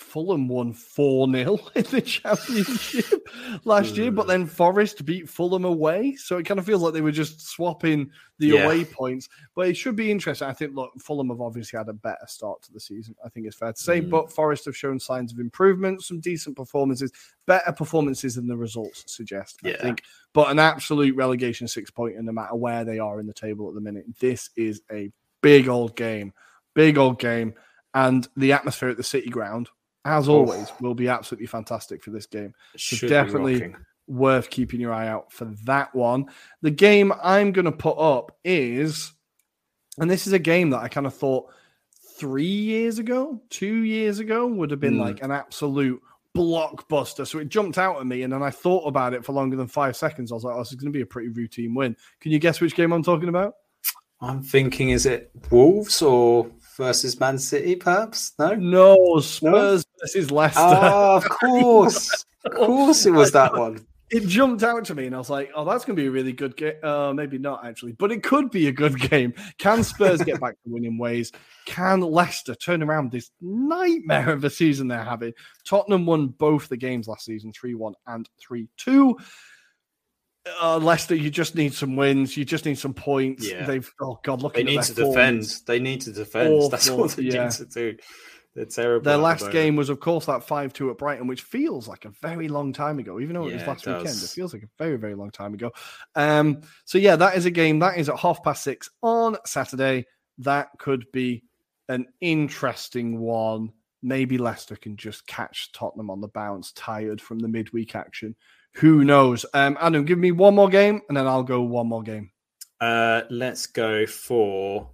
Fulham 0.00 0.48
won 0.48 0.72
4 0.72 1.30
0 1.32 1.58
in 1.74 1.82
the 1.84 2.00
championship 2.00 3.28
last 3.64 3.96
year, 3.96 4.10
but 4.10 4.26
then 4.26 4.46
Forest 4.46 5.04
beat 5.04 5.28
Fulham 5.28 5.64
away. 5.64 6.16
So 6.16 6.38
it 6.38 6.46
kind 6.46 6.58
of 6.58 6.66
feels 6.66 6.82
like 6.82 6.92
they 6.92 7.00
were 7.00 7.12
just 7.12 7.46
swapping 7.48 8.10
the 8.38 8.48
Yeah. 8.48 8.64
away 8.64 8.84
points. 8.84 9.28
But 9.54 9.68
it 9.68 9.76
should 9.76 9.96
be 9.96 10.10
interesting. 10.10 10.48
I 10.48 10.52
think, 10.52 10.74
look, 10.74 10.90
Fulham 10.98 11.28
have 11.28 11.40
obviously 11.40 11.76
had 11.76 11.88
a 11.88 11.92
better 11.92 12.26
start 12.26 12.62
to 12.62 12.72
the 12.72 12.80
season. 12.80 13.14
I 13.24 13.28
think 13.28 13.46
it's 13.46 13.56
fair 13.56 13.72
to 13.72 13.82
say. 13.82 14.00
Mm. 14.00 14.10
But 14.10 14.32
Forest 14.32 14.64
have 14.64 14.76
shown 14.76 14.98
signs 14.98 15.32
of 15.32 15.38
improvement, 15.38 16.02
some 16.02 16.20
decent 16.20 16.56
performances, 16.56 17.12
better 17.46 17.72
performances 17.72 18.34
than 18.34 18.46
the 18.46 18.56
results 18.56 19.04
suggest, 19.06 19.60
I 19.64 19.74
think. 19.74 20.02
But 20.32 20.50
an 20.50 20.58
absolute 20.58 21.14
relegation 21.16 21.68
six 21.68 21.90
pointer, 21.90 22.22
no 22.22 22.32
matter 22.32 22.54
where 22.54 22.84
they 22.84 22.98
are 22.98 23.20
in 23.20 23.26
the 23.26 23.34
table 23.34 23.68
at 23.68 23.74
the 23.74 23.80
minute. 23.80 24.06
This 24.20 24.50
is 24.56 24.82
a 24.90 25.10
big 25.42 25.68
old 25.68 25.96
game, 25.96 26.32
big 26.74 26.98
old 26.98 27.18
game. 27.18 27.54
And 27.92 28.28
the 28.36 28.52
atmosphere 28.52 28.88
at 28.88 28.96
the 28.96 29.02
City 29.02 29.30
Ground, 29.30 29.68
as 30.04 30.28
always, 30.28 30.72
will 30.80 30.94
be 30.94 31.08
absolutely 31.08 31.46
fantastic 31.46 32.02
for 32.02 32.10
this 32.10 32.26
game. 32.26 32.54
Be 32.90 33.08
definitely 33.08 33.74
worth 34.06 34.50
keeping 34.50 34.80
your 34.80 34.92
eye 34.92 35.08
out 35.08 35.32
for 35.32 35.46
that 35.64 35.94
one. 35.94 36.26
The 36.62 36.70
game 36.70 37.12
I'm 37.22 37.52
going 37.52 37.66
to 37.66 37.72
put 37.72 37.98
up 37.98 38.36
is, 38.44 39.12
and 39.98 40.10
this 40.10 40.26
is 40.26 40.32
a 40.32 40.38
game 40.38 40.70
that 40.70 40.80
I 40.80 40.88
kind 40.88 41.06
of 41.06 41.14
thought 41.14 41.52
three 42.18 42.44
years 42.44 42.98
ago, 42.98 43.40
two 43.50 43.84
years 43.84 44.18
ago 44.18 44.46
would 44.46 44.70
have 44.70 44.80
been 44.80 44.94
Hmm. 44.94 45.00
like 45.00 45.22
an 45.22 45.30
absolute 45.30 46.00
blockbuster. 46.36 47.26
So 47.26 47.38
it 47.38 47.48
jumped 47.48 47.78
out 47.78 48.00
at 48.00 48.06
me, 48.06 48.22
and 48.22 48.32
then 48.32 48.42
I 48.42 48.50
thought 48.50 48.86
about 48.86 49.14
it 49.14 49.24
for 49.24 49.32
longer 49.32 49.56
than 49.56 49.66
five 49.68 49.96
seconds. 49.96 50.30
I 50.30 50.34
was 50.34 50.44
like, 50.44 50.54
oh, 50.54 50.58
this 50.58 50.70
is 50.70 50.76
going 50.76 50.92
to 50.92 50.96
be 50.96 51.02
a 51.02 51.06
pretty 51.06 51.28
routine 51.28 51.74
win. 51.74 51.96
Can 52.20 52.32
you 52.32 52.38
guess 52.38 52.60
which 52.60 52.74
game 52.74 52.92
I'm 52.92 53.02
talking 53.02 53.28
about? 53.28 53.54
I'm 54.20 54.42
thinking, 54.42 54.90
is 54.90 55.06
it 55.06 55.30
Wolves 55.50 56.02
or 56.02 56.50
versus 56.80 57.20
Man 57.20 57.38
City, 57.38 57.76
perhaps? 57.76 58.32
No? 58.38 58.54
No, 58.54 59.20
Spurs 59.20 59.84
versus 60.00 60.30
Leicester. 60.30 60.60
Oh, 60.60 61.16
of 61.16 61.28
course. 61.28 62.24
Of 62.44 62.52
course 62.54 63.04
it 63.06 63.10
was 63.10 63.32
that 63.32 63.54
one. 63.54 63.86
it 64.10 64.26
jumped 64.26 64.62
out 64.62 64.84
to 64.86 64.94
me, 64.94 65.06
and 65.06 65.14
I 65.14 65.18
was 65.18 65.28
like, 65.30 65.50
"Oh, 65.54 65.64
that's 65.64 65.84
going 65.84 65.94
to 65.94 66.02
be 66.02 66.08
a 66.08 66.10
really 66.10 66.32
good 66.32 66.56
game." 66.56 66.74
Uh, 66.82 67.12
maybe 67.14 67.36
not 67.38 67.64
actually, 67.66 67.92
but 67.92 68.10
it 68.10 68.22
could 68.22 68.50
be 68.50 68.66
a 68.66 68.72
good 68.72 68.98
game. 68.98 69.34
Can 69.58 69.84
Spurs 69.84 70.22
get 70.22 70.40
back 70.40 70.54
to 70.54 70.72
winning 70.72 70.96
ways? 70.98 71.30
Can 71.66 72.00
Leicester 72.00 72.54
turn 72.54 72.82
around 72.82 73.12
this 73.12 73.30
nightmare 73.40 74.30
of 74.30 74.42
a 74.44 74.50
season 74.50 74.88
they're 74.88 75.04
having? 75.04 75.32
Tottenham 75.66 76.06
won 76.06 76.28
both 76.28 76.68
the 76.68 76.76
games 76.78 77.06
last 77.06 77.26
season, 77.26 77.52
three 77.52 77.74
one 77.74 77.94
and 78.06 78.28
three 78.40 78.68
two. 78.78 79.16
Uh, 80.60 80.78
Leicester, 80.78 81.14
you 81.14 81.30
just 81.30 81.54
need 81.54 81.74
some 81.74 81.96
wins. 81.96 82.36
You 82.36 82.44
just 82.44 82.64
need 82.64 82.78
some 82.78 82.94
points. 82.94 83.48
Yeah. 83.48 83.66
They've 83.66 83.90
oh 84.00 84.18
god, 84.22 84.42
look 84.42 84.56
at 84.56 84.64
that. 84.64 84.66
They 84.66 84.76
need 84.76 84.82
to 84.84 84.94
defend. 84.94 85.54
They 85.66 85.78
need 85.78 86.00
to 86.02 86.12
defend. 86.12 86.62
That's 86.72 86.90
what 86.90 87.10
they 87.12 87.24
yeah. 87.24 87.44
need 87.44 87.52
to 87.52 87.66
do. 87.66 87.96
They're 88.54 88.64
terrible. 88.64 89.04
Their 89.04 89.16
last 89.16 89.52
game 89.52 89.76
was, 89.76 89.90
of 89.90 90.00
course, 90.00 90.26
that 90.26 90.42
5 90.42 90.72
2 90.72 90.90
at 90.90 90.98
Brighton, 90.98 91.28
which 91.28 91.42
feels 91.42 91.86
like 91.86 92.04
a 92.04 92.10
very 92.20 92.48
long 92.48 92.72
time 92.72 92.98
ago, 92.98 93.20
even 93.20 93.34
though 93.34 93.46
it 93.46 93.54
was 93.54 93.66
last 93.66 93.86
it 93.86 93.96
weekend. 93.96 94.16
It 94.16 94.28
feels 94.28 94.52
like 94.52 94.64
a 94.64 94.68
very, 94.76 94.96
very 94.96 95.14
long 95.14 95.30
time 95.30 95.54
ago. 95.54 95.70
Um, 96.16 96.62
so, 96.84 96.98
yeah, 96.98 97.14
that 97.16 97.36
is 97.36 97.46
a 97.46 97.50
game 97.50 97.78
that 97.78 97.96
is 97.96 98.08
at 98.08 98.18
half 98.18 98.42
past 98.42 98.64
six 98.64 98.90
on 99.02 99.36
Saturday. 99.46 100.04
That 100.38 100.70
could 100.78 101.04
be 101.12 101.44
an 101.88 102.06
interesting 102.20 103.20
one. 103.20 103.72
Maybe 104.02 104.36
Leicester 104.36 104.74
can 104.74 104.96
just 104.96 105.26
catch 105.28 105.70
Tottenham 105.72 106.10
on 106.10 106.20
the 106.20 106.28
bounce, 106.28 106.72
tired 106.72 107.20
from 107.20 107.38
the 107.38 107.48
midweek 107.48 107.94
action. 107.94 108.34
Who 108.74 109.04
knows? 109.04 109.44
Um, 109.52 109.76
Adam, 109.80 110.04
give 110.04 110.18
me 110.18 110.32
one 110.32 110.54
more 110.54 110.68
game 110.68 111.00
and 111.08 111.16
then 111.16 111.26
I'll 111.26 111.42
go 111.42 111.62
one 111.62 111.88
more 111.88 112.02
game. 112.02 112.30
Uh, 112.80 113.22
let's 113.30 113.66
go 113.66 114.06
for. 114.06 114.90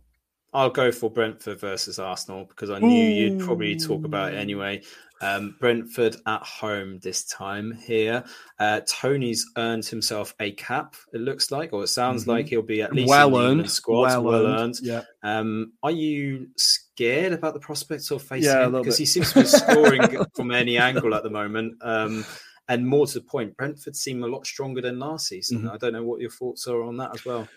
I'll 0.52 0.70
go 0.70 0.90
for 0.90 1.10
Brentford 1.10 1.60
versus 1.60 1.98
Arsenal 1.98 2.46
because 2.46 2.70
I 2.70 2.78
knew 2.78 2.88
you'd 3.04 3.40
probably 3.40 3.76
talk 3.76 4.04
about 4.06 4.32
it 4.32 4.36
anyway. 4.38 4.82
Um, 5.20 5.54
Brentford 5.60 6.16
at 6.26 6.42
home 6.42 6.98
this 7.00 7.24
time 7.24 7.72
here. 7.72 8.24
Uh, 8.58 8.80
Toney's 8.86 9.44
earned 9.58 9.84
himself 9.84 10.34
a 10.40 10.52
cap. 10.52 10.94
It 11.12 11.20
looks 11.20 11.50
like, 11.50 11.72
or 11.74 11.84
it 11.84 11.88
sounds 11.88 12.24
Mhm. 12.24 12.28
like 12.28 12.48
he'll 12.48 12.62
be 12.62 12.80
at 12.80 12.94
least 12.94 13.08
Well 13.10 13.28
in 13.28 13.32
the 13.58 13.62
earned. 13.62 13.70
squad. 13.70 14.02
Well, 14.02 14.22
Well, 14.24 14.46
earned. 14.46 14.60
earned. 14.60 14.80
Yeah. 14.82 15.02
Um, 15.22 15.72
are 15.82 15.90
you 15.90 16.48
scared 16.56 17.34
about 17.34 17.52
the 17.54 17.60
prospects 17.60 18.10
of 18.10 18.22
facing 18.22 18.44
Yeah, 18.50 18.64
him? 18.66 18.72
Because 18.72 18.96
he 18.98 19.06
seems 19.06 19.32
to 19.34 19.40
be 19.40 19.46
scoring 19.46 20.00
from 20.34 20.52
any 20.52 20.78
angle 20.78 21.14
at 21.14 21.22
the 21.22 21.30
moment. 21.30 21.74
Um, 21.82 22.24
and 22.68 22.86
more 22.86 23.06
to 23.06 23.14
the 23.14 23.24
point, 23.24 23.56
Brentford 23.56 23.96
seem 23.96 24.22
a 24.22 24.26
lot 24.26 24.46
stronger 24.46 24.80
than 24.80 24.98
last 24.98 25.28
season. 25.28 25.62
Mhm. 25.62 25.72
I 25.72 25.76
don't 25.76 25.92
know 25.92 26.04
what 26.04 26.20
your 26.20 26.30
thoughts 26.30 26.66
are 26.66 26.82
on 26.82 26.96
that 26.98 27.14
as 27.14 27.24
well. 27.24 27.48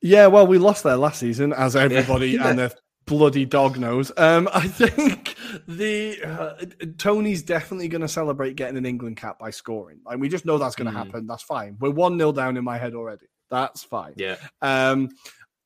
Yeah, 0.00 0.26
well, 0.26 0.46
we 0.46 0.58
lost 0.58 0.84
there 0.84 0.96
last 0.96 1.20
season, 1.20 1.52
as 1.52 1.74
everybody 1.76 2.30
Yeah. 2.30 2.48
and 2.50 2.58
their 2.58 2.70
bloody 3.08 3.44
dog 3.44 3.78
knows. 3.78 4.12
Um, 4.16 4.48
I 4.52 4.68
think 4.68 5.34
the 5.66 6.22
uh, 6.22 6.64
Toney's 6.98 7.42
definitely 7.42 7.88
going 7.88 8.02
to 8.02 8.08
celebrate 8.08 8.56
getting 8.56 8.76
an 8.76 8.86
England 8.86 9.16
cap 9.16 9.38
by 9.38 9.50
scoring. 9.50 10.00
Like 10.04 10.18
we 10.18 10.28
just 10.28 10.44
know 10.44 10.58
that's 10.58 10.76
going 10.76 10.86
to 10.86 10.92
mm. 10.92 11.04
happen. 11.04 11.26
That's 11.26 11.42
fine. 11.42 11.76
We're 11.80 11.90
one 11.90 12.18
0 12.18 12.32
down 12.32 12.56
in 12.56 12.64
my 12.64 12.78
head 12.78 12.94
already. 12.94 13.26
That's 13.50 13.82
fine. 13.82 14.12
Yeah. 14.16 14.36
Um, 14.60 15.08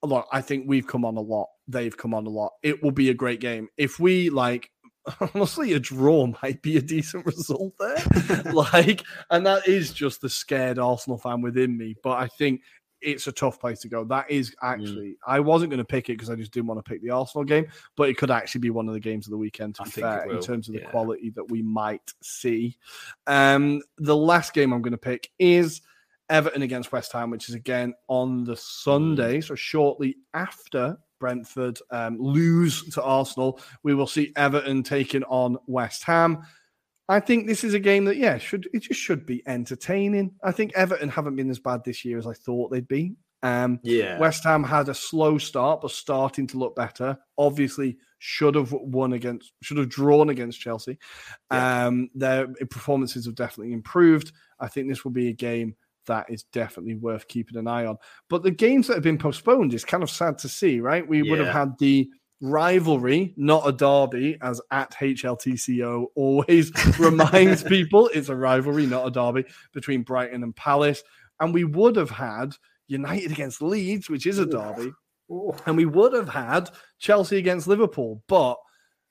look, 0.03 0.27
I 0.33 0.41
think 0.41 0.65
we've 0.67 0.87
come 0.87 1.05
on 1.05 1.17
a 1.17 1.21
lot. 1.21 1.49
They've 1.69 1.97
come 1.97 2.15
on 2.15 2.27
a 2.27 2.31
lot. 2.31 2.53
It 2.63 2.83
will 2.83 2.93
be 2.93 3.11
a 3.11 3.15
great 3.15 3.41
game 3.41 3.69
if 3.77 3.99
we 3.99 4.31
like. 4.31 4.71
Honestly, 5.35 5.73
a 5.73 5.81
draw 5.81 6.33
might 6.43 6.63
be 6.63 6.77
a 6.77 6.83
decent 6.83 7.27
result 7.27 7.75
there. 7.79 8.43
like, 8.53 9.03
and 9.31 9.47
that 9.47 9.67
is 9.67 9.93
just 9.93 10.21
the 10.21 10.29
scared 10.29 10.79
Arsenal 10.79 11.19
fan 11.19 11.41
within 11.41 11.77
me. 11.77 11.97
But 12.03 12.19
I 12.19 12.29
think 12.29 12.63
it's 13.03 13.27
a 13.27 13.33
tough 13.33 13.61
place 13.61 13.81
to 13.81 13.89
go. 13.89 14.05
That 14.05 14.31
is 14.31 14.51
mm. 14.51 14.55
actually, 14.63 15.11
mm. 15.11 15.17
I 15.27 15.41
wasn't 15.41 15.71
going 15.71 15.79
to 15.79 15.85
pick 15.85 16.09
it 16.09 16.15
because 16.15 16.31
I 16.31 16.37
just 16.37 16.53
didn't 16.53 16.69
want 16.69 16.85
to 16.85 16.89
pick 16.89 17.03
the 17.03 17.11
Arsenal 17.11 17.45
game, 17.45 17.67
but 17.97 18.09
it 18.09 18.17
could 18.17 18.31
actually 18.31 18.61
be 18.61 18.71
one 18.71 18.89
of 18.89 18.95
the 18.95 19.01
games 19.01 19.27
of 19.27 19.33
the 19.33 19.39
weekend, 19.39 19.75
to 19.77 19.83
I 19.83 19.85
be 19.87 19.91
fair, 19.91 20.31
in 20.31 20.41
terms 20.41 20.69
of 20.69 20.75
the 20.75 20.81
yeah. 20.81 20.91
quality 20.91 21.31
that 21.31 21.51
we 21.51 21.63
might 21.63 22.13
see. 22.23 22.79
Um, 23.27 23.83
the 23.99 24.17
last 24.17 24.55
game 24.55 24.73
I'm 24.73 24.83
going 24.83 24.93
to 24.93 24.99
pick 24.99 25.31
is 25.39 25.83
Everton 26.31 26.63
against 26.63 26.93
West 26.93 27.13
Ham, 27.13 27.31
which 27.31 27.49
is 27.49 27.55
again 27.55 27.95
on 28.09 28.45
the 28.45 28.57
Sunday, 28.57 29.39
mm. 29.39 29.45
so 29.45 29.55
shortly 29.55 30.17
after 30.33 30.97
Brentford 31.23 31.79
um, 31.93 32.19
lose 32.19 32.83
to 32.91 33.01
Arsenal. 33.01 33.61
We 33.85 33.95
will 33.95 34.09
see 34.09 34.33
Everton 34.35 34.83
taking 34.83 35.23
on 35.23 35.57
West 35.69 36.03
Ham. 36.03 36.43
I 37.09 37.21
think 37.21 37.47
this 37.47 37.63
is 37.63 37.75
a 37.75 37.79
game 37.79 38.07
that, 38.07 38.17
yeah, 38.17 38.39
should 38.39 38.69
it 38.75 38.81
just 38.81 38.99
should 38.99 39.25
be 39.25 39.41
entertaining. 39.47 40.33
I 40.43 40.51
think 40.51 40.73
Everton 40.75 41.09
haven't 41.09 41.37
been 41.37 41.49
as 41.49 41.61
bad 41.61 41.85
this 41.85 42.05
year 42.05 42.19
as 42.19 42.27
I 42.27 42.33
thought 42.33 42.73
they'd 42.73 42.89
be. 42.89 43.15
Um, 43.45 43.79
yeah, 43.85 44.19
West 44.19 44.43
Ham 44.43 44.65
had 44.65 44.89
a 44.89 44.95
slow 44.95 45.39
start, 45.39 45.81
but 45.81 45.93
starting 45.93 46.49
to 46.49 46.59
look 46.59 46.75
better. 46.75 47.17
Obviously, 47.39 47.99
should 48.19 48.57
have 48.57 48.73
won 48.73 49.13
against, 49.13 49.53
should 49.63 49.79
have 49.79 49.89
drawn 49.89 50.31
against 50.31 50.61
Chelsea. 50.61 50.99
Yeah. 51.53 51.87
Um, 51.87 52.11
their 52.17 52.49
performances 52.69 53.27
have 53.27 53.37
definitely 53.37 53.75
improved. 53.75 54.33
I 54.59 54.67
think 54.67 54.89
this 54.89 55.05
will 55.05 55.13
be 55.13 55.29
a 55.29 55.33
game 55.33 55.77
that 56.07 56.27
is 56.29 56.45
definitely 56.53 56.95
worth 56.95 57.29
keeping 57.29 57.57
an 57.57 57.69
eye 57.69 57.87
on. 57.87 57.97
But 58.29 58.43
the 58.43 58.51
games 58.51 58.87
that 58.87 58.95
have 58.95 59.03
been 59.03 59.19
postponed 59.19 59.75
is 59.75 59.85
kind 59.85 60.03
of 60.03 60.11
sad 60.11 60.39
to 60.39 60.49
see, 60.49 60.81
right? 60.81 61.07
We 61.07 61.23
yeah. 61.23 61.31
would 61.31 61.39
have 61.41 61.55
had 61.55 61.79
the 61.79 62.09
rivalry, 62.41 63.33
not 63.37 63.67
a 63.67 63.73
derby, 63.73 64.37
as 64.43 64.61
at 64.71 64.93
HLTCO 64.93 66.07
always 66.15 66.73
reminds 66.99 67.63
people. 67.63 68.09
It's 68.13 68.29
a 68.29 68.37
rivalry, 68.37 68.87
not 68.87 69.07
a 69.07 69.11
derby, 69.11 69.45
between 69.73 70.03
Brighton 70.03 70.43
and 70.43 70.55
Palace. 70.55 71.03
And 71.41 71.55
we 71.55 71.65
would 71.65 71.97
have 71.97 72.11
had 72.11 72.55
United 72.89 73.33
against 73.33 73.63
Leeds, 73.63 74.11
which 74.11 74.27
is 74.27 74.39
a 74.39 74.47
derby. 74.47 74.93
Ooh. 75.31 75.55
And 75.67 75.77
we 75.77 75.87
would 75.87 76.13
have 76.13 76.29
had 76.29 76.69
Chelsea 76.99 77.39
against 77.39 77.67
Liverpool. 77.67 78.23
But 78.29 78.57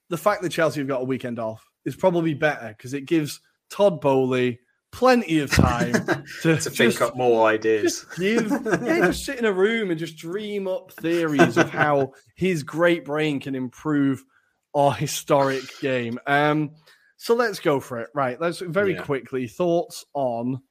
the 0.09 0.17
fact 0.17 0.41
that 0.41 0.51
Chelsea 0.51 0.81
have 0.81 0.87
got 0.87 1.01
a 1.01 1.05
weekend 1.05 1.39
off 1.39 1.65
is 1.85 1.95
probably 1.95 2.33
better 2.33 2.75
because 2.77 2.93
it 2.93 3.05
gives 3.05 3.39
Todd 3.69 4.01
Boehly 4.01 4.59
plenty 4.91 5.39
of 5.39 5.51
time 5.51 5.93
to, 6.41 6.57
to 6.57 6.69
think 6.69 7.01
up 7.01 7.15
more 7.15 7.47
ideas. 7.47 8.05
Just 8.15 8.19
give, 8.19 8.51
yeah, 8.83 9.07
just 9.07 9.25
sit 9.25 9.39
in 9.39 9.45
a 9.45 9.53
room 9.53 9.89
and 9.89 9.99
just 9.99 10.17
dream 10.17 10.67
up 10.67 10.91
theories 10.93 11.57
of 11.57 11.69
how 11.69 12.13
his 12.35 12.63
great 12.63 13.05
brain 13.05 13.39
can 13.39 13.55
improve 13.55 14.23
our 14.73 14.93
historic 14.93 15.63
game. 15.79 16.19
Um, 16.27 16.71
so 17.17 17.35
let's 17.35 17.59
go 17.59 17.79
for 17.79 17.99
it. 17.99 18.09
Right, 18.13 18.39
let's 18.39 18.59
very 18.59 18.93
yeah. 18.93 19.01
quickly 19.01 19.47
thoughts 19.47 20.05
on 20.13 20.61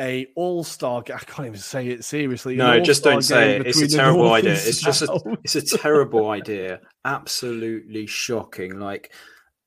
a 0.00 0.26
all 0.36 0.64
star. 0.64 1.02
I 1.06 1.18
can't 1.18 1.46
even 1.46 1.60
say 1.60 1.88
it 1.88 2.04
seriously. 2.04 2.56
No, 2.56 2.80
just 2.80 3.04
don't 3.04 3.22
say 3.22 3.56
it. 3.56 3.66
It's 3.66 3.80
a 3.80 3.88
terrible 3.88 4.32
idea. 4.32 4.52
It's 4.52 4.80
just 4.80 5.02
a, 5.02 5.38
it's 5.44 5.54
a 5.54 5.78
terrible 5.78 6.30
idea. 6.30 6.80
Absolutely 7.04 8.06
shocking. 8.06 8.78
Like 8.78 9.12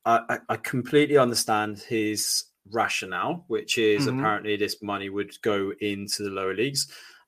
I, 0.06 0.40
I 0.48 0.58
completely 0.58 1.18
understand 1.18 1.80
his 1.80 2.46
rationale, 2.72 3.44
which 3.48 3.78
is 3.78 4.08
mm-hmm. 4.08 4.20
apparently 4.20 4.56
this 4.56 4.82
money 4.82 5.10
would 5.10 5.40
go 5.42 5.72
into 5.80 6.24
the 6.24 6.30
lower 6.30 6.54
leagues. 6.54 6.88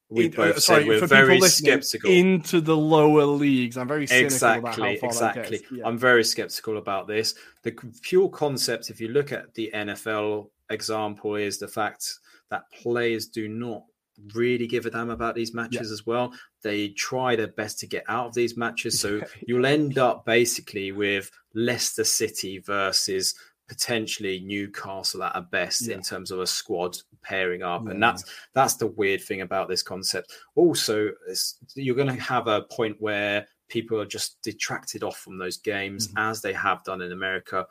We 0.09 0.29
both 0.29 0.57
uh, 0.57 0.59
sorry, 0.61 0.85
we're 0.85 1.05
very 1.05 1.41
skeptical 1.41 2.09
into 2.09 2.61
the 2.61 2.77
lower 2.77 3.25
leagues. 3.25 3.77
I'm 3.77 3.89
very 3.89 4.05
exactly, 4.05 4.99
exactly. 5.03 5.61
Yeah. 5.69 5.85
I'm 5.85 5.97
very 5.97 6.23
skeptical 6.23 6.77
about 6.77 7.07
this. 7.07 7.35
The 7.63 7.73
pure 8.01 8.29
concept, 8.29 8.89
if 8.89 9.01
you 9.01 9.09
look 9.09 9.33
at 9.33 9.53
the 9.53 9.69
NFL 9.73 10.49
example, 10.69 11.35
is 11.35 11.57
the 11.57 11.67
fact 11.67 12.19
that 12.49 12.71
players 12.71 13.27
do 13.27 13.49
not 13.49 13.83
really 14.33 14.65
give 14.65 14.85
a 14.85 14.89
damn 14.89 15.09
about 15.09 15.35
these 15.35 15.53
matches 15.53 15.89
yeah. 15.89 15.93
as 15.93 16.05
well. 16.05 16.33
They 16.63 16.89
try 16.89 17.35
their 17.35 17.47
best 17.47 17.79
to 17.79 17.87
get 17.87 18.05
out 18.07 18.27
of 18.27 18.33
these 18.33 18.55
matches, 18.55 18.99
so 18.99 19.21
you'll 19.45 19.65
end 19.65 19.97
up 19.97 20.25
basically 20.25 20.93
with 20.93 21.29
Leicester 21.53 22.05
City 22.05 22.59
versus 22.59 23.35
potentially 23.67 24.39
Newcastle 24.39 25.23
at 25.23 25.35
a 25.35 25.41
best 25.41 25.87
yeah. 25.87 25.95
in 25.95 26.01
terms 26.01 26.31
of 26.31 26.39
a 26.39 26.47
squad 26.47 26.97
pairing 27.21 27.63
up, 27.63 27.83
yeah. 27.85 27.91
and 27.91 28.01
that's 28.03 28.23
that's 28.53 28.75
the 28.75 28.87
weird 28.87 29.21
thing 29.21 29.41
about 29.41 29.67
this 29.67 29.83
concept. 29.83 30.33
Also, 30.55 31.11
you're 31.75 31.95
going 31.95 32.13
to 32.13 32.21
have 32.21 32.47
a 32.47 32.63
point 32.63 32.95
where 32.99 33.47
people 33.69 33.99
are 33.99 34.05
just 34.05 34.41
detracted 34.41 35.03
off 35.03 35.17
from 35.17 35.37
those 35.37 35.57
games 35.57 36.07
mm-hmm. 36.07 36.17
as 36.17 36.41
they 36.41 36.53
have 36.53 36.83
done 36.83 37.01
in 37.01 37.11
America. 37.11 37.65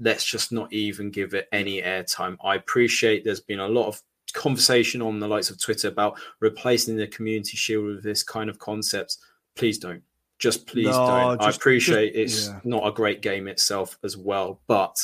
Let's 0.00 0.24
just 0.24 0.50
not 0.50 0.72
even 0.72 1.10
give 1.10 1.34
it 1.34 1.48
any 1.52 1.80
airtime. 1.80 2.36
I 2.42 2.56
appreciate 2.56 3.24
there's 3.24 3.40
been 3.40 3.60
a 3.60 3.68
lot 3.68 3.86
of 3.86 4.02
conversation 4.32 5.00
on 5.00 5.20
the 5.20 5.28
likes 5.28 5.50
of 5.50 5.60
Twitter 5.60 5.86
about 5.86 6.18
replacing 6.40 6.96
the 6.96 7.06
community 7.06 7.56
shield 7.56 7.84
with 7.86 8.02
this 8.02 8.24
kind 8.24 8.50
of 8.50 8.58
concept. 8.58 9.18
Please 9.54 9.78
don't 9.78 10.02
just 10.38 10.66
please 10.66 10.86
no, 10.86 11.06
don't. 11.06 11.40
Just, 11.40 11.46
I 11.46 11.60
appreciate 11.60 12.14
just, 12.14 12.18
it's 12.18 12.48
yeah. 12.48 12.60
not 12.64 12.86
a 12.86 12.92
great 12.92 13.22
game 13.22 13.48
itself 13.48 13.98
as 14.02 14.16
well, 14.16 14.60
but 14.66 14.96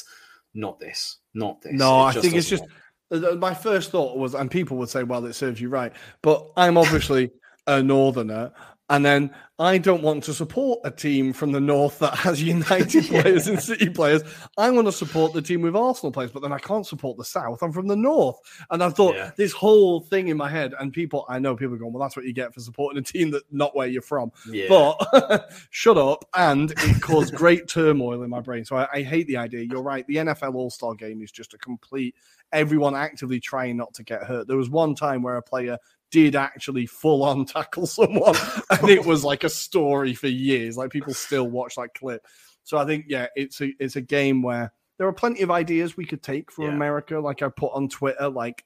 not 0.55 0.79
this. 0.79 1.19
Not 1.35 1.63
this. 1.63 1.73
No, 1.73 2.01
I 2.01 2.13
think 2.13 2.35
it's 2.35 2.49
just 2.49 2.65
uh, 3.11 3.37
my 3.37 3.55
first 3.55 3.91
thought 3.91 4.17
was, 4.17 4.35
and 4.35 4.51
people 4.51 4.77
would 4.79 4.89
say, 4.89 5.03
well, 5.03 5.25
it 5.27 5.35
serves 5.35 5.61
you 5.61 5.69
right. 5.69 5.93
But 6.23 6.47
I'm 6.57 6.77
obviously 6.77 7.31
a 7.67 7.83
northerner. 7.83 8.53
And 8.91 9.07
then 9.07 9.31
I 9.61 9.79
don't 9.79 10.03
want 10.03 10.25
to 10.25 10.35
support 10.35 10.81
a 10.85 10.91
team 10.91 11.33
from 11.33 11.53
the 11.53 11.61
north 11.61 12.01
that 12.01 12.15
has 12.17 12.43
United 12.43 13.05
players 13.05 13.47
and 13.47 13.63
City 13.63 13.89
players. 13.89 14.23
I 14.59 14.69
want 14.71 14.89
to 14.89 14.93
support 14.93 15.33
the 15.33 15.41
team 15.41 15.63
with 15.63 15.77
Arsenal 15.77 16.11
players, 16.11 16.33
but 16.33 16.43
then 16.43 16.53
I 16.53 16.59
can't 16.59 16.87
support 16.87 17.17
the 17.17 17.25
south. 17.25 17.63
I'm 17.63 17.73
from 17.73 17.87
the 17.87 17.97
north. 17.97 18.39
And 18.71 18.83
I 18.83 18.91
thought 18.91 19.15
yeah. 19.15 19.31
this 19.37 19.53
whole 19.53 20.01
thing 20.01 20.29
in 20.29 20.37
my 20.37 20.49
head, 20.49 20.75
and 20.81 20.93
people, 20.93 21.25
I 21.29 21.39
know 21.39 21.55
people 21.55 21.77
are 21.77 21.79
going, 21.79 21.93
well, 21.93 22.03
that's 22.03 22.17
what 22.17 22.25
you 22.25 22.33
get 22.33 22.53
for 22.53 22.61
supporting 22.61 22.99
a 22.99 23.03
team 23.03 23.31
that 23.31 23.45
not 23.53 23.77
where 23.77 23.87
you're 23.87 24.03
from. 24.03 24.33
Yeah. 24.51 24.67
But 24.69 25.51
shut 25.71 25.97
up. 25.97 26.25
And 26.35 26.73
it 26.73 27.01
caused 27.01 27.35
great 27.35 27.69
turmoil 27.69 28.25
in 28.25 28.31
my 28.31 28.41
brain. 28.41 28.65
So 28.65 28.77
I, 28.77 28.89
I 28.93 29.03
hate 29.03 29.29
the 29.29 29.37
idea. 29.37 29.63
You're 29.63 29.83
right. 29.83 30.07
The 30.09 30.17
NFL 30.17 30.55
All 30.55 30.71
Star 30.71 30.95
game 30.95 31.23
is 31.23 31.31
just 31.31 31.55
a 31.55 31.59
complete 31.59 32.17
everyone 32.53 32.97
actively 32.97 33.41
trying 33.41 33.77
not 33.77 33.95
to 33.95 34.03
get 34.03 34.25
hurt. 34.25 34.49
There 34.49 34.57
was 34.57 34.71
one 34.71 34.95
time 34.95 35.23
where 35.23 35.37
a 35.37 35.43
player 35.43 35.79
did 36.11 36.37
actually 36.37 36.87
full 36.87 37.23
on 37.23 37.45
tackle 37.47 37.87
someone. 37.87 38.37
and 38.71 38.89
it 38.89 39.05
was 39.05 39.25
like 39.25 39.45
a 39.45 39.49
story 39.49 40.15
for 40.15 40.29
years. 40.29 40.77
Like 40.77 40.91
people 40.91 41.15
still 41.15 41.49
watch 41.49 41.77
that 41.77 41.95
clip. 41.95 42.27
So 42.65 42.79
I 42.79 42.85
think, 42.85 43.07
yeah, 43.09 43.27
it's 43.35 43.61
a 43.61 43.73
it's 43.79 43.97
a 43.97 44.01
game 44.01 44.43
where 44.43 44.73
there 44.99 45.09
are 45.09 45.13
plenty 45.13 45.43
of 45.43 45.51
ideas 45.51 45.97
we 45.97 46.05
could 46.05 46.23
take 46.23 46.53
from 46.53 46.65
yeah. 46.65 46.73
America. 46.73 47.19
Like 47.19 47.43
I 47.43 47.49
put 47.49 47.73
on 47.73 47.89
Twitter, 47.89 48.29
like 48.29 48.65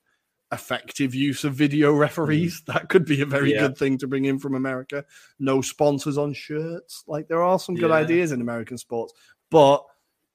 effective 0.52 1.14
use 1.14 1.44
of 1.44 1.54
video 1.54 1.92
referees. 1.92 2.60
Mm. 2.62 2.74
That 2.74 2.88
could 2.88 3.04
be 3.04 3.20
a 3.20 3.26
very 3.26 3.52
yeah. 3.52 3.60
good 3.60 3.78
thing 3.78 3.98
to 3.98 4.06
bring 4.06 4.24
in 4.24 4.38
from 4.38 4.54
America. 4.54 5.04
No 5.38 5.60
sponsors 5.60 6.18
on 6.18 6.32
shirts. 6.32 7.04
Like 7.06 7.28
there 7.28 7.42
are 7.42 7.58
some 7.58 7.74
good 7.74 7.90
yeah. 7.90 7.96
ideas 7.96 8.32
in 8.32 8.40
American 8.40 8.78
sports, 8.78 9.12
but 9.50 9.84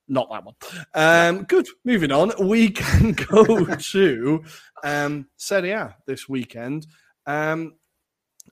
not 0.09 0.29
that 0.31 0.43
one. 0.43 0.55
Um, 0.93 1.43
good. 1.43 1.67
Moving 1.85 2.11
on, 2.11 2.31
we 2.47 2.71
can 2.71 3.13
go 3.13 3.65
to 3.75 4.43
um, 4.83 5.27
Serie 5.37 5.71
A 5.71 5.95
this 6.05 6.27
weekend. 6.27 6.87
Um, 7.25 7.75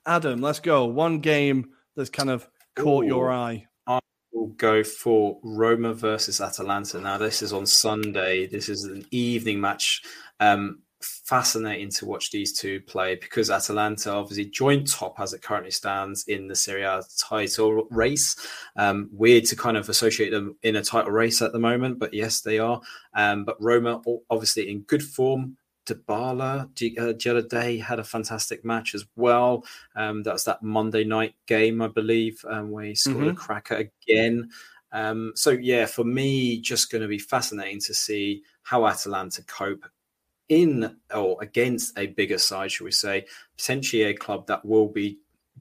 Adam, 0.06 0.40
let's 0.40 0.60
go. 0.60 0.86
One 0.86 1.20
game 1.20 1.72
that's 1.96 2.10
kind 2.10 2.30
of 2.30 2.48
caught 2.76 3.04
Ooh, 3.04 3.08
your 3.08 3.32
eye. 3.32 3.66
I 3.88 4.00
will 4.32 4.48
go 4.50 4.84
for 4.84 5.40
Roma 5.44 5.94
versus 5.94 6.40
Atalanta. 6.40 7.02
Now, 7.02 7.18
this 7.18 7.42
is 7.42 7.52
on 7.52 7.66
Sunday. 7.66 8.48
This 8.48 8.70
is 8.70 8.84
an 8.86 9.06
evening 9.12 9.60
match. 9.60 10.04
Um, 10.40 10.84
fascinating 11.28 11.92
to 11.92 12.06
watch 12.06 12.32
these 12.32 12.58
two 12.58 12.80
play 12.82 13.16
because 13.16 13.50
Atalanta 13.50 14.14
obviously 14.14 14.46
joint 14.46 14.90
top 14.90 15.20
as 15.20 15.34
it 15.34 15.42
currently 15.42 15.72
stands 15.72 16.24
in 16.28 16.48
the 16.48 16.56
Serie 16.56 16.84
A 16.84 17.04
title 17.18 17.86
race. 17.92 18.36
Um, 18.78 19.10
weird 19.12 19.44
to 19.46 19.58
kind 19.58 19.76
of 19.76 19.90
associate 19.90 20.30
them 20.30 20.56
in 20.64 20.78
a 20.78 20.84
title 20.84 21.12
race 21.12 21.42
at 21.42 21.52
the 21.52 21.60
moment, 21.60 22.00
but 22.00 22.14
yes, 22.14 22.40
they 22.42 22.60
are. 22.60 22.82
Um, 23.14 23.44
but 23.44 23.62
Roma 23.62 24.02
obviously 24.30 24.72
in 24.72 24.82
good 24.82 25.04
form. 25.04 25.58
Dybala, 25.86 26.74
G- 26.74 27.48
Day 27.48 27.78
had 27.78 28.00
a 28.00 28.04
fantastic 28.04 28.66
match 28.66 28.94
as 28.94 29.06
well. 29.16 29.66
Um, 29.96 30.24
that 30.24 30.34
was 30.34 30.44
that 30.46 30.62
Monday 30.62 31.04
night 31.04 31.36
game, 31.46 31.82
I 31.82 31.88
believe, 31.88 32.44
um, 32.50 32.72
where 32.72 32.86
he 32.86 32.96
scored 32.96 33.18
mm-hmm. 33.18 33.30
a 33.30 33.36
cracker 33.36 33.90
again. 34.08 34.50
Um, 34.92 35.34
so 35.36 35.52
yeah, 35.52 35.86
for 35.86 36.04
me, 36.04 36.60
just 36.60 36.92
going 36.92 37.02
to 37.02 37.08
be 37.08 37.20
fascinating 37.20 37.80
to 37.82 37.94
see 37.94 38.44
how 38.64 38.86
Atalanta 38.86 39.44
cope 39.44 39.86
in 40.50 40.98
or 41.14 41.38
against 41.42 41.98
a 41.98 42.08
bigger 42.08 42.38
side, 42.38 42.72
shall 42.72 42.86
we 42.86 42.92
say, 42.92 43.26
potentially 43.58 44.04
a 44.04 44.14
club 44.14 44.48
that 44.48 44.66
will 44.66 44.88
be 44.88 45.20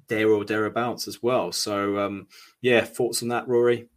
there 0.08 0.30
or 0.30 0.44
thereabouts 0.44 1.08
as 1.08 1.22
well. 1.22 1.52
So 1.52 1.98
um, 1.98 2.28
yeah, 2.60 2.84
thoughts 2.84 3.22
on 3.22 3.28
that, 3.28 3.46
Ruairi? 3.46 3.88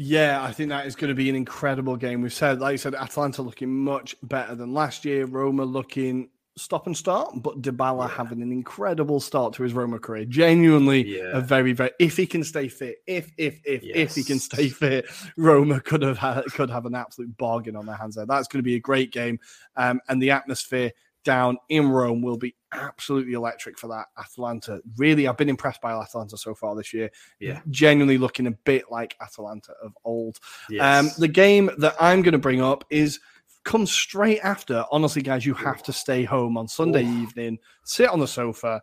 Yeah, 0.00 0.42
I 0.42 0.52
think 0.52 0.68
that 0.68 0.86
is 0.86 0.94
going 0.94 1.08
to 1.08 1.14
be 1.14 1.28
an 1.28 1.34
incredible 1.34 1.96
game. 1.96 2.22
We've 2.22 2.32
said, 2.32 2.60
like 2.60 2.72
you 2.72 2.78
said, 2.78 2.94
Atalanta 2.94 3.42
looking 3.42 3.74
much 3.74 4.14
better 4.22 4.54
than 4.54 4.72
last 4.72 5.04
year. 5.04 5.26
Roma 5.26 5.64
looking 5.64 6.28
stop 6.58 6.86
and 6.86 6.96
start, 6.96 7.30
but 7.36 7.62
Dybala 7.62 8.08
yeah. 8.08 8.14
having 8.14 8.42
an 8.42 8.52
incredible 8.52 9.20
start 9.20 9.54
to 9.54 9.62
his 9.62 9.72
Roma 9.72 9.98
career. 9.98 10.24
Genuinely 10.24 11.18
yeah. 11.18 11.30
a 11.32 11.40
very, 11.40 11.72
very 11.72 11.90
if 11.98 12.16
he 12.16 12.26
can 12.26 12.44
stay 12.44 12.68
fit, 12.68 12.98
if 13.06 13.30
if 13.38 13.60
if 13.64 13.82
yes. 13.82 13.96
if 13.96 14.14
he 14.14 14.24
can 14.24 14.38
stay 14.38 14.68
fit, 14.68 15.06
Roma 15.36 15.80
could 15.80 16.02
have 16.02 16.18
had, 16.18 16.44
could 16.46 16.70
have 16.70 16.86
an 16.86 16.94
absolute 16.94 17.36
bargain 17.36 17.76
on 17.76 17.86
their 17.86 17.96
hands 17.96 18.16
there. 18.16 18.26
That's 18.26 18.48
going 18.48 18.60
to 18.60 18.64
be 18.64 18.76
a 18.76 18.80
great 18.80 19.12
game, 19.12 19.38
um, 19.76 20.00
and 20.08 20.20
the 20.20 20.30
atmosphere 20.30 20.92
down 21.24 21.58
in 21.68 21.88
Rome 21.88 22.22
will 22.22 22.38
be 22.38 22.54
absolutely 22.72 23.34
electric 23.34 23.78
for 23.78 23.88
that 23.88 24.06
Atalanta. 24.18 24.80
Really, 24.96 25.26
I've 25.26 25.36
been 25.36 25.48
impressed 25.48 25.80
by 25.80 25.92
Atalanta 25.92 26.36
so 26.36 26.54
far 26.54 26.74
this 26.74 26.94
year. 26.94 27.10
Yeah, 27.38 27.60
genuinely 27.70 28.18
looking 28.18 28.46
a 28.46 28.52
bit 28.52 28.90
like 28.90 29.16
Atalanta 29.20 29.72
of 29.82 29.96
old. 30.04 30.38
Yes. 30.70 30.82
Um, 30.82 31.10
the 31.18 31.28
game 31.28 31.70
that 31.78 31.96
I'm 32.00 32.22
going 32.22 32.32
to 32.32 32.38
bring 32.38 32.62
up 32.62 32.84
is 32.90 33.20
comes 33.64 33.90
straight 33.90 34.40
after. 34.40 34.84
Honestly, 34.90 35.22
guys, 35.22 35.44
you 35.44 35.54
have 35.54 35.82
to 35.84 35.92
stay 35.92 36.24
home 36.24 36.56
on 36.56 36.68
Sunday 36.68 37.04
Ooh. 37.04 37.22
evening, 37.22 37.58
sit 37.84 38.08
on 38.08 38.20
the 38.20 38.28
sofa, 38.28 38.80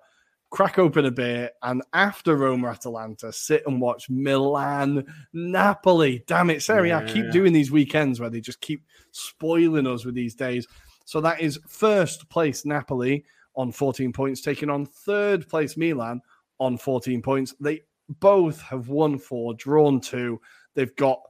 crack 0.51 0.77
open 0.79 1.05
a 1.05 1.11
beer, 1.11 1.49
and 1.63 1.81
after 1.93 2.35
Roma 2.35 2.69
Atalanta, 2.69 3.33
sit 3.33 3.63
and 3.65 3.81
watch 3.81 4.09
Milan 4.09 5.05
Napoli. 5.33 6.23
Damn 6.27 6.49
it, 6.49 6.61
Serie 6.61 6.89
yeah. 6.89 6.99
I 6.99 7.05
keep 7.05 7.31
doing 7.31 7.53
these 7.53 7.71
weekends 7.71 8.19
where 8.19 8.29
they 8.29 8.41
just 8.41 8.61
keep 8.61 8.83
spoiling 9.11 9.87
us 9.87 10.05
with 10.05 10.15
these 10.15 10.35
days. 10.35 10.67
So 11.05 11.21
that 11.21 11.41
is 11.41 11.59
first 11.67 12.29
place 12.29 12.65
Napoli 12.65 13.25
on 13.55 13.71
14 13.71 14.11
points, 14.11 14.41
taking 14.41 14.69
on 14.69 14.85
third 14.85 15.47
place 15.47 15.77
Milan 15.77 16.21
on 16.59 16.77
14 16.77 17.21
points. 17.21 17.53
They 17.59 17.81
both 18.19 18.61
have 18.61 18.89
won 18.89 19.17
four, 19.17 19.53
drawn 19.53 19.99
two. 19.99 20.39
They've 20.73 20.95
got 20.95 21.21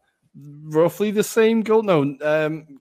roughly 0.63 1.11
the 1.11 1.23
same 1.23 1.61
goal. 1.61 1.83
No, 1.83 2.15
um, 2.21 2.79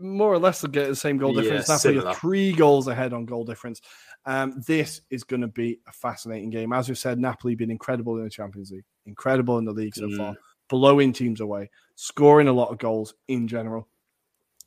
more 0.00 0.32
or 0.32 0.38
less 0.38 0.64
get 0.66 0.88
the 0.88 0.96
same 0.96 1.18
goal 1.18 1.34
difference. 1.34 1.68
Yeah, 1.68 1.74
Napoli 1.74 1.98
are 2.06 2.14
three 2.14 2.52
goals 2.52 2.88
ahead 2.88 3.12
on 3.12 3.26
goal 3.26 3.44
difference. 3.44 3.80
Um, 4.26 4.62
this 4.66 5.00
is 5.10 5.24
going 5.24 5.42
to 5.42 5.48
be 5.48 5.80
a 5.86 5.92
fascinating 5.92 6.50
game. 6.50 6.72
As 6.72 6.88
we've 6.88 6.98
said, 6.98 7.18
Napoli 7.18 7.54
been 7.54 7.70
incredible 7.70 8.16
in 8.18 8.24
the 8.24 8.30
Champions 8.30 8.70
League, 8.70 8.84
incredible 9.06 9.58
in 9.58 9.64
the 9.64 9.72
league 9.72 9.94
so 9.94 10.06
mm. 10.06 10.16
far, 10.16 10.36
blowing 10.68 11.12
teams 11.12 11.40
away, 11.40 11.70
scoring 11.94 12.48
a 12.48 12.52
lot 12.52 12.70
of 12.70 12.78
goals 12.78 13.14
in 13.28 13.48
general. 13.48 13.88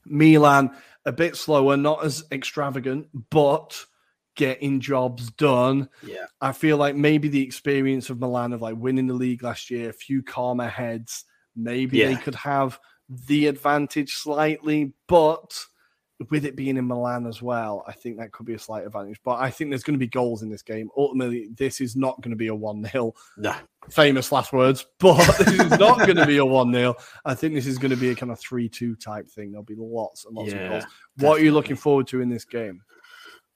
Milan 0.05 0.71
a 1.05 1.11
bit 1.11 1.35
slower, 1.35 1.77
not 1.77 2.03
as 2.03 2.23
extravagant, 2.31 3.07
but 3.29 3.85
getting 4.35 4.79
jobs 4.79 5.31
done. 5.31 5.89
Yeah. 6.05 6.25
I 6.41 6.51
feel 6.51 6.77
like 6.77 6.95
maybe 6.95 7.27
the 7.27 7.43
experience 7.43 8.09
of 8.09 8.19
Milan 8.19 8.53
of 8.53 8.61
like 8.61 8.75
winning 8.75 9.07
the 9.07 9.13
league 9.13 9.43
last 9.43 9.69
year, 9.69 9.89
a 9.89 9.93
few 9.93 10.23
calmer 10.23 10.67
heads, 10.67 11.25
maybe 11.55 11.99
yeah. 11.99 12.07
they 12.07 12.15
could 12.15 12.35
have 12.35 12.79
the 13.09 13.47
advantage 13.47 14.15
slightly, 14.15 14.93
but 15.07 15.65
with 16.29 16.45
it 16.45 16.55
being 16.55 16.77
in 16.77 16.87
Milan 16.87 17.25
as 17.25 17.41
well, 17.41 17.83
I 17.87 17.91
think 17.91 18.17
that 18.17 18.31
could 18.31 18.45
be 18.45 18.53
a 18.53 18.59
slight 18.59 18.85
advantage. 18.85 19.19
But 19.23 19.39
I 19.39 19.49
think 19.49 19.69
there's 19.69 19.83
going 19.83 19.95
to 19.95 19.99
be 19.99 20.07
goals 20.07 20.41
in 20.41 20.49
this 20.49 20.61
game. 20.61 20.89
Ultimately, 20.95 21.49
this 21.55 21.81
is 21.81 21.95
not 21.95 22.21
going 22.21 22.31
to 22.31 22.37
be 22.37 22.47
a 22.47 22.55
1 22.55 22.85
0. 22.85 23.13
Nah. 23.37 23.55
Famous 23.89 24.31
last 24.31 24.53
words, 24.53 24.85
but 24.99 25.17
this 25.37 25.59
is 25.59 25.71
not 25.71 25.99
going 25.99 26.15
to 26.15 26.25
be 26.25 26.37
a 26.37 26.45
1 26.45 26.73
0. 26.73 26.95
I 27.25 27.35
think 27.35 27.53
this 27.53 27.67
is 27.67 27.77
going 27.77 27.91
to 27.91 27.97
be 27.97 28.11
a 28.11 28.15
kind 28.15 28.31
of 28.31 28.39
3 28.39 28.69
2 28.69 28.95
type 28.95 29.29
thing. 29.29 29.51
There'll 29.51 29.63
be 29.63 29.75
lots 29.77 30.25
and 30.25 30.35
lots 30.35 30.51
yeah, 30.51 30.57
of 30.57 30.69
goals. 30.69 30.83
What 30.83 30.89
definitely. 31.17 31.41
are 31.41 31.45
you 31.45 31.51
looking 31.51 31.75
forward 31.75 32.07
to 32.07 32.21
in 32.21 32.29
this 32.29 32.45
game? 32.45 32.81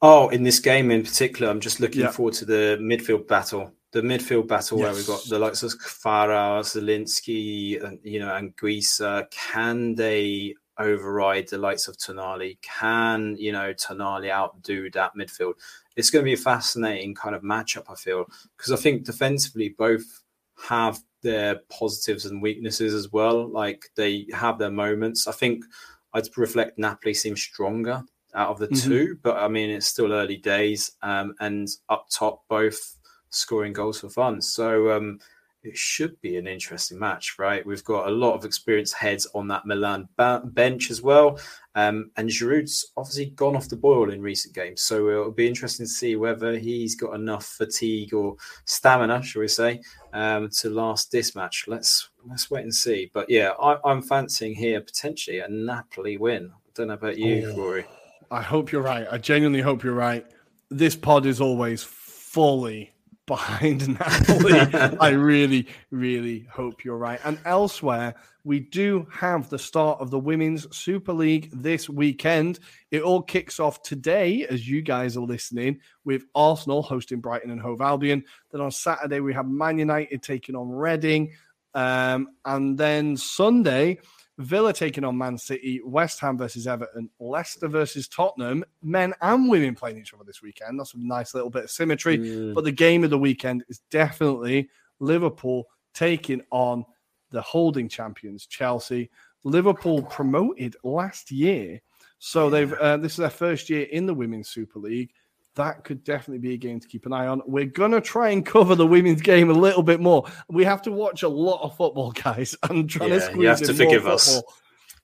Oh, 0.02 0.30
in 0.30 0.44
this 0.44 0.60
game 0.60 0.92
in 0.92 1.04
particular, 1.04 1.50
I'm 1.52 1.60
just 1.60 1.80
looking 1.80 2.02
yeah. 2.02 2.12
forward 2.12 2.36
to 2.36 2.46
the 2.46 2.78
midfield 2.80 3.28
battle. 3.28 3.74
The 3.98 4.04
midfield 4.04 4.48
battle 4.48 4.78
yes. 4.78 4.86
where 4.86 4.94
we've 4.94 5.08
got 5.08 5.24
the 5.28 5.40
likes 5.40 5.64
of 5.64 5.72
Kvara, 5.72 6.62
Zielinski, 6.62 7.84
and 7.84 7.98
you 8.04 8.20
know, 8.20 8.32
and 8.32 8.56
Anguissa. 8.56 9.28
Can 9.32 9.96
they 9.96 10.54
override 10.78 11.48
the 11.48 11.58
likes 11.58 11.88
of 11.88 11.98
Tonali? 11.98 12.60
Can 12.62 13.36
you 13.40 13.52
know 13.52 13.74
Tonali 13.74 14.30
outdo 14.30 14.92
that 14.92 15.14
midfield? 15.18 15.54
It's 15.96 16.12
going 16.12 16.24
to 16.24 16.30
be 16.30 16.34
a 16.34 16.38
fascinating 16.38 17.16
kind 17.16 17.34
of 17.34 17.42
matchup. 17.42 17.86
I 17.90 17.96
feel 17.96 18.26
because 18.56 18.72
I 18.72 18.76
think 18.76 19.04
defensively 19.04 19.70
both 19.70 20.22
have 20.68 21.00
their 21.24 21.62
positives 21.72 22.28
and 22.28 22.40
weaknesses 22.40 22.94
as 22.94 23.12
well. 23.12 23.48
Like 23.50 23.90
they 23.96 24.28
have 24.32 24.60
their 24.60 24.70
moments. 24.70 25.28
I 25.28 25.32
think 25.32 25.66
I'd 26.14 26.28
reflect 26.38 26.78
Napoli 26.78 27.16
seems 27.16 27.42
stronger 27.42 28.04
out 28.36 28.50
of 28.50 28.60
the 28.60 28.68
mm-hmm. 28.68 28.90
two, 28.90 29.18
but 29.24 29.38
I 29.38 29.48
mean 29.48 29.72
it's 29.72 29.88
still 29.88 30.14
early 30.14 30.38
days. 30.38 30.92
Um, 31.02 31.34
and 31.40 31.68
up 31.90 32.10
top, 32.12 32.44
both 32.48 32.97
scoring 33.30 33.74
goals 33.74 34.00
for 34.02 34.10
fun. 34.10 34.42
So 34.42 34.92
um, 34.92 35.20
it 35.68 35.78
should 35.78 36.20
be 36.22 36.38
an 36.38 36.48
interesting 36.48 36.98
match, 36.98 37.36
right? 37.38 37.66
We've 37.66 37.84
got 37.84 38.08
a 38.08 38.12
lot 38.12 38.34
of 38.34 38.46
experienced 38.46 38.94
heads 38.96 39.28
on 39.36 39.48
that 39.50 39.66
Milan 39.66 40.08
ba- 40.16 40.42
bench 40.46 40.90
as 40.92 41.02
well. 41.02 41.40
Um, 41.76 42.12
and 42.16 42.30
Giroud's 42.30 42.92
obviously 42.96 43.28
gone 43.28 43.56
off 43.56 43.70
the 43.70 43.76
boil 43.76 44.12
in 44.12 44.22
recent 44.22 44.56
games. 44.56 44.82
So 44.82 45.10
it'll 45.10 45.32
be 45.32 45.48
interesting 45.48 45.86
to 45.86 45.92
see 45.92 46.16
whether 46.16 46.58
he's 46.58 46.96
got 46.96 47.16
enough 47.16 47.46
fatigue 47.46 48.14
or 48.14 48.36
stamina, 48.66 49.22
shall 49.24 49.42
we 49.42 49.48
say, 49.48 49.82
um, 50.14 50.50
to 50.50 50.70
last 50.70 51.12
this 51.12 51.36
match. 51.36 51.66
Let's 51.68 52.10
let's 52.26 52.50
wait 52.50 52.64
and 52.64 52.74
see. 52.74 53.12
But 53.14 53.30
yeah, 53.30 53.52
I, 53.62 53.92
am 53.92 54.02
fancying 54.02 54.56
here 54.56 54.82
potentially 54.82 55.40
a 55.40 55.48
Napoli 55.48 56.18
win. 56.18 56.52
I 56.54 56.70
don't 56.74 56.88
know 56.88 56.94
about 56.94 57.18
you, 57.18 57.50
oh, 57.50 57.56
Ruairi. 57.56 57.86
I 58.32 58.42
hope 58.42 58.72
you're 58.72 58.82
right. 58.82 59.08
I 59.12 59.18
genuinely 59.18 59.62
hope 59.62 59.84
you're 59.84 59.94
right. 59.94 60.26
This 60.70 60.96
pod 60.96 61.26
is 61.26 61.40
always 61.40 61.84
fully 61.84 62.92
behind 63.28 63.88
Napoli. 64.00 64.60
I 65.00 65.10
really, 65.10 65.68
really 65.92 66.48
hope 66.50 66.84
you're 66.84 66.98
right. 66.98 67.20
And 67.24 67.38
elsewhere, 67.46 68.16
we 68.44 68.62
do 68.62 69.06
have 69.12 69.50
the 69.50 69.60
start 69.60 70.00
of 70.00 70.10
the 70.10 70.18
Women's 70.18 70.76
Super 70.76 71.14
League 71.14 71.52
this 71.54 71.88
weekend. 71.90 72.60
It 72.90 73.04
all 73.04 73.22
kicks 73.22 73.60
off 73.60 73.84
today 73.84 74.48
as 74.50 74.68
you 74.68 74.82
guys 74.82 75.18
are 75.18 75.22
listening 75.22 75.82
with 76.06 76.24
Arsenal 76.34 76.82
hosting 76.82 77.20
Brighton 77.20 77.52
and 77.52 77.62
Hove 77.62 77.82
Albion. 77.82 78.24
Then 78.52 78.62
on 78.62 78.72
Saturday, 78.72 79.20
we 79.20 79.34
have 79.34 79.48
Man 79.48 79.78
United 79.78 80.24
taking 80.24 80.56
on 80.56 80.70
Reading. 80.70 81.34
Um, 81.74 82.30
and 82.46 82.78
then 82.78 83.18
Sunday, 83.18 84.00
Villa 84.38 84.72
taking 84.72 85.04
on 85.04 85.18
Man 85.18 85.38
City, 85.38 85.82
West 85.84 86.20
Ham 86.20 86.38
versus 86.38 86.68
Everton, 86.68 87.10
Leicester 87.20 87.68
versus 87.68 88.08
Tottenham, 88.08 88.64
men 88.84 89.14
and 89.22 89.50
women 89.50 89.74
playing 89.74 89.98
each 89.98 90.14
other 90.14 90.24
this 90.24 90.42
weekend. 90.42 90.80
That's 90.80 90.94
a 90.94 91.00
nice 91.00 91.34
little 91.34 91.50
bit 91.50 91.66
of 91.66 91.72
symmetry. 91.72 92.20
Mm. 92.20 92.54
But 92.54 92.64
the 92.64 92.72
game 92.72 93.04
of 93.04 93.10
the 93.10 93.18
weekend 93.18 93.64
is 93.68 93.80
definitely 93.90 94.70
Liverpool 95.00 95.68
taking 95.94 96.44
on 96.52 96.86
the 97.32 97.42
holding 97.42 97.90
champions, 97.90 98.46
Chelsea. 98.46 99.10
Liverpool 99.44 100.04
promoted 100.04 100.76
last 100.84 101.32
year. 101.32 101.82
So 102.20 102.50
they've 102.50 102.74
uh, 102.74 102.98
this 102.98 103.14
is 103.14 103.18
their 103.18 103.30
first 103.30 103.70
year 103.70 103.84
in 103.92 104.06
the 104.06 104.14
Women's 104.14 104.50
Super 104.50 104.80
League 104.80 105.12
that 105.58 105.84
could 105.84 106.04
definitely 106.04 106.40
be 106.40 106.54
a 106.54 106.58
game 106.58 106.80
to 106.80 106.88
keep 106.88 107.06
an 107.06 107.14
eye 107.14 107.28
on. 107.28 107.42
We're 107.46 107.66
going 107.66 107.92
to 107.92 108.02
try 108.02 108.30
and 108.30 108.46
cover 108.46 108.74
the 108.74 108.88
women's 108.88 109.22
game 109.22 109.50
a 109.50 109.54
little 109.54 109.84
bit 109.84 110.00
more. 110.00 110.26
We 110.50 110.64
have 110.64 110.82
to 110.84 110.92
watch 110.92 111.24
a 111.24 111.30
lot 111.30 111.62
of 111.62 111.76
football, 111.76 112.12
guys. 112.12 112.56
I'm 112.64 112.88
trying 112.88 113.10
yeah, 113.10 113.16
to 113.16 113.22
squeeze 113.22 113.42
you 113.42 113.48
have 113.48 113.60
to 113.60 113.74
forgive 113.74 114.08
us. 114.08 114.42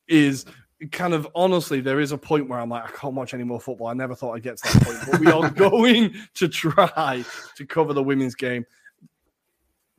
Is 0.08 0.46
kind 0.92 1.14
of 1.14 1.28
honestly, 1.36 1.82
there 1.82 2.00
is 2.00 2.12
a 2.12 2.18
point 2.18 2.50
where 2.50 2.60
I'm 2.60 2.70
like, 2.70 2.86
I 2.86 2.92
can't 2.92 3.14
watch 3.14 3.34
any 3.34 3.44
more 3.44 3.60
football. 3.60 3.88
I 3.88 3.94
never 3.94 4.16
thought 4.16 4.34
I'd 4.34 4.44
get 4.44 4.58
to 4.58 4.74
that 4.74 4.84
point, 4.84 4.98
but 5.12 5.20
we 5.20 5.28
are 5.28 5.50
going 5.70 6.16
to 6.36 6.48
try 6.48 7.24
to 7.58 7.66
cover 7.66 7.94
the 7.94 8.04
women's 8.04 8.36
game 8.36 8.66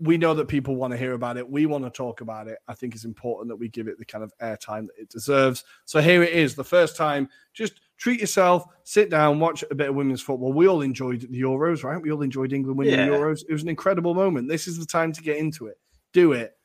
we 0.00 0.18
know 0.18 0.34
that 0.34 0.48
people 0.48 0.74
want 0.76 0.92
to 0.92 0.96
hear 0.96 1.12
about 1.12 1.36
it. 1.36 1.48
We 1.48 1.66
want 1.66 1.84
to 1.84 1.90
talk 1.90 2.20
about 2.20 2.48
it. 2.48 2.58
I 2.66 2.74
think 2.74 2.94
it's 2.94 3.04
important 3.04 3.48
that 3.48 3.56
we 3.56 3.68
give 3.68 3.86
it 3.86 3.98
the 3.98 4.04
kind 4.04 4.24
of 4.24 4.32
airtime 4.42 4.86
that 4.88 4.98
it 4.98 5.08
deserves. 5.08 5.64
So 5.84 6.00
here 6.00 6.22
it 6.22 6.32
is, 6.32 6.54
the 6.54 6.64
first 6.64 6.96
time. 6.96 7.28
Just 7.52 7.80
treat 7.96 8.20
yourself, 8.20 8.64
sit 8.84 9.10
down, 9.10 9.40
watch 9.40 9.64
a 9.70 9.74
bit 9.74 9.88
of 9.88 9.94
women's 9.94 10.22
football. 10.22 10.52
We 10.52 10.68
all 10.68 10.82
enjoyed 10.82 11.22
the 11.22 11.40
Euros, 11.40 11.84
right? 11.84 12.00
We 12.00 12.12
all 12.12 12.22
enjoyed 12.22 12.52
England 12.52 12.78
winning 12.78 12.94
yeah. 12.94 13.06
the 13.06 13.12
Euros. 13.12 13.44
It 13.48 13.52
was 13.52 13.62
an 13.62 13.68
incredible 13.68 14.14
moment. 14.14 14.48
This 14.48 14.66
is 14.66 14.78
the 14.78 14.86
time 14.86 15.12
to 15.12 15.22
get 15.22 15.38
into 15.38 15.66
it. 15.66 15.78
Do 16.12 16.32
it. 16.32 16.56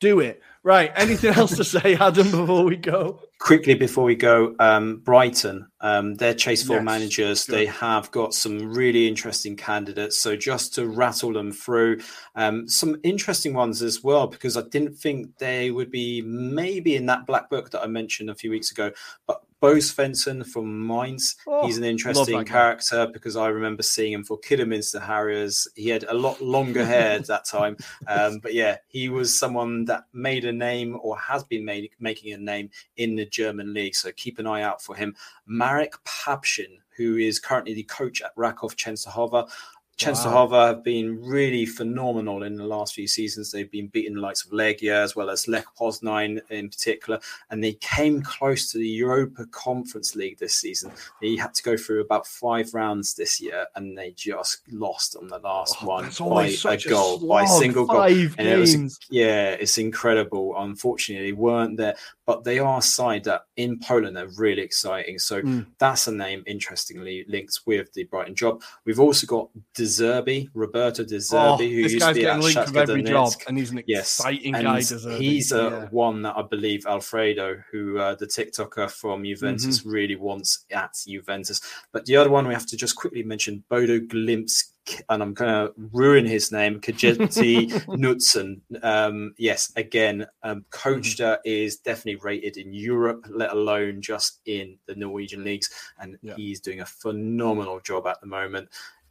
Do 0.00 0.20
it. 0.20 0.42
Right. 0.62 0.90
Anything 0.96 1.34
else 1.34 1.56
to 1.56 1.64
say, 1.64 1.94
Adam, 1.94 2.30
before 2.30 2.64
we 2.64 2.76
go? 2.76 3.20
Quickly 3.38 3.74
before 3.74 4.04
we 4.04 4.14
go, 4.14 4.54
um, 4.58 5.02
Brighton, 5.04 5.68
um, 5.80 6.14
their 6.14 6.32
chase 6.32 6.66
for 6.66 6.74
yes, 6.74 6.84
managers, 6.84 7.44
they 7.44 7.66
have 7.66 8.10
got 8.10 8.32
some 8.32 8.72
really 8.72 9.06
interesting 9.06 9.54
candidates. 9.54 10.18
So 10.18 10.34
just 10.34 10.74
to 10.74 10.86
rattle 10.86 11.34
them 11.34 11.52
through, 11.52 12.00
um, 12.34 12.66
some 12.66 12.96
interesting 13.02 13.52
ones 13.52 13.82
as 13.82 14.02
well, 14.02 14.26
because 14.26 14.56
I 14.56 14.62
didn't 14.62 14.94
think 14.94 15.36
they 15.36 15.70
would 15.70 15.90
be 15.90 16.22
maybe 16.22 16.96
in 16.96 17.06
that 17.06 17.26
black 17.26 17.50
book 17.50 17.70
that 17.70 17.82
I 17.82 17.86
mentioned 17.86 18.30
a 18.30 18.34
few 18.34 18.50
weeks 18.50 18.70
ago. 18.70 18.90
But 19.26 19.42
Bo 19.64 19.76
Svensson 19.76 20.46
from 20.46 20.86
Mainz. 20.86 21.36
Oh, 21.46 21.66
He's 21.66 21.78
an 21.78 21.84
interesting 21.84 22.44
character 22.44 23.06
guy. 23.06 23.12
because 23.12 23.34
I 23.34 23.46
remember 23.48 23.82
seeing 23.82 24.12
him 24.12 24.22
for 24.22 24.36
Kidderminster 24.36 25.00
Harriers. 25.00 25.66
He 25.74 25.88
had 25.88 26.04
a 26.04 26.12
lot 26.12 26.42
longer 26.42 26.84
hair 26.84 27.12
at 27.12 27.26
that 27.28 27.46
time. 27.46 27.76
Um, 28.06 28.38
but 28.38 28.52
yeah, 28.52 28.76
he 28.88 29.08
was 29.08 29.36
someone 29.36 29.86
that 29.86 30.04
made 30.12 30.44
a 30.44 30.52
name 30.52 30.98
or 31.00 31.16
has 31.18 31.42
been 31.42 31.64
made, 31.64 31.90
making 31.98 32.34
a 32.34 32.36
name 32.36 32.68
in 32.96 33.16
the 33.16 33.24
German 33.24 33.72
league. 33.72 33.94
So 33.94 34.12
keep 34.12 34.38
an 34.38 34.46
eye 34.46 34.62
out 34.62 34.82
for 34.82 34.94
him. 34.94 35.14
Marek 35.46 35.94
Papszun, 36.04 36.80
who 36.96 37.16
is 37.16 37.38
currently 37.38 37.72
the 37.72 37.84
coach 37.84 38.20
at 38.20 38.36
Raków 38.36 38.74
Częstochowa 38.74 39.50
Częstochowa 39.98 40.50
wow. 40.50 40.66
have 40.66 40.84
been 40.84 41.22
really 41.22 41.66
phenomenal 41.66 42.42
in 42.42 42.56
the 42.56 42.64
last 42.64 42.94
few 42.94 43.06
seasons. 43.06 43.50
They've 43.50 43.70
been 43.70 43.86
beating 43.88 44.14
the 44.14 44.20
likes 44.20 44.44
of 44.44 44.50
Legia 44.50 45.02
as 45.02 45.14
well 45.14 45.30
as 45.30 45.46
Lech 45.46 45.66
Poznan 45.78 46.40
in 46.50 46.68
particular, 46.68 47.20
and 47.50 47.62
they 47.62 47.74
came 47.74 48.22
close 48.22 48.72
to 48.72 48.78
the 48.78 48.88
Europa 48.88 49.46
Conference 49.46 50.16
League 50.16 50.38
this 50.38 50.54
season. 50.54 50.90
They 51.20 51.36
had 51.36 51.54
to 51.54 51.62
go 51.62 51.76
through 51.76 52.00
about 52.00 52.26
five 52.26 52.74
rounds 52.74 53.14
this 53.14 53.40
year, 53.40 53.66
and 53.76 53.96
they 53.96 54.10
just 54.12 54.62
lost 54.70 55.16
on 55.16 55.28
the 55.28 55.38
last 55.38 55.76
oh, 55.82 55.86
one 55.86 56.10
by 56.18 56.46
a 56.46 56.76
goal, 56.88 57.22
a 57.22 57.26
by 57.26 57.42
a 57.44 57.46
single 57.46 57.86
goal. 57.86 58.02
And 58.02 58.48
it 58.48 58.58
was, 58.58 58.98
yeah, 59.10 59.50
it's 59.50 59.78
incredible. 59.78 60.54
Unfortunately, 60.56 61.26
they 61.26 61.32
weren't 61.32 61.76
there, 61.76 61.96
but 62.26 62.44
they 62.44 62.58
are 62.58 62.78
a 62.78 62.82
side 62.82 63.24
that 63.24 63.42
in 63.56 63.78
Poland 63.78 64.16
are 64.16 64.28
really 64.38 64.62
exciting. 64.62 65.18
So 65.18 65.42
mm. 65.42 65.66
that's 65.78 66.06
a 66.06 66.12
name 66.12 66.42
interestingly 66.46 67.24
linked 67.28 67.60
with 67.66 67.92
the 67.92 68.04
Brighton 68.04 68.34
job. 68.34 68.62
We've 68.84 69.00
also 69.00 69.26
got 69.26 69.50
De 69.74 69.82
Zerbi, 69.82 70.48
Roberto 70.54 71.04
De 71.04 71.16
Zerbi, 71.16 71.34
oh, 71.34 71.56
who 71.56 71.64
used 71.64 72.00
to 72.00 72.14
be 72.14 72.26
at 72.26 72.40
Shakhtar 72.40 72.88
every 72.88 73.02
job, 73.02 73.32
and 73.46 73.58
he's 73.58 73.70
an 73.70 73.82
exciting 73.86 74.54
yes. 74.54 74.62
guy. 74.62 74.78
Zerbi. 74.80 75.18
He's 75.18 75.52
a 75.52 75.56
yeah. 75.56 75.88
one 75.90 76.22
that 76.22 76.36
I 76.36 76.42
believe 76.42 76.86
Alfredo, 76.86 77.62
who 77.70 77.98
uh, 77.98 78.14
the 78.14 78.26
TikToker 78.26 78.90
from 78.90 79.24
Juventus, 79.24 79.80
mm-hmm. 79.80 79.90
really 79.90 80.16
wants 80.16 80.64
at 80.70 80.94
Juventus. 81.06 81.60
But 81.92 82.06
the 82.06 82.16
other 82.16 82.30
one 82.30 82.46
we 82.46 82.54
have 82.54 82.66
to 82.66 82.76
just 82.76 82.96
quickly 82.96 83.22
mention, 83.22 83.64
Bodo 83.68 83.98
Glimt's 84.00 84.73
and 85.08 85.22
I'm 85.22 85.34
going 85.34 85.50
to 85.50 85.72
ruin 85.92 86.26
his 86.26 86.52
name, 86.52 86.80
Kajeti 86.80 87.70
Knutsen. 87.86 88.60
Um, 88.82 89.34
yes, 89.38 89.72
again, 89.76 90.26
um, 90.42 90.64
mm-hmm. 90.70 91.34
is 91.44 91.76
definitely 91.76 92.16
rated 92.16 92.56
in 92.56 92.72
Europe, 92.72 93.26
let 93.30 93.52
alone 93.52 94.02
just 94.02 94.40
in 94.46 94.78
the 94.86 94.94
Norwegian 94.94 95.44
leagues, 95.44 95.70
and 95.98 96.18
yeah. 96.22 96.34
he's 96.36 96.60
doing 96.60 96.80
a 96.80 96.86
phenomenal 96.86 97.80
job 97.80 98.06
at 98.06 98.20
the 98.20 98.26
moment 98.26 98.68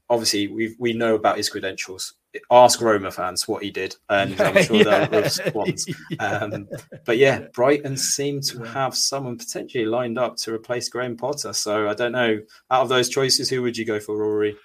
obviously 0.09 0.47
we 0.47 0.75
we 0.79 0.93
know 0.93 1.15
about 1.15 1.37
his 1.37 1.49
credentials. 1.49 2.13
Ask 2.49 2.81
Roma 2.81 3.11
fans 3.11 3.47
what 3.47 3.61
he 3.61 3.69
did, 3.69 3.95
and 4.09 4.39
I'm 4.41 4.63
sure 4.63 4.77
yeah. 4.77 5.05
they'll 5.05 5.21
respond. 5.21 5.79
Um, 6.19 6.67
but 7.05 7.17
yeah, 7.17 7.39
Brighton 7.53 7.97
seem 7.97 8.41
to 8.41 8.63
have 8.63 8.95
someone 8.95 9.37
potentially 9.37 9.85
lined 9.85 10.17
up 10.17 10.37
to 10.37 10.53
replace 10.53 10.89
Graham 10.89 11.17
Potter. 11.17 11.53
So 11.53 11.89
I 11.89 11.93
don't 11.93 12.11
know. 12.11 12.39
Out 12.71 12.81
of 12.81 12.89
those 12.89 13.09
choices, 13.09 13.49
who 13.49 13.61
would 13.61 13.77
you 13.77 13.85
go 13.85 13.99
for, 13.99 14.15
Ruairi? 14.15 14.55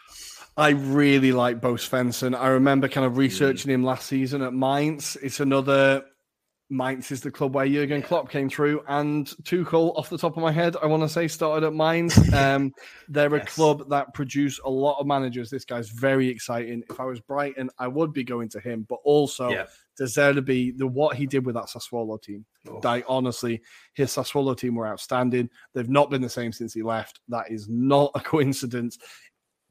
I 0.59 0.70
really 0.70 1.30
like 1.30 1.60
Bo 1.60 1.74
Svensson. 1.74 2.36
I 2.36 2.48
remember 2.48 2.89
kind 2.89 3.06
of 3.06 3.12
hmm. 3.12 3.20
researching 3.20 3.70
mm. 3.70 3.74
him 3.74 3.85
last 3.85 4.09
season 4.09 4.43
at 4.43 4.52
Mainz. 4.52 5.16
It's 5.22 5.39
another 5.39 6.02
Mainz 6.68 7.10
is 7.10 7.20
the 7.20 7.30
club 7.30 7.55
where 7.55 7.66
Jurgen 7.66 8.02
Klopp 8.02 8.28
came 8.28 8.51
through, 8.51 8.82
and 8.89 9.26
Tuchel, 9.44 9.97
off 9.97 10.10
the 10.10 10.18
top 10.18 10.36
of 10.36 10.43
my 10.43 10.52
head, 10.52 10.76
I 10.82 10.86
want 10.86 11.02
to 11.02 11.09
say 11.09 11.28
started 11.28 11.66
at 11.66 11.74
Mainz. 11.74 12.18
Um, 12.39 12.72
they're 13.09 13.35
yes. 13.35 13.43
a 13.43 13.47
club 13.47 13.89
that 13.89 14.14
produce 14.14 14.60
a 14.64 14.68
lot 14.68 14.98
of 15.01 15.06
managers. 15.06 15.51
This 15.51 15.64
guy's 15.64 15.89
very 15.89 16.28
exciting. 16.28 16.82
If 16.89 17.01
I 17.01 17.05
was 17.05 17.20
Brighton, 17.20 17.70
I 17.78 17.89
would 17.89 18.12
be 18.12 18.22
going 18.22 18.48
to 18.51 18.60
him, 18.60 18.86
but 18.89 18.98
also 19.02 19.48
yeah. 19.48 19.66
to 19.97 20.43
be 20.43 20.70
the 20.72 20.86
what 20.86 21.16
he 21.16 21.26
did 21.26 21.47
with 21.47 21.55
that 21.55 21.66
Sassuolo 21.66 22.20
team. 22.20 22.44
Oh. 22.68 22.80
Like, 22.82 23.05
honestly, 23.09 23.60
his 23.94 24.10
Sassuolo 24.10 24.56
team 24.56 24.74
were 24.74 24.86
outstanding. 24.86 25.51
They've 25.74 25.89
not 25.89 26.10
been 26.10 26.22
the 26.22 26.28
same 26.28 26.52
since 26.52 26.74
he 26.74 26.82
left. 26.82 27.20
That 27.28 27.51
is 27.51 27.68
not 27.68 28.12
a 28.14 28.20
coincidence. 28.35 28.98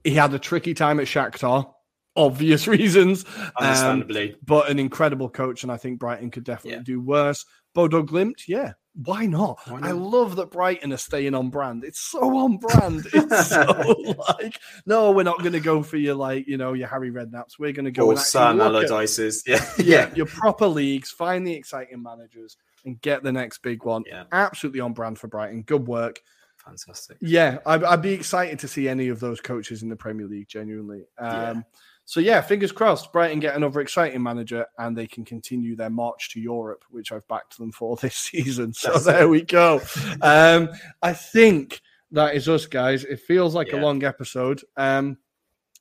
He 0.03 0.11
had 0.11 0.33
a 0.33 0.39
tricky 0.39 0.73
time 0.73 0.99
at 0.99 1.07
Shakhtar 1.07 1.73
obvious 2.17 2.67
reasons. 2.67 3.23
Understandably. 3.57 4.33
Um, 4.33 4.39
but 4.43 4.69
an 4.69 4.79
incredible 4.79 5.29
coach, 5.29 5.63
and 5.63 5.71
I 5.71 5.77
think 5.77 5.99
Brighton 5.99 6.31
could 6.31 6.43
definitely 6.43 6.79
yeah. 6.79 6.83
do 6.83 6.99
worse. 6.99 7.45
Bodo 7.73 8.03
Glimt, 8.03 8.47
yeah. 8.47 8.73
Why 9.05 9.27
not? 9.27 9.59
Why 9.67 9.79
not? 9.79 9.89
I 9.89 9.91
love 9.91 10.37
that 10.37 10.49
Brighton 10.49 10.91
are 10.91 10.97
staying 10.97 11.35
on 11.35 11.51
brand. 11.51 11.83
It's 11.83 11.99
so 11.99 12.35
on 12.35 12.57
brand. 12.57 13.05
It's 13.13 13.49
so 13.49 14.15
like, 14.39 14.59
no, 14.87 15.11
we're 15.11 15.21
not 15.21 15.37
going 15.39 15.53
to 15.53 15.59
go 15.59 15.83
for 15.83 15.97
your 15.97 16.15
like, 16.15 16.47
you 16.47 16.57
know, 16.57 16.73
your 16.73 16.87
Harry 16.87 17.11
Redknapps. 17.11 17.59
We're 17.59 17.73
going 17.73 17.85
to 17.85 17.91
go 17.91 18.07
or 18.07 18.17
Sam 18.17 18.57
Allardyces. 18.57 19.43
Yeah. 19.45 19.63
yeah, 19.77 20.15
your 20.15 20.25
proper 20.25 20.65
leagues. 20.65 21.11
Find 21.11 21.45
the 21.45 21.53
exciting 21.53 22.01
managers 22.01 22.57
and 22.85 22.99
get 22.99 23.21
the 23.21 23.31
next 23.31 23.59
big 23.59 23.85
one. 23.85 24.03
Yeah. 24.07 24.23
Absolutely 24.31 24.79
on 24.79 24.93
brand 24.93 25.19
for 25.19 25.27
Brighton. 25.27 25.61
Good 25.61 25.85
work. 25.85 26.19
Fantastic. 26.67 27.17
Yeah, 27.21 27.59
I'd, 27.65 27.83
I'd, 27.83 28.01
be 28.01 28.11
excited 28.11 28.59
to 28.59 28.67
see 28.67 28.87
any 28.87 29.07
of 29.07 29.19
those 29.19 29.41
coaches 29.41 29.83
in 29.83 29.89
the 29.89 29.95
Premier 29.95 30.27
League. 30.27 30.47
Genuinely. 30.47 31.05
Um, 31.17 31.31
yeah. 31.31 31.61
So 32.05 32.19
yeah, 32.21 32.39
fingers 32.39 32.71
crossed. 32.71 33.11
Brighton 33.11 33.41
get 33.41 33.55
another 33.55 33.81
exciting 33.81 34.23
manager, 34.23 34.65
and 34.77 34.97
they 34.97 35.07
can 35.07 35.25
continue 35.25 35.75
their 35.75 35.89
march 35.89 36.29
to 36.31 36.39
Europe, 36.39 36.85
which 36.89 37.11
I've 37.11 37.27
backed 37.27 37.57
them 37.57 37.71
for 37.71 37.95
this 38.01 38.15
season. 38.15 38.73
So 38.73 38.93
That's 38.93 39.05
there 39.05 39.23
it. 39.23 39.29
we 39.29 39.41
go. 39.41 39.81
Um, 40.21 40.69
I 41.01 41.13
think 41.13 41.81
that 42.11 42.35
is 42.35 42.47
us, 42.47 42.65
guys. 42.65 43.03
It 43.03 43.19
feels 43.19 43.53
like 43.53 43.71
yeah. 43.71 43.79
a 43.79 43.81
long 43.81 44.03
episode. 44.03 44.61
Um, 44.77 45.17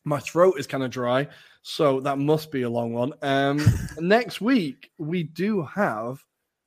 my 0.05 0.19
throat 0.21 0.59
is 0.59 0.67
kind 0.67 0.85
of 0.85 0.91
dry, 0.91 1.29
so 1.63 2.01
that 2.01 2.19
must 2.19 2.51
be 2.51 2.63
a 2.63 2.71
long 2.71 2.93
one. 2.93 3.13
Um, 3.23 3.65
next 3.99 4.41
week 4.41 4.91
we 4.99 5.25
do 5.25 5.63
have 5.63 6.25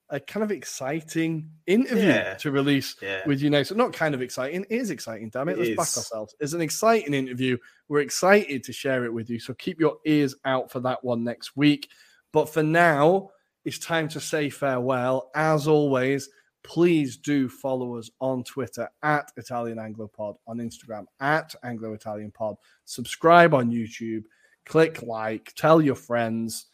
a 0.09 0.19
kind 0.19 0.43
of 0.43 0.51
exciting 0.51 1.49
interview 1.67 2.09
yeah. 2.09 2.33
to 2.35 2.51
release 2.51 2.95
yeah. 3.01 3.21
with 3.25 3.41
you 3.41 3.49
next. 3.49 3.73
Not 3.75 3.93
kind 3.93 4.15
of 4.15 4.21
exciting, 4.21 4.65
it 4.69 4.75
is 4.75 4.89
exciting, 4.89 5.29
damn 5.29 5.49
it. 5.49 5.53
it 5.53 5.57
Let's 5.57 5.69
is. 5.69 5.75
back 5.75 5.97
ourselves. 5.97 6.35
It's 6.39 6.53
an 6.53 6.61
exciting 6.61 7.13
interview. 7.13 7.57
We're 7.87 8.01
excited 8.01 8.63
to 8.63 8.73
share 8.73 9.05
it 9.05 9.13
with 9.13 9.29
you. 9.29 9.39
So 9.39 9.53
keep 9.53 9.79
your 9.79 9.97
ears 10.05 10.35
out 10.45 10.71
for 10.71 10.79
that 10.81 11.03
one 11.03 11.23
next 11.23 11.55
week. 11.55 11.89
But 12.31 12.49
for 12.49 12.63
now, 12.63 13.29
it's 13.65 13.79
time 13.79 14.07
to 14.09 14.19
say 14.19 14.49
farewell. 14.49 15.29
As 15.35 15.67
always, 15.67 16.29
please 16.63 17.17
do 17.17 17.49
follow 17.49 17.97
us 17.97 18.09
on 18.19 18.43
Twitter 18.43 18.89
at 19.03 19.31
Italian 19.37 19.77
Anglopod, 19.77 20.35
on 20.47 20.57
Instagram 20.57 21.05
at 21.19 21.53
Anglo 21.63 21.93
Italian 21.93 22.31
Pod. 22.31 22.55
Subscribe 22.85 23.53
on 23.53 23.71
YouTube, 23.71 24.23
click 24.65 25.01
like, 25.01 25.53
tell 25.55 25.81
your 25.81 25.95
friends 25.95 26.67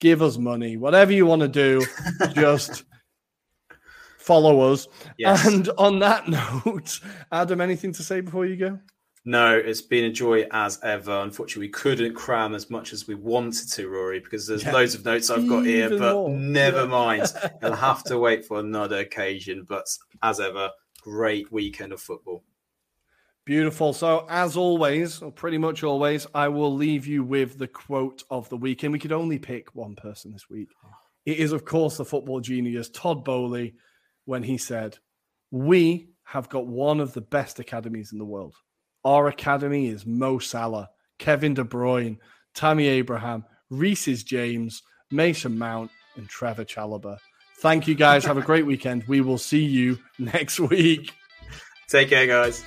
give 0.00 0.22
us 0.22 0.38
money, 0.38 0.76
whatever 0.76 1.12
you 1.12 1.26
want 1.26 1.42
to 1.42 1.48
do, 1.48 1.84
just 2.34 2.84
follow 4.18 4.72
us. 4.72 4.86
Yes. 5.18 5.46
And 5.46 5.68
on 5.78 5.98
that 6.00 6.28
note, 6.64 7.00
Adam, 7.32 7.60
anything 7.60 7.92
to 7.94 8.02
say 8.02 8.20
before 8.20 8.46
you 8.46 8.56
go? 8.56 8.78
No, 9.24 9.56
it's 9.56 9.82
been 9.82 10.04
a 10.04 10.12
joy 10.12 10.46
as 10.52 10.78
ever. 10.82 11.20
Unfortunately, 11.20 11.66
we 11.66 11.72
couldn't 11.72 12.14
cram 12.14 12.54
as 12.54 12.70
much 12.70 12.92
as 12.92 13.06
we 13.06 13.14
wanted 13.14 13.70
to, 13.72 13.88
Ruairi, 13.88 14.22
because 14.24 14.46
there's 14.46 14.64
yeah. 14.64 14.72
loads 14.72 14.94
of 14.94 15.04
notes 15.04 15.28
I've 15.28 15.48
got 15.48 15.66
here, 15.66 15.90
but 15.90 16.14
more. 16.14 16.30
never 16.30 16.86
mind. 16.86 17.30
I'll 17.62 17.74
have 17.74 18.04
to 18.04 18.18
wait 18.18 18.46
for 18.46 18.60
another 18.60 19.00
occasion. 19.00 19.66
But 19.68 19.84
as 20.22 20.40
ever, 20.40 20.70
great 21.02 21.52
weekend 21.52 21.92
of 21.92 22.00
football. 22.00 22.42
Beautiful. 23.48 23.94
So, 23.94 24.26
as 24.28 24.58
always, 24.58 25.22
or 25.22 25.32
pretty 25.32 25.56
much 25.56 25.82
always, 25.82 26.26
I 26.34 26.48
will 26.48 26.74
leave 26.74 27.06
you 27.06 27.24
with 27.24 27.56
the 27.56 27.66
quote 27.66 28.22
of 28.28 28.46
the 28.50 28.58
week. 28.58 28.82
And 28.82 28.92
we 28.92 28.98
could 28.98 29.10
only 29.10 29.38
pick 29.38 29.74
one 29.74 29.96
person 29.96 30.32
this 30.32 30.50
week. 30.50 30.68
It 31.24 31.38
is, 31.38 31.52
of 31.52 31.64
course, 31.64 31.96
the 31.96 32.04
football 32.04 32.40
genius, 32.40 32.90
Todd 32.90 33.24
Boehly, 33.24 33.72
when 34.26 34.42
he 34.42 34.58
said, 34.58 34.98
We 35.50 36.10
have 36.24 36.50
got 36.50 36.66
one 36.66 37.00
of 37.00 37.14
the 37.14 37.22
best 37.22 37.58
academies 37.58 38.12
in 38.12 38.18
the 38.18 38.26
world. 38.26 38.54
Our 39.02 39.28
academy 39.28 39.88
is 39.88 40.04
Mo 40.04 40.40
Salah, 40.40 40.90
Kevin 41.18 41.54
De 41.54 41.64
Bruyne, 41.64 42.18
Tammy 42.54 42.86
Abraham, 42.86 43.46
Reece's 43.70 44.24
James, 44.24 44.82
Mason 45.10 45.56
Mount, 45.56 45.90
and 46.16 46.28
Trevoh 46.28 46.66
Chalobah. 46.66 47.16
Thank 47.60 47.88
you 47.88 47.94
guys. 47.94 48.26
Have 48.26 48.36
a 48.36 48.42
great 48.42 48.66
weekend. 48.66 49.04
We 49.08 49.22
will 49.22 49.38
see 49.38 49.64
you 49.64 50.00
next 50.18 50.60
week. 50.70 51.14
Take 51.88 52.10
care, 52.10 52.26
guys. 52.26 52.62